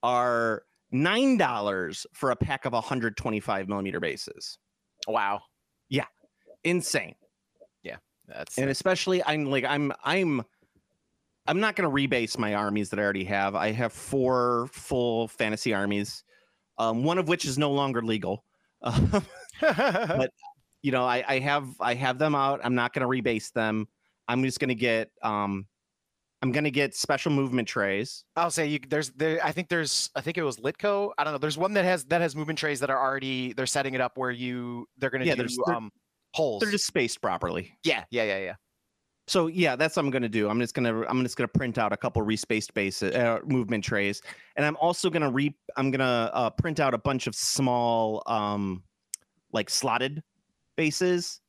are 0.07 0.63
nine 0.89 1.35
dollars 1.35 2.07
for 2.13 2.31
a 2.31 2.35
pack 2.35 2.63
of 2.63 2.71
125 2.71 3.67
millimeter 3.67 3.99
bases. 3.99 4.57
wow. 5.05 5.41
Yeah. 5.89 6.05
Insane. 6.63 7.15
Yeah. 7.83 7.97
That's 8.25 8.57
and 8.57 8.69
especially 8.69 9.23
i'm 9.25 9.45
like 9.45 9.65
i'm 9.65 9.91
i'm 10.03 10.43
i'm 11.45 11.59
not 11.59 11.75
going 11.75 11.89
to 11.89 11.93
rebase 11.93 12.37
my 12.37 12.55
armies 12.55 12.89
that 12.89 12.99
i 12.99 13.03
already 13.03 13.23
have 13.25 13.55
i 13.55 13.71
have 13.71 13.93
four 13.93 14.69
full 14.71 15.27
fantasy 15.27 15.73
armies 15.73 16.23
um, 16.77 17.03
one 17.03 17.17
of 17.17 17.27
which 17.27 17.45
is 17.45 17.57
no 17.57 17.71
longer 17.71 18.01
legal 18.01 18.43
uh, 18.83 19.21
but 19.61 20.31
you 20.81 20.91
know 20.91 21.05
I, 21.05 21.23
I 21.27 21.39
have 21.39 21.67
i 21.79 21.93
have 21.93 22.17
them 22.19 22.35
out 22.35 22.59
i'm 22.63 22.75
not 22.75 22.93
going 22.93 23.01
to 23.01 23.07
rebase 23.07 23.51
them 23.53 23.87
i'm 24.27 24.43
just 24.43 24.59
going 24.59 24.69
to 24.69 24.75
get 24.75 25.09
um 25.21 25.65
i'm 26.41 26.51
going 26.51 26.63
to 26.63 26.71
get 26.71 26.95
special 26.95 27.31
movement 27.31 27.67
trays 27.67 28.23
I'll 28.35 28.51
say 28.51 28.67
you 28.67 28.79
there's 28.87 29.09
there 29.11 29.39
I 29.43 29.51
think 29.51 29.69
there's 29.69 30.09
I 30.15 30.21
think 30.21 30.37
it 30.37 30.43
was 30.43 30.57
Litko. 30.57 31.11
I 31.17 31.23
don't 31.23 31.33
know. 31.33 31.39
There's 31.39 31.57
one 31.57 31.73
that 31.73 31.85
has 31.85 32.05
that 32.05 32.21
has 32.21 32.35
movement 32.35 32.59
trays 32.59 32.79
that 32.81 32.89
are 32.89 32.99
already 32.99 33.53
they're 33.53 33.65
setting 33.65 33.93
it 33.95 34.01
up 34.01 34.17
where 34.17 34.29
you 34.31 34.87
they're 34.97 35.09
gonna 35.09 35.25
Yeah, 35.25 35.33
do 35.35 35.37
there's- 35.39 35.57
they're- 35.65 35.75
um 35.75 35.91
holes. 36.33 36.61
they're 36.61 36.69
just 36.71 36.85
spaced 36.85 37.21
properly 37.21 37.77
yeah, 37.83 38.03
yeah, 38.11 38.23
yeah, 38.23 38.37
yeah. 38.39 38.55
So 39.29 39.47
yeah, 39.47 39.75
that's 39.75 39.95
what 39.97 40.05
I'm 40.05 40.11
gonna 40.11 40.29
do. 40.29 40.47
I'm 40.49 40.59
just 40.59 40.73
gonna 40.75 41.01
I'm 41.07 41.21
just 41.23 41.35
gonna 41.35 41.47
print 41.49 41.77
out 41.77 41.91
a 41.91 41.97
couple 41.97 42.21
respaced 42.21 42.73
base 42.73 43.01
uh, 43.03 43.39
movement 43.45 43.83
trays, 43.83 44.21
and 44.55 44.65
I'm 44.65 44.77
also 44.77 45.09
gonna 45.09 45.29
re 45.31 45.53
I'm 45.75 45.89
gonna 45.91 46.29
uh, 46.33 46.49
print 46.51 46.79
out 46.79 46.93
a 46.93 46.97
bunch 46.97 47.27
of 47.27 47.35
small 47.35 48.23
um 48.27 48.83
like 49.51 49.69
slotted 49.69 50.21
bases, 50.75 51.41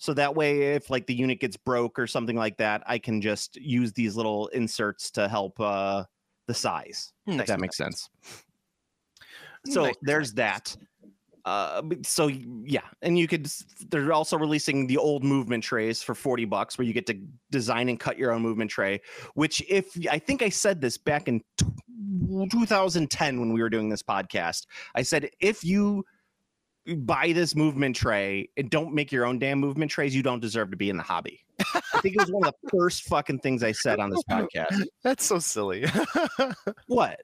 so 0.00 0.14
that 0.14 0.34
way 0.34 0.74
if 0.74 0.88
like 0.88 1.06
the 1.06 1.14
unit 1.14 1.40
gets 1.40 1.58
broke 1.58 1.98
or 1.98 2.06
something 2.06 2.36
like 2.36 2.56
that, 2.56 2.82
I 2.86 2.98
can 2.98 3.20
just 3.20 3.56
use 3.56 3.92
these 3.92 4.16
little 4.16 4.48
inserts 4.48 5.10
to 5.12 5.28
help 5.28 5.60
uh 5.60 6.04
the 6.46 6.54
size. 6.54 7.12
If 7.26 7.46
that 7.46 7.60
makes 7.60 7.78
nice. 7.78 7.86
sense. 7.86 8.10
So 9.66 9.84
Nice, 9.84 9.94
there's 10.00 10.32
that. 10.32 10.74
Uh, 11.44 11.82
so 12.02 12.28
yeah, 12.28 12.80
and 13.02 13.18
you 13.18 13.28
could. 13.28 13.46
They're 13.90 14.12
also 14.12 14.38
releasing 14.38 14.86
the 14.86 14.96
old 14.96 15.22
movement 15.22 15.62
trays 15.62 16.02
for 16.02 16.14
forty 16.14 16.46
bucks, 16.46 16.78
where 16.78 16.86
you 16.86 16.94
get 16.94 17.06
to 17.06 17.20
design 17.50 17.90
and 17.90 18.00
cut 18.00 18.18
your 18.18 18.32
own 18.32 18.40
movement 18.40 18.70
tray. 18.70 19.00
Which, 19.34 19.62
if 19.68 19.96
I 20.10 20.18
think 20.18 20.42
I 20.42 20.48
said 20.48 20.80
this 20.80 20.96
back 20.96 21.28
in 21.28 21.42
t- 21.58 21.66
2010 22.50 23.40
when 23.40 23.52
we 23.52 23.60
were 23.60 23.70
doing 23.70 23.88
this 23.90 24.02
podcast, 24.02 24.66
I 24.94 25.02
said 25.02 25.30
if 25.40 25.62
you 25.62 26.04
buy 26.96 27.32
this 27.32 27.54
movement 27.54 27.94
tray 27.96 28.48
and 28.56 28.70
don't 28.70 28.94
make 28.94 29.12
your 29.12 29.24
own 29.26 29.38
damn 29.38 29.58
movement 29.60 29.90
trays, 29.90 30.14
you 30.14 30.22
don't 30.22 30.40
deserve 30.40 30.70
to 30.70 30.76
be 30.76 30.90
in 30.90 30.96
the 30.96 31.02
hobby. 31.02 31.40
I 31.74 32.00
think 32.00 32.14
it 32.14 32.20
was 32.20 32.30
one 32.32 32.48
of 32.48 32.54
the 32.62 32.70
first 32.70 33.02
fucking 33.04 33.40
things 33.40 33.62
I 33.62 33.72
said 33.72 34.00
on 34.00 34.08
this 34.08 34.22
podcast. 34.30 34.82
That's 35.02 35.24
so 35.24 35.38
silly. 35.38 35.84
What? 36.86 37.20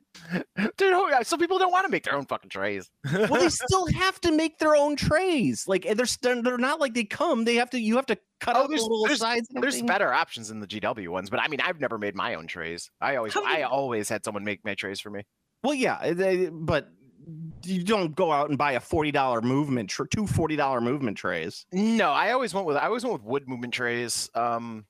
Dude, 0.56 0.92
oh, 0.92 1.10
some 1.22 1.38
people 1.38 1.58
don't 1.58 1.72
want 1.72 1.84
to 1.86 1.90
make 1.90 2.04
their 2.04 2.14
own 2.14 2.24
fucking 2.26 2.50
trays. 2.50 2.88
well 3.12 3.40
they 3.40 3.48
still 3.50 3.86
have 3.86 4.20
to 4.22 4.32
make 4.32 4.58
their 4.58 4.76
own 4.76 4.96
trays 4.96 5.64
like 5.66 5.84
eh, 5.86 5.94
they're 5.94 6.42
they're 6.42 6.58
not 6.58 6.80
like 6.80 6.94
they 6.94 7.04
come 7.04 7.44
they 7.44 7.56
have 7.56 7.70
to 7.70 7.80
you 7.80 7.96
have 7.96 8.06
to 8.06 8.16
cut 8.40 8.56
Oh, 8.56 8.60
out 8.64 8.68
the 8.70 8.76
little 8.76 9.02
there's- 9.04 9.18
sides 9.20 9.48
There's 9.50 9.82
better 9.82 10.12
options 10.12 10.50
in 10.50 10.60
the 10.60 10.66
GW 10.66 11.08
ones, 11.08 11.30
but 11.30 11.40
I 11.40 11.48
mean, 11.48 11.60
I've 11.60 11.80
never 11.80 11.98
made 11.98 12.14
my 12.14 12.34
own 12.34 12.46
trays. 12.46 12.90
I 13.00 13.16
always, 13.16 13.34
How 13.34 13.44
I 13.44 13.58
you- 13.60 13.64
always 13.66 14.08
had 14.08 14.24
someone 14.24 14.44
make 14.44 14.64
my 14.64 14.74
trays 14.74 15.00
for 15.00 15.10
me. 15.10 15.22
well 15.62 15.74
yeah 15.74 15.98
eh, 16.02 16.12
they, 16.14 16.46
but 16.48 16.88
you 17.64 17.82
don't 17.82 18.14
go 18.14 18.30
out 18.30 18.48
and 18.50 18.56
buy 18.58 18.72
a 18.72 18.80
$40 18.80 19.42
movement 19.42 19.90
tr- 19.90 20.04
two 20.04 20.24
$40 20.24 20.82
movement 20.82 21.16
trays 21.16 21.66
No, 21.72 22.10
I 22.10 22.32
always 22.32 22.54
went 22.54 22.66
with, 22.66 22.76
I 22.76 22.86
always 22.86 23.02
went 23.04 23.14
with 23.14 23.22
wood 23.24 23.48
movement 23.48 23.74
trays. 23.74 24.30
Um, 24.34 24.86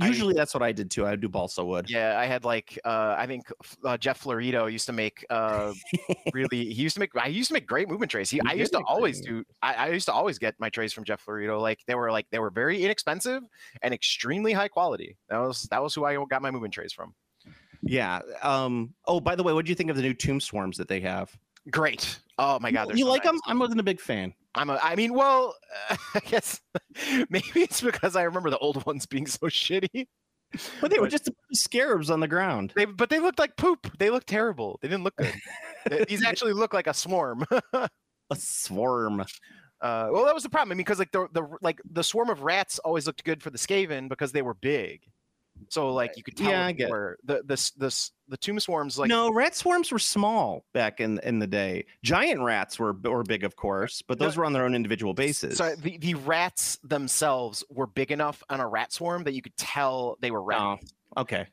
I- 0.00 0.06
usually 0.06 0.34
that's 0.34 0.54
what 0.54 0.62
i 0.62 0.70
did 0.70 0.88
too 0.88 1.04
i 1.04 1.16
do 1.16 1.28
balsa 1.28 1.64
wood 1.64 1.90
yeah, 1.90 2.16
I 2.16 2.24
had 2.26 2.44
like, 2.44 2.78
uh, 2.84 3.16
I 3.18 3.26
think 3.26 3.42
uh, 3.84 3.98
Jeff 3.98 4.22
Florido 4.22 4.70
used 4.70 4.86
to 4.86 4.92
make, 4.92 5.26
uh, 5.30 5.72
really, 6.32 6.66
he 6.66 6.80
used 6.82 6.94
to 6.94 7.00
make, 7.00 7.10
I 7.16 7.26
used 7.26 7.48
to 7.48 7.54
make 7.54 7.66
great 7.66 7.88
movement 7.88 8.10
trays. 8.12 8.30
He, 8.30 8.36
He 8.36 8.42
I 8.48 8.52
used 8.52 8.72
to 8.72 8.80
always 8.86 9.20
do, 9.20 9.42
I, 9.60 9.74
I 9.74 9.88
used 9.88 10.06
to 10.06 10.12
always 10.12 10.38
get 10.38 10.54
my 10.60 10.70
trays 10.70 10.92
from 10.92 11.02
Jeff 11.02 11.24
Florido. 11.26 11.60
Like 11.60 11.80
they 11.88 11.96
were 11.96 12.12
like, 12.12 12.26
they 12.30 12.38
were 12.38 12.50
very 12.50 12.84
inexpensive 12.84 13.42
and 13.82 13.92
extremely 13.92 14.52
high 14.52 14.68
quality. 14.68 15.16
That 15.28 15.38
was, 15.38 15.62
that 15.72 15.82
was 15.82 15.92
who 15.92 16.04
I 16.04 16.14
got 16.30 16.40
my 16.40 16.52
movement 16.52 16.72
trays 16.72 16.92
from. 16.92 17.12
yeah 17.82 18.20
um 18.42 18.94
oh 19.06 19.18
by 19.20 19.34
the 19.34 19.42
way 19.42 19.52
what 19.54 19.64
do 19.64 19.70
you 19.70 19.74
think 19.74 19.90
of 19.90 19.96
the 19.96 20.02
new 20.02 20.14
tomb 20.14 20.38
swarms 20.40 20.76
that 20.76 20.86
they 20.86 21.00
have 21.00 21.34
Great. 21.70 22.18
Oh 22.38 22.58
my 22.58 22.70
God. 22.70 22.90
you, 22.90 22.98
you 22.98 23.04
like 23.04 23.22
them 23.22 23.38
i 23.46 23.54
wasn't 23.54 23.78
a 23.78 23.82
big 23.82 24.00
fan 24.00 24.32
I'm 24.54 24.70
a, 24.70 24.78
I 24.82 24.96
mean, 24.96 25.14
well, 25.14 25.54
I 26.14 26.20
guess 26.26 26.60
maybe 27.30 27.60
it's 27.60 27.80
because 27.80 28.16
I 28.16 28.22
remember 28.22 28.50
the 28.50 28.58
old 28.58 28.84
ones 28.86 29.06
being 29.06 29.26
so 29.26 29.46
shitty. 29.46 30.06
but 30.80 30.90
they 30.90 30.98
were 30.98 31.08
just 31.08 31.30
scarabs 31.52 32.10
on 32.10 32.18
the 32.18 32.26
ground 32.26 32.72
They, 32.74 32.84
but 32.84 33.08
they 33.08 33.20
looked 33.20 33.38
like 33.38 33.56
poop. 33.56 33.86
They 33.98 34.10
looked 34.10 34.26
terrible. 34.26 34.78
They 34.82 34.88
didn't 34.88 35.04
look 35.04 35.14
good. 35.16 36.08
These 36.08 36.24
actually 36.24 36.52
look 36.52 36.74
like 36.74 36.88
a 36.88 36.94
swarm. 36.94 37.44
uh, 37.72 37.86
a 38.30 38.36
swarm 38.36 39.24
well, 39.82 40.24
that 40.24 40.34
was 40.34 40.42
the 40.42 40.50
problem. 40.50 40.72
I 40.72 40.74
mean, 40.74 40.78
because 40.78 40.98
like 40.98 41.12
the 41.12 41.28
the 41.32 41.46
like 41.62 41.80
the 41.90 42.02
swarm 42.02 42.30
of 42.30 42.42
rats 42.42 42.78
always 42.80 43.06
looked 43.06 43.24
good 43.24 43.42
for 43.42 43.50
the 43.50 43.58
Skaven 43.58 44.08
because 44.08 44.32
they 44.32 44.42
were 44.42 44.54
big. 44.54 45.02
So 45.68 45.92
like 45.92 46.16
you 46.16 46.22
could 46.22 46.36
tell 46.36 46.50
Yeah, 46.50 46.66
I 46.66 46.72
get 46.72 46.88
it. 46.88 46.90
were 46.90 47.18
the 47.24 47.42
the 47.44 47.52
s- 47.52 47.70
the 47.76 48.10
the 48.28 48.36
tomb 48.36 48.58
swarms 48.60 48.98
like 48.98 49.08
no, 49.08 49.30
rat 49.32 49.54
swarms 49.54 49.92
were 49.92 49.98
small 49.98 50.64
back 50.72 51.00
in 51.00 51.18
in 51.20 51.38
the 51.38 51.46
day. 51.46 51.86
Giant 52.02 52.40
rats 52.40 52.78
were 52.78 52.92
were 52.92 53.22
big, 53.22 53.44
of 53.44 53.56
course, 53.56 54.02
but 54.02 54.18
No, 54.18 54.26
those 54.26 54.36
were 54.36 54.44
on 54.44 54.52
their 54.52 54.64
own 54.64 54.74
individual 54.74 55.14
bases. 55.14 55.58
So 55.58 55.74
the, 55.76 55.98
the 55.98 56.14
rats 56.14 56.78
themselves 56.82 57.62
were 57.70 57.86
big 57.86 58.10
enough 58.12 58.42
on 58.48 58.60
a 58.60 58.66
rat 58.68 58.92
swarm 58.92 59.24
that 59.24 59.34
you 59.34 59.42
could 59.42 59.56
tell 59.56 60.16
they 60.20 60.30
were 60.30 60.42
rats. 60.42 60.92
Oh, 61.16 61.22
okay. 61.22 61.46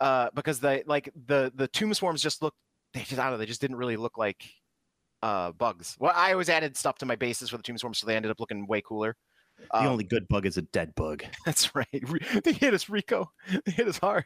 uh, 0.00 0.30
because 0.34 0.60
they 0.60 0.82
like 0.86 1.10
the 1.26 1.52
the 1.54 1.68
tomb 1.68 1.94
swarms 1.94 2.22
just 2.22 2.42
look 2.42 2.54
they 2.94 3.00
just 3.00 3.18
I 3.18 3.24
don't 3.24 3.32
know 3.32 3.38
they 3.38 3.46
just 3.46 3.60
didn't 3.60 3.76
really 3.76 3.96
look 3.96 4.18
like 4.18 4.42
uh 5.22 5.52
bugs. 5.52 5.96
Well, 6.00 6.12
I 6.14 6.32
always 6.32 6.48
added 6.48 6.76
stuff 6.76 6.98
to 6.98 7.06
my 7.06 7.14
bases 7.16 7.48
for 7.50 7.56
the 7.56 7.62
tomb 7.62 7.78
swarms, 7.78 7.98
so 7.98 8.06
they 8.06 8.16
ended 8.16 8.30
up 8.30 8.40
looking 8.40 8.66
way 8.66 8.80
cooler. 8.80 9.16
The 9.70 9.78
Um, 9.78 9.86
only 9.86 10.04
good 10.04 10.28
bug 10.28 10.46
is 10.46 10.56
a 10.56 10.62
dead 10.62 10.94
bug. 10.94 11.24
that's 11.46 11.74
right. 11.74 11.88
They 12.44 12.52
hit 12.52 12.74
us, 12.74 12.88
Rico. 12.88 13.30
They 13.64 13.72
hit 13.72 13.88
us 13.88 13.98
hard. 13.98 14.24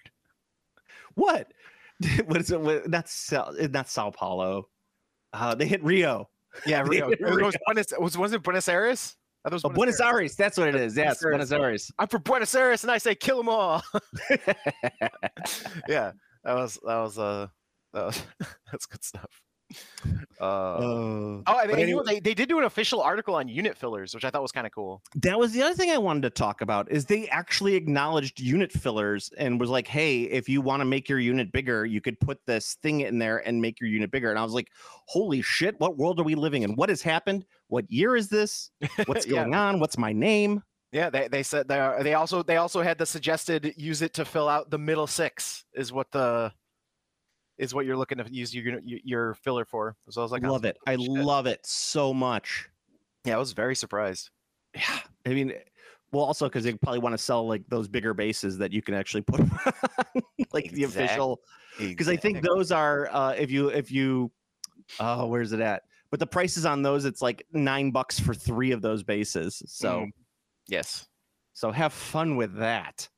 What? 1.14 1.52
what 2.26 2.40
is 2.40 2.50
it? 2.50 2.60
What, 2.60 2.88
not 2.88 3.08
Sao, 3.08 3.52
not 3.70 3.88
Sao 3.88 4.10
Paulo. 4.10 4.68
Uh, 5.32 5.54
they 5.54 5.66
hit 5.66 5.82
Rio. 5.84 6.28
Yeah, 6.66 6.82
They 6.82 6.88
Rio. 6.90 7.08
hit 7.10 7.20
It 7.20 7.24
was, 7.26 7.36
Rio. 7.36 7.50
Buenos, 7.66 7.86
was 7.98 8.16
was 8.18 8.32
it 8.32 8.42
Buenos 8.42 8.68
Aires? 8.68 9.16
I 9.44 9.48
thought 9.48 9.52
it 9.52 9.54
was 9.56 9.64
Oh, 9.66 9.68
Buenos 9.70 10.00
Aires. 10.00 10.34
That's 10.36 10.58
what 10.58 10.68
it 10.68 10.74
is. 10.74 10.96
Yes, 10.96 11.22
Buenos 11.22 11.50
Buenos 11.50 11.52
Aires. 11.52 11.92
I'm 11.98 12.08
from 12.08 12.22
Buenos 12.22 12.54
Aires, 12.54 12.82
and 12.84 12.90
I 12.90 12.98
say 12.98 13.14
kill 13.14 13.36
them 13.36 13.48
all. 13.48 13.82
yeah, 15.88 16.12
that 16.44 16.54
was 16.54 16.78
that 16.84 16.96
was 16.98 17.18
uh 17.18 17.46
that 17.92 18.04
was, 18.06 18.22
that's 18.70 18.86
good 18.86 19.04
stuff. 19.04 19.42
Uh, 20.40 20.44
Oh. 20.44 21.42
oh, 21.46 21.58
and, 21.60 21.70
but 21.70 21.78
and 21.78 21.88
you 21.88 21.94
know, 21.96 22.00
anyway- 22.02 22.02
they, 22.06 22.20
they 22.20 22.34
did 22.34 22.48
do 22.48 22.58
an 22.58 22.64
official 22.64 23.00
article 23.00 23.34
on 23.34 23.48
unit 23.48 23.76
fillers, 23.76 24.14
which 24.14 24.24
I 24.24 24.30
thought 24.30 24.42
was 24.42 24.52
kind 24.52 24.66
of 24.66 24.72
cool. 24.72 25.02
That 25.16 25.38
was 25.38 25.52
the 25.52 25.62
other 25.62 25.74
thing 25.74 25.90
I 25.90 25.98
wanted 25.98 26.22
to 26.22 26.30
talk 26.30 26.60
about 26.60 26.90
is 26.90 27.06
they 27.06 27.26
actually 27.28 27.74
acknowledged 27.74 28.38
unit 28.38 28.70
fillers 28.70 29.30
and 29.38 29.58
was 29.58 29.70
like, 29.70 29.86
"Hey, 29.88 30.22
if 30.24 30.48
you 30.48 30.60
want 30.60 30.80
to 30.80 30.84
make 30.84 31.08
your 31.08 31.18
unit 31.18 31.50
bigger, 31.52 31.86
you 31.86 32.00
could 32.00 32.20
put 32.20 32.44
this 32.46 32.74
thing 32.82 33.00
in 33.00 33.18
there 33.18 33.38
and 33.46 33.60
make 33.60 33.80
your 33.80 33.88
unit 33.88 34.10
bigger." 34.10 34.30
And 34.30 34.38
I 34.38 34.42
was 34.44 34.52
like, 34.52 34.68
"Holy 35.06 35.40
shit, 35.42 35.78
what 35.80 35.96
world 35.96 36.20
are 36.20 36.24
we 36.24 36.34
living 36.34 36.62
in? 36.62 36.76
What 36.76 36.90
has 36.90 37.02
happened? 37.02 37.44
What 37.68 37.90
year 37.90 38.14
is 38.14 38.28
this? 38.28 38.70
What's 39.06 39.26
Yeah. 39.26 39.42
going 39.42 39.54
on? 39.54 39.80
What's 39.80 39.98
my 39.98 40.12
name?" 40.12 40.62
Yeah, 40.92 41.10
they, 41.10 41.28
they 41.28 41.42
said 41.42 41.66
they 41.66 41.80
are, 41.80 42.02
they 42.02 42.14
also 42.14 42.42
they 42.42 42.56
also 42.58 42.80
had 42.82 42.96
the 42.98 43.06
suggested 43.06 43.74
use 43.76 44.02
it 44.02 44.14
to 44.14 44.24
fill 44.24 44.48
out 44.48 44.70
the 44.70 44.78
middle 44.78 45.06
six 45.06 45.64
is 45.74 45.92
what 45.92 46.10
the 46.12 46.52
is 47.58 47.74
what 47.74 47.86
you're 47.86 47.96
looking 47.96 48.18
to 48.18 48.32
use 48.32 48.54
your 48.54 48.78
your, 48.80 49.00
your 49.04 49.34
filler 49.34 49.64
for. 49.64 49.96
So 50.10 50.20
I 50.20 50.24
was 50.24 50.32
like, 50.32 50.44
oh, 50.44 50.52
love 50.52 50.64
it. 50.64 50.76
I 50.86 50.96
shit. 50.96 51.08
love 51.08 51.46
it 51.46 51.64
so 51.64 52.12
much. 52.12 52.68
yeah, 53.24 53.34
I 53.36 53.38
was 53.38 53.52
very 53.52 53.74
surprised. 53.76 54.30
Yeah, 54.74 54.98
I 55.24 55.30
mean, 55.30 55.52
well, 56.12 56.24
also 56.24 56.46
because 56.48 56.64
they 56.64 56.74
probably 56.74 56.98
want 56.98 57.14
to 57.14 57.18
sell 57.18 57.46
like 57.46 57.62
those 57.68 57.88
bigger 57.88 58.14
bases 58.14 58.58
that 58.58 58.72
you 58.72 58.82
can 58.82 58.94
actually 58.94 59.22
put, 59.22 59.40
on, 59.40 59.50
like 60.52 60.70
the 60.72 60.84
official. 60.84 61.40
Because 61.78 62.08
I 62.08 62.16
think 62.16 62.42
those 62.42 62.70
are 62.72 63.08
uh, 63.12 63.32
if 63.32 63.50
you 63.50 63.68
if 63.68 63.90
you, 63.90 64.30
oh, 65.00 65.26
where's 65.26 65.52
it 65.52 65.60
at? 65.60 65.82
But 66.10 66.20
the 66.20 66.26
prices 66.26 66.64
on 66.64 66.82
those, 66.82 67.04
it's 67.04 67.20
like 67.20 67.44
nine 67.52 67.90
bucks 67.90 68.18
for 68.20 68.32
three 68.34 68.70
of 68.70 68.80
those 68.82 69.02
bases. 69.02 69.62
So 69.66 70.00
Mm. 70.00 70.10
yes, 70.68 71.06
so 71.54 71.72
have 71.72 71.92
fun 71.92 72.36
with 72.36 72.54
that. 72.58 73.08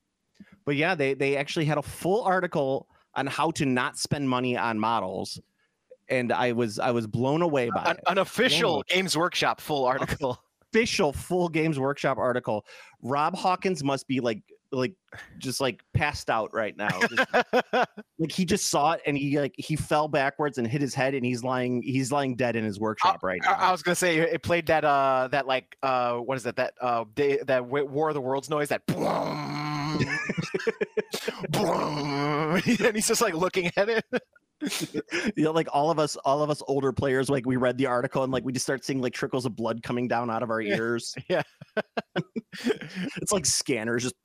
But 0.64 0.76
yeah, 0.76 0.94
they 0.94 1.14
they 1.14 1.36
actually 1.36 1.64
had 1.66 1.78
a 1.78 1.82
full 1.82 2.22
article 2.24 2.88
on 3.18 3.26
how 3.26 3.50
to 3.52 3.66
not 3.66 3.98
spend 3.98 4.28
money 4.28 4.56
on 4.56 4.78
models, 4.78 5.40
and 6.08 6.32
I 6.32 6.52
was 6.52 6.78
I 6.78 6.90
was 6.92 7.06
blown 7.06 7.42
away 7.42 7.70
by 7.74 7.82
an, 7.90 7.96
it. 7.96 8.04
an 8.06 8.18
official. 8.18 8.82
Games 8.88 9.16
Workshop 9.16 9.60
full 9.60 9.84
article. 9.84 10.38
official 10.72 11.14
full 11.14 11.48
games 11.48 11.78
workshop 11.78 12.18
article 12.18 12.62
rob 13.02 13.34
hawkins 13.34 13.82
must 13.82 14.06
be 14.06 14.20
like 14.20 14.42
like 14.70 14.92
just 15.38 15.62
like 15.62 15.80
passed 15.94 16.28
out 16.28 16.52
right 16.52 16.76
now 16.76 16.90
Just- 17.00 17.88
like 18.18 18.30
he 18.30 18.44
just 18.44 18.66
saw 18.68 18.92
it 18.92 19.00
and 19.06 19.16
he 19.16 19.40
like 19.40 19.54
he 19.56 19.76
fell 19.76 20.08
backwards 20.08 20.58
and 20.58 20.66
hit 20.66 20.82
his 20.82 20.94
head 20.94 21.14
and 21.14 21.24
he's 21.24 21.42
lying 21.42 21.80
he's 21.80 22.12
lying 22.12 22.36
dead 22.36 22.54
in 22.54 22.64
his 22.64 22.78
workshop 22.78 23.20
right 23.22 23.40
I, 23.48 23.68
I 23.68 23.72
was 23.72 23.80
gonna 23.82 23.94
say 23.94 24.18
it 24.18 24.42
played 24.42 24.66
that 24.66 24.84
uh 24.84 25.28
that 25.32 25.46
like 25.46 25.74
uh 25.82 26.16
what 26.16 26.36
is 26.36 26.44
it 26.44 26.56
that 26.56 26.74
uh 26.82 27.04
day, 27.14 27.38
that 27.46 27.64
War 27.64 28.08
of 28.10 28.14
the 28.14 28.20
Worlds 28.20 28.50
noise 28.50 28.68
that 28.68 28.84
boom, 28.84 28.98
and 31.54 32.96
he's 32.96 33.08
just 33.08 33.22
like 33.22 33.34
looking 33.34 33.70
at 33.76 33.88
it. 33.88 34.04
you 35.36 35.44
know 35.44 35.52
like 35.52 35.68
all 35.72 35.90
of 35.90 36.00
us 36.00 36.16
all 36.16 36.42
of 36.42 36.50
us 36.50 36.60
older 36.66 36.92
players 36.92 37.30
like 37.30 37.46
we 37.46 37.56
read 37.56 37.78
the 37.78 37.86
article 37.86 38.24
and 38.24 38.32
like 38.32 38.44
we 38.44 38.52
just 38.52 38.66
start 38.66 38.84
seeing 38.84 39.00
like 39.00 39.12
trickles 39.12 39.46
of 39.46 39.54
blood 39.54 39.84
coming 39.84 40.08
down 40.08 40.30
out 40.30 40.42
of 40.42 40.50
our 40.50 40.60
ears 40.60 41.14
Yeah. 41.28 41.42
it's 42.64 43.30
like 43.30 43.46
scanners 43.46 44.02
just 44.02 44.16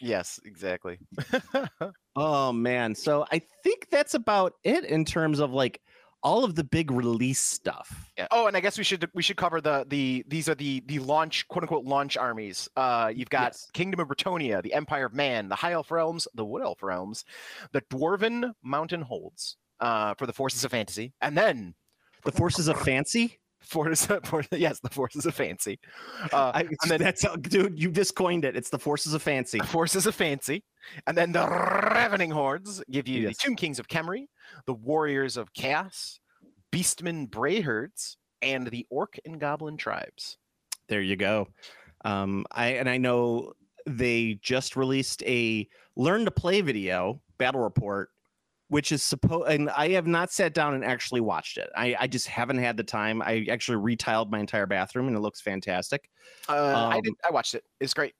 yes, 0.00 0.38
exactly. 0.44 0.98
oh 2.14 2.52
man 2.52 2.94
so 2.94 3.26
i 3.32 3.40
think 3.64 3.88
that's 3.90 4.14
about 4.14 4.52
it 4.62 4.84
in 4.84 5.04
terms 5.04 5.40
of 5.40 5.50
like 5.50 5.80
all 6.22 6.44
of 6.44 6.54
the 6.54 6.64
big 6.64 6.90
release 6.90 7.40
stuff 7.40 8.10
Yeah. 8.16 8.26
Oh, 8.30 8.46
and 8.46 8.56
I 8.56 8.60
guess 8.60 8.78
we 8.78 8.84
should 8.84 9.08
we 9.14 9.22
should 9.22 9.36
cover 9.36 9.60
the 9.60 9.84
the 9.88 10.24
these 10.26 10.48
are 10.48 10.54
the 10.54 10.82
the 10.86 10.98
launch 10.98 11.46
quote 11.48 11.62
unquote 11.62 11.84
launch 11.84 12.16
armies. 12.16 12.68
Uh, 12.76 13.12
you've 13.14 13.30
got 13.30 13.52
Yes. 13.52 13.70
Kingdom 13.72 14.00
of 14.00 14.08
Bretonnia, 14.08 14.62
the 14.62 14.72
Empire 14.74 15.06
of 15.06 15.14
Man, 15.14 15.48
the 15.48 15.54
High 15.54 15.72
Elf 15.72 15.90
realms, 15.90 16.26
the 16.34 16.44
Wood 16.44 16.62
Elf 16.62 16.82
realms, 16.82 17.24
the 17.72 17.82
Dwarven 17.82 18.52
Mountain 18.62 19.02
Holds. 19.02 19.56
Uh, 19.78 20.14
for 20.14 20.24
the 20.26 20.32
forces 20.32 20.64
of 20.64 20.70
fantasy, 20.70 21.12
and 21.20 21.36
then 21.36 21.74
the 22.24 22.32
forces 22.32 22.66
of 22.66 22.80
fancy 22.80 23.38
forces 23.66 24.06
for 24.24 24.42
yes, 24.52 24.80
the 24.80 24.88
forces 24.90 25.26
of 25.26 25.34
fancy. 25.34 25.78
Uh, 26.32 26.52
I, 26.54 26.60
and 26.60 26.76
then- 26.90 27.00
that's 27.00 27.22
how, 27.24 27.36
dude. 27.36 27.78
You 27.80 27.90
just 27.90 28.14
coined 28.14 28.44
it. 28.44 28.56
It's 28.56 28.70
the 28.70 28.78
forces 28.78 29.14
of 29.14 29.22
fancy. 29.22 29.58
Forces 29.60 30.06
of 30.06 30.14
Fancy, 30.14 30.64
and 31.06 31.16
then 31.16 31.32
the 31.32 31.40
Ravening 31.46 32.30
Hordes 32.30 32.82
give 32.90 33.08
you 33.08 33.22
Yes. 33.22 33.36
the 33.36 33.48
Tomb 33.48 33.56
Kings 33.56 33.78
of 33.78 33.88
Khemri, 33.88 34.26
the 34.66 34.74
Warriors 34.74 35.36
of 35.36 35.52
Chaos, 35.54 36.20
Beastmen 36.72 37.28
Brayherds, 37.28 38.16
and 38.42 38.66
the 38.68 38.86
Orc 38.90 39.18
and 39.24 39.40
Goblin 39.40 39.76
tribes. 39.76 40.38
There 40.88 41.00
you 41.00 41.16
go. 41.16 41.48
Um, 42.04 42.44
I 42.52 42.68
and 42.74 42.88
I 42.88 42.98
know 42.98 43.52
they 43.86 44.38
just 44.42 44.76
released 44.76 45.22
a 45.24 45.66
learn 45.96 46.24
to 46.24 46.30
play 46.30 46.60
video 46.60 47.20
battle 47.38 47.60
report, 47.60 48.10
which 48.68 48.92
is 48.92 49.02
supposed. 49.02 49.48
And 49.48 49.70
I 49.70 49.90
have 49.90 50.06
not 50.06 50.32
sat 50.32 50.54
down 50.54 50.74
and 50.74 50.84
actually 50.84 51.20
watched 51.20 51.58
it. 51.58 51.70
I, 51.76 51.96
I 52.00 52.06
just 52.06 52.26
haven't 52.26 52.58
had 52.58 52.76
the 52.76 52.84
time. 52.84 53.22
I 53.22 53.46
actually 53.50 53.96
retiled 53.96 54.30
my 54.30 54.38
entire 54.38 54.66
bathroom, 54.66 55.06
and 55.08 55.16
it 55.16 55.20
looks 55.20 55.40
fantastic. 55.40 56.08
Uh, 56.48 56.52
I 56.52 56.96
Um, 56.96 57.02
did. 57.02 57.14
I 57.26 57.30
watched 57.30 57.54
it. 57.54 57.64
It's 57.80 57.94
great. 57.94 58.14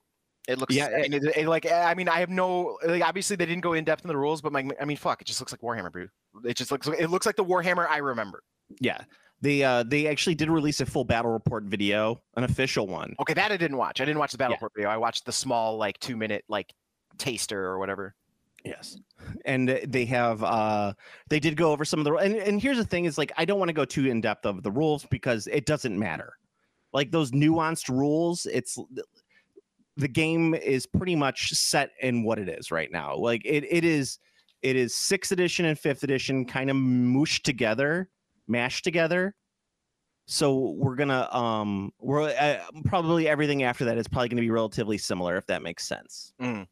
It 0.48 0.58
looks. 0.58 0.74
Yeah. 0.74 0.86
I 0.86 1.02
mean, 1.08 1.14
it, 1.14 1.24
it, 1.36 1.48
like 1.48 1.70
I 1.70 1.94
mean, 1.94 2.08
I 2.08 2.20
have 2.20 2.30
no. 2.30 2.78
Like, 2.86 3.02
obviously, 3.02 3.34
they 3.34 3.46
didn't 3.46 3.62
go 3.62 3.72
in 3.72 3.84
depth 3.84 4.04
in 4.04 4.08
the 4.08 4.16
rules, 4.16 4.40
but 4.40 4.52
my, 4.52 4.68
I 4.80 4.84
mean, 4.84 4.96
fuck, 4.96 5.20
it 5.20 5.26
just 5.26 5.40
looks 5.40 5.52
like 5.52 5.60
Warhammer, 5.60 5.90
bro. 5.90 6.06
It 6.44 6.56
just 6.56 6.70
looks. 6.70 6.86
It 6.86 7.10
looks 7.10 7.26
like 7.26 7.34
the 7.36 7.44
Warhammer 7.44 7.88
I 7.88 7.98
remember. 7.98 8.44
Yeah, 8.80 8.98
they 9.40 9.64
uh 9.64 9.82
they 9.82 10.06
actually 10.06 10.36
did 10.36 10.48
release 10.48 10.80
a 10.80 10.86
full 10.86 11.04
battle 11.04 11.32
report 11.32 11.64
video, 11.64 12.22
an 12.36 12.44
official 12.44 12.86
one. 12.86 13.16
Okay, 13.20 13.34
that 13.34 13.50
I 13.50 13.56
didn't 13.56 13.76
watch. 13.76 14.00
I 14.00 14.04
didn't 14.04 14.20
watch 14.20 14.30
the 14.30 14.38
battle 14.38 14.52
Yeah. 14.52 14.56
report 14.58 14.72
video. 14.76 14.88
I 14.90 14.96
watched 14.98 15.26
the 15.26 15.32
small, 15.32 15.76
like, 15.78 15.98
two 15.98 16.16
minute, 16.16 16.44
like, 16.48 16.72
taster 17.18 17.64
or 17.64 17.78
whatever. 17.80 18.14
Yes. 18.66 18.98
And 19.44 19.68
they 19.68 20.04
have 20.06 20.42
uh 20.42 20.92
they 21.28 21.40
did 21.40 21.56
go 21.56 21.72
over 21.72 21.84
some 21.84 22.00
of 22.00 22.04
the 22.04 22.14
and, 22.14 22.34
and 22.34 22.60
here's 22.60 22.76
the 22.76 22.84
thing 22.84 23.04
is 23.04 23.16
like 23.16 23.32
I 23.36 23.44
don't 23.44 23.58
want 23.58 23.68
to 23.68 23.74
go 23.74 23.84
too 23.84 24.06
in 24.06 24.20
depth 24.20 24.44
of 24.44 24.62
the 24.62 24.70
rules 24.70 25.06
because 25.06 25.46
it 25.46 25.66
doesn't 25.66 25.98
matter. 25.98 26.34
Like 26.92 27.10
those 27.10 27.30
nuanced 27.32 27.88
rules, 27.88 28.46
it's 28.46 28.78
the 29.96 30.08
game 30.08 30.54
is 30.54 30.86
pretty 30.86 31.16
much 31.16 31.52
set 31.52 31.90
in 32.00 32.22
what 32.22 32.38
it 32.38 32.48
is 32.48 32.70
right 32.70 32.90
now. 32.90 33.16
Like 33.16 33.42
it 33.44 33.64
it 33.70 33.84
is 33.84 34.18
it 34.62 34.76
is 34.76 34.94
sixth 34.94 35.32
edition 35.32 35.66
and 35.66 35.78
fifth 35.78 36.02
edition 36.02 36.44
kind 36.44 36.70
of 36.70 36.76
mooshed 36.76 37.42
together, 37.42 38.08
mashed 38.48 38.84
together. 38.84 39.34
So 40.26 40.74
we're 40.76 40.96
gonna 40.96 41.28
um 41.30 41.92
we're 42.00 42.28
uh, 42.28 42.58
probably 42.84 43.28
everything 43.28 43.62
after 43.62 43.84
that 43.84 43.96
is 43.96 44.08
probably 44.08 44.28
gonna 44.28 44.42
be 44.42 44.50
relatively 44.50 44.98
similar 44.98 45.36
if 45.36 45.46
that 45.46 45.62
makes 45.62 45.86
sense. 45.86 46.32
Mm. 46.40 46.66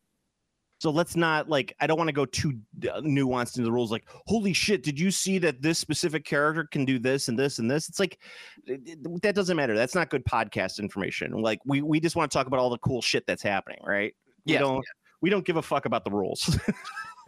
So 0.84 0.90
let's 0.90 1.16
not 1.16 1.48
like 1.48 1.74
I 1.80 1.86
don't 1.86 1.96
want 1.96 2.08
to 2.08 2.12
go 2.12 2.26
too 2.26 2.58
uh, 2.82 3.00
nuanced 3.00 3.56
into 3.56 3.62
the 3.62 3.72
rules. 3.72 3.90
Like, 3.90 4.04
holy 4.26 4.52
shit, 4.52 4.82
did 4.82 5.00
you 5.00 5.10
see 5.10 5.38
that 5.38 5.62
this 5.62 5.78
specific 5.78 6.26
character 6.26 6.68
can 6.70 6.84
do 6.84 6.98
this 6.98 7.28
and 7.28 7.38
this 7.38 7.58
and 7.58 7.70
this? 7.70 7.88
It's 7.88 7.98
like 7.98 8.18
that 8.66 9.34
doesn't 9.34 9.56
matter. 9.56 9.74
That's 9.74 9.94
not 9.94 10.10
good 10.10 10.26
podcast 10.26 10.78
information. 10.78 11.32
Like 11.40 11.60
we 11.64 11.80
we 11.80 12.00
just 12.00 12.16
want 12.16 12.30
to 12.30 12.36
talk 12.36 12.48
about 12.48 12.60
all 12.60 12.68
the 12.68 12.76
cool 12.76 13.00
shit 13.00 13.26
that's 13.26 13.42
happening, 13.42 13.78
right? 13.82 14.14
We 14.44 14.58
don't 14.58 14.84
we 15.22 15.30
don't 15.30 15.46
give 15.46 15.56
a 15.56 15.62
fuck 15.62 15.86
about 15.86 16.04
the 16.04 16.10
rules. 16.10 16.58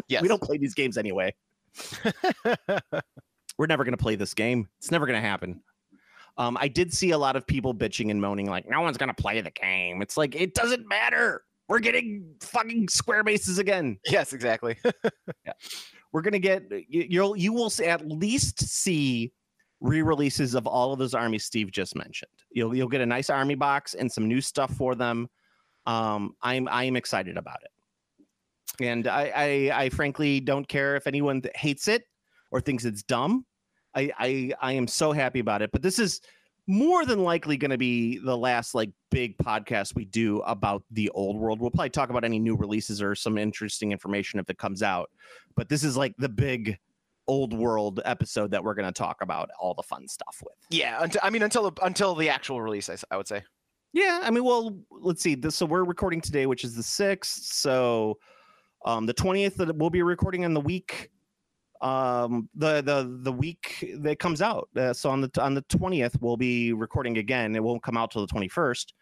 Yes. 0.09 0.21
we 0.21 0.29
don't 0.29 0.43
play 0.43 0.59
these 0.59 0.75
games 0.75 0.99
anyway. 0.99 1.35
We're 3.57 3.67
never 3.67 3.83
gonna 3.83 3.97
play 3.97 4.15
this 4.15 4.35
game. 4.35 4.69
It's 4.77 4.91
never 4.91 5.07
gonna 5.07 5.23
happen. 5.23 5.63
Um, 6.37 6.59
I 6.61 6.69
did 6.69 6.93
see 6.93 7.13
a 7.13 7.19
lot 7.19 7.35
of 7.35 7.47
people 7.47 7.75
bitching 7.75 8.11
and 8.11 8.21
moaning, 8.21 8.45
like, 8.51 8.69
no 8.69 8.83
one's 8.83 8.99
gonna 8.99 9.15
play 9.15 9.41
the 9.41 9.51
game. 9.51 10.03
It's 10.03 10.19
like 10.19 10.35
it 10.35 10.53
doesn't 10.53 10.87
matter. 10.87 11.43
We're 11.69 11.81
getting 11.81 12.35
fucking 12.41 12.89
square 12.89 13.25
bases 13.25 13.59
again. 13.59 13.99
yes, 14.07 14.33
exactly. 14.33 14.77
yeah. 15.45 15.53
we're 16.13 16.23
gonna 16.23 16.39
get 16.39 16.71
you, 16.71 17.07
you'll 17.09 17.37
you 17.37 17.53
will 17.53 17.73
at 17.85 18.07
least 18.07 18.61
see 18.61 19.33
re-releases 19.81 20.55
of 20.55 20.67
all 20.67 20.93
of 20.93 20.99
those 20.99 21.15
armies 21.15 21.45
Steve 21.45 21.71
just 21.71 21.97
mentioned. 21.97 22.31
You'll 22.51 22.75
you'll 22.75 22.89
get 22.89 23.01
a 23.01 23.07
nice 23.07 23.31
army 23.31 23.55
box 23.55 23.95
and 23.95 24.11
some 24.11 24.29
new 24.29 24.41
stuff 24.41 24.75
for 24.75 24.95
them. 24.95 25.29
Um, 25.87 26.35
I'm 26.43 26.69
I'm 26.69 26.97
excited 26.97 27.37
about 27.37 27.59
it, 27.63 28.85
and 28.85 29.09
I 29.09 29.33
I, 29.35 29.83
I 29.85 29.89
frankly 29.91 30.41
don't 30.41 30.67
care 30.67 30.97
if 30.97 31.07
anyone 31.07 31.43
hates 31.57 31.89
it 31.89 32.05
or 32.51 32.61
thinks 32.61 32.85
it's 32.85 33.03
dumb. 33.03 33.45
I 33.95 34.11
I 34.19 34.53
I 34.61 34.73
am 34.73 34.87
so 34.87 35.13
happy 35.13 35.41
about 35.41 35.63
it. 35.63 35.71
But 35.73 35.83
this 35.83 35.99
is 35.99 36.21
more 36.67 37.05
than 37.05 37.23
likely 37.23 37.57
going 37.57 37.71
to 37.71 37.79
be 37.79 38.19
the 38.19 38.37
last 38.37 38.75
like 38.75 38.91
big 39.11 39.37
podcast 39.39 39.95
we 39.95 40.05
do 40.05 40.41
about 40.41 40.83
the 40.91 41.09
old 41.11 41.37
world. 41.39 41.61
We'll 41.61 41.71
probably 41.71 41.91
talk 41.91 42.11
about 42.11 42.25
any 42.25 42.39
new 42.39 42.57
releases 42.57 43.01
or 43.01 43.15
some 43.15 43.39
interesting 43.39 43.93
information 43.93 44.41
if 44.41 44.51
it 44.51 44.59
comes 44.59 44.83
out. 44.83 45.11
But 45.55 45.69
this 45.69 45.85
is 45.85 45.97
like 45.97 46.15
the 46.19 46.29
big 46.29 46.79
old 47.29 47.53
world 47.53 48.01
episode 48.05 48.51
that 48.53 48.63
we're 48.63 48.75
going 48.75 48.87
to 48.87 48.93
talk 48.93 49.19
about 49.21 49.51
all 49.61 49.75
the 49.75 49.83
fun 49.83 50.09
stuff 50.09 50.43
with. 50.45 50.55
yeah, 50.71 51.03
until 51.03 51.21
I 51.23 51.31
mean, 51.31 51.43
until 51.43 51.73
until 51.83 52.15
the 52.15 52.29
actual 52.29 52.63
release, 52.63 52.89
I 53.11 53.17
would 53.17 53.29
say. 53.29 53.43
Yeah, 53.93 54.21
I 54.23 54.31
mean, 54.31 54.45
well, 54.45 54.79
let's 54.91 55.23
see. 55.23 55.35
This, 55.35 55.55
so 55.55 55.67
we're 55.67 55.85
recording 55.85 56.21
today, 56.21 56.47
which 56.47 56.65
is 56.65 56.75
the 56.75 56.83
sixth. 56.83 57.45
So 57.45 58.19
um, 58.85 59.07
the 59.07 59.15
twentieth, 59.15 59.57
that 59.57 59.75
we'll 59.77 59.91
be 59.91 60.03
recording 60.03 60.43
in 60.43 60.53
the 60.53 60.61
week. 60.61 61.11
Um, 61.81 62.49
the 62.55 62.81
the 62.83 63.19
the 63.23 63.33
week 63.33 63.95
that 63.99 64.19
comes 64.19 64.41
out. 64.41 64.69
Uh, 64.77 64.93
so 64.93 65.11
on 65.11 65.21
the 65.21 65.31
on 65.43 65.55
the 65.55 65.63
twentieth, 65.63 66.17
we'll 66.21 66.37
be 66.37 66.73
recording 66.73 67.19
again. 67.19 67.55
It 67.55 67.63
won't 67.63 67.83
come 67.83 67.97
out 67.97 68.11
till 68.11 68.23
the 68.23 68.29
twenty 68.29 68.49
first, 68.49 68.95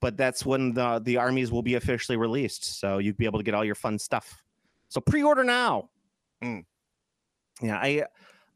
but 0.00 0.16
that's 0.16 0.44
when 0.44 0.72
the 0.74 1.00
the 1.04 1.16
armies 1.16 1.50
will 1.50 1.62
be 1.62 1.74
officially 1.74 2.16
released. 2.16 2.80
So 2.80 2.98
you'd 2.98 3.16
be 3.16 3.24
able 3.24 3.38
to 3.38 3.44
get 3.44 3.54
all 3.54 3.64
your 3.64 3.74
fun 3.74 3.98
stuff. 3.98 4.42
So 4.88 5.00
pre-order 5.00 5.44
now. 5.44 5.90
Mm. 6.42 6.64
Yeah, 7.60 7.76
I, 7.76 8.04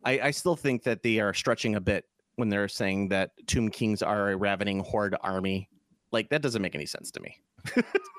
I 0.04 0.20
I 0.20 0.30
still 0.30 0.56
think 0.56 0.82
that 0.84 1.02
they 1.02 1.18
are 1.18 1.34
stretching 1.34 1.74
a 1.74 1.80
bit 1.80 2.04
when 2.36 2.48
they're 2.48 2.68
saying 2.68 3.08
that 3.08 3.30
Tomb 3.46 3.70
Kings 3.70 4.02
are 4.02 4.30
a 4.30 4.36
ravening 4.36 4.80
horde 4.80 5.16
army. 5.20 5.68
Like 6.12 6.28
that 6.30 6.42
doesn't 6.42 6.62
make 6.62 6.74
any 6.74 6.86
sense 6.86 7.10
to 7.12 7.20
me. 7.20 7.36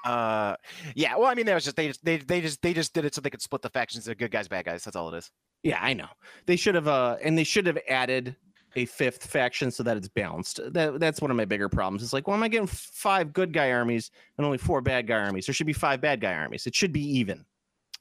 Uh, 0.04 0.56
yeah. 0.96 1.16
Well, 1.16 1.28
I 1.28 1.34
mean, 1.34 1.46
that 1.46 1.54
was 1.54 1.64
just 1.64 1.78
they 1.78 1.88
just 1.88 2.04
they 2.04 2.18
they 2.18 2.42
just 2.42 2.62
they 2.62 2.74
just 2.74 2.94
did 2.94 3.06
it 3.06 3.16
so 3.16 3.22
they 3.22 3.30
could 3.30 3.42
split 3.42 3.62
the 3.62 3.70
factions 3.70 4.06
into 4.06 4.16
good 4.16 4.32
guys, 4.32 4.50
bad 4.50 4.66
guys. 4.66 4.84
That's 4.84 4.98
all 4.98 5.14
it 5.14 5.18
is. 5.18 5.32
Yeah, 5.64 5.80
I 5.82 5.94
know. 5.94 6.08
They 6.46 6.58
should 6.58 6.76
have 6.76 6.90
uh 6.90 7.16
and 7.24 7.38
they 7.38 7.46
should 7.46 7.66
have 7.68 7.80
added 7.88 8.36
a 8.76 8.86
fifth 8.86 9.26
faction 9.26 9.72
so 9.72 9.84
that 9.84 9.96
it's 9.98 10.10
balanced. 10.10 10.60
That 10.74 11.00
that's 11.00 11.22
one 11.22 11.32
of 11.32 11.38
my 11.38 11.46
bigger 11.46 11.70
problems. 11.70 12.04
It's 12.04 12.12
like, 12.14 12.28
well, 12.28 12.36
am 12.36 12.44
I 12.44 12.48
getting 12.48 12.68
five 12.68 13.32
good 13.32 13.54
guy 13.54 13.72
armies 13.72 14.12
and 14.38 14.46
only 14.46 14.58
four 14.58 14.82
bad 14.82 15.08
guy 15.08 15.20
armies? 15.20 15.46
There 15.46 15.54
should 15.54 15.68
be 15.68 15.74
five 15.74 16.02
bad 16.02 16.20
guy 16.20 16.34
armies. 16.34 16.68
It 16.68 16.76
should 16.76 16.92
be 16.92 17.18
even. 17.20 17.46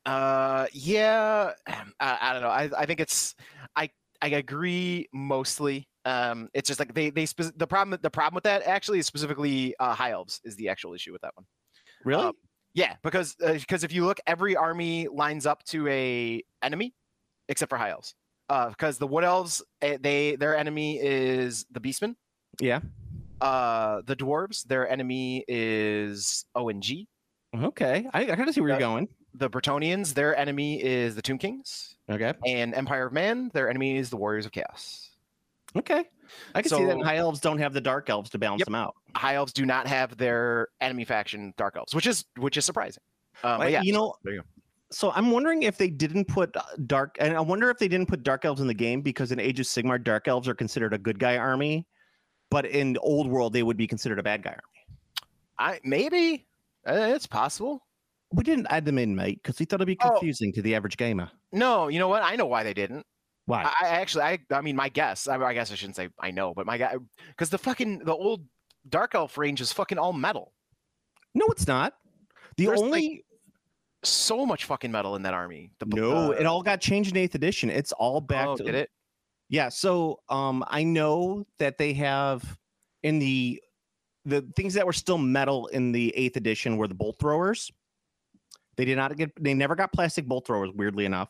Uh, 0.05 0.66
yeah, 0.72 1.53
I, 2.01 2.18
I 2.20 2.32
don't 2.32 2.43
know. 2.43 2.49
I, 2.49 2.68
I 2.76 2.86
think 2.86 3.01
it's 3.01 3.34
I 3.76 3.90
I 4.20 4.28
agree 4.28 5.09
mostly. 5.12 5.88
Um, 6.05 6.48
it's 6.55 6.66
just 6.68 6.80
like 6.80 6.94
they 6.94 7.11
they 7.11 7.26
spec- 7.26 7.57
the 7.57 7.66
problem 7.66 7.98
the 8.03 8.11
problem 8.11 8.34
with 8.34 8.44
that 8.44 8.62
actually 8.64 8.98
is 8.98 9.07
specifically 9.07 9.74
uh, 9.78 9.94
high 9.94 10.11
elves 10.11 10.40
is 10.44 10.57
the 10.57 10.68
actual 10.68 10.94
issue 10.94 11.12
with 11.12 11.22
that 11.22 11.32
one. 11.36 11.46
Really? 12.05 12.24
Um, 12.24 12.32
Yeah, 12.74 12.96
because 13.03 13.36
because 13.36 13.84
if 13.84 13.92
you 13.92 14.05
look, 14.05 14.18
every 14.26 14.57
army 14.57 15.07
lines 15.09 15.46
up 15.46 15.62
to 15.66 15.86
a 15.88 16.42
enemy, 16.62 16.94
except 17.48 17.70
for 17.70 17.76
high 17.78 17.90
elves. 17.90 18.14
Uh, 18.48 18.68
because 18.70 18.98
the 18.98 19.07
wood 19.07 19.24
elves, 19.24 19.62
eh, 19.80 19.96
they 20.00 20.36
their 20.36 20.57
enemy 20.57 20.98
is 21.00 21.64
the 21.70 21.80
beastmen. 21.80 22.16
yeah. 22.61 22.80
Uh, 23.40 24.03
the 24.07 24.14
dwarves, 24.14 24.62
their 24.64 24.88
enemy 24.88 25.44
is 25.48 26.44
ONG. 26.55 27.07
Okay. 27.57 28.07
I, 28.14 28.22
I 28.30 28.36
kind 28.36 28.48
of 28.48 28.55
see 28.55 28.61
where 28.61 28.68
you're 28.70 28.76
Uh, 28.76 28.80
going. 28.80 29.09
The 29.34 29.50
Bretonnians, 29.50 30.14
their 30.14 30.36
enemy 30.36 30.80
is 30.82 31.16
the 31.16 31.22
Tomb 31.22 31.38
Kings. 31.38 31.96
Okay. 32.09 32.34
And 32.46 32.72
Empire 32.74 33.07
of 33.07 33.12
Man, 33.12 33.50
their 33.53 33.68
enemy 33.68 33.96
is 33.96 34.11
the 34.11 34.16
Warriors 34.16 34.46
of 34.46 34.53
Chaos. 34.53 35.11
Okay. 35.76 36.04
I 36.54 36.62
can 36.62 36.70
see 36.70 36.84
that 36.84 37.00
high 37.02 37.16
elves 37.16 37.40
don't 37.40 37.58
have 37.58 37.72
the 37.72 37.80
dark 37.80 38.08
elves 38.10 38.30
to 38.30 38.38
balance 38.38 38.60
Yep. 38.60 38.66
them 38.66 38.74
out. 38.74 38.94
High 39.16 39.34
elves 39.34 39.52
do 39.52 39.64
not 39.66 39.86
have 39.86 40.16
their 40.16 40.68
enemy 40.80 41.04
faction 41.04 41.52
Dark 41.56 41.76
Elves, 41.76 41.94
which 41.94 42.06
is 42.06 42.24
which 42.38 42.56
is 42.56 42.64
surprising. 42.64 43.02
Um, 43.44 43.58
but 43.58 43.70
yeah, 43.70 43.82
you 43.82 43.92
know, 43.92 44.14
there 44.24 44.34
you 44.34 44.40
go. 44.40 44.46
so 44.90 45.10
I'm 45.12 45.30
wondering 45.30 45.62
if 45.64 45.76
they 45.78 45.88
didn't 45.88 46.26
put 46.26 46.56
uh, 46.56 46.62
dark, 46.86 47.16
and 47.20 47.36
I 47.36 47.40
wonder 47.40 47.68
if 47.70 47.78
they 47.78 47.88
didn't 47.88 48.08
put 48.08 48.22
dark 48.22 48.44
elves 48.44 48.60
in 48.60 48.66
the 48.66 48.74
game 48.74 49.02
because 49.02 49.32
in 49.32 49.40
Age 49.40 49.60
of 49.60 49.66
Sigmar, 49.66 50.02
dark 50.02 50.28
elves 50.28 50.48
are 50.48 50.54
considered 50.54 50.94
a 50.94 50.98
good 50.98 51.18
guy 51.18 51.36
army, 51.36 51.86
but 52.50 52.64
in 52.66 52.96
Old 53.02 53.26
World 53.28 53.52
they 53.52 53.62
would 53.62 53.76
be 53.76 53.86
considered 53.86 54.18
a 54.18 54.22
bad 54.22 54.42
guy 54.42 54.50
army. 54.50 54.98
I 55.58 55.80
maybe 55.84 56.46
uh, 56.86 57.12
it's 57.14 57.26
possible. 57.26 57.86
We 58.34 58.44
didn't 58.44 58.66
add 58.70 58.86
them 58.86 58.96
in, 58.96 59.14
mate, 59.14 59.40
because 59.42 59.58
we 59.60 59.66
thought 59.66 59.76
it'd 59.82 59.86
be 59.86 59.98
Oh. 60.02 60.08
confusing 60.10 60.52
to 60.54 60.62
the 60.62 60.74
average 60.74 60.96
gamer. 60.96 61.30
No, 61.52 61.88
you 61.88 61.98
know 61.98 62.08
what? 62.08 62.22
I 62.22 62.34
know 62.36 62.46
why 62.46 62.62
they 62.62 62.72
didn't. 62.72 63.04
Why? 63.53 63.64
I, 63.64 63.86
I 63.86 63.88
actually, 63.90 64.24
I, 64.24 64.38
I 64.50 64.61
mean, 64.62 64.76
my 64.76 64.88
guess. 64.88 65.28
I, 65.28 65.36
I 65.36 65.53
guess 65.53 65.70
I 65.70 65.74
shouldn't 65.74 65.96
say 65.96 66.09
I 66.18 66.30
know, 66.30 66.55
but 66.55 66.66
my 66.66 66.78
guy, 66.78 66.96
because 67.28 67.50
the 67.50 67.59
fucking 67.59 68.00
the 68.00 68.14
old 68.14 68.46
Dark 68.88 69.14
Elf 69.14 69.36
range 69.36 69.61
is 69.61 69.72
fucking 69.72 69.98
all 69.98 70.12
metal. 70.12 70.53
no, 71.34 71.46
it's 71.48 71.66
not. 71.66 71.94
The 72.57 72.66
There's, 72.66 72.80
like, 72.80 72.86
only 72.86 73.24
So 74.05 74.44
much 74.44 74.64
fucking 74.64 74.90
metal 74.90 75.16
in 75.16 75.22
that 75.22 75.34
army. 75.34 75.70
The, 75.78 75.86
no, 75.86 76.28
the- 76.28 76.40
it 76.40 76.46
all 76.46 76.62
got 76.62 76.80
changed 76.80 77.11
in 77.11 77.16
Eighth 77.16 77.34
Edition. 77.34 77.70
It's 77.70 77.92
all 77.92 78.20
back 78.20 78.48
oh, 78.48 78.57
to 78.57 78.64
did 78.64 78.74
it? 78.74 78.90
Yeah, 79.48 79.68
so 79.68 80.20
um 80.30 80.64
I 80.66 80.82
know 80.82 81.46
that 81.59 81.76
they 81.76 81.92
have 81.92 82.59
in 83.03 83.18
the 83.18 83.61
the 84.24 84.42
things 84.57 84.74
that 84.74 84.86
were 84.86 84.92
still 84.92 85.18
metal 85.18 85.66
in 85.66 85.92
the 85.92 86.14
8th 86.16 86.36
edition 86.36 86.76
were 86.76 86.86
the 86.86 86.94
bolt 86.94 87.16
throwers. 87.18 87.70
They 88.76 88.84
did 88.84 88.96
not 88.96 89.16
get 89.16 89.32
they 89.38 89.53
never 89.53 89.74
got 89.74 89.92
plastic 89.92 90.26
bolt 90.26 90.46
throwers 90.46 90.70
weirdly 90.74 91.05
enough. 91.05 91.28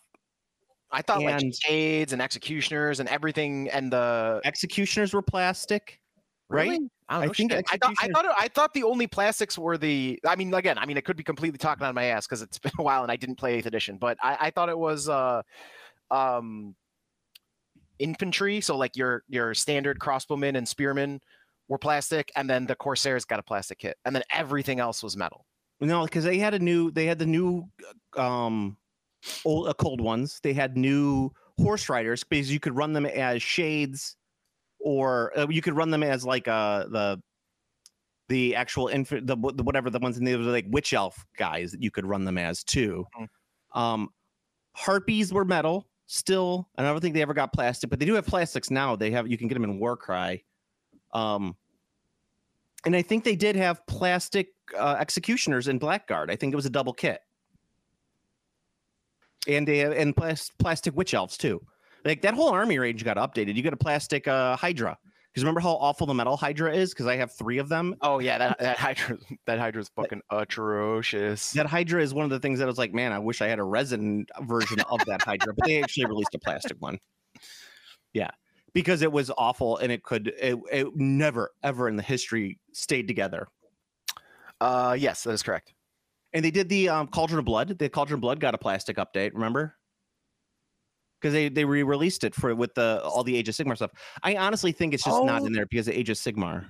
I 0.92 1.02
thought 1.02 1.22
like 1.22 1.42
And- 1.42 1.54
shades 1.54 2.12
and 2.12 2.20
executioners 2.20 3.00
and 3.00 3.08
everything 3.08 3.70
and 3.70 3.92
the 3.92 4.40
Executioners 4.44 5.14
were 5.14 5.22
plastic, 5.22 6.00
right? 6.48 6.68
Really? 6.70 6.88
I, 7.08 7.14
don't 7.14 7.22
I 7.22 7.26
know 7.26 7.32
think. 7.32 7.52
I 7.52 7.76
thought 7.78 7.94
I 8.00 8.08
thought 8.08 8.24
it- 8.24 8.30
I 8.38 8.48
thought 8.48 8.74
the 8.74 8.82
only 8.84 9.06
plastics 9.06 9.58
were 9.58 9.76
the. 9.78 10.18
I 10.26 10.36
mean, 10.36 10.52
again, 10.54 10.78
I 10.78 10.86
mean, 10.86 10.96
it 10.96 11.04
could 11.04 11.16
be 11.16 11.24
completely 11.24 11.58
talking 11.58 11.84
on 11.84 11.94
my 11.94 12.04
ass 12.04 12.26
because 12.26 12.42
it's 12.42 12.58
been 12.58 12.72
a 12.78 12.82
while 12.82 13.02
and 13.02 13.10
I 13.12 13.16
didn't 13.16 13.36
play 13.36 13.54
Eighth 13.54 13.66
Edition, 13.66 13.96
but 13.98 14.16
I, 14.22 14.36
I 14.40 14.50
thought 14.50 14.68
it 14.68 14.78
was 14.78 15.08
uh, 15.08 15.42
um, 16.10 16.74
infantry. 17.98 18.60
So 18.60 18.76
like 18.76 18.96
your 18.96 19.22
your 19.28 19.54
standard 19.54 19.98
crossbowmen 19.98 20.56
and 20.56 20.66
spearmen 20.68 21.20
were 21.68 21.78
plastic, 21.78 22.30
and 22.36 22.48
then 22.48 22.66
the 22.66 22.74
Corsairs 22.76 23.24
got 23.24 23.38
a 23.38 23.42
plastic 23.42 23.78
kit, 23.78 23.96
and 24.04 24.14
then 24.14 24.22
everything 24.32 24.80
else 24.80 25.02
was 25.02 25.16
metal. 25.16 25.46
No, 25.80 26.04
because 26.04 26.24
they 26.24 26.38
had 26.38 26.54
a 26.54 26.58
new 26.58 26.90
they 26.90 27.06
had 27.06 27.18
the 27.18 27.26
new 27.26 27.68
um 28.16 28.76
old 29.44 29.68
uh, 29.68 29.74
cold 29.74 30.00
ones. 30.00 30.40
They 30.42 30.52
had 30.52 30.76
new 30.76 31.30
horse 31.60 31.88
riders 31.88 32.24
because 32.24 32.52
you 32.52 32.60
could 32.60 32.76
run 32.76 32.92
them 32.92 33.06
as 33.06 33.42
shades 33.42 34.16
or 34.80 35.36
uh, 35.38 35.46
you 35.48 35.62
could 35.62 35.74
run 35.74 35.90
them 35.90 36.02
as 36.02 36.24
like 36.24 36.48
uh 36.48 36.84
the 36.88 37.22
the 38.28 38.56
actual 38.56 38.88
infant 38.88 39.26
the, 39.26 39.36
the 39.54 39.62
whatever 39.62 39.90
the 39.90 39.98
ones 39.98 40.18
in 40.18 40.24
were 40.24 40.50
like 40.50 40.66
witch 40.70 40.92
elf 40.92 41.24
guys 41.36 41.70
that 41.72 41.82
you 41.82 41.90
could 41.90 42.06
run 42.06 42.24
them 42.24 42.38
as 42.38 42.64
too. 42.64 43.06
Um 43.74 44.08
harpies 44.74 45.32
were 45.32 45.44
metal 45.44 45.88
still. 46.06 46.68
I 46.76 46.82
don't 46.82 47.00
think 47.00 47.14
they 47.14 47.22
ever 47.22 47.34
got 47.34 47.52
plastic, 47.52 47.90
but 47.90 47.98
they 47.98 48.06
do 48.06 48.14
have 48.14 48.26
plastics 48.26 48.70
now. 48.70 48.96
They 48.96 49.10
have 49.10 49.28
you 49.28 49.38
can 49.38 49.48
get 49.48 49.54
them 49.54 49.64
in 49.64 49.78
Warcry. 49.78 50.44
Um 51.12 51.56
and 52.84 52.96
I 52.96 53.02
think 53.02 53.22
they 53.22 53.36
did 53.36 53.54
have 53.54 53.86
plastic 53.86 54.48
uh, 54.76 54.96
executioners 54.98 55.68
in 55.68 55.78
Blackguard. 55.78 56.30
I 56.30 56.36
think 56.36 56.52
it 56.52 56.56
was 56.56 56.66
a 56.66 56.70
double 56.70 56.92
kit, 56.92 57.20
and 59.48 59.66
they 59.66 59.80
and 59.80 60.16
plas- 60.16 60.50
plastic 60.58 60.96
witch 60.96 61.14
elves 61.14 61.36
too. 61.36 61.60
Like 62.04 62.22
that 62.22 62.34
whole 62.34 62.50
army 62.50 62.78
range 62.78 63.04
got 63.04 63.16
updated. 63.16 63.54
You 63.54 63.62
got 63.62 63.72
a 63.72 63.76
plastic 63.78 64.26
uh, 64.26 64.56
Hydra. 64.56 64.98
Because 65.32 65.44
remember 65.44 65.60
how 65.60 65.76
awful 65.76 66.06
the 66.06 66.12
metal 66.12 66.36
Hydra 66.36 66.74
is? 66.74 66.90
Because 66.90 67.06
I 67.06 67.16
have 67.16 67.32
three 67.32 67.56
of 67.56 67.70
them. 67.70 67.96
Oh 68.02 68.18
yeah, 68.18 68.36
that 68.36 68.58
that 68.58 68.76
Hydra 68.76 69.16
that 69.46 69.58
Hydra's 69.58 69.88
fucking 69.96 70.20
atrocious. 70.30 71.52
That 71.52 71.66
Hydra 71.66 72.02
is 72.02 72.12
one 72.12 72.24
of 72.24 72.30
the 72.30 72.38
things 72.38 72.58
that 72.58 72.64
I 72.64 72.66
was 72.66 72.76
like, 72.76 72.92
man, 72.92 73.12
I 73.12 73.18
wish 73.18 73.40
I 73.40 73.46
had 73.46 73.58
a 73.58 73.64
resin 73.64 74.26
version 74.42 74.80
of 74.90 75.02
that 75.06 75.22
Hydra, 75.22 75.54
but 75.54 75.66
they 75.66 75.82
actually 75.82 76.04
released 76.06 76.34
a 76.34 76.38
plastic 76.38 76.76
one. 76.80 76.98
Yeah, 78.12 78.30
because 78.74 79.00
it 79.00 79.10
was 79.10 79.30
awful 79.38 79.78
and 79.78 79.90
it 79.90 80.02
could, 80.02 80.28
it, 80.38 80.58
it 80.70 80.86
never 80.96 81.50
ever 81.62 81.88
in 81.88 81.96
the 81.96 82.02
history 82.02 82.58
stayed 82.72 83.08
together. 83.08 83.48
Uh, 84.60 84.94
yes, 84.98 85.22
that 85.22 85.32
is 85.32 85.42
correct. 85.42 85.72
And 86.34 86.44
they 86.44 86.50
did 86.50 86.68
the 86.68 86.88
um, 86.88 87.08
Cauldron 87.08 87.38
of 87.40 87.44
Blood. 87.44 87.78
The 87.78 87.88
Cauldron 87.88 88.16
of 88.16 88.20
Blood 88.22 88.40
got 88.40 88.54
a 88.54 88.58
plastic 88.58 88.96
update. 88.96 89.32
Remember? 89.34 89.76
Because 91.20 91.34
they 91.34 91.48
they 91.48 91.64
re-released 91.64 92.24
it 92.24 92.34
for 92.34 92.54
with 92.54 92.74
the 92.74 93.00
all 93.04 93.22
the 93.22 93.36
Age 93.36 93.48
of 93.48 93.54
Sigmar 93.54 93.76
stuff. 93.76 93.92
I 94.22 94.36
honestly 94.36 94.72
think 94.72 94.92
it's 94.94 95.04
just 95.04 95.24
not 95.24 95.42
Oh. 95.42 95.46
in 95.46 95.52
there 95.52 95.66
because 95.66 95.88
of 95.88 95.94
Age 95.94 96.10
of 96.10 96.16
Sigmar. 96.16 96.66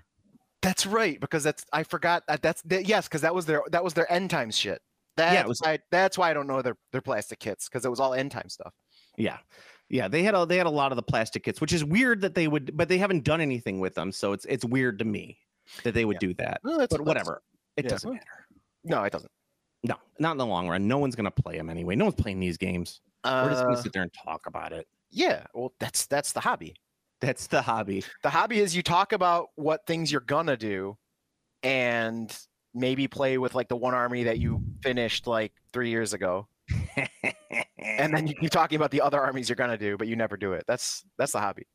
That's 0.60 0.84
right, 0.86 1.18
because 1.18 1.42
that's 1.42 1.64
I 1.72 1.82
forgot 1.84 2.22
that 2.28 2.42
that's 2.42 2.60
that, 2.62 2.86
yes, 2.86 3.08
because 3.08 3.22
that 3.22 3.34
was 3.34 3.46
their 3.46 3.62
that 3.70 3.82
was 3.82 3.94
their 3.94 4.10
end 4.12 4.30
times 4.30 4.56
shit. 4.56 4.80
That's 5.16 5.34
Yeah, 5.34 5.46
was- 5.46 5.60
why, 5.60 5.78
that's 5.90 6.16
why 6.18 6.30
I 6.30 6.34
don't 6.34 6.46
know 6.46 6.60
their 6.62 6.76
their 6.92 7.00
plastic 7.00 7.38
kits 7.40 7.68
because 7.68 7.84
it 7.84 7.88
was 7.88 7.98
all 8.00 8.14
end 8.14 8.30
time 8.30 8.48
stuff. 8.48 8.74
Yeah, 9.16 9.38
yeah. 9.88 10.08
They 10.08 10.22
had 10.22 10.34
a 10.34 10.44
they 10.44 10.56
had 10.58 10.66
a 10.66 10.70
lot 10.70 10.92
of 10.92 10.96
the 10.96 11.02
plastic 11.02 11.44
kits, 11.44 11.60
which 11.60 11.72
is 11.72 11.84
weird 11.84 12.20
that 12.20 12.34
they 12.34 12.46
would, 12.48 12.76
but 12.76 12.88
they 12.88 12.98
haven't 12.98 13.24
done 13.24 13.40
anything 13.40 13.80
with 13.80 13.94
them. 13.94 14.12
So 14.12 14.32
it's 14.32 14.44
it's 14.44 14.64
weird 14.64 14.98
to 14.98 15.04
me 15.04 15.38
that 15.82 15.94
they 15.94 16.04
would 16.04 16.18
do 16.18 16.34
that. 16.34 16.60
But 16.62 17.00
whatever, 17.00 17.42
it 17.76 17.84
yeah. 17.84 17.90
doesn't 17.90 18.12
matter. 18.12 18.46
No, 18.84 19.02
it 19.04 19.12
doesn't. 19.12 19.30
No, 19.85 19.97
not 20.18 20.33
in 20.33 20.39
the 20.39 20.47
long 20.47 20.68
run. 20.68 20.87
No 20.87 20.99
one's 20.99 21.16
gonna 21.16 21.30
play 21.30 21.57
them 21.57 21.68
anyway. 21.70 21.97
No 21.97 22.05
one's 22.07 22.14
playing 22.20 22.41
these 22.41 22.57
games. 22.57 23.01
We're 23.24 23.51
just 23.51 23.64
gonna 23.64 23.78
Uh, 23.78 23.83
sit 23.83 23.93
there 23.93 24.03
and 24.03 24.12
talk 24.24 24.47
about 24.47 24.72
it. 24.72 24.87
yeah, 25.11 25.47
well, 25.55 25.72
that's 25.78 26.07
that's 26.07 26.33
the 26.33 26.41
hobby. 26.41 26.74
That's 27.20 27.47
the 27.47 27.62
hobby. 27.62 28.05
The 28.22 28.30
hobby 28.30 28.59
is 28.61 28.74
you 28.74 28.83
talk 28.83 29.12
about 29.12 29.49
what 29.57 29.87
things 29.87 30.11
you're 30.11 30.20
gonna 30.20 30.57
do, 30.57 30.97
and 31.62 32.37
maybe 32.74 33.07
play 33.09 33.39
with 33.39 33.55
like 33.55 33.68
the 33.68 33.76
one 33.76 33.95
army 33.95 34.24
that 34.24 34.39
you 34.39 34.62
finished 34.83 35.26
like 35.26 35.53
three 35.72 35.91
years 35.91 36.12
ago, 36.14 36.49
and 37.78 38.14
then 38.16 38.26
you 38.26 38.35
keep 38.35 38.51
talking 38.53 38.76
about 38.76 38.91
the 38.91 39.01
other 39.01 39.20
armies 39.20 39.49
you're 39.49 39.57
gonna 39.57 39.78
do, 39.78 39.97
but 39.97 40.09
you 40.09 40.16
never 40.16 40.37
do 40.37 40.53
it. 40.53 40.64
That's 40.66 41.05
that's 41.18 41.33
the 41.33 41.41
hobby. 41.41 41.66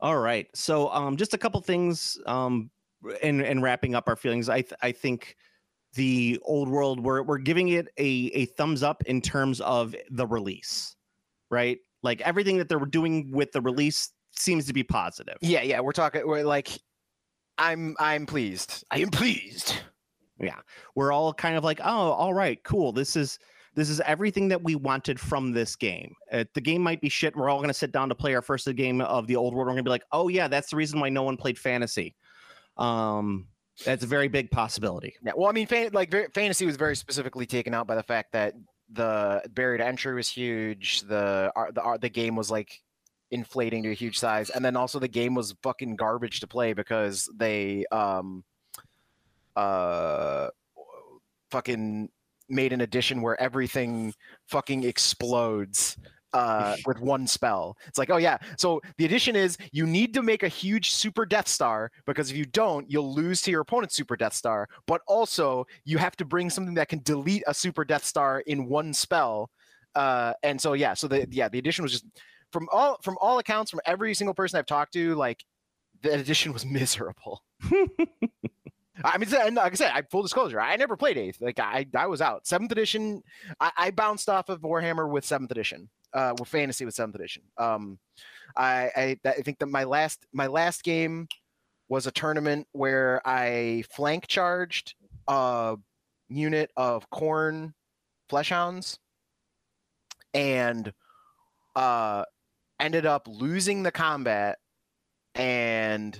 All 0.00 0.18
right. 0.18 0.46
So 0.54 0.90
um 0.90 1.16
just 1.16 1.34
a 1.34 1.38
couple 1.38 1.60
things 1.60 2.18
um 2.26 2.70
and 3.22 3.42
and 3.42 3.62
wrapping 3.62 3.94
up 3.94 4.08
our 4.08 4.16
feelings. 4.16 4.48
I 4.48 4.62
th- 4.62 4.74
I 4.82 4.92
think 4.92 5.36
the 5.94 6.38
old 6.42 6.68
world 6.68 7.00
we're 7.00 7.22
we're 7.22 7.38
giving 7.38 7.68
it 7.68 7.88
a 7.98 8.30
a 8.34 8.46
thumbs 8.46 8.82
up 8.82 9.02
in 9.06 9.20
terms 9.20 9.60
of 9.60 9.94
the 10.10 10.26
release. 10.26 10.96
Right? 11.50 11.78
Like 12.02 12.20
everything 12.22 12.56
that 12.58 12.68
they're 12.68 12.78
doing 12.80 13.30
with 13.30 13.52
the 13.52 13.60
release 13.60 14.10
seems 14.32 14.66
to 14.66 14.72
be 14.72 14.82
positive. 14.82 15.36
Yeah, 15.40 15.62
yeah, 15.62 15.80
we're 15.80 15.92
talking. 15.92 16.26
We're 16.26 16.42
like, 16.42 16.70
I'm 17.58 17.94
I'm 17.98 18.26
pleased. 18.26 18.84
I 18.90 18.98
am 18.98 19.10
pleased. 19.10 19.76
Yeah. 20.40 20.58
We're 20.94 21.12
all 21.12 21.32
kind 21.32 21.56
of 21.56 21.64
like, 21.64 21.80
"Oh, 21.82 22.12
all 22.12 22.34
right, 22.34 22.62
cool. 22.64 22.92
This 22.92 23.16
is 23.16 23.38
this 23.74 23.88
is 23.88 24.00
everything 24.00 24.48
that 24.48 24.62
we 24.62 24.74
wanted 24.74 25.18
from 25.18 25.52
this 25.52 25.76
game. 25.76 26.14
Uh, 26.30 26.44
the 26.54 26.60
game 26.60 26.82
might 26.82 27.00
be 27.00 27.08
shit. 27.08 27.34
We're 27.34 27.48
all 27.48 27.58
going 27.58 27.68
to 27.68 27.74
sit 27.74 27.92
down 27.92 28.08
to 28.10 28.14
play 28.14 28.34
our 28.34 28.42
first 28.42 28.68
game 28.76 29.00
of 29.00 29.26
the 29.26 29.36
old 29.36 29.54
world. 29.54 29.66
We're 29.66 29.72
going 29.72 29.78
to 29.78 29.82
be 29.84 29.90
like, 29.90 30.04
"Oh 30.12 30.28
yeah, 30.28 30.48
that's 30.48 30.70
the 30.70 30.76
reason 30.76 31.00
why 31.00 31.08
no 31.08 31.22
one 31.22 31.36
played 31.36 31.58
fantasy." 31.58 32.16
Um 32.76 33.46
that's 33.84 34.04
a 34.04 34.06
very 34.06 34.28
big 34.28 34.50
possibility. 34.50 35.14
Yeah, 35.24 35.32
well, 35.36 35.48
I 35.48 35.52
mean, 35.52 35.66
fan, 35.66 35.90
like 35.92 36.14
fantasy 36.34 36.66
was 36.66 36.76
very 36.76 36.96
specifically 36.96 37.46
taken 37.46 37.74
out 37.74 37.86
by 37.86 37.94
the 37.94 38.02
fact 38.02 38.32
that 38.32 38.54
the 38.92 39.42
barrier 39.50 39.78
to 39.78 39.86
entry 39.86 40.14
was 40.14 40.28
huge. 40.28 41.02
The 41.02 41.52
ar- 41.56 41.72
the 41.72 41.82
ar- 41.82 41.98
the 41.98 42.08
game 42.08 42.36
was 42.36 42.50
like 42.50 42.80
inflating 43.30 43.82
to 43.84 43.90
a 43.90 43.94
huge 43.94 44.18
size, 44.18 44.50
and 44.50 44.64
then 44.64 44.76
also 44.76 44.98
the 44.98 45.08
game 45.08 45.34
was 45.34 45.54
fucking 45.62 45.96
garbage 45.96 46.40
to 46.40 46.46
play 46.46 46.72
because 46.74 47.30
they 47.34 47.84
um 47.90 48.44
uh 49.56 50.48
fucking 51.50 52.08
made 52.48 52.72
an 52.72 52.80
edition 52.80 53.22
where 53.22 53.40
everything 53.40 54.12
fucking 54.48 54.84
explodes 54.84 55.96
uh, 56.32 56.76
with 56.86 57.00
one 57.00 57.26
spell. 57.26 57.76
It's 57.86 57.98
like, 57.98 58.10
oh 58.10 58.16
yeah. 58.16 58.38
So 58.56 58.80
the 58.98 59.04
addition 59.04 59.36
is 59.36 59.56
you 59.72 59.86
need 59.86 60.14
to 60.14 60.22
make 60.22 60.42
a 60.42 60.48
huge 60.48 60.92
super 60.92 61.26
Death 61.26 61.48
Star 61.48 61.90
because 62.06 62.30
if 62.30 62.36
you 62.36 62.44
don't, 62.44 62.90
you'll 62.90 63.14
lose 63.14 63.42
to 63.42 63.50
your 63.50 63.60
opponent's 63.60 63.94
super 63.94 64.16
Death 64.16 64.34
Star. 64.34 64.68
But 64.86 65.02
also 65.06 65.66
you 65.84 65.98
have 65.98 66.16
to 66.16 66.24
bring 66.24 66.50
something 66.50 66.74
that 66.74 66.88
can 66.88 67.00
delete 67.02 67.42
a 67.46 67.54
super 67.54 67.84
Death 67.84 68.04
Star 68.04 68.40
in 68.46 68.66
one 68.68 68.92
spell. 68.92 69.50
Uh, 69.94 70.32
and 70.42 70.60
so 70.60 70.72
yeah, 70.72 70.94
so 70.94 71.06
the 71.06 71.26
yeah 71.30 71.48
the 71.48 71.58
addition 71.58 71.82
was 71.82 71.92
just 71.92 72.06
from 72.50 72.68
all 72.72 72.98
from 73.02 73.16
all 73.20 73.38
accounts 73.38 73.70
from 73.70 73.80
every 73.86 74.14
single 74.14 74.34
person 74.34 74.58
I've 74.58 74.66
talked 74.66 74.92
to, 74.94 75.14
like 75.14 75.44
the 76.02 76.14
addition 76.14 76.52
was 76.52 76.64
miserable. 76.66 77.42
I 79.04 79.18
mean, 79.18 79.28
and 79.34 79.56
like 79.56 79.72
I 79.72 79.74
said, 79.74 79.92
I 79.92 80.02
full 80.02 80.22
disclosure, 80.22 80.60
I 80.60 80.76
never 80.76 80.96
played 80.96 81.16
eighth. 81.16 81.40
Like 81.40 81.58
I, 81.58 81.86
I 81.96 82.06
was 82.06 82.20
out. 82.20 82.46
Seventh 82.46 82.70
edition, 82.72 83.22
I, 83.58 83.72
I 83.76 83.90
bounced 83.90 84.28
off 84.28 84.48
of 84.48 84.60
Warhammer 84.60 85.10
with 85.10 85.24
seventh 85.24 85.50
edition, 85.50 85.88
uh, 86.14 86.34
with 86.38 86.48
fantasy 86.48 86.84
with 86.84 86.94
seventh 86.94 87.14
edition. 87.14 87.42
Um, 87.58 87.98
I, 88.56 88.90
I, 88.96 89.28
I 89.28 89.32
think 89.42 89.58
that 89.58 89.66
my 89.66 89.84
last, 89.84 90.26
my 90.32 90.46
last 90.46 90.82
game 90.84 91.28
was 91.88 92.06
a 92.06 92.10
tournament 92.10 92.66
where 92.72 93.20
I 93.24 93.84
flank 93.90 94.26
charged 94.26 94.94
a 95.28 95.76
unit 96.28 96.70
of 96.76 97.08
Khorne 97.10 97.74
fleshhounds, 98.30 98.98
and 100.34 100.92
uh, 101.76 102.24
ended 102.80 103.06
up 103.06 103.28
losing 103.28 103.82
the 103.82 103.92
combat 103.92 104.58
and 105.34 106.18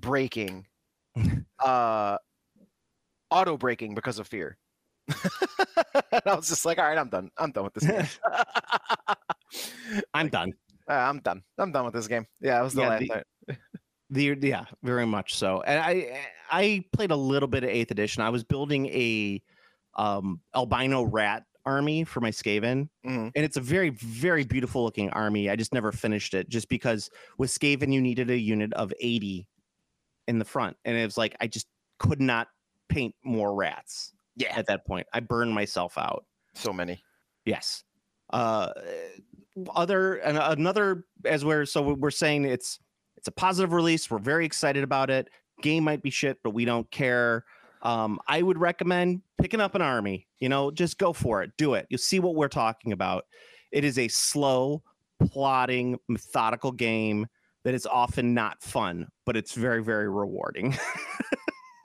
breaking 0.00 0.66
uh 1.58 2.16
auto 3.30 3.56
breaking 3.56 3.94
because 3.94 4.18
of 4.18 4.26
fear 4.26 4.56
and 6.12 6.22
i 6.26 6.34
was 6.34 6.48
just 6.48 6.64
like 6.64 6.78
all 6.78 6.84
right 6.84 6.98
i'm 6.98 7.08
done 7.08 7.30
i'm 7.38 7.50
done 7.50 7.64
with 7.64 7.74
this 7.74 7.84
game 7.86 8.06
I'm 10.14 10.28
done. 10.28 10.52
Uh, 10.88 10.92
i'm 10.94 11.20
done 11.20 11.42
i'm 11.58 11.72
done 11.72 11.84
with 11.84 11.94
this 11.94 12.06
game 12.08 12.26
yeah 12.40 12.60
it 12.60 12.62
was 12.62 12.74
the 12.74 12.82
Yeah, 12.82 12.88
last 12.88 13.00
the- 13.00 13.06
night. 13.48 13.58
The 14.10 14.34
yeah, 14.40 14.64
very 14.82 15.04
much 15.04 15.34
so. 15.36 15.60
And 15.66 15.78
I 15.78 16.22
I 16.50 16.82
played 16.94 17.10
a 17.10 17.16
little 17.16 17.46
bit 17.46 17.62
of 17.62 17.68
eighth 17.68 17.90
edition. 17.90 18.22
I 18.22 18.30
was 18.30 18.42
building 18.42 18.86
a 18.86 19.42
um 19.96 20.40
albino 20.54 21.02
rat 21.02 21.42
army 21.66 22.04
for 22.04 22.22
my 22.22 22.30
Skaven. 22.30 22.88
Mhm. 23.06 23.32
And 23.36 23.44
it's 23.44 23.58
a 23.58 23.60
very, 23.60 23.90
very 23.90 24.44
beautiful 24.44 24.82
looking 24.82 25.10
army. 25.10 25.50
I 25.50 25.56
just 25.56 25.74
never 25.74 25.92
finished 25.92 26.32
it 26.32 26.48
just 26.48 26.70
because 26.70 27.10
with 27.36 27.50
Skaven 27.50 27.92
you 27.92 28.00
needed 28.00 28.30
a 28.30 28.38
unit 28.38 28.72
of 28.72 28.94
80 28.98 29.46
in 30.26 30.38
the 30.38 30.44
front. 30.46 30.78
And 30.86 30.96
it 30.96 31.04
was 31.04 31.18
like 31.18 31.36
I 31.42 31.46
just 31.46 31.66
could 31.98 32.22
not 32.22 32.48
paint 32.88 33.14
more 33.24 33.54
rats 33.54 34.14
yeah 34.38 34.56
at 34.56 34.66
that 34.66 34.86
point. 34.86 35.06
I 35.12 35.20
burned 35.20 35.52
myself 35.52 35.98
out. 35.98 36.24
so 36.54 36.72
many 36.72 37.02
Yes. 37.44 37.82
Uh, 38.30 38.72
other 39.74 40.16
and 40.16 40.36
another 40.36 41.04
as 41.24 41.44
we're 41.44 41.64
so 41.64 41.94
we're 41.94 42.10
saying 42.10 42.44
it's 42.44 42.78
it's 43.16 43.28
a 43.28 43.32
positive 43.32 43.72
release. 43.72 44.10
We're 44.10 44.18
very 44.18 44.44
excited 44.44 44.84
about 44.84 45.10
it. 45.10 45.28
Game 45.62 45.82
might 45.84 46.02
be 46.02 46.10
shit, 46.10 46.38
but 46.44 46.50
we 46.50 46.64
don't 46.64 46.88
care. 46.90 47.44
Um, 47.82 48.18
I 48.28 48.42
would 48.42 48.58
recommend 48.58 49.22
picking 49.40 49.60
up 49.60 49.74
an 49.74 49.82
army. 49.82 50.28
You 50.40 50.48
know, 50.48 50.70
just 50.70 50.98
go 50.98 51.12
for 51.12 51.42
it. 51.42 51.52
Do 51.56 51.74
it. 51.74 51.86
You'll 51.90 51.98
see 51.98 52.20
what 52.20 52.34
we're 52.34 52.48
talking 52.48 52.92
about. 52.92 53.24
It 53.72 53.82
is 53.84 53.98
a 53.98 54.08
slow, 54.08 54.82
plotting, 55.32 55.98
methodical 56.08 56.70
game 56.70 57.26
that 57.64 57.74
is 57.74 57.86
often 57.86 58.34
not 58.34 58.62
fun, 58.62 59.08
but 59.26 59.36
it's 59.36 59.54
very, 59.54 59.82
very 59.82 60.08
rewarding. 60.08 60.76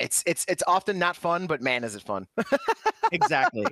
it's 0.03 0.23
it's 0.25 0.45
it's 0.47 0.63
often 0.67 0.99
not 0.99 1.15
fun 1.15 1.47
but 1.47 1.61
man 1.61 1.83
is 1.83 1.95
it 1.95 2.03
fun 2.03 2.27
exactly. 3.11 3.65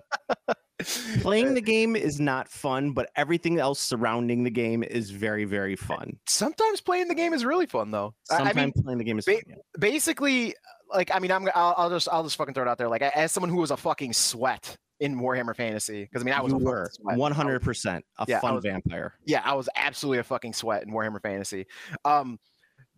Playing 1.22 1.54
the 1.54 1.62
game 1.62 1.96
is 1.96 2.20
not 2.20 2.50
fun, 2.50 2.92
but 2.94 3.12
everything 3.16 3.60
else 3.60 3.80
surrounding 3.80 4.44
the 4.44 4.50
game 4.50 4.82
is 4.84 5.12
very, 5.12 5.46
very 5.46 5.76
fun. 5.76 6.18
sometimes 6.28 6.82
playing 6.82 7.08
the 7.08 7.14
game 7.14 7.34
is 7.34 7.46
really 7.46 7.68
fun 7.68 7.92
though 7.92 8.16
I- 8.32 8.38
Sometimes 8.38 8.58
i 8.58 8.62
mean 8.62 8.72
playing 8.84 8.98
the 8.98 9.04
game 9.04 9.20
is 9.20 9.26
ba- 9.26 9.34
fun. 9.34 9.42
yeah. 9.48 9.56
basically 9.80 10.56
like 10.94 11.12
i 11.14 11.20
mean 11.20 11.32
i'm 11.32 11.48
I'll, 11.54 11.74
I'll 11.78 11.90
just 11.90 12.10
i'll 12.12 12.24
just 12.24 12.36
fucking 12.36 12.54
throw 12.56 12.64
it 12.64 12.68
out 12.70 12.78
there 12.80 12.90
like 12.90 13.02
as 13.04 13.32
someone 13.32 13.50
who 13.50 13.58
was 13.58 13.70
a 13.72 13.78
fucking 13.78 14.14
sweat 14.14 14.76
in 15.00 15.20
warhammer 15.20 15.56
fantasy 15.56 16.04
because 16.04 16.22
i 16.22 16.26
mean 16.26 16.34
i 16.34 16.42
was 16.42 16.52
you 16.52 16.58
were 16.60 16.90
sweat. 16.94 17.14
I 17.16 17.18
one 17.18 17.30
was- 17.32 17.38
hundred 17.38 17.62
percent 17.62 18.04
a 18.18 18.26
Yeah, 18.28 18.40
fun 18.40 18.56
was- 18.56 18.64
vampire. 18.64 19.14
yeah, 19.26 19.42
I 19.46 19.54
was 19.54 19.70
absolutely 19.76 20.18
a 20.20 20.24
fucking 20.24 20.54
sweat 20.54 20.84
in 20.84 20.92
Warhammer 20.92 21.22
Fantasy. 21.22 21.66
Um, 22.06 22.40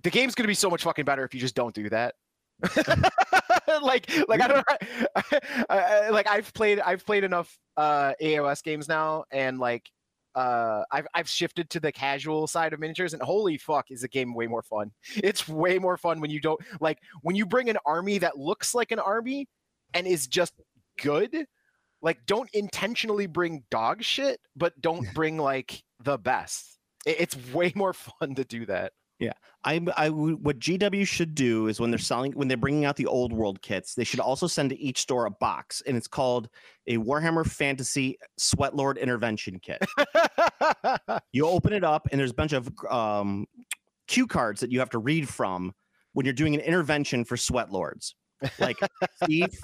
the 0.03 0.09
game's 0.09 0.35
gonna 0.35 0.47
be 0.47 0.53
so 0.53 0.69
much 0.69 0.83
fucking 0.83 1.05
better 1.05 1.23
if 1.25 1.33
you 1.33 1.39
just 1.39 1.55
don't 1.55 1.73
do 1.75 1.89
that. 1.89 2.15
like, 3.81 4.09
like 4.27 4.41
I 4.41 4.47
don't, 4.47 4.65
I, 5.15 5.39
I- 5.69 6.09
like 6.09 6.27
I've 6.27 6.53
played, 6.53 6.79
I've 6.79 7.05
played 7.05 7.23
enough 7.23 7.57
uh, 7.77 8.13
AOS 8.21 8.63
games 8.63 8.87
now, 8.87 9.25
and 9.31 9.59
like, 9.59 9.89
uh, 10.35 10.83
I've 10.91 11.07
I've 11.13 11.29
shifted 11.29 11.69
to 11.71 11.79
the 11.79 11.91
casual 11.91 12.47
side 12.47 12.73
of 12.73 12.79
miniatures, 12.79 13.13
and 13.13 13.21
holy 13.21 13.57
fuck, 13.57 13.91
is 13.91 14.01
the 14.01 14.07
game 14.07 14.33
way 14.33 14.47
more 14.47 14.63
fun. 14.63 14.91
It's 15.15 15.47
way 15.47 15.77
more 15.79 15.97
fun 15.97 16.19
when 16.21 16.31
you 16.31 16.39
don't 16.39 16.59
like 16.81 16.97
when 17.21 17.35
you 17.35 17.45
bring 17.45 17.69
an 17.69 17.77
army 17.85 18.17
that 18.19 18.37
looks 18.37 18.73
like 18.73 18.91
an 18.91 18.99
army 18.99 19.47
and 19.93 20.07
is 20.07 20.27
just 20.27 20.53
good. 21.01 21.45
Like, 22.01 22.25
don't 22.25 22.49
intentionally 22.53 23.27
bring 23.27 23.63
dog 23.71 24.03
shit, 24.03 24.39
but 24.55 24.79
don't 24.81 25.05
bring 25.13 25.37
like 25.37 25.83
the 26.03 26.17
best. 26.17 26.77
It- 27.05 27.17
It's 27.19 27.37
way 27.53 27.71
more 27.75 27.93
fun 27.93 28.35
to 28.35 28.43
do 28.43 28.65
that. 28.67 28.93
I, 29.65 29.79
I 29.95 30.09
what 30.09 30.59
GW 30.59 31.07
should 31.07 31.35
do 31.35 31.67
is 31.67 31.79
when 31.79 31.89
they're 31.89 31.97
selling 31.97 32.33
when 32.33 32.47
they're 32.47 32.57
bringing 32.57 32.85
out 32.85 32.97
the 32.97 33.05
old 33.05 33.31
world 33.31 33.61
kits, 33.61 33.95
they 33.95 34.03
should 34.03 34.19
also 34.19 34.45
send 34.47 34.71
to 34.71 34.79
each 34.79 34.99
store 34.99 35.25
a 35.25 35.31
box, 35.31 35.81
and 35.87 35.95
it's 35.95 36.07
called 36.07 36.49
a 36.87 36.97
Warhammer 36.97 37.45
Fantasy 37.45 38.17
Sweatlord 38.39 38.99
Intervention 38.99 39.59
Kit. 39.59 39.85
you 41.31 41.47
open 41.47 41.71
it 41.71 41.83
up, 41.83 42.07
and 42.11 42.19
there's 42.19 42.31
a 42.31 42.35
bunch 42.35 42.51
of 42.53 42.69
um, 42.89 43.45
cue 44.07 44.27
cards 44.27 44.59
that 44.59 44.71
you 44.71 44.79
have 44.79 44.89
to 44.89 44.99
read 44.99 45.29
from 45.29 45.73
when 46.11 46.25
you're 46.25 46.33
doing 46.33 46.55
an 46.55 46.61
intervention 46.61 47.23
for 47.23 47.37
Sweat 47.37 47.71
Lords. 47.71 48.15
Like 48.59 48.77
Steve, 49.23 49.57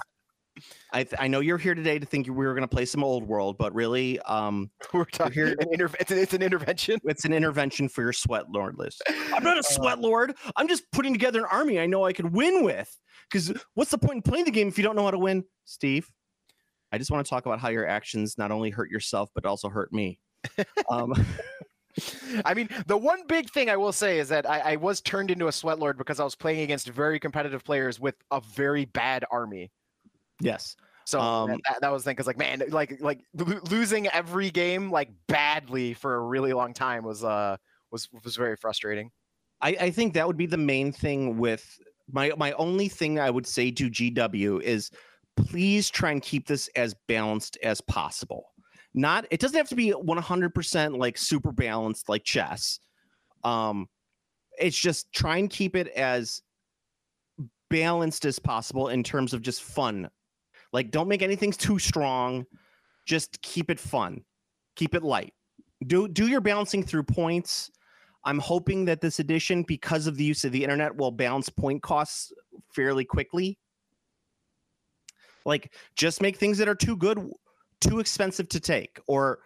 I 0.92 1.04
th- 1.04 1.20
I 1.20 1.28
know 1.28 1.40
you're 1.40 1.58
here 1.58 1.74
today 1.74 1.98
to 1.98 2.04
think 2.04 2.26
we 2.26 2.32
were 2.32 2.52
going 2.54 2.68
to 2.68 2.68
play 2.68 2.84
some 2.84 3.02
old 3.04 3.26
world, 3.26 3.56
but 3.56 3.74
really, 3.74 4.18
um, 4.20 4.70
We're 4.92 5.04
talking. 5.04 5.32
here- 5.32 5.56
An 5.60 5.68
inter- 5.72 5.90
it's, 5.98 6.10
an, 6.10 6.18
it's 6.18 6.34
an 6.34 6.42
intervention. 6.42 6.98
it's 7.04 7.24
an 7.24 7.32
intervention 7.32 7.88
for 7.88 8.02
your 8.02 8.12
Sweat 8.12 8.50
Lord 8.50 8.76
list. 8.78 9.02
I'm 9.32 9.42
not 9.44 9.58
a 9.58 9.62
sweat 9.62 10.00
lord. 10.00 10.34
I'm 10.56 10.68
just 10.68 10.90
putting 10.92 11.12
together 11.12 11.40
an 11.40 11.46
army 11.50 11.78
I 11.78 11.86
know 11.86 12.04
I 12.04 12.12
could 12.12 12.32
win 12.32 12.64
with. 12.64 12.94
Because 13.30 13.52
what's 13.74 13.92
the 13.92 13.98
point 13.98 14.16
in 14.16 14.22
playing 14.22 14.44
the 14.44 14.50
game 14.50 14.66
if 14.68 14.76
you 14.76 14.82
don't 14.84 14.96
know 14.96 15.04
how 15.04 15.12
to 15.12 15.18
win? 15.18 15.44
Steve, 15.64 16.10
I 16.90 16.98
just 16.98 17.10
want 17.12 17.24
to 17.24 17.30
talk 17.30 17.46
about 17.46 17.60
how 17.60 17.68
your 17.68 17.86
actions 17.86 18.36
not 18.36 18.50
only 18.50 18.70
hurt 18.70 18.90
yourself, 18.90 19.30
but 19.34 19.46
also 19.46 19.68
hurt 19.68 19.92
me. 19.92 20.18
Um, 20.90 21.14
I 22.44 22.54
mean, 22.54 22.68
the 22.86 22.96
one 22.96 23.26
big 23.28 23.50
thing 23.50 23.70
I 23.70 23.76
will 23.76 23.92
say 23.92 24.18
is 24.18 24.28
that 24.30 24.48
I, 24.50 24.72
I 24.72 24.76
was 24.76 25.00
turned 25.00 25.30
into 25.30 25.46
a 25.46 25.52
sweat 25.52 25.78
lord 25.78 25.96
because 25.96 26.18
I 26.18 26.24
was 26.24 26.34
playing 26.34 26.60
against 26.62 26.88
very 26.88 27.20
competitive 27.20 27.64
players 27.64 28.00
with 28.00 28.16
a 28.32 28.40
very 28.40 28.84
bad 28.86 29.24
army. 29.30 29.70
Yes. 30.40 30.76
So 31.06 31.18
that- 31.18 31.24
Um, 31.24 31.60
that, 31.68 31.80
that 31.80 31.92
was 31.92 32.02
the 32.02 32.08
thing. 32.10 32.14
Because 32.14 32.26
like, 32.26 32.38
man, 32.38 32.62
like 32.68 33.00
like 33.00 33.20
lo- 33.34 33.60
losing 33.70 34.06
every 34.08 34.50
game 34.50 34.90
like 34.90 35.10
badly 35.26 35.94
for 35.94 36.16
a 36.16 36.20
really 36.20 36.52
long 36.52 36.72
time 36.74 37.04
was 37.04 37.24
uh 37.24 37.56
was 37.90 38.08
was 38.24 38.36
very 38.36 38.56
frustrating. 38.56 39.10
I, 39.60 39.76
I 39.80 39.90
think 39.90 40.14
that 40.14 40.26
would 40.26 40.36
be 40.38 40.46
the 40.46 40.56
main 40.56 40.92
thing 40.92 41.36
with 41.38 41.78
my 42.12 42.32
my 42.36 42.52
only 42.52 42.88
thing 42.88 43.18
I 43.18 43.30
would 43.30 43.46
say 43.46 43.70
to 43.72 43.90
GW 43.90 44.62
is 44.62 44.90
please 45.36 45.90
try 45.90 46.12
and 46.12 46.22
keep 46.22 46.46
this 46.46 46.68
as 46.76 46.94
balanced 47.08 47.56
as 47.62 47.80
possible. 47.80 48.52
Not 48.94 49.26
it 49.30 49.40
doesn't 49.40 49.56
have 49.56 49.68
to 49.68 49.76
be 49.76 49.92
100% 49.92 50.96
like 50.98 51.18
super 51.18 51.52
balanced 51.52 52.08
like 52.08 52.24
chess. 52.24 52.78
Um 53.44 53.88
it's 54.58 54.78
just 54.78 55.12
try 55.12 55.38
and 55.38 55.48
keep 55.50 55.74
it 55.76 55.88
as 55.88 56.42
balanced 57.70 58.24
as 58.24 58.38
possible 58.38 58.88
in 58.88 59.02
terms 59.02 59.32
of 59.32 59.42
just 59.42 59.62
fun. 59.62 60.10
Like 60.72 60.90
don't 60.90 61.08
make 61.08 61.22
anything 61.22 61.52
too 61.52 61.78
strong. 61.78 62.46
Just 63.06 63.40
keep 63.42 63.70
it 63.70 63.80
fun. 63.80 64.24
Keep 64.76 64.94
it 64.94 65.02
light. 65.02 65.34
Do 65.86 66.08
do 66.08 66.28
your 66.28 66.40
balancing 66.40 66.82
through 66.82 67.04
points. 67.04 67.70
I'm 68.24 68.38
hoping 68.38 68.84
that 68.84 69.00
this 69.00 69.18
edition, 69.18 69.62
because 69.62 70.06
of 70.06 70.16
the 70.16 70.24
use 70.24 70.44
of 70.44 70.52
the 70.52 70.62
internet, 70.62 70.94
will 70.94 71.10
balance 71.10 71.48
point 71.48 71.82
costs 71.82 72.32
fairly 72.74 73.04
quickly. 73.04 73.58
Like, 75.46 75.72
just 75.96 76.20
make 76.20 76.36
things 76.36 76.58
that 76.58 76.68
are 76.68 76.74
too 76.74 76.96
good, 76.96 77.18
too 77.80 77.98
expensive 77.98 78.48
to 78.50 78.60
take, 78.60 79.00
or 79.06 79.38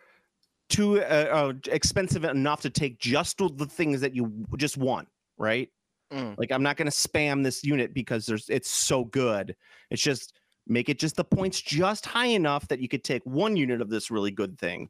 too 0.68 1.00
uh, 1.00 1.28
uh, 1.30 1.52
expensive 1.70 2.24
enough 2.24 2.62
to 2.62 2.70
take 2.70 2.98
just 2.98 3.38
the 3.38 3.66
things 3.66 4.00
that 4.00 4.14
you 4.14 4.44
just 4.56 4.76
want, 4.76 5.06
right? 5.38 5.68
Mm. 6.12 6.36
Like, 6.36 6.50
I'm 6.50 6.64
not 6.64 6.76
going 6.76 6.90
to 6.90 6.96
spam 6.96 7.44
this 7.44 7.62
unit 7.62 7.94
because 7.94 8.26
there's 8.26 8.48
it's 8.48 8.70
so 8.70 9.04
good. 9.04 9.54
It's 9.90 10.02
just 10.02 10.34
make 10.66 10.88
it 10.88 10.98
just 10.98 11.16
the 11.16 11.24
points 11.24 11.60
just 11.60 12.06
high 12.06 12.26
enough 12.26 12.66
that 12.68 12.80
you 12.80 12.88
could 12.88 13.04
take 13.04 13.24
one 13.24 13.56
unit 13.56 13.80
of 13.80 13.90
this 13.90 14.10
really 14.10 14.30
good 14.30 14.58
thing, 14.58 14.88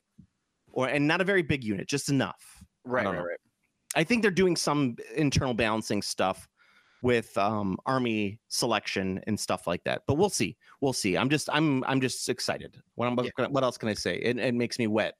or 0.72 0.88
and 0.88 1.06
not 1.06 1.20
a 1.20 1.24
very 1.24 1.42
big 1.42 1.64
unit, 1.64 1.88
just 1.88 2.08
enough. 2.08 2.62
Right, 2.84 3.06
right, 3.06 3.14
know. 3.14 3.24
right. 3.24 3.38
I 3.96 4.04
think 4.04 4.22
they're 4.22 4.30
doing 4.30 4.56
some 4.56 4.96
internal 5.14 5.54
balancing 5.54 6.02
stuff 6.02 6.48
with 7.02 7.36
um, 7.36 7.76
army 7.84 8.40
selection 8.48 9.20
and 9.26 9.38
stuff 9.38 9.66
like 9.66 9.84
that. 9.84 10.02
But 10.06 10.14
we'll 10.14 10.30
see. 10.30 10.56
We'll 10.80 10.94
see. 10.94 11.16
I'm 11.16 11.28
just 11.28 11.48
I'm 11.52 11.84
I'm 11.84 12.00
just 12.00 12.28
excited. 12.28 12.82
What 12.94 13.06
I'm 13.06 13.18
Yeah. 13.18 13.46
what 13.48 13.62
else 13.62 13.76
can 13.76 13.88
I 13.88 13.94
say? 13.94 14.16
It, 14.16 14.38
it 14.38 14.54
makes 14.54 14.78
me 14.78 14.86
wet. 14.86 15.14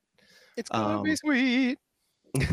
It's 0.56 0.70
gonna 0.70 1.02
be 1.02 1.10
Um, 1.10 1.16
sweet. 1.16 1.78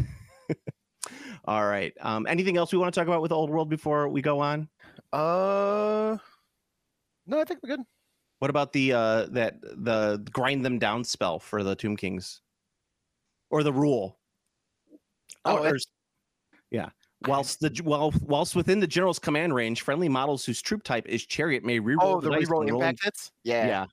All 1.46 1.66
right. 1.66 1.94
Um, 2.02 2.28
anything 2.28 2.58
else 2.58 2.72
we 2.72 2.78
want 2.78 2.94
to 2.94 3.00
talk 3.00 3.08
about 3.08 3.22
with 3.22 3.32
Old 3.32 3.50
World 3.50 3.70
before 3.70 4.10
we 4.10 4.22
go 4.22 4.40
on? 4.40 4.70
Uh, 5.12 6.18
no, 7.32 7.40
I 7.40 7.46
think 7.46 7.62
we're 7.64 7.76
good. 7.76 7.86
What 8.40 8.50
about 8.50 8.74
the 8.74 8.94
uh 8.94 9.26
that 9.32 9.62
the 9.62 10.24
grind 10.32 10.66
them 10.66 10.80
down 10.80 11.04
spell 11.04 11.40
for 11.40 11.64
the 11.64 11.76
Tomb 11.76 11.96
Kings, 11.96 12.42
or 13.50 13.64
the 13.64 13.74
rule? 13.74 14.20
Oh, 15.46 15.58
or- 15.58 15.78
yeah. 16.70 16.90
Whilst 17.28 17.60
the 17.60 17.70
while 17.84 18.12
whilst 18.22 18.56
within 18.56 18.80
the 18.80 18.88
general's 18.88 19.20
command 19.20 19.54
range, 19.54 19.82
friendly 19.82 20.10
models 20.10 20.46
whose 20.46 20.62
troop 20.62 20.84
type 20.84 21.08
is 21.08 21.26
chariot 21.26 21.64
may 21.64 21.80
reroll 21.80 21.98
Oh, 22.02 22.22
the 22.22 22.32
dice 22.32 22.48
reroll 22.48 22.68
impact 22.68 23.04
hits. 23.04 23.32
Yeah. 23.44 23.68
Yeah. 23.68 23.86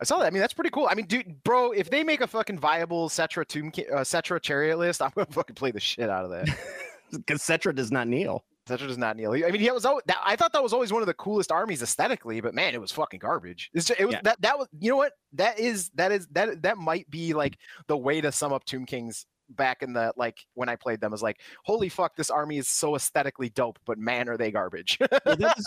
I 0.00 0.04
saw 0.04 0.18
that. 0.18 0.26
I 0.26 0.30
mean, 0.30 0.40
that's 0.40 0.54
pretty 0.54 0.70
cool. 0.70 0.88
I 0.90 0.94
mean, 0.94 1.06
dude, 1.06 1.42
bro, 1.44 1.70
if 1.70 1.88
they 1.88 2.02
make 2.02 2.20
a 2.20 2.26
fucking 2.26 2.58
viable 2.58 3.08
Settra 3.08 3.46
tomb, 3.46 3.68
uh, 3.68 4.00
Settra 4.00 4.42
chariot 4.42 4.76
list, 4.78 5.00
I'm 5.02 5.12
gonna 5.14 5.26
fucking 5.30 5.54
play 5.54 5.70
the 5.70 5.80
shit 5.80 6.10
out 6.10 6.24
of 6.24 6.30
that. 6.32 6.48
because 7.12 7.42
Settra 7.42 7.74
does 7.74 7.92
not 7.92 8.08
kneel. 8.08 8.44
Settra 8.68 8.86
does 8.88 8.96
not 8.98 9.16
kneel. 9.16 9.32
I 9.32 9.50
mean, 9.50 9.60
he 9.60 9.70
was. 9.70 9.84
al- 9.84 10.00
That, 10.06 10.18
I 10.24 10.36
thought 10.36 10.52
that 10.54 10.62
was 10.62 10.72
always 10.72 10.92
one 10.92 11.02
of 11.02 11.06
the 11.06 11.14
coolest 11.14 11.52
armies 11.52 11.82
aesthetically, 11.82 12.40
but 12.40 12.54
man, 12.54 12.74
it 12.74 12.80
was 12.80 12.90
fucking 12.92 13.18
garbage. 13.20 13.70
Just, 13.74 13.90
it 13.90 14.04
was 14.06 14.14
Yeah. 14.14 14.20
that 14.24 14.40
that 14.40 14.58
was. 14.58 14.68
You 14.78 14.90
know 14.90 14.96
what? 14.96 15.12
That 15.34 15.58
is 15.58 15.90
that 15.96 16.12
is 16.12 16.26
that 16.32 16.62
that 16.62 16.78
might 16.78 17.10
be 17.10 17.34
like 17.34 17.58
the 17.88 17.96
way 17.96 18.20
to 18.22 18.32
sum 18.32 18.52
up 18.52 18.64
Tomb 18.64 18.86
Kings 18.86 19.26
back 19.50 19.82
in 19.82 19.92
the 19.92 20.12
like 20.16 20.38
when 20.54 20.70
I 20.70 20.76
played 20.76 21.00
them 21.02 21.12
is 21.12 21.22
like, 21.22 21.40
holy 21.64 21.90
fuck, 21.90 22.16
this 22.16 22.30
army 22.30 22.56
is 22.56 22.66
so 22.68 22.96
aesthetically 22.96 23.50
dope, 23.50 23.78
but 23.84 23.98
man, 23.98 24.28
are 24.30 24.38
they 24.38 24.50
garbage. 24.50 24.96
Well, 24.98 25.36
that, 25.36 25.38
was, 25.56 25.66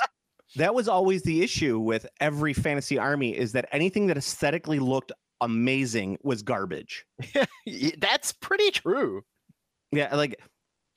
that 0.56 0.74
was 0.74 0.88
always 0.88 1.22
the 1.22 1.44
issue 1.44 1.78
with 1.78 2.08
every 2.20 2.54
fantasy 2.54 2.98
army 2.98 3.38
is 3.38 3.52
that 3.52 3.68
anything 3.72 4.08
that 4.08 4.18
aesthetically 4.18 4.80
looked 4.80 5.12
amazing 5.42 6.18
was 6.24 6.42
garbage. 6.42 7.06
That's 8.00 8.32
pretty 8.34 8.72
true. 8.72 9.24
Yeah, 9.92 10.16
like 10.16 10.40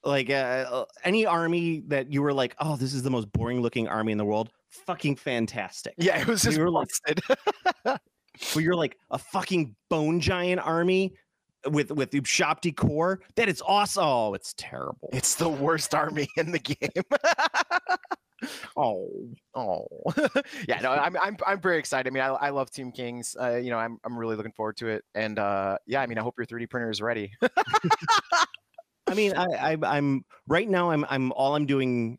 like 0.04 0.30
uh, 0.30 0.66
uh, 0.70 0.84
any 1.04 1.26
army 1.26 1.82
that 1.88 2.12
you 2.12 2.22
were 2.22 2.32
like, 2.32 2.54
oh, 2.58 2.76
this 2.76 2.94
is 2.94 3.02
the 3.02 3.10
most 3.10 3.30
boring 3.32 3.60
looking 3.60 3.88
army 3.88 4.12
in 4.12 4.18
the 4.18 4.24
world. 4.24 4.50
Fucking 4.68 5.16
fantastic. 5.16 5.94
Yeah, 5.98 6.20
it 6.20 6.26
was 6.26 6.42
just 6.42 6.58
were 6.58 6.70
like-. 6.70 6.88
Where 8.54 8.64
you're 8.64 8.76
like 8.76 8.96
a 9.10 9.18
fucking 9.18 9.74
bone 9.90 10.20
giant 10.20 10.60
army 10.64 11.14
with 11.68 11.90
with 11.90 12.26
shop 12.26 12.62
decor. 12.62 13.20
That 13.36 13.48
is 13.48 13.62
awesome. 13.66 14.04
Oh, 14.04 14.34
it's 14.34 14.54
terrible. 14.56 15.10
it's 15.12 15.34
the 15.34 15.48
worst 15.48 15.94
army 15.94 16.28
in 16.36 16.52
the 16.52 16.58
game. 16.58 17.04
Oh, 18.74 19.10
Oh, 19.54 19.86
yeah, 20.68 20.80
no, 20.80 20.92
I'm 20.92 21.14
I'm 21.20 21.36
I'm 21.46 21.60
very 21.60 21.78
excited. 21.78 22.08
I 22.08 22.12
mean, 22.14 22.22
I, 22.22 22.28
I 22.28 22.50
love 22.50 22.70
Tomb 22.70 22.90
Kings. 22.92 23.36
Uh, 23.38 23.56
you 23.56 23.68
know, 23.70 23.76
I'm 23.78 23.98
I'm 24.04 24.16
really 24.16 24.36
looking 24.36 24.52
forward 24.52 24.78
to 24.78 24.86
it. 24.88 25.04
And 25.14 25.38
uh, 25.38 25.76
yeah, 25.86 26.00
I 26.00 26.06
mean, 26.06 26.16
I 26.16 26.22
hope 26.22 26.36
your 26.38 26.46
3D 26.46 26.70
printer 26.70 26.90
is 26.90 27.02
ready. 27.02 27.32
I 29.10 29.14
mean, 29.14 29.34
I, 29.36 29.72
I 29.72 29.76
I'm 29.98 30.24
right 30.48 30.68
now. 30.68 30.90
I'm 30.90 31.04
I'm 31.10 31.32
all 31.32 31.54
I'm 31.56 31.66
doing 31.66 32.18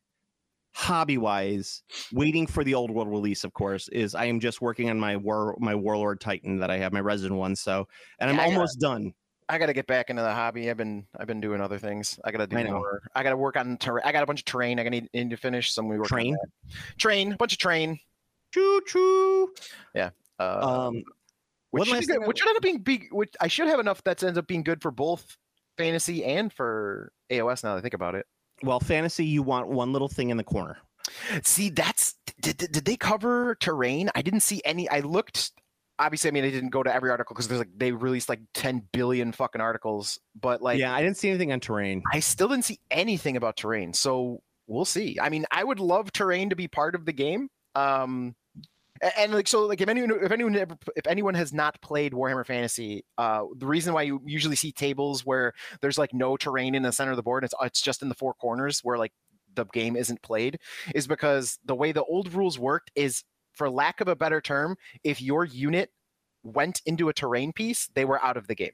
hobby 0.74 1.18
wise, 1.18 1.84
waiting 2.14 2.48
for 2.48 2.64
the 2.64 2.74
old 2.74 2.92
world 2.92 3.10
release. 3.10 3.44
Of 3.44 3.54
course, 3.54 3.88
is 3.90 4.16
I 4.16 4.26
am 4.26 4.40
just 4.40 4.62
working 4.62 4.90
on 4.90 5.00
my 5.00 5.18
war 5.18 5.56
my 5.60 5.76
warlord 5.76 6.20
titan 6.22 6.60
that 6.60 6.70
I 6.72 6.78
have 6.78 6.94
my 6.94 7.02
resident 7.02 7.40
one. 7.40 7.56
So, 7.56 7.88
and 8.20 8.30
I'm 8.30 8.36
Yeah, 8.36 8.42
I 8.42 8.46
gotta- 8.46 8.56
almost 8.58 8.80
done. 8.80 9.14
I 9.50 9.58
got 9.58 9.66
to 9.66 9.74
get 9.74 9.86
back 9.86 10.10
into 10.10 10.22
the 10.22 10.34
hobby. 10.34 10.70
I've 10.70 10.78
been 10.78 11.06
I've 11.20 11.28
been 11.28 11.42
doing 11.42 11.60
other 11.60 11.78
things. 11.78 12.18
I 12.24 12.32
got 12.32 12.38
to 12.38 12.48
do 12.48 12.56
I 12.56 12.64
more. 12.64 13.02
I 13.16 13.22
got 13.22 13.32
to 13.32 13.38
work 13.38 13.58
on. 13.58 13.76
Ter- 13.78 14.00
I 14.06 14.14
got 14.14 14.24
a 14.24 14.26
bunch 14.26 14.40
of 14.40 14.46
terrain. 14.46 14.80
I 14.80 14.84
need, 14.88 15.10
need 15.14 15.30
to 15.30 15.36
finish. 15.36 15.74
Some 15.74 15.88
gonna 15.90 16.00
work 16.00 16.08
Train? 16.08 16.38
Train, 16.98 17.36
bunch 17.36 17.52
of 17.52 17.60
train. 17.60 18.00
Choo 18.54 18.82
choo. 18.88 19.54
Uh, 19.98 20.08
Um, 20.40 21.04
which 21.72 21.90
should, 21.90 22.08
good- 22.08 22.24
I- 22.24 22.28
which 22.28 22.40
should 22.40 22.48
end 22.48 22.56
up 22.58 22.64
being 22.64 22.80
big. 22.80 23.08
Which 23.12 23.34
I 23.42 23.48
should 23.50 23.68
have 23.68 23.82
enough 23.82 24.02
that 24.06 24.24
ends 24.24 24.38
up 24.38 24.48
being 24.48 24.64
good 24.64 24.82
for 24.82 24.90
both 24.92 25.38
fantasy 25.78 26.24
and 26.24 26.52
for 26.52 27.12
AOS. 27.32 27.64
Now 27.64 27.74
that 27.74 27.80
I 27.80 27.82
think 27.82 27.94
about 27.94 28.16
it. 28.16 28.26
well, 28.64 28.80
fantasy, 28.80 29.26
you 29.26 29.44
want 29.44 29.68
one 29.68 29.94
little 29.94 30.08
thing 30.08 30.30
in 30.30 30.38
the 30.38 30.44
corner. 30.44 30.78
See, 31.44 31.70
that's 31.70 32.16
did, 32.42 32.58
did, 32.58 32.72
did 32.72 32.86
they 32.86 32.96
cover 32.96 33.56
terrain? 33.56 34.10
I 34.16 34.22
didn't 34.22 34.42
see 34.42 34.62
any. 34.66 34.90
I 34.90 35.00
looked. 35.00 35.52
Obviously, 36.00 36.30
I 36.30 36.32
mean, 36.32 36.44
I 36.46 36.50
didn't 36.50 36.70
go 36.70 36.82
to 36.82 36.94
every 36.94 37.12
article 37.12 37.36
because 37.36 37.48
there's 37.48 37.60
like 37.60 37.70
they 37.78 37.92
released 37.92 38.28
like 38.28 38.40
10 38.56 38.88
billion 38.92 39.32
fucking 39.32 39.62
articles, 39.62 40.20
but 40.40 40.62
like 40.62 40.80
yeah, 40.80 40.94
I 40.94 41.02
didn't 41.02 41.18
see 41.18 41.30
anything 41.30 41.52
on 41.52 41.60
terrain. 41.60 42.02
I 42.12 42.20
still 42.20 42.48
didn't 42.48 42.66
see 42.66 42.80
anything 42.90 43.38
about 43.38 43.58
terrain. 43.58 43.94
So 43.94 44.42
we'll 44.68 44.86
see. 44.86 45.18
I 45.22 45.30
mean, 45.30 45.46
I 45.52 45.64
would 45.64 45.80
love 45.80 46.12
terrain 46.12 46.50
to 46.50 46.56
be 46.56 46.68
part 46.68 46.96
of 46.96 47.06
the 47.06 47.14
game. 47.14 47.50
Um, 47.76 48.36
and, 49.18 49.34
like 49.34 49.48
so, 49.48 49.66
like 49.66 49.82
if 49.82 49.90
anyone 49.90 50.12
if 50.24 50.32
anyone 50.32 50.56
ever, 50.56 50.78
if 50.96 51.08
anyone 51.08 51.34
has 51.34 51.54
not 51.54 51.82
played 51.82 52.14
Warhammer 52.14 52.46
Fantasy, 52.46 53.04
uh, 53.18 53.44
the 53.58 53.66
reason 53.66 53.94
why 53.94 54.04
you 54.04 54.22
usually 54.26 54.56
see 54.56 54.72
tables 54.72 55.26
where 55.26 55.54
there's 55.82 55.98
like 55.98 56.14
no 56.14 56.38
terrain 56.38 56.76
in 56.76 56.84
the 56.84 56.92
center 56.92 57.12
of 57.12 57.18
the 57.18 57.24
board, 57.24 57.44
it's 57.44 57.54
it's 57.62 57.82
just 57.82 58.02
in 58.02 58.10
the 58.10 58.16
four 58.16 58.34
corners 58.34 58.82
where 58.84 58.98
like 58.98 59.14
the 59.56 59.66
game 59.66 59.96
isn't 59.96 60.22
played, 60.22 60.60
is 60.96 61.08
because 61.08 61.60
the 61.66 61.76
way 61.76 61.92
the 61.92 62.04
old 62.04 62.34
rules 62.34 62.58
worked 62.58 62.92
is, 62.96 63.24
for 63.54 63.70
lack 63.70 64.02
of 64.02 64.08
a 64.08 64.16
better 64.16 64.40
term, 64.40 64.78
if 65.04 65.22
your 65.22 65.46
unit 65.46 65.90
went 66.44 66.82
into 66.86 67.10
a 67.10 67.14
terrain 67.14 67.52
piece, 67.52 67.90
they 67.94 68.06
were 68.06 68.24
out 68.24 68.38
of 68.38 68.48
the 68.48 68.56
game. 68.56 68.74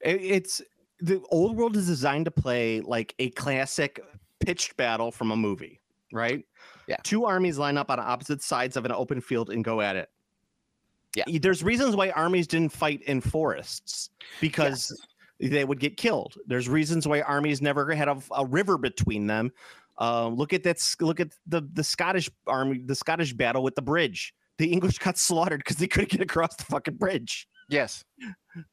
It's 0.00 0.62
the 1.00 1.20
old 1.30 1.56
world 1.56 1.76
is 1.76 1.86
designed 1.86 2.26
to 2.26 2.30
play 2.30 2.80
like 2.80 3.14
a 3.18 3.30
classic 3.30 4.00
pitched 4.40 4.76
battle 4.76 5.10
from 5.10 5.30
a 5.30 5.36
movie, 5.36 5.80
right? 6.12 6.44
Yeah. 6.86 6.96
Two 7.02 7.24
armies 7.24 7.58
line 7.58 7.76
up 7.76 7.90
on 7.90 7.98
opposite 8.00 8.42
sides 8.42 8.76
of 8.76 8.84
an 8.84 8.92
open 8.92 9.20
field 9.20 9.50
and 9.50 9.64
go 9.64 9.80
at 9.80 9.96
it. 9.96 10.10
Yeah. 11.14 11.24
There's 11.40 11.62
reasons 11.62 11.94
why 11.94 12.10
armies 12.10 12.46
didn't 12.46 12.72
fight 12.72 13.02
in 13.02 13.20
forests 13.20 14.10
because 14.40 14.98
they 15.38 15.64
would 15.64 15.78
get 15.80 15.96
killed. 15.96 16.34
There's 16.46 16.68
reasons 16.68 17.06
why 17.06 17.20
armies 17.20 17.60
never 17.60 17.92
had 17.94 18.08
a, 18.08 18.18
a 18.32 18.46
river 18.46 18.78
between 18.78 19.26
them. 19.26 19.52
Uh, 20.00 20.28
look 20.28 20.52
at 20.52 20.62
that. 20.64 20.78
Look 21.00 21.20
at 21.20 21.34
the 21.46 21.68
the 21.74 21.84
Scottish 21.84 22.30
army, 22.46 22.78
the 22.78 22.94
Scottish 22.94 23.34
battle 23.34 23.62
with 23.62 23.74
the 23.74 23.82
bridge. 23.82 24.34
The 24.56 24.72
English 24.72 24.98
got 24.98 25.18
slaughtered 25.18 25.60
because 25.60 25.76
they 25.76 25.86
couldn't 25.86 26.10
get 26.10 26.20
across 26.22 26.56
the 26.56 26.64
fucking 26.64 26.94
bridge 26.94 27.46
Yes. 27.68 28.04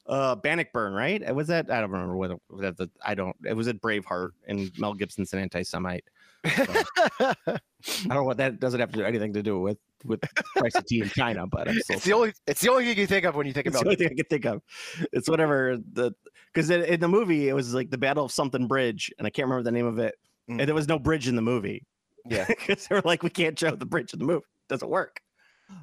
uh 0.07 0.35
Bannockburn, 0.35 0.93
right? 0.93 1.35
Was 1.35 1.47
that 1.47 1.69
I 1.69 1.81
don't 1.81 1.91
remember 1.91 2.15
whether 2.15 2.37
that 2.59 2.77
the 2.77 2.89
I 3.05 3.15
don't 3.15 3.35
it 3.45 3.53
was 3.53 3.67
at 3.67 3.81
Braveheart 3.81 4.31
and 4.47 4.71
Mel 4.79 4.93
Gibson's 4.93 5.33
an 5.33 5.39
anti-Semite. 5.39 6.05
I 6.45 7.35
don't 8.07 8.09
know 8.09 8.23
what 8.23 8.37
that 8.37 8.59
doesn't 8.59 8.79
have 8.79 8.91
to 8.91 8.99
do 8.99 9.03
anything 9.03 9.33
to 9.33 9.43
do 9.43 9.59
with 9.59 9.77
with 10.05 10.21
price 10.55 10.75
of 10.75 10.85
tea 10.85 11.01
in 11.01 11.09
China, 11.09 11.45
but 11.47 11.67
it's 11.67 12.05
the 12.05 12.13
only 12.13 12.33
it's 12.47 12.61
the 12.61 12.69
only 12.69 12.85
thing 12.85 12.97
you 12.97 13.07
think 13.07 13.25
of 13.25 13.35
when 13.35 13.45
you 13.45 13.53
think 13.53 13.67
it's 13.67 13.75
the 13.75 13.81
about 13.81 13.87
only 13.87 13.95
thing 13.97 14.09
I 14.11 14.15
can 14.15 14.25
think 14.25 14.45
of. 14.45 14.61
It's 15.11 15.29
whatever 15.29 15.77
the 15.93 16.13
because 16.53 16.69
in, 16.69 16.83
in 16.83 16.99
the 16.99 17.07
movie 17.07 17.49
it 17.49 17.53
was 17.53 17.73
like 17.73 17.89
the 17.89 17.97
Battle 17.97 18.25
of 18.25 18.31
something 18.31 18.67
bridge, 18.67 19.11
and 19.17 19.27
I 19.27 19.29
can't 19.29 19.47
remember 19.47 19.63
the 19.63 19.71
name 19.71 19.85
of 19.85 19.99
it. 19.99 20.15
Mm. 20.49 20.59
And 20.59 20.67
there 20.67 20.75
was 20.75 20.87
no 20.87 20.97
bridge 20.97 21.27
in 21.27 21.35
the 21.35 21.41
movie. 21.41 21.85
Yeah. 22.29 22.45
because 22.47 22.87
they 22.87 22.95
were 22.95 23.01
like, 23.03 23.23
we 23.23 23.29
can't 23.29 23.57
show 23.57 23.75
the 23.75 23.85
bridge 23.85 24.13
in 24.13 24.19
the 24.19 24.25
movie. 24.25 24.45
doesn't 24.67 24.89
work. 24.89 25.21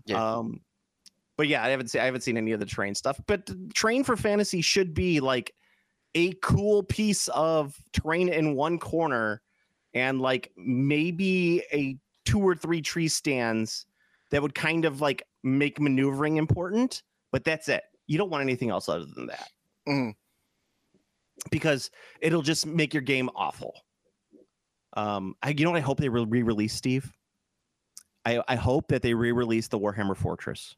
Yeah. 0.07 0.36
Um, 0.36 0.61
but 1.36 1.48
yeah, 1.48 1.62
I 1.62 1.68
haven't 1.68 1.88
seen 1.88 2.00
I 2.00 2.07
haven't 2.07 2.22
seen 2.22 2.36
any 2.36 2.52
of 2.52 2.61
the 2.61 2.66
train 2.66 2.94
stuff. 2.94 3.20
But 3.26 3.50
train 3.74 4.04
for 4.04 4.16
fantasy 4.16 4.62
should 4.62 4.94
be 4.94 5.20
like 5.20 5.52
a 6.14 6.32
cool 6.42 6.82
piece 6.82 7.28
of 7.28 7.76
terrain 7.92 8.28
in 8.28 8.54
one 8.54 8.78
corner, 8.78 9.42
and 9.97 10.20
like 10.20 10.53
maybe 10.59 11.62
a 11.72 11.97
two 12.26 12.38
or 12.40 12.55
three 12.55 12.82
tree 12.82 13.09
stands 13.09 13.86
that 14.30 14.42
would 14.42 14.55
kind 14.55 14.84
of 14.84 15.01
like 15.01 15.22
make 15.42 15.80
maneuvering 15.80 16.36
important. 16.36 17.03
But 17.32 17.44
that's 17.44 17.68
it. 17.70 17.82
You 18.07 18.18
don't 18.18 18.28
want 18.30 18.42
anything 18.42 18.68
else 18.68 18.90
other 18.90 19.07
than 19.07 19.26
that. 19.28 19.49
Mhm. 19.88 20.14
Because 21.51 21.90
it'll 22.20 22.42
just 22.42 22.66
make 22.66 22.92
your 22.92 23.03
game 23.03 23.30
awful. 23.34 23.72
Um, 24.97 25.34
I, 25.42 25.51
you 25.51 25.64
know 25.64 25.70
what 25.70 25.78
I 25.78 25.80
hope 25.80 25.99
they 25.99 26.09
re- 26.09 26.24
re-release, 26.24 26.74
Steve. 26.74 27.11
I, 28.24 28.42
I 28.49 28.57
hope 28.57 28.88
that 28.88 29.03
they 29.03 29.14
re-release 29.14 29.68
the 29.68 29.78
Warhammer 29.78 30.16
Fortress. 30.16 30.76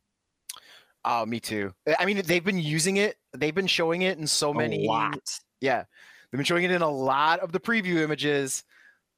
Oh, 1.04 1.24
me 1.26 1.40
too. 1.40 1.72
I 1.98 2.04
mean, 2.04 2.22
they've 2.24 2.44
been 2.44 2.58
using 2.58 2.98
it. 2.98 3.16
They've 3.36 3.54
been 3.54 3.68
showing 3.68 4.02
it 4.02 4.18
in 4.18 4.26
so 4.26 4.52
many. 4.52 4.84
a 4.84 4.88
lot. 4.88 5.40
Yeah, 5.60 5.84
they've 6.30 6.38
been 6.38 6.44
showing 6.44 6.64
it 6.64 6.70
in 6.70 6.82
a 6.82 6.90
lot 6.90 7.40
of 7.40 7.50
the 7.52 7.60
preview 7.60 7.96
images. 8.02 8.64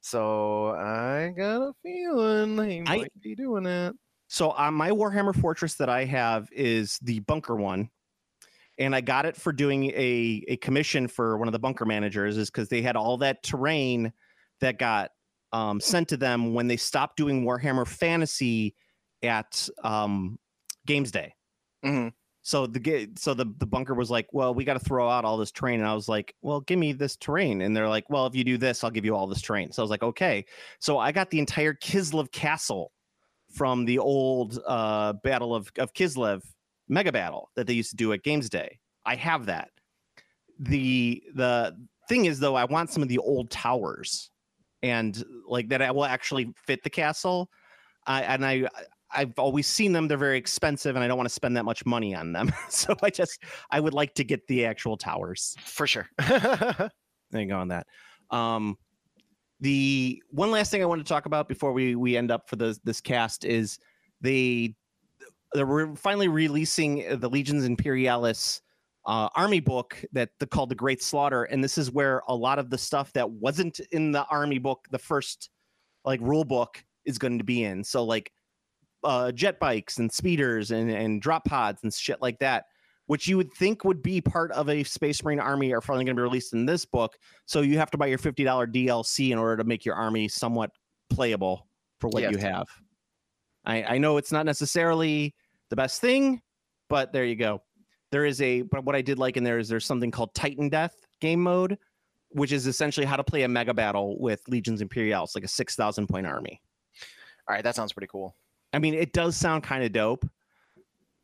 So 0.01 0.69
I 0.71 1.33
got 1.37 1.63
a 1.63 1.73
feeling 1.83 2.57
they 2.57 2.81
I- 2.81 2.97
might 2.99 3.21
be 3.21 3.35
doing 3.35 3.67
it. 3.67 3.95
So 4.29 4.51
on 4.53 4.75
my 4.75 4.91
Warhammer 4.91 5.35
Fortress 5.35 5.75
that 5.75 5.89
I 5.89 6.05
have 6.05 6.49
is 6.53 6.99
the 7.03 7.19
bunker 7.21 7.57
one. 7.57 7.91
And 8.79 8.95
I 8.95 9.01
got 9.03 9.27
it 9.27 9.37
for 9.37 9.53
doing 9.53 9.91
a, 9.91 10.45
a 10.49 10.57
commission 10.59 11.07
for 11.09 11.37
one 11.37 11.49
of 11.49 11.53
the 11.53 11.59
bunker 11.59 11.85
managers, 11.85 12.39
is 12.39 12.49
because 12.49 12.69
they 12.71 12.81
had 12.81 12.97
all 12.97 13.19
that 13.19 13.43
terrain 13.43 14.11
that 14.61 14.79
got 14.79 15.11
um, 15.53 15.81
sent 15.81 16.09
to 16.09 16.17
them 16.17 16.55
when 16.55 16.67
they 16.67 16.77
stopped 16.79 17.17
doing 17.17 17.45
Warhammer 17.45 17.87
Fantasy 17.87 18.75
at 19.23 19.69
um, 19.85 20.39
Games 20.87 21.11
Day. 21.11 21.35
Mhm. 21.85 22.13
So 22.43 22.67
the 22.67 23.11
so 23.17 23.35
the, 23.35 23.47
the 23.59 23.67
bunker 23.67 23.95
was 23.95 24.11
like, 24.11 24.27
well, 24.33 24.55
we 24.55 24.65
got 24.65 24.75
to 24.75 24.81
throw 24.81 25.09
out 25.11 25.25
all 25.25 25.37
this 25.37 25.53
terrain, 25.53 25.81
and 25.81 25.89
I 25.89 25.95
was 25.95 26.09
like, 26.09 26.35
well, 26.41 26.61
give 26.63 26.79
me 26.79 26.93
this 26.93 27.17
terrain, 27.17 27.61
and 27.61 27.77
they're 27.77 27.89
like, 27.89 28.09
well, 28.09 28.27
if 28.27 28.35
you 28.35 28.45
do 28.45 28.57
this, 28.57 28.83
I'll 28.83 28.91
give 28.91 29.05
you 29.05 29.15
all 29.15 29.27
this 29.27 29.43
terrain. 29.43 29.73
So 29.73 29.83
I 29.83 29.85
was 29.85 29.91
like, 29.91 30.03
okay. 30.03 30.45
So 30.79 30.99
I 30.99 31.13
got 31.13 31.31
the 31.31 31.39
entire 31.39 31.75
Kislev 31.75 32.33
Castle 32.33 32.93
from 33.53 33.85
the 33.85 33.99
old 33.99 34.59
uh, 34.67 35.13
Battle 35.25 35.55
of 35.55 35.71
of 35.79 35.93
Kislev 35.93 36.43
mega 36.89 37.13
battle 37.13 37.51
that 37.57 37.67
they 37.67 37.75
used 37.75 37.91
to 37.91 37.97
do 37.97 38.13
at 38.13 38.23
Games 38.23 38.49
Day. 38.49 38.79
I 39.05 39.17
have 39.17 39.47
that. 39.47 39.71
the 40.61 41.23
the 41.35 41.77
thing 42.09 42.27
is 42.27 42.39
though, 42.39 42.55
I 42.55 42.65
want 42.65 42.91
some 42.91 43.03
of 43.03 43.09
the 43.09 43.19
old 43.19 43.51
towers, 43.51 44.31
and 44.83 45.23
like 45.47 45.69
that 45.71 45.83
I 45.83 45.91
will 45.91 46.05
actually 46.05 46.53
fit 46.67 46.83
the 46.83 46.91
castle. 46.91 47.51
I 48.07 48.23
and 48.23 48.45
I 48.45 48.69
I've 49.13 49.39
always 49.39 49.67
seen 49.67 49.93
them. 49.93 50.09
They're 50.09 50.17
very 50.17 50.39
expensive, 50.39 50.95
and 50.95 51.05
I 51.05 51.09
don't 51.09 51.17
want 51.17 51.29
to 51.29 51.35
spend 51.35 51.57
that 51.57 51.65
much 51.65 51.85
money 51.85 52.15
on 52.15 52.33
them. 52.33 52.53
so 52.69 52.95
I 53.03 53.11
just 53.11 53.43
I 53.71 53.81
would 53.81 53.95
like 53.95 54.15
to 54.15 54.25
get 54.25 54.47
the 54.47 54.65
actual 54.65 54.97
towers. 54.97 55.57
For 55.65 55.87
sure. 55.87 56.09
There 57.31 57.41
you 57.41 57.49
go 57.49 57.59
on 57.59 57.69
that. 57.69 57.87
Um, 58.31 58.77
the 59.61 60.23
one 60.31 60.51
last 60.51 60.71
thing 60.71 60.83
I 60.83 60.87
want 60.87 61.05
to 61.05 61.09
talk 61.09 61.27
about 61.27 61.49
before 61.49 61.73
we 61.73 61.95
we 61.95 62.17
end 62.17 62.31
up 62.31 62.49
for 62.49 62.57
the 62.57 62.79
this 62.85 63.01
cast 63.01 63.45
is 63.45 63.79
they 64.21 64.75
they're 65.53 65.95
finally 65.97 66.29
releasing 66.29 67.19
the 67.19 67.29
Legions 67.29 67.65
Imperialis 67.65 68.63
uh, 69.07 69.29
army 69.35 69.61
book 69.61 70.03
that 70.13 70.31
the, 70.39 70.47
called 70.47 70.69
the 70.69 70.75
Great 70.75 71.03
Slaughter, 71.03 71.45
and 71.45 71.63
this 71.63 71.79
is 71.79 71.91
where 71.91 72.23
a 72.29 72.35
lot 72.35 72.59
of 72.59 72.71
the 72.71 72.79
stuff 72.79 73.13
that 73.15 73.29
wasn't 73.29 73.81
in 73.93 74.13
the 74.13 74.25
army 74.27 74.59
book, 74.59 74.87
the 74.91 74.99
first 74.99 75.51
like 76.05 76.21
rule 76.21 76.45
book, 76.45 76.83
is 77.05 77.19
going 77.19 77.39
to 77.39 77.45
be 77.45 77.65
in. 77.65 77.83
So 77.85 78.05
like 78.05 78.33
uh, 79.05 79.33
jet 79.33 79.59
bikes 79.59 79.99
and 79.99 80.11
speeders 80.11 80.71
and 80.71 80.91
and 80.91 81.23
drop 81.23 81.45
pods 81.45 81.83
and 81.83 81.93
shit 81.93 82.21
like 82.21 82.39
that, 82.39 82.67
which 83.07 83.29
you 83.29 83.37
would 83.37 83.53
think 83.55 83.85
would 83.85 84.03
be 84.03 84.21
part 84.21 84.53
of 84.53 84.69
a 84.69 84.83
Space 84.85 85.23
Marine 85.25 85.41
army, 85.41 85.73
are 85.73 85.81
finally 85.81 86.05
going 86.05 86.17
to 86.17 86.21
be 86.21 86.23
released 86.23 86.53
in 86.53 86.67
this 86.67 86.85
book. 86.85 87.17
So 87.47 87.61
you 87.63 87.79
have 87.79 87.91
to 87.93 87.99
buy 87.99 88.07
your 88.07 88.19
fifty 88.19 88.45
dollar 88.45 88.67
DLC 88.67 89.31
in 89.31 89.39
order 89.39 89.57
to 89.57 89.65
make 89.65 89.85
your 89.85 89.95
army 89.95 90.29
somewhat 90.29 90.71
playable 91.09 91.67
for 91.99 92.09
what 92.09 92.31
you 92.31 92.39
have. 92.39 92.67
I, 93.65 93.83
I 93.83 93.99
know 93.99 94.17
it's 94.17 94.33
not 94.33 94.47
necessarily 94.47 95.35
the 95.69 95.77
best 95.77 96.01
thing, 96.01 96.41
but 96.89 97.13
there 97.13 97.25
you 97.25 97.37
go. 97.37 97.63
There 98.11 98.25
is 98.25 98.41
a 98.43 98.63
but 98.63 98.85
what 98.85 98.97
I 98.97 99.03
did 99.03 99.19
like 99.19 99.37
in 99.37 99.45
there 99.45 99.59
is 99.59 99.69
there's 99.69 99.87
something 99.87 100.11
called 100.11 100.35
Titan 100.35 100.69
Death 100.69 100.95
game 101.21 101.43
mode, 101.43 101.79
which 102.31 102.53
is 102.53 102.67
essentially 102.67 103.07
how 103.07 103.17
to 103.17 103.25
play 103.25 103.43
a 103.43 103.49
mega 103.49 103.75
battle 103.75 104.19
with 104.21 104.43
Legions 104.49 104.81
Imperialis, 104.81 105.35
like 105.35 105.45
a 105.45 105.49
six 105.49 105.77
thousand 105.77 106.09
point 106.09 106.27
army. 106.27 106.61
All 107.49 107.55
right, 107.55 107.65
that 107.65 107.77
sounds 107.77 107.93
pretty 107.93 108.09
cool. 108.09 108.35
I 108.73 108.79
mean, 108.79 108.95
it 108.95 109.13
does 109.13 109.37
sound 109.37 109.63
kind 109.63 109.83
of 109.85 109.93
dope. 109.93 110.29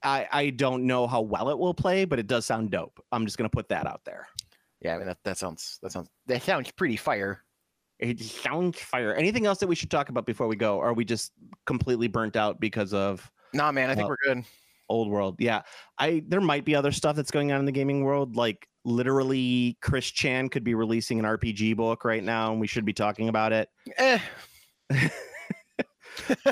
I 0.03 0.26
I 0.30 0.51
don't 0.51 0.86
know 0.86 1.07
how 1.07 1.20
well 1.22 1.49
it 1.51 1.59
will 1.59 1.74
play, 1.74 2.05
but 2.05 2.18
it 2.18 2.26
does 2.26 2.47
sound 2.47 2.70
dope. 2.70 3.03
I'm 3.12 3.24
just 3.24 3.38
gonna 3.38 3.49
put 3.49 3.68
that 3.70 3.86
out 3.86 4.03
there. 4.05 4.26
Yeah, 4.80 4.94
I 4.94 4.99
mean 4.99 5.07
that, 5.07 5.18
that 5.24 5.38
sounds 5.38 5.78
that 5.82 5.92
sounds 5.92 6.09
that 6.26 6.42
sounds 6.42 6.70
pretty 6.72 6.97
fire. 6.97 7.42
It 7.99 8.20
sounds 8.20 8.78
fire. 8.78 9.14
Anything 9.14 9.47
else 9.47 9.59
that 9.59 9.66
we 9.68 9.74
should 9.74 9.90
talk 9.90 10.11
about 10.11 10.26
before 10.26 10.49
we 10.49 10.57
go? 10.57 10.76
Or 10.76 10.88
are 10.88 10.92
we 10.94 11.05
just 11.05 11.32
completely 11.64 12.09
burnt 12.09 12.36
out 12.36 12.61
because 12.61 12.92
of 12.92 13.30
Nah, 13.55 13.72
man, 13.72 13.88
I 13.88 13.94
think 13.94 14.07
Uh, 14.07 14.09
we're 14.11 14.34
good. 14.34 14.44
old 14.90 15.09
world? 15.09 15.36
Yeah, 15.38 15.62
I 15.99 16.22
there 16.28 16.42
might 16.42 16.64
be 16.66 16.74
other 16.74 16.92
stuff 16.92 17.16
that's 17.16 17.30
going 17.30 17.53
on 17.53 17.61
in 17.61 17.64
the 17.64 17.72
gaming 17.72 18.05
world. 18.05 18.36
Like 18.36 18.68
literally, 18.84 19.78
Chris 19.80 20.11
Chan 20.11 20.51
could 20.51 20.62
be 20.62 20.74
releasing 20.74 21.18
an 21.18 21.24
RPG 21.24 21.74
book 21.74 22.05
right 22.05 22.22
now, 22.22 22.53
and 22.53 22.61
we 22.61 22.66
should 22.66 22.84
be 22.84 22.92
talking 22.92 23.28
about 23.28 23.53
it. 23.53 23.70
Eh. 23.97 24.18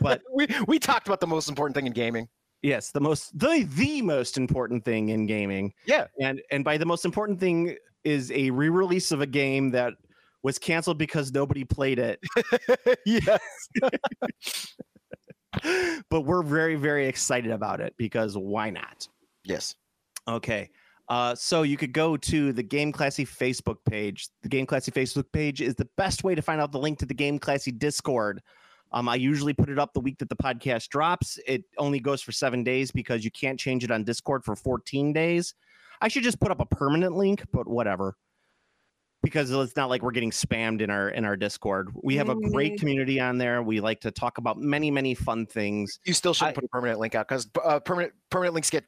But- 0.01 0.23
we 0.33 0.47
we 0.67 0.79
talked 0.79 1.07
about 1.07 1.21
the 1.21 1.27
most 1.27 1.49
important 1.49 1.75
thing 1.75 1.87
in 1.87 1.93
gaming. 1.93 2.29
Yes, 2.65 2.91
the 2.93 3.01
most 3.01 3.39
the 3.39 3.69
the 3.75 4.01
most 4.01 4.39
important 4.39 4.87
thing 4.87 5.11
in 5.11 5.27
gaming. 5.27 5.75
Yeah. 5.85 6.07
And 6.19 6.41
and 6.51 6.65
by 6.65 6.79
the 6.79 6.87
most 6.87 7.05
important 7.05 7.39
thing 7.39 7.77
is 8.05 8.33
a 8.33 8.49
re-release 8.51 9.13
of 9.13 9.21
a 9.21 9.27
game 9.27 9.71
that 9.73 9.93
was 10.43 10.59
canceled 10.59 10.97
because 10.97 11.31
nobody 11.31 11.65
played 11.65 11.99
it. 11.99 12.21
yes. 13.05 13.39
but 16.11 16.23
we're 16.23 16.43
very 16.43 16.77
very 16.77 17.07
excited 17.07 17.51
about 17.51 17.81
it 17.81 17.95
because 17.99 18.35
why 18.35 18.71
not? 18.71 19.07
Yes. 19.45 19.75
Okay. 20.27 20.71
Uh, 21.09 21.35
so 21.35 21.65
you 21.65 21.77
could 21.77 21.93
go 21.93 22.17
to 22.17 22.53
the 22.55 22.63
Game 22.63 22.93
Classy 22.93 23.27
Facebook 23.27 23.77
page. 23.85 24.29
The 24.43 24.49
Game 24.49 24.65
Classy 24.65 24.91
Facebook 24.91 25.27
page 25.33 25.61
is 25.61 25.75
the 25.75 25.89
best 25.99 26.25
way 26.25 26.35
to 26.35 26.41
find 26.41 26.63
out 26.63 26.73
the 26.73 26.79
link 26.79 26.99
to 27.01 27.07
the 27.07 27.13
Game 27.13 27.39
Classy 27.39 27.73
Discord. 27.73 28.41
Um, 28.95 29.09
I 29.09 29.17
usually 29.17 29.53
put 29.53 29.69
it 29.69 29.79
up 29.79 29.93
the 29.93 30.01
week 30.01 30.19
that 30.19 30.29
the 30.29 30.37
podcast 30.37 30.89
drops. 30.89 31.39
It 31.49 31.65
only 31.79 31.99
goes 31.99 32.23
for 32.23 32.31
seven 32.33 32.63
days 32.63 32.93
because 32.93 33.25
you 33.25 33.31
can't 33.33 33.59
change 33.59 33.83
it 33.83 33.91
on 33.91 34.05
Discord 34.05 34.45
for 34.45 34.55
14 34.55 35.13
days. 35.13 35.53
I 36.01 36.07
should 36.09 36.23
just 36.23 36.39
put 36.41 36.53
up 36.53 36.61
a 36.61 36.67
permanent 36.67 37.17
link, 37.17 37.43
but 37.53 37.67
whatever. 37.67 38.17
Because 39.23 39.51
it's 39.51 39.75
not 39.75 39.89
like 39.91 40.03
we're 40.03 40.13
getting 40.13 40.31
spammed 40.31 40.81
in 40.81 40.91
our 40.91 41.09
in 41.09 41.25
our 41.25 41.35
Discord. 41.37 41.91
We 42.03 42.15
have 42.17 42.29
a 42.29 42.35
great 42.37 42.75
Mhm. 42.75 42.79
community 42.79 43.19
on 43.21 43.39
there. 43.39 43.63
We 43.63 43.81
like 43.81 44.01
to 44.03 44.11
talk 44.11 44.39
about 44.39 44.59
many 44.59 44.91
many 44.91 45.15
fun 45.15 45.47
things. 45.47 45.99
You 46.05 46.13
still 46.13 46.35
shouldn't 46.35 46.57
I- 46.59 46.61
put 46.61 46.65
a 46.65 46.69
permanent 46.69 47.01
link 47.01 47.15
out 47.15 47.27
because 47.27 47.49
uh, 47.65 47.81
permanent 47.81 48.13
permanent 48.31 48.55
links 48.55 48.69
get 48.71 48.85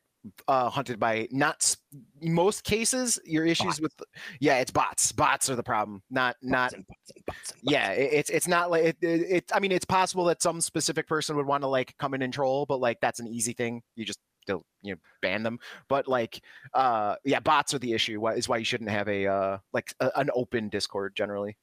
uh, 0.49 0.69
hunted 0.69 0.99
by 0.99 1.29
not 1.31 1.77
most 2.21 2.65
cases. 2.65 3.19
Your 3.25 3.45
issues 3.47 3.81
with 3.81 3.93
yeah, 4.41 4.59
it's 4.59 4.71
bots. 4.71 5.13
Bots 5.13 5.49
are 5.51 5.57
the 5.57 5.63
problem. 5.63 6.03
Not 6.11 6.37
not 6.43 6.73
and 6.73 6.87
bots 6.87 7.13
and 7.15 7.25
bots 7.27 7.53
and 7.53 7.63
bots. 7.63 7.73
yeah. 7.73 7.91
It, 7.93 8.13
it's 8.13 8.31
it's 8.31 8.49
not 8.49 8.71
like 8.71 8.85
it, 8.85 8.97
it, 9.01 9.21
it. 9.31 9.51
I 9.55 9.61
mean, 9.61 9.73
it's 9.73 9.85
possible 9.85 10.25
that 10.27 10.43
some 10.43 10.61
specific 10.61 11.07
person 11.07 11.37
would 11.37 11.47
want 11.47 11.63
to 11.63 11.69
like 11.69 11.95
come 11.99 12.15
in 12.15 12.23
and 12.23 12.33
troll, 12.33 12.67
but 12.67 12.81
like 12.81 13.01
that's 13.01 13.21
an 13.21 13.27
easy 13.27 13.53
thing. 13.53 13.83
You 13.95 14.05
just 14.05 14.21
you 14.49 14.63
know 14.85 14.97
ban 15.23 15.43
them. 15.43 15.59
But 15.89 16.07
like 16.09 16.41
uh 16.75 17.17
yeah, 17.25 17.41
bots 17.41 17.75
are 17.75 17.79
the 17.79 17.93
issue. 17.93 18.21
Why 18.21 18.35
is 18.35 18.49
why 18.49 18.59
you 18.59 18.65
shouldn't 18.65 18.91
have 18.91 19.09
a 19.09 19.27
uh 19.27 19.59
like 19.73 19.95
a, 20.01 20.11
an 20.17 20.31
open 20.35 20.69
Discord 20.69 21.15
generally. 21.17 21.57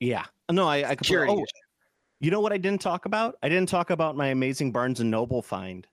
Yeah. 0.00 0.24
No, 0.50 0.66
I, 0.66 0.90
I 0.90 0.94
completely, 0.96 1.28
oh. 1.28 1.44
You 2.20 2.30
know 2.30 2.40
what 2.40 2.52
I 2.52 2.58
didn't 2.58 2.80
talk 2.80 3.06
about? 3.06 3.36
I 3.42 3.48
didn't 3.48 3.68
talk 3.68 3.90
about 3.90 4.16
my 4.16 4.28
amazing 4.28 4.72
Barnes 4.72 5.00
and 5.00 5.10
Noble 5.10 5.42
find. 5.42 5.86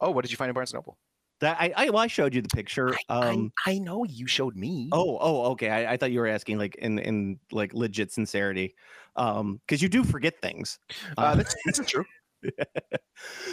Oh, 0.00 0.10
what 0.10 0.22
did 0.22 0.30
you 0.30 0.36
find 0.36 0.48
in 0.48 0.54
Barnes 0.54 0.72
and 0.72 0.78
Noble? 0.78 0.98
That 1.40 1.56
I, 1.60 1.72
I 1.76 1.90
well, 1.90 2.02
I 2.02 2.06
showed 2.06 2.34
you 2.34 2.42
the 2.42 2.48
picture. 2.48 2.94
I, 3.08 3.30
Um 3.30 3.52
I, 3.66 3.72
I 3.72 3.78
know 3.78 4.04
you 4.04 4.26
showed 4.26 4.56
me. 4.56 4.88
oh, 4.92 5.18
oh, 5.20 5.42
okay. 5.52 5.70
I, 5.70 5.92
I 5.92 5.96
thought 5.96 6.12
you 6.12 6.20
were 6.20 6.26
asking 6.26 6.58
like 6.58 6.76
in 6.76 6.98
in 6.98 7.38
like 7.52 7.74
legit 7.74 8.12
sincerity. 8.12 8.74
Um, 9.16 9.60
because 9.66 9.80
you 9.80 9.88
do 9.88 10.04
forget 10.04 10.34
things. 10.42 10.78
uh, 11.16 11.34
that's, 11.36 11.56
that's 11.64 11.80
true. 11.90 12.04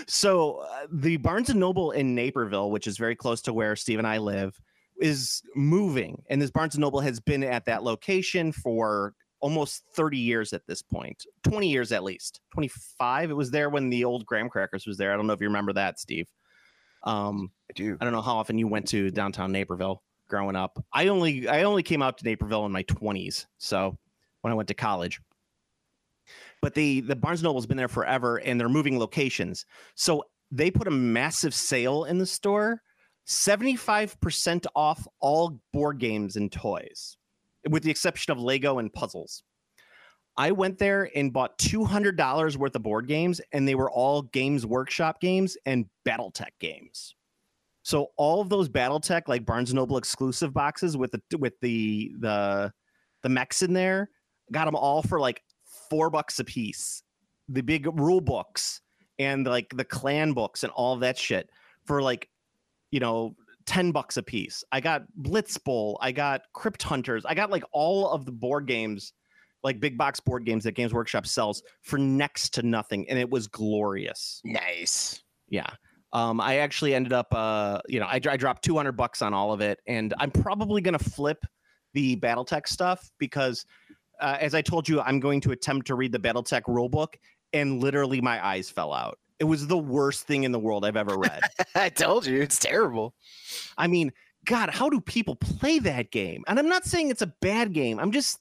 so 0.08 0.66
uh, 0.70 0.88
the 0.92 1.18
Barnes 1.18 1.50
and 1.50 1.60
Noble 1.60 1.92
in 1.92 2.16
Naperville, 2.16 2.70
which 2.70 2.86
is 2.86 2.98
very 2.98 3.16
close 3.16 3.42
to 3.44 3.54
where 3.54 3.76
Steve 3.78 3.98
and 3.98 4.08
I 4.08 4.18
live, 4.18 4.60
is 5.00 5.42
moving, 5.56 6.22
and 6.30 6.42
this 6.42 6.52
Barnes 6.52 6.76
and 6.76 6.82
Noble 6.82 7.00
has 7.00 7.20
been 7.20 7.44
at 7.44 7.66
that 7.66 7.84
location 7.84 8.52
for 8.52 9.14
almost 9.40 9.84
30 9.96 10.18
years 10.18 10.54
at 10.54 10.66
this 10.68 10.82
point 10.82 11.26
20 11.44 11.68
years 11.68 11.92
at 11.92 12.02
least 12.02 12.40
25 12.54 13.30
it 13.30 13.34
was 13.34 13.52
there 13.52 13.70
when 13.70 13.90
the 13.90 14.06
old 14.06 14.26
graham 14.26 14.48
crackers 14.48 14.88
was 14.88 14.96
there 14.96 15.12
i 15.12 15.18
don't 15.18 15.28
know 15.28 15.34
if 15.34 15.42
you 15.42 15.48
remember 15.48 15.74
that 15.74 16.00
steve 16.00 16.26
um 17.04 17.52
I 17.70 17.74
do. 17.74 17.98
i 18.00 18.04
don't 18.04 18.14
know 18.14 18.22
how 18.22 18.36
often 18.36 18.58
you 18.58 18.68
went 18.68 18.88
to 18.90 19.12
downtown 19.12 19.52
naperville 19.52 20.04
growing 20.30 20.56
up. 20.56 20.84
I 20.92 21.08
only 21.08 21.48
i 21.48 21.64
only 21.64 21.84
came 21.84 22.02
out 22.02 22.18
to 22.18 22.26
naperville 22.26 22.66
in 22.66 22.72
my 22.72 22.84
20s 22.84 23.46
so 23.58 23.98
when 24.42 24.52
i 24.52 24.56
went 24.56 24.68
to 24.70 24.74
college. 24.74 25.22
But 26.62 26.74
the 26.76 27.02
the 27.02 27.16
barnes 27.16 27.44
noble's 27.44 27.66
been 27.66 27.78
there 27.78 27.88
forever 27.90 28.38
and 28.38 28.60
they're 28.60 28.70
moving 28.70 28.98
locations. 28.98 29.66
So 29.96 30.24
they 30.50 30.72
put 30.72 30.88
a 30.88 30.92
massive 30.92 31.54
sale 31.54 32.06
in 32.06 32.18
the 32.18 32.26
store 32.26 32.82
75% 33.28 34.66
off 34.76 35.08
all 35.20 35.60
board 35.72 36.00
games 36.00 36.36
and 36.36 36.52
toys 36.52 37.18
with 37.70 37.84
the 37.84 37.92
exception 37.92 38.32
of 38.32 38.40
lego 38.40 38.80
and 38.80 38.92
puzzles 38.92 39.44
i 40.38 40.52
went 40.52 40.78
there 40.78 41.10
and 41.16 41.32
bought 41.32 41.58
$200 41.58 42.58
worth 42.58 42.76
of 42.76 42.84
board 42.84 43.08
games 43.08 43.42
and 43.52 43.68
they 43.68 43.76
were 43.76 43.92
all 43.92 44.24
games 44.24 44.66
workshop 44.66 45.20
games 45.22 45.58
and 45.66 45.86
battletech 46.08 46.52
games. 46.60 47.16
So 47.84 48.12
all 48.18 48.42
of 48.42 48.50
those 48.50 48.70
battletech 48.70 49.28
like 49.28 49.46
barnes 49.46 49.74
noble 49.74 49.98
exclusive 49.98 50.54
boxes 50.54 50.96
with 50.96 51.12
the 51.12 51.38
with 51.38 51.60
the 51.60 52.14
the 52.20 52.74
the 53.22 53.30
mechs 53.30 53.62
in 53.62 53.74
there 53.74 54.10
got 54.52 54.66
them 54.66 54.76
all 54.76 55.04
for 55.04 55.20
like 55.20 55.42
four 55.90 56.10
bucks 56.10 56.40
a 56.40 56.44
piece. 56.44 57.04
The 57.50 57.62
big 57.62 57.88
rule 58.00 58.22
books 58.22 58.82
and 59.20 59.46
like 59.46 59.74
the 59.76 59.84
clan 59.84 60.34
books 60.34 60.64
and 60.64 60.72
all 60.72 60.96
that 60.98 61.18
shit 61.18 61.50
for 61.86 62.02
like 62.02 62.30
you 62.92 63.02
know 63.02 63.36
10 63.66 63.92
bucks 63.92 64.16
a 64.18 64.24
piece. 64.24 64.64
I 64.72 64.80
got 64.80 65.04
blitz 65.16 65.58
bowl 65.58 65.98
i 66.02 66.12
got 66.12 66.42
crypt 66.54 66.84
hunters 66.84 67.26
i 67.26 67.34
got 67.34 67.50
like 67.50 67.64
all 67.72 68.10
of 68.10 68.26
the 68.26 68.32
board 68.32 68.66
games 68.66 69.14
like 69.64 69.80
big 69.80 69.98
box 69.98 70.20
board 70.20 70.46
games 70.46 70.64
that 70.66 70.74
games 70.74 70.94
workshop 70.94 71.26
sells 71.26 71.64
for 71.82 71.98
next 71.98 72.54
to 72.56 72.64
nothing 72.64 73.10
and 73.10 73.18
it 73.18 73.30
was 73.30 73.48
glorious. 73.48 74.42
Nice. 74.44 75.24
yeah. 75.50 75.70
Um 76.12 76.40
i 76.40 76.58
actually 76.58 76.94
ended 76.94 77.12
up 77.14 77.28
uh 77.34 77.80
you 77.88 78.00
know 78.00 78.06
i, 78.06 78.20
I 78.30 78.38
dropped 78.38 78.64
200 78.64 78.92
bucks 78.92 79.22
on 79.24 79.34
all 79.34 79.52
of 79.52 79.62
it 79.62 79.80
and 79.88 80.14
i'm 80.20 80.30
probably 80.30 80.80
going 80.82 80.98
to 80.98 81.04
flip 81.04 81.44
the 81.94 82.16
battletech 82.18 82.68
stuff 82.68 83.10
because 83.18 83.66
uh, 84.20 84.38
as 84.40 84.54
i 84.54 84.62
told 84.62 84.88
you 84.88 85.02
i'm 85.02 85.20
going 85.20 85.42
to 85.42 85.52
attempt 85.52 85.88
to 85.88 85.96
read 85.96 86.12
the 86.12 86.20
battletech 86.20 86.64
rulebook 86.64 87.16
and 87.52 87.82
literally 87.82 88.20
my 88.22 88.44
eyes 88.46 88.70
fell 88.70 88.94
out. 88.94 89.18
It 89.40 89.46
was 89.46 89.68
the 89.68 89.78
worst 89.78 90.28
thing 90.28 90.44
in 90.44 90.52
the 90.52 90.60
world 90.60 90.86
i've 90.86 90.96
ever 90.98 91.18
read. 91.18 91.42
I 91.76 91.90
told 91.90 92.26
you 92.28 92.42
it's 92.42 92.60
terrible. 92.60 93.16
i 93.78 93.88
mean 93.88 94.12
god 94.46 94.70
how 94.70 94.90
do 94.90 95.02
people 95.02 95.36
play 95.36 95.80
that 95.80 96.12
game? 96.12 96.44
And 96.48 96.60
i'm 96.60 96.70
not 96.70 96.86
saying 96.86 97.10
it's 97.10 97.24
a 97.24 97.34
bad 97.42 97.74
game 97.74 97.98
i'm 98.00 98.12
just 98.12 98.40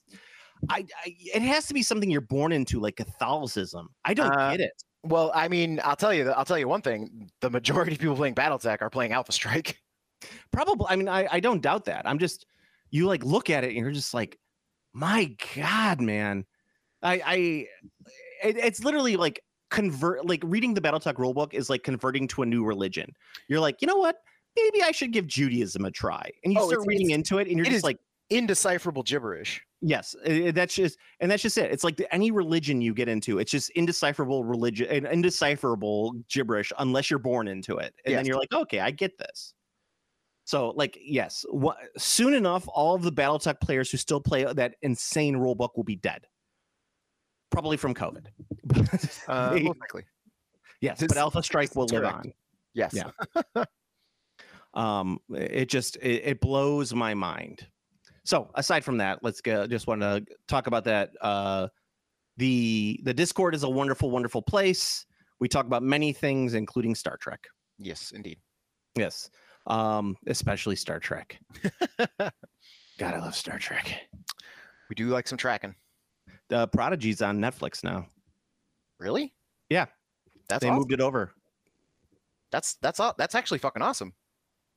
I, 0.69 0.85
I 1.05 1.15
it 1.33 1.41
has 1.41 1.67
to 1.67 1.73
be 1.73 1.83
something 1.83 2.09
you're 2.09 2.21
born 2.21 2.51
into 2.51 2.79
like 2.79 2.95
catholicism 2.95 3.89
i 4.05 4.13
don't 4.13 4.31
Uh, 4.31 4.51
get 4.51 4.61
it 4.61 4.71
Well, 5.03 5.31
I 5.35 5.49
mean, 5.49 5.81
I'll 5.83 5.97
tell 5.97 6.13
you. 6.13 6.29
I'll 6.31 6.45
tell 6.45 6.57
you 6.57 6.69
one 6.69 6.81
thing. 6.81 7.29
The 7.41 7.49
majority 7.49 7.91
of 7.93 7.99
people 7.99 8.15
playing 8.15 8.35
BattleTech 8.35 8.81
are 8.81 8.89
playing 8.89 9.11
Alpha 9.11 9.33
Strike. 9.33 9.81
Probably. 10.51 10.85
I 10.89 10.95
mean, 10.95 11.09
I, 11.09 11.27
I 11.29 11.39
don't 11.41 11.61
doubt 11.61 11.83
that. 11.85 12.07
I'm 12.07 12.19
just, 12.19 12.45
you 12.89 13.05
like 13.07 13.21
look 13.25 13.49
at 13.49 13.65
it 13.65 13.67
and 13.67 13.75
you're 13.75 13.91
just 13.91 14.13
like, 14.13 14.39
my 14.93 15.35
God, 15.55 15.99
man. 15.99 16.45
I 17.01 17.13
I 17.25 17.35
it, 18.47 18.55
it's 18.57 18.81
literally 18.81 19.17
like 19.17 19.43
convert 19.69 20.25
like 20.25 20.41
reading 20.45 20.73
the 20.73 20.79
Battletech 20.79 21.15
rulebook 21.15 21.53
is 21.53 21.69
like 21.69 21.83
converting 21.83 22.25
to 22.29 22.43
a 22.43 22.45
new 22.45 22.63
religion. 22.63 23.11
You're 23.49 23.59
like, 23.59 23.81
you 23.81 23.87
know 23.87 23.97
what? 23.97 24.15
Maybe 24.55 24.83
I 24.83 24.91
should 24.91 25.11
give 25.11 25.27
Judaism 25.27 25.83
a 25.83 25.91
try. 25.91 26.29
And 26.45 26.53
you 26.53 26.61
Oh, 26.61 26.67
start 26.69 26.85
reading 26.87 27.09
into 27.09 27.39
it 27.39 27.47
and 27.49 27.57
you're 27.57 27.65
it 27.65 27.71
just 27.71 27.77
is- 27.79 27.83
like, 27.83 27.97
Indecipherable 28.33 29.03
gibberish. 29.03 29.61
yes, 29.81 30.15
i- 30.25 30.47
i- 30.47 30.51
that's 30.51 30.73
just 30.75 30.97
and 31.19 31.29
that's 31.31 31.41
just 31.43 31.57
it. 31.57 31.71
It's 31.71 31.83
like 31.83 32.01
any 32.11 32.31
religion 32.31 32.81
you 32.81 32.93
get 32.93 33.07
into, 33.09 33.39
it's 33.39 33.51
just 33.51 33.69
indecipherable 33.71 34.43
religion 34.43 34.87
and 34.89 35.05
indecipherable 35.05 36.13
gibberish 36.29 36.71
unless 36.79 37.09
you're 37.09 37.19
born 37.19 37.47
into 37.47 37.77
it. 37.77 37.93
And 38.05 38.15
then 38.15 38.25
you're 38.25 38.37
like, 38.39 38.53
okay, 38.53 38.79
I 38.79 38.91
get 38.91 39.17
this. 39.17 39.53
So, 40.45 40.71
like, 40.71 40.97
yes, 41.01 41.45
what, 41.49 41.77
soon 41.97 42.33
enough, 42.33 42.65
all 42.67 42.95
of 42.95 43.01
the 43.03 43.11
BattleTech 43.13 43.61
players 43.61 43.89
who 43.91 43.97
still 43.97 44.19
play 44.19 44.43
that 44.51 44.75
insane 44.81 45.35
rulebook 45.35 45.69
will 45.77 45.85
be 45.85 45.95
dead, 45.95 46.27
probably 47.49 47.77
from 47.77 47.93
COVID. 47.93 48.25
Uh, 49.27 49.53
They- 49.53 49.63
most 49.63 49.79
likely. 49.79 50.03
yes, 50.81 50.99
this- 50.99 51.07
but 51.07 51.17
Alpha 51.17 51.41
Strike 51.43 51.75
will 51.75 51.85
live 51.85 52.01
correct. 52.01 52.15
on. 52.25 52.33
Yes. 52.73 52.93
Yeah. 52.93 53.11
um 54.73 55.19
it 55.29 55.69
just 55.69 55.97
it, 55.97 56.23
it 56.25 56.39
blows 56.41 56.95
my 56.95 57.13
mind 57.13 57.67
so 58.25 58.49
aside 58.55 58.83
from 58.83 58.97
that 58.97 59.19
let's 59.23 59.41
go 59.41 59.67
just 59.67 59.87
want 59.87 60.01
to 60.01 60.23
talk 60.47 60.67
about 60.67 60.83
that 60.85 61.11
uh 61.21 61.67
the 62.37 62.99
the 63.03 63.13
discord 63.13 63.53
is 63.55 63.63
a 63.63 63.69
wonderful 63.69 64.09
wonderful 64.11 64.41
place 64.41 65.05
we 65.39 65.47
talk 65.47 65.65
about 65.65 65.83
many 65.83 66.13
things 66.13 66.53
including 66.53 66.95
star 66.95 67.17
trek 67.17 67.39
Yes, 67.79 68.11
indeed. 68.11 68.37
yes 68.95 69.29
um 69.67 70.15
especially 70.27 70.75
star 70.75 70.99
trek 70.99 71.39
god 72.19 73.13
i 73.13 73.17
love 73.19 73.35
star 73.35 73.57
trek 73.59 74.01
We 74.89 74.95
do 74.95 75.07
like 75.07 75.27
some 75.27 75.37
tracking. 75.37 75.75
the 76.49 76.67
prodigy's 76.67 77.21
on 77.21 77.39
netflix 77.39 77.83
now 77.83 78.07
Really? 78.99 79.33
Yeah. 79.69 79.87
That's 80.47 80.61
they 80.61 80.67
awesome. 80.69 80.77
moved 80.77 80.93
it 80.93 81.01
over 81.01 81.33
That's 82.51 82.75
that's 82.75 82.99
that's 83.17 83.35
actually 83.35 83.57
fucking 83.59 83.81
awesome. 83.81 84.13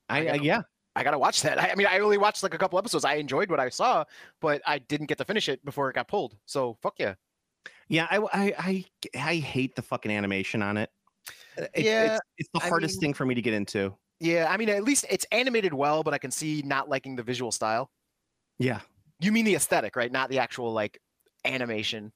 i, 0.08 0.26
I 0.26 0.32
I 0.32 0.34
yeah 0.36 0.62
I 0.96 1.04
gotta 1.04 1.18
watch 1.18 1.42
that. 1.42 1.60
I, 1.60 1.68
I 1.72 1.74
mean, 1.76 1.86
I 1.88 1.98
only 2.00 2.18
watched 2.18 2.42
like 2.42 2.54
a 2.54 2.58
couple 2.58 2.78
episodes. 2.78 3.04
I 3.04 3.14
enjoyed 3.14 3.50
what 3.50 3.60
I 3.60 3.68
saw, 3.68 4.04
but 4.40 4.62
I 4.66 4.78
didn't 4.78 5.06
get 5.06 5.18
to 5.18 5.24
finish 5.24 5.48
it 5.48 5.64
before 5.64 5.88
it 5.90 5.94
got 5.94 6.08
pulled. 6.08 6.36
So 6.46 6.76
fuck 6.82 6.94
yeah. 6.98 7.14
yeah 7.88 8.06
i 8.10 8.18
i 8.18 8.54
i, 8.58 8.84
I 9.14 9.34
hate 9.36 9.76
the 9.76 9.82
fucking 9.82 10.10
animation 10.10 10.62
on 10.62 10.76
it 10.76 10.90
It- 11.58 11.70
Yeah, 11.84 12.14
it's, 12.14 12.20
it's 12.38 12.48
the 12.54 12.60
I 12.64 12.68
hardest 12.68 12.94
mean- 12.96 13.00
thing 13.00 13.14
for 13.14 13.26
me 13.26 13.34
to 13.34 13.42
get 13.42 13.54
into 13.54 13.94
Yeah, 14.20 14.46
I 14.50 14.56
mean, 14.56 14.68
at 14.70 14.82
least 14.84 15.04
it's 15.10 15.26
animated 15.30 15.74
well, 15.74 16.02
but 16.02 16.14
I 16.14 16.18
can 16.18 16.30
see 16.30 16.62
not 16.64 16.88
liking 16.88 17.14
the 17.16 17.22
visual 17.22 17.52
style. 17.52 17.90
yeah 18.58 18.80
You 19.20 19.30
mean 19.32 19.44
the 19.44 19.54
aesthetic, 19.54 19.94
right? 19.96 20.10
Not 20.10 20.30
the 20.30 20.38
actual 20.38 20.72
like 20.72 20.98
animation. 21.44 22.12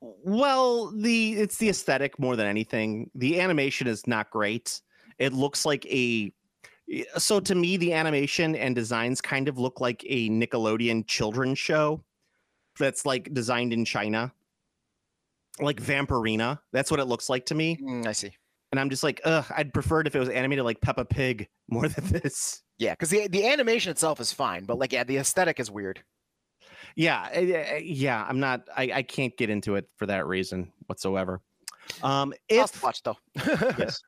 Well, 0.00 0.92
the 0.92 1.34
it's 1.34 1.56
the 1.58 1.68
aesthetic 1.70 2.18
more 2.20 2.36
than 2.36 2.46
anything. 2.46 3.10
The 3.16 3.40
animation 3.40 3.86
is 3.88 4.06
not 4.06 4.30
great. 4.30 4.80
It 5.18 5.32
looks 5.32 5.66
like 5.66 5.84
a 5.86 6.32
so 7.16 7.40
to 7.40 7.54
me 7.54 7.76
the 7.76 7.92
animation 7.92 8.54
and 8.54 8.74
designs 8.74 9.20
kind 9.20 9.48
of 9.48 9.58
look 9.58 9.80
like 9.80 10.04
a 10.06 10.28
Nickelodeon 10.30 11.06
children's 11.06 11.58
show 11.58 12.02
that's 12.78 13.04
like 13.04 13.32
designed 13.34 13.72
in 13.72 13.84
China. 13.84 14.32
Like 15.60 15.82
Vampirina. 15.82 16.60
That's 16.72 16.90
what 16.90 17.00
it 17.00 17.06
looks 17.06 17.28
like 17.28 17.46
to 17.46 17.54
me. 17.54 17.78
Mm, 17.82 18.06
I 18.06 18.12
see. 18.12 18.32
And 18.70 18.78
I'm 18.78 18.90
just 18.90 19.02
like, 19.02 19.20
ugh, 19.24 19.44
I'd 19.56 19.72
prefer 19.74 20.00
it 20.00 20.06
if 20.06 20.14
it 20.14 20.20
was 20.20 20.28
animated 20.28 20.64
like 20.64 20.80
Peppa 20.80 21.04
Pig 21.04 21.48
more 21.68 21.88
than 21.88 22.06
this. 22.06 22.62
Yeah, 22.78 22.92
because 22.92 23.10
the 23.10 23.26
the 23.28 23.46
animation 23.46 23.90
itself 23.90 24.20
is 24.20 24.32
fine, 24.32 24.64
but 24.64 24.78
like 24.78 24.92
yeah, 24.92 25.04
the 25.04 25.16
aesthetic 25.16 25.58
is 25.58 25.70
weird. 25.70 26.02
Yeah, 26.94 27.28
eh, 27.32 27.50
eh, 27.50 27.80
yeah, 27.82 28.24
I'm 28.28 28.40
not 28.40 28.68
I, 28.76 28.90
I 28.94 29.02
can't 29.02 29.36
get 29.36 29.50
into 29.50 29.74
it 29.74 29.88
for 29.96 30.06
that 30.06 30.26
reason 30.26 30.72
whatsoever. 30.86 31.40
Um 32.02 32.32
I'll 32.52 32.64
if 32.64 32.82
watch 32.82 33.02
though. 33.02 33.16
yes. 33.46 34.00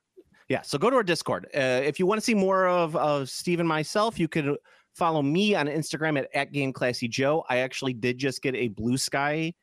Yeah. 0.51 0.63
So 0.63 0.79
go 0.79 0.91
to 0.91 0.97
our 0.97 1.05
Discord. 1.05 1.47
Uh, 1.55 1.81
if 1.85 2.01
you 2.01 2.07
want 2.07 2.21
to 2.21 2.25
see 2.25 2.35
more 2.35 2.67
of, 2.67 2.97
of 2.97 3.31
Steve 3.31 3.61
and 3.61 3.69
myself, 3.69 4.19
you 4.19 4.27
could 4.27 4.57
follow 4.97 5.23
me 5.23 5.55
on 5.55 5.69
Instagram 5.69 6.19
at, 6.19 6.29
at 6.35 6.51
Game 6.51 6.73
Classy 6.73 7.07
Joe. 7.07 7.45
I 7.49 7.59
actually 7.59 7.93
did 7.93 8.19
just 8.19 8.43
get 8.43 8.57
a 8.57 8.67
Blue 8.67 8.99
Sky 8.99 9.55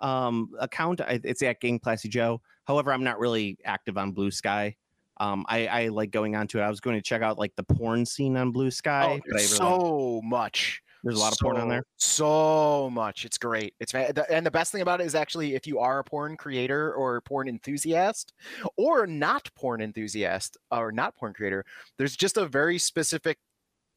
um, 0.00 0.50
account. 0.60 1.00
I, 1.00 1.18
it's 1.24 1.42
at 1.42 1.62
Game 1.62 1.78
Classy 1.78 2.10
Joe. 2.10 2.42
However, 2.64 2.92
I'm 2.92 3.02
not 3.02 3.18
really 3.18 3.56
active 3.64 3.96
on 3.96 4.12
Blue 4.12 4.30
Sky. 4.30 4.76
Um, 5.16 5.46
I, 5.48 5.66
I 5.66 5.88
like 5.88 6.10
going 6.10 6.36
onto 6.36 6.58
it. 6.58 6.62
I 6.62 6.68
was 6.68 6.80
going 6.80 6.96
to 6.96 7.02
check 7.02 7.22
out 7.22 7.38
like 7.38 7.56
the 7.56 7.62
porn 7.62 8.04
scene 8.04 8.36
on 8.36 8.50
Blue 8.52 8.70
Sky. 8.70 9.14
Oh, 9.14 9.20
but 9.26 9.36
I 9.36 9.38
there's 9.38 9.58
really- 9.58 9.70
so 9.80 10.20
much. 10.24 10.82
There's 11.04 11.16
a 11.16 11.20
lot 11.20 11.32
of 11.32 11.38
porn 11.38 11.58
on 11.58 11.68
there. 11.68 11.84
So 11.96 12.88
much. 12.90 13.24
It's 13.24 13.36
great. 13.38 13.74
It's 13.78 13.94
and 13.94 14.44
the 14.46 14.50
best 14.50 14.72
thing 14.72 14.80
about 14.80 15.00
it 15.00 15.06
is 15.06 15.14
actually 15.14 15.54
if 15.54 15.66
you 15.66 15.78
are 15.78 15.98
a 15.98 16.04
porn 16.04 16.36
creator 16.36 16.94
or 16.94 17.20
porn 17.20 17.46
enthusiast 17.46 18.32
or 18.76 19.06
not 19.06 19.48
porn 19.54 19.82
enthusiast 19.82 20.56
or 20.70 20.90
not 20.90 21.14
porn 21.14 21.34
creator, 21.34 21.64
there's 21.98 22.16
just 22.16 22.38
a 22.38 22.46
very 22.46 22.78
specific 22.78 23.38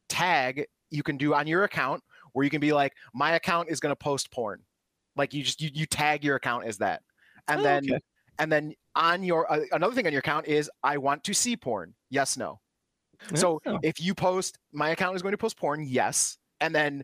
tag 0.09 0.65
you 0.91 1.01
can 1.01 1.17
do 1.17 1.33
on 1.33 1.47
your 1.47 1.63
account 1.63 2.03
where 2.33 2.43
you 2.43 2.49
can 2.49 2.61
be 2.61 2.73
like, 2.73 2.93
my 3.13 3.31
account 3.31 3.69
is 3.69 3.79
going 3.79 3.91
to 3.91 3.95
post 3.95 4.29
porn. 4.31 4.61
Like 5.15 5.33
you 5.33 5.43
just 5.43 5.61
you, 5.61 5.69
you 5.73 5.85
tag 5.85 6.23
your 6.23 6.35
account 6.35 6.65
as 6.65 6.77
that, 6.77 7.01
and 7.47 7.61
Oh, 7.61 7.63
then 7.63 7.83
okay. 7.85 7.99
and 8.37 8.51
then 8.51 8.73
on 8.95 9.23
your 9.23 9.51
uh, 9.51 9.61
another 9.71 9.95
thing 9.95 10.05
on 10.05 10.11
your 10.11 10.19
account 10.19 10.45
is 10.47 10.69
I 10.83 10.97
want 10.97 11.23
to 11.23 11.33
see 11.33 11.55
porn. 11.57 11.95
Yes, 12.09 12.37
no. 12.37 12.59
So 13.33 13.59
if 13.81 13.99
you 13.99 14.13
post, 14.13 14.59
my 14.71 14.89
account 14.91 15.15
is 15.15 15.23
going 15.23 15.31
to 15.31 15.39
post 15.39 15.57
porn, 15.57 15.83
yes. 15.83 16.37
And 16.61 16.73
then 16.73 17.03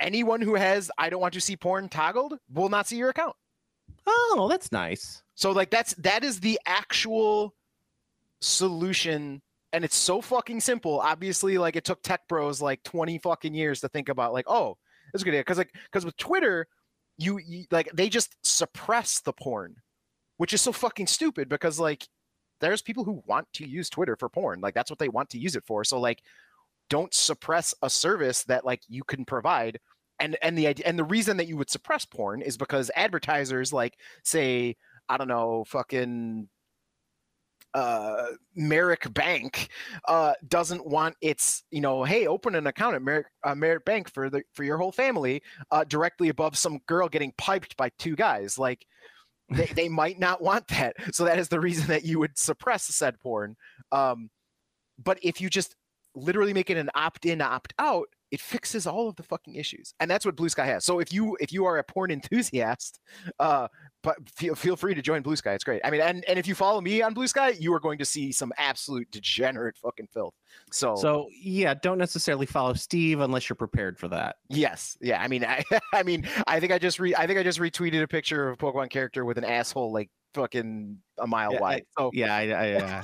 anyone 0.00 0.40
who 0.40 0.54
has 0.54 0.90
I 0.98 1.10
don't 1.10 1.20
want 1.20 1.34
to 1.34 1.40
see 1.40 1.56
porn 1.56 1.88
toggled 1.88 2.38
will 2.52 2.68
not 2.68 2.86
see 2.86 2.96
your 2.96 3.10
account. 3.10 3.36
oh, 4.06 4.48
that's 4.50 4.72
nice. 4.72 5.22
So 5.34 5.52
like 5.52 5.70
that's 5.70 5.94
that 5.94 6.24
is 6.24 6.40
the 6.40 6.58
actual 6.66 7.54
solution 8.40 9.40
and 9.72 9.84
it's 9.84 9.96
so 9.96 10.20
fucking 10.20 10.60
simple. 10.60 11.00
Obviously, 11.00 11.58
like 11.58 11.76
it 11.76 11.84
took 11.84 12.02
tech 12.02 12.28
bros 12.28 12.60
like 12.60 12.82
20 12.82 13.18
fucking 13.18 13.54
years 13.54 13.80
to 13.80 13.88
think 13.88 14.08
about 14.08 14.32
like, 14.32 14.44
oh, 14.46 14.76
that's 15.12 15.22
a 15.22 15.24
good 15.24 15.32
idea. 15.32 15.44
Cause 15.44 15.58
like 15.58 15.72
because 15.72 16.04
with 16.04 16.16
Twitter, 16.16 16.66
you, 17.18 17.38
you 17.38 17.64
like 17.70 17.90
they 17.94 18.08
just 18.08 18.36
suppress 18.42 19.20
the 19.20 19.32
porn, 19.32 19.76
which 20.36 20.52
is 20.52 20.60
so 20.60 20.72
fucking 20.72 21.06
stupid 21.06 21.48
because 21.48 21.80
like 21.80 22.06
there's 22.60 22.82
people 22.82 23.04
who 23.04 23.22
want 23.26 23.46
to 23.54 23.66
use 23.66 23.88
Twitter 23.88 24.16
for 24.16 24.28
porn. 24.28 24.60
Like 24.60 24.74
that's 24.74 24.90
what 24.90 24.98
they 24.98 25.08
want 25.08 25.30
to 25.30 25.38
use 25.38 25.56
it 25.56 25.64
for. 25.66 25.84
So 25.84 25.98
like 25.98 26.22
don't 26.92 27.14
suppress 27.14 27.74
a 27.80 27.88
service 27.88 28.44
that 28.44 28.66
like 28.66 28.82
you 28.86 29.02
can 29.02 29.24
provide. 29.24 29.80
And 30.20 30.36
and 30.42 30.58
the 30.58 30.66
idea 30.66 30.84
and 30.86 30.98
the 30.98 31.04
reason 31.04 31.38
that 31.38 31.48
you 31.48 31.56
would 31.56 31.70
suppress 31.70 32.04
porn 32.04 32.42
is 32.42 32.58
because 32.58 32.90
advertisers 32.94 33.72
like 33.72 33.94
say, 34.24 34.76
I 35.08 35.16
don't 35.16 35.26
know, 35.26 35.64
fucking 35.66 36.48
uh 37.72 38.26
Merrick 38.54 39.10
Bank 39.14 39.70
uh 40.06 40.34
doesn't 40.46 40.86
want 40.86 41.16
its 41.22 41.62
you 41.70 41.80
know 41.80 42.04
hey 42.04 42.26
open 42.26 42.54
an 42.54 42.66
account 42.66 42.94
at 42.94 43.00
Merrick, 43.00 43.28
uh, 43.42 43.54
Merrick 43.54 43.86
Bank 43.86 44.12
for 44.12 44.28
the 44.28 44.42
for 44.52 44.62
your 44.62 44.76
whole 44.76 44.92
family 44.92 45.42
uh 45.70 45.84
directly 45.84 46.28
above 46.28 46.58
some 46.58 46.78
girl 46.86 47.08
getting 47.08 47.32
piped 47.38 47.74
by 47.78 47.88
two 47.98 48.14
guys 48.14 48.58
like 48.58 48.84
they, 49.48 49.64
they 49.74 49.88
might 50.02 50.20
not 50.20 50.42
want 50.42 50.68
that 50.68 50.94
so 51.14 51.24
that 51.24 51.38
is 51.38 51.48
the 51.48 51.60
reason 51.60 51.86
that 51.86 52.04
you 52.04 52.18
would 52.18 52.36
suppress 52.36 52.84
said 52.84 53.18
porn 53.20 53.56
um 53.90 54.28
but 55.02 55.18
if 55.22 55.40
you 55.40 55.48
just 55.48 55.74
literally 56.14 56.52
make 56.52 56.70
it 56.70 56.76
an 56.76 56.90
opt-in 56.94 57.40
opt-out 57.40 58.06
it 58.30 58.40
fixes 58.40 58.86
all 58.86 59.08
of 59.08 59.16
the 59.16 59.22
fucking 59.22 59.54
issues 59.56 59.92
and 60.00 60.10
that's 60.10 60.24
what 60.24 60.34
blue 60.36 60.48
sky 60.48 60.64
has 60.66 60.84
so 60.84 60.98
if 61.00 61.12
you 61.12 61.36
if 61.40 61.52
you 61.52 61.64
are 61.66 61.78
a 61.78 61.84
porn 61.84 62.10
enthusiast 62.10 63.00
uh 63.38 63.68
but 64.02 64.16
feel 64.28 64.54
feel 64.56 64.74
free 64.76 64.94
to 64.96 65.00
join 65.00 65.22
Blue 65.22 65.36
Sky. 65.36 65.52
It's 65.52 65.62
great. 65.62 65.80
I 65.84 65.90
mean, 65.92 66.00
and 66.00 66.24
and 66.26 66.36
if 66.36 66.48
you 66.48 66.56
follow 66.56 66.80
me 66.80 67.02
on 67.02 67.14
Blue 67.14 67.28
Sky, 67.28 67.50
you 67.50 67.72
are 67.72 67.78
going 67.78 67.98
to 67.98 68.04
see 68.04 68.32
some 68.32 68.52
absolute 68.58 69.08
degenerate 69.12 69.76
fucking 69.78 70.08
filth. 70.12 70.34
So, 70.72 70.96
So 70.96 71.28
yeah, 71.40 71.74
don't 71.74 71.98
necessarily 71.98 72.46
follow 72.46 72.72
Steve 72.72 73.20
unless 73.20 73.48
you're 73.48 73.54
prepared 73.54 74.00
for 74.00 74.08
that. 74.08 74.34
yes, 74.48 74.96
yeah. 75.00 75.22
I 75.22 75.28
mean, 75.28 75.44
I, 75.48 75.62
I 75.94 76.02
mean, 76.02 76.26
I 76.48 76.58
think 76.58 76.72
I 76.72 76.78
just 76.80 76.98
re 76.98 77.14
I 77.14 77.28
think 77.28 77.38
I 77.38 77.44
just 77.44 77.60
retweeted 77.60 78.02
a 78.02 78.08
picture 78.08 78.48
of 78.48 78.54
a 78.54 78.56
Pokemon 78.56 78.90
character 78.90 79.24
with 79.24 79.38
an 79.38 79.44
asshole 79.44 79.92
like 79.92 80.10
fucking 80.34 80.98
a 81.20 81.26
mile 81.28 81.52
Yeah, 81.52 81.58
I- 81.58 81.60
wide. 81.60 81.84
So 81.96 82.10
Yeah, 82.12 82.34
I, 82.34 82.48
I, 82.50 83.02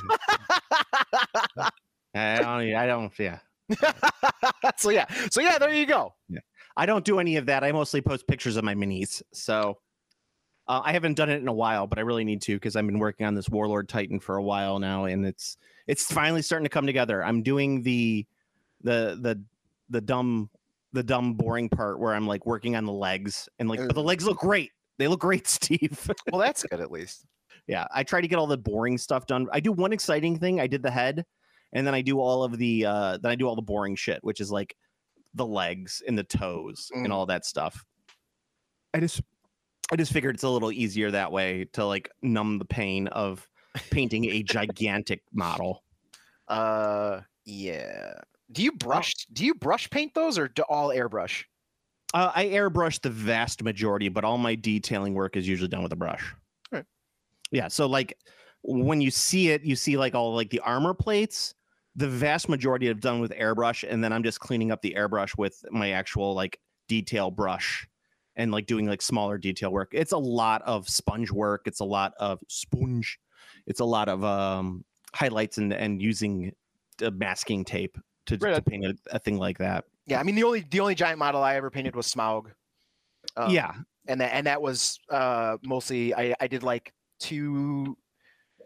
uh, 1.62 1.70
I 2.18 2.38
don't. 2.38 2.74
I 2.74 2.86
don't. 2.86 3.18
Yeah. 3.18 3.38
so 4.76 4.90
yeah, 4.90 5.06
so 5.30 5.40
yeah, 5.40 5.58
there 5.58 5.72
you 5.72 5.86
go. 5.86 6.14
Yeah. 6.28 6.40
I 6.76 6.86
don't 6.86 7.04
do 7.04 7.18
any 7.18 7.36
of 7.36 7.46
that. 7.46 7.64
I 7.64 7.72
mostly 7.72 8.00
post 8.00 8.26
pictures 8.26 8.56
of 8.56 8.64
my 8.64 8.74
minis. 8.74 9.22
So 9.32 9.78
uh, 10.68 10.80
I 10.84 10.92
haven't 10.92 11.14
done 11.14 11.30
it 11.30 11.40
in 11.40 11.48
a 11.48 11.52
while, 11.52 11.86
but 11.86 11.98
I 11.98 12.02
really 12.02 12.24
need 12.24 12.42
to 12.42 12.56
because 12.56 12.76
I've 12.76 12.86
been 12.86 12.98
working 12.98 13.26
on 13.26 13.34
this 13.34 13.48
Warlord 13.48 13.88
Titan 13.88 14.20
for 14.20 14.36
a 14.36 14.42
while 14.42 14.78
now, 14.78 15.06
and 15.06 15.26
it's 15.26 15.56
it's 15.86 16.04
finally 16.04 16.42
starting 16.42 16.64
to 16.64 16.70
come 16.70 16.86
together. 16.86 17.24
I'm 17.24 17.42
doing 17.42 17.82
the 17.82 18.26
the 18.82 19.18
the 19.20 19.42
the 19.90 20.00
dumb 20.00 20.50
the 20.92 21.02
dumb 21.02 21.34
boring 21.34 21.68
part 21.68 21.98
where 21.98 22.14
I'm 22.14 22.26
like 22.26 22.46
working 22.46 22.76
on 22.76 22.84
the 22.84 22.92
legs 22.92 23.48
and 23.58 23.68
like 23.68 23.80
but 23.80 23.94
the 23.94 24.02
legs 24.02 24.24
look 24.26 24.38
great. 24.38 24.70
They 24.98 25.08
look 25.08 25.20
great, 25.20 25.46
Steve. 25.48 26.10
Well, 26.30 26.40
that's 26.40 26.62
good 26.64 26.80
at 26.80 26.90
least. 26.90 27.24
yeah, 27.66 27.86
I 27.94 28.02
try 28.02 28.20
to 28.20 28.28
get 28.28 28.38
all 28.38 28.46
the 28.46 28.58
boring 28.58 28.98
stuff 28.98 29.26
done. 29.26 29.46
I 29.52 29.60
do 29.60 29.72
one 29.72 29.92
exciting 29.92 30.38
thing. 30.38 30.60
I 30.60 30.66
did 30.66 30.82
the 30.82 30.90
head, 30.90 31.24
and 31.72 31.86
then 31.86 31.94
I 31.94 32.02
do 32.02 32.20
all 32.20 32.44
of 32.44 32.56
the 32.58 32.86
uh 32.86 33.18
then 33.18 33.30
I 33.32 33.34
do 33.34 33.46
all 33.46 33.56
the 33.56 33.62
boring 33.62 33.96
shit, 33.96 34.22
which 34.22 34.40
is 34.40 34.50
like 34.50 34.76
the 35.34 35.46
legs 35.46 36.02
and 36.06 36.16
the 36.18 36.24
toes 36.24 36.90
and 36.94 37.08
Mm. 37.08 37.12
all 37.12 37.26
that 37.26 37.44
stuff. 37.44 37.84
I 38.94 39.00
just 39.00 39.20
I 39.92 39.96
just 39.96 40.12
figured 40.12 40.34
it's 40.34 40.44
a 40.44 40.48
little 40.48 40.72
easier 40.72 41.10
that 41.10 41.32
way 41.32 41.66
to 41.72 41.84
like 41.84 42.10
numb 42.22 42.58
the 42.58 42.64
pain 42.64 43.08
of 43.08 43.48
painting 43.90 44.24
a 44.26 44.42
gigantic 44.42 45.22
model. 45.32 45.82
Uh, 46.48 47.20
yeah. 47.44 48.14
Do 48.52 48.62
you 48.62 48.72
brush? 48.72 49.14
Do 49.32 49.44
you 49.44 49.54
brush 49.54 49.88
paint 49.90 50.14
those 50.14 50.38
or 50.38 50.48
do 50.48 50.62
all 50.62 50.88
airbrush? 50.88 51.44
Uh, 52.14 52.32
I 52.34 52.46
airbrush 52.46 53.00
the 53.02 53.10
vast 53.10 53.62
majority, 53.62 54.08
but 54.08 54.24
all 54.24 54.38
my 54.38 54.54
detailing 54.54 55.12
work 55.14 55.36
is 55.36 55.46
usually 55.46 55.68
done 55.68 55.82
with 55.82 55.92
a 55.92 55.96
brush. 55.96 56.34
Right. 56.72 56.84
Yeah. 57.50 57.68
So 57.68 57.86
like 57.86 58.16
when 58.62 59.00
you 59.02 59.10
see 59.10 59.50
it, 59.50 59.62
you 59.62 59.76
see 59.76 59.98
like 59.98 60.14
all 60.14 60.34
like 60.34 60.48
the 60.50 60.60
armor 60.60 60.94
plates. 60.94 61.54
The 61.98 62.08
vast 62.08 62.48
majority 62.48 62.88
I've 62.88 63.00
done 63.00 63.20
with 63.20 63.32
airbrush, 63.32 63.84
and 63.88 64.02
then 64.04 64.12
I'm 64.12 64.22
just 64.22 64.38
cleaning 64.40 64.70
up 64.70 64.82
the 64.82 64.94
airbrush 64.96 65.36
with 65.36 65.64
my 65.70 65.90
actual 65.90 66.34
like 66.34 66.60
detail 66.88 67.30
brush 67.30 67.86
and 68.36 68.52
like 68.52 68.66
doing 68.66 68.86
like 68.86 69.02
smaller 69.02 69.36
detail 69.36 69.72
work. 69.72 69.88
It's 69.92 70.12
a 70.12 70.18
lot 70.18 70.62
of 70.62 70.88
sponge 70.88 71.32
work. 71.32 71.62
It's 71.66 71.80
a 71.80 71.84
lot 71.84 72.12
of 72.20 72.38
sponge. 72.48 73.18
It's 73.66 73.80
a 73.80 73.84
lot 73.84 74.08
of 74.08 74.22
um 74.24 74.84
highlights 75.14 75.58
and 75.58 75.72
and 75.72 76.00
using 76.00 76.52
masking 77.00 77.64
tape 77.64 77.98
to, 78.26 78.36
Right. 78.36 78.54
to 78.54 78.62
paint 78.62 78.84
a, 78.84 78.94
a 79.10 79.18
thing 79.18 79.38
like 79.38 79.58
that. 79.58 79.84
Yeah, 80.06 80.20
I 80.20 80.22
mean 80.22 80.36
the 80.36 80.44
only 80.44 80.64
the 80.70 80.80
only 80.80 80.94
giant 80.94 81.18
model 81.18 81.42
I 81.42 81.56
ever 81.56 81.70
painted 81.70 81.96
was 81.96 82.06
Smaug. 82.06 82.52
Um, 83.36 83.50
yeah. 83.50 83.72
and 84.06 84.20
that 84.20 84.34
and 84.34 84.46
that 84.46 84.62
was 84.62 84.98
uh 85.10 85.56
mostly 85.64 86.14
I 86.14 86.34
I 86.40 86.46
did 86.46 86.62
like 86.62 86.92
two 87.18 87.96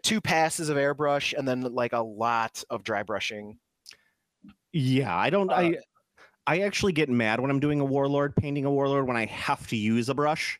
two 0.03 0.21
passes 0.21 0.69
of 0.69 0.77
airbrush 0.77 1.35
and 1.37 1.47
then 1.47 1.63
like 1.63 1.93
a 1.93 2.03
lot 2.03 2.63
of 2.71 2.85
dry 2.85 3.03
brushing. 3.03 3.59
Yeah, 4.73 5.15
I 5.17 5.31
don't. 5.31 5.51
Uh, 5.51 5.55
I 5.55 5.77
I 6.47 6.61
actually 6.61 6.93
get 6.93 7.09
mad 7.09 7.41
when 7.41 7.51
I'm 7.51 7.61
doing 7.61 7.81
a 7.81 7.85
warlord, 7.85 8.35
painting 8.37 8.65
a 8.65 8.71
warlord 8.71 9.07
when 9.07 9.17
I 9.17 9.27
have 9.27 9.67
to 9.69 9.77
use 9.77 10.09
a 10.09 10.15
brush. 10.15 10.59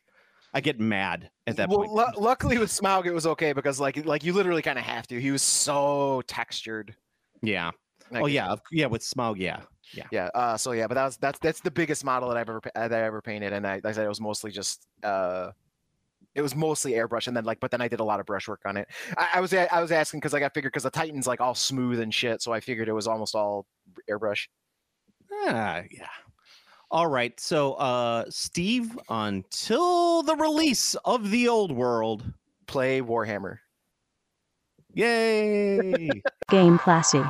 I 0.53 0.61
get 0.61 0.79
mad 0.79 1.29
at 1.47 1.57
that 1.57 1.67
well, 1.67 1.79
point. 1.79 1.91
lu- 1.91 2.23
luckily 2.23 2.59
with 2.59 2.69
Smaug 2.69 3.05
it 3.05 3.11
was 3.11 3.25
okay 3.25 3.53
because 3.53 3.79
like 3.79 4.05
like 4.05 4.23
you 4.23 4.33
literally 4.33 4.61
kind 4.61 4.77
of 4.77 4.85
have 4.85 5.07
to. 5.07 5.19
He 5.19 5.31
was 5.31 5.41
so 5.41 6.21
textured. 6.27 6.95
yeah. 7.41 7.71
Like, 8.11 8.23
oh 8.23 8.27
yeah. 8.27 8.55
Yeah. 8.71 8.85
With 8.85 9.01
Smaug. 9.01 9.37
Yeah. 9.37 9.61
Yeah. 9.93 10.05
Yeah. 10.11 10.29
Uh, 10.35 10.57
so 10.57 10.71
yeah, 10.73 10.87
but 10.87 10.93
that 10.95 11.05
was 11.05 11.17
that's 11.17 11.39
that's 11.39 11.61
the 11.61 11.71
biggest 11.71 12.05
model 12.05 12.29
that 12.29 12.37
I've 12.37 12.49
ever 12.49 12.61
that 12.75 12.93
I 12.93 13.01
ever 13.01 13.21
painted, 13.21 13.53
and 13.53 13.65
I, 13.65 13.75
like 13.75 13.85
I 13.85 13.91
said 13.93 14.05
it 14.05 14.09
was 14.09 14.21
mostly 14.21 14.51
just 14.51 14.87
uh, 15.03 15.51
it 16.35 16.41
was 16.41 16.55
mostly 16.55 16.93
airbrush, 16.93 17.27
and 17.27 17.35
then 17.35 17.45
like 17.45 17.59
but 17.59 17.71
then 17.71 17.81
I 17.81 17.87
did 17.87 17.99
a 17.99 18.03
lot 18.03 18.19
of 18.19 18.25
brush 18.25 18.47
work 18.47 18.61
on 18.65 18.77
it. 18.77 18.87
I, 19.17 19.29
I 19.35 19.39
was 19.39 19.53
I 19.53 19.81
was 19.81 19.91
asking 19.91 20.19
because 20.19 20.33
like 20.33 20.43
I 20.43 20.49
figured 20.49 20.73
because 20.73 20.83
the 20.83 20.89
Titan's 20.89 21.27
like 21.27 21.41
all 21.41 21.55
smooth 21.55 21.99
and 21.99 22.13
shit, 22.13 22.41
so 22.41 22.51
I 22.51 22.59
figured 22.59 22.89
it 22.89 22.93
was 22.93 23.07
almost 23.07 23.35
all 23.35 23.65
airbrush. 24.09 24.47
Ah, 25.31 25.81
yeah. 25.91 26.07
All 26.91 27.07
right. 27.07 27.37
So, 27.39 27.73
uh, 27.73 28.25
Steve, 28.29 28.97
until 29.09 30.21
the 30.21 30.35
release 30.35 30.95
of 31.05 31.31
the 31.31 31.47
old 31.47 31.71
world. 31.71 32.23
Play 32.67 33.01
Warhammer. 33.01 33.57
Yay! 34.93 36.09
Game 36.49 36.77
Classy. 36.77 37.21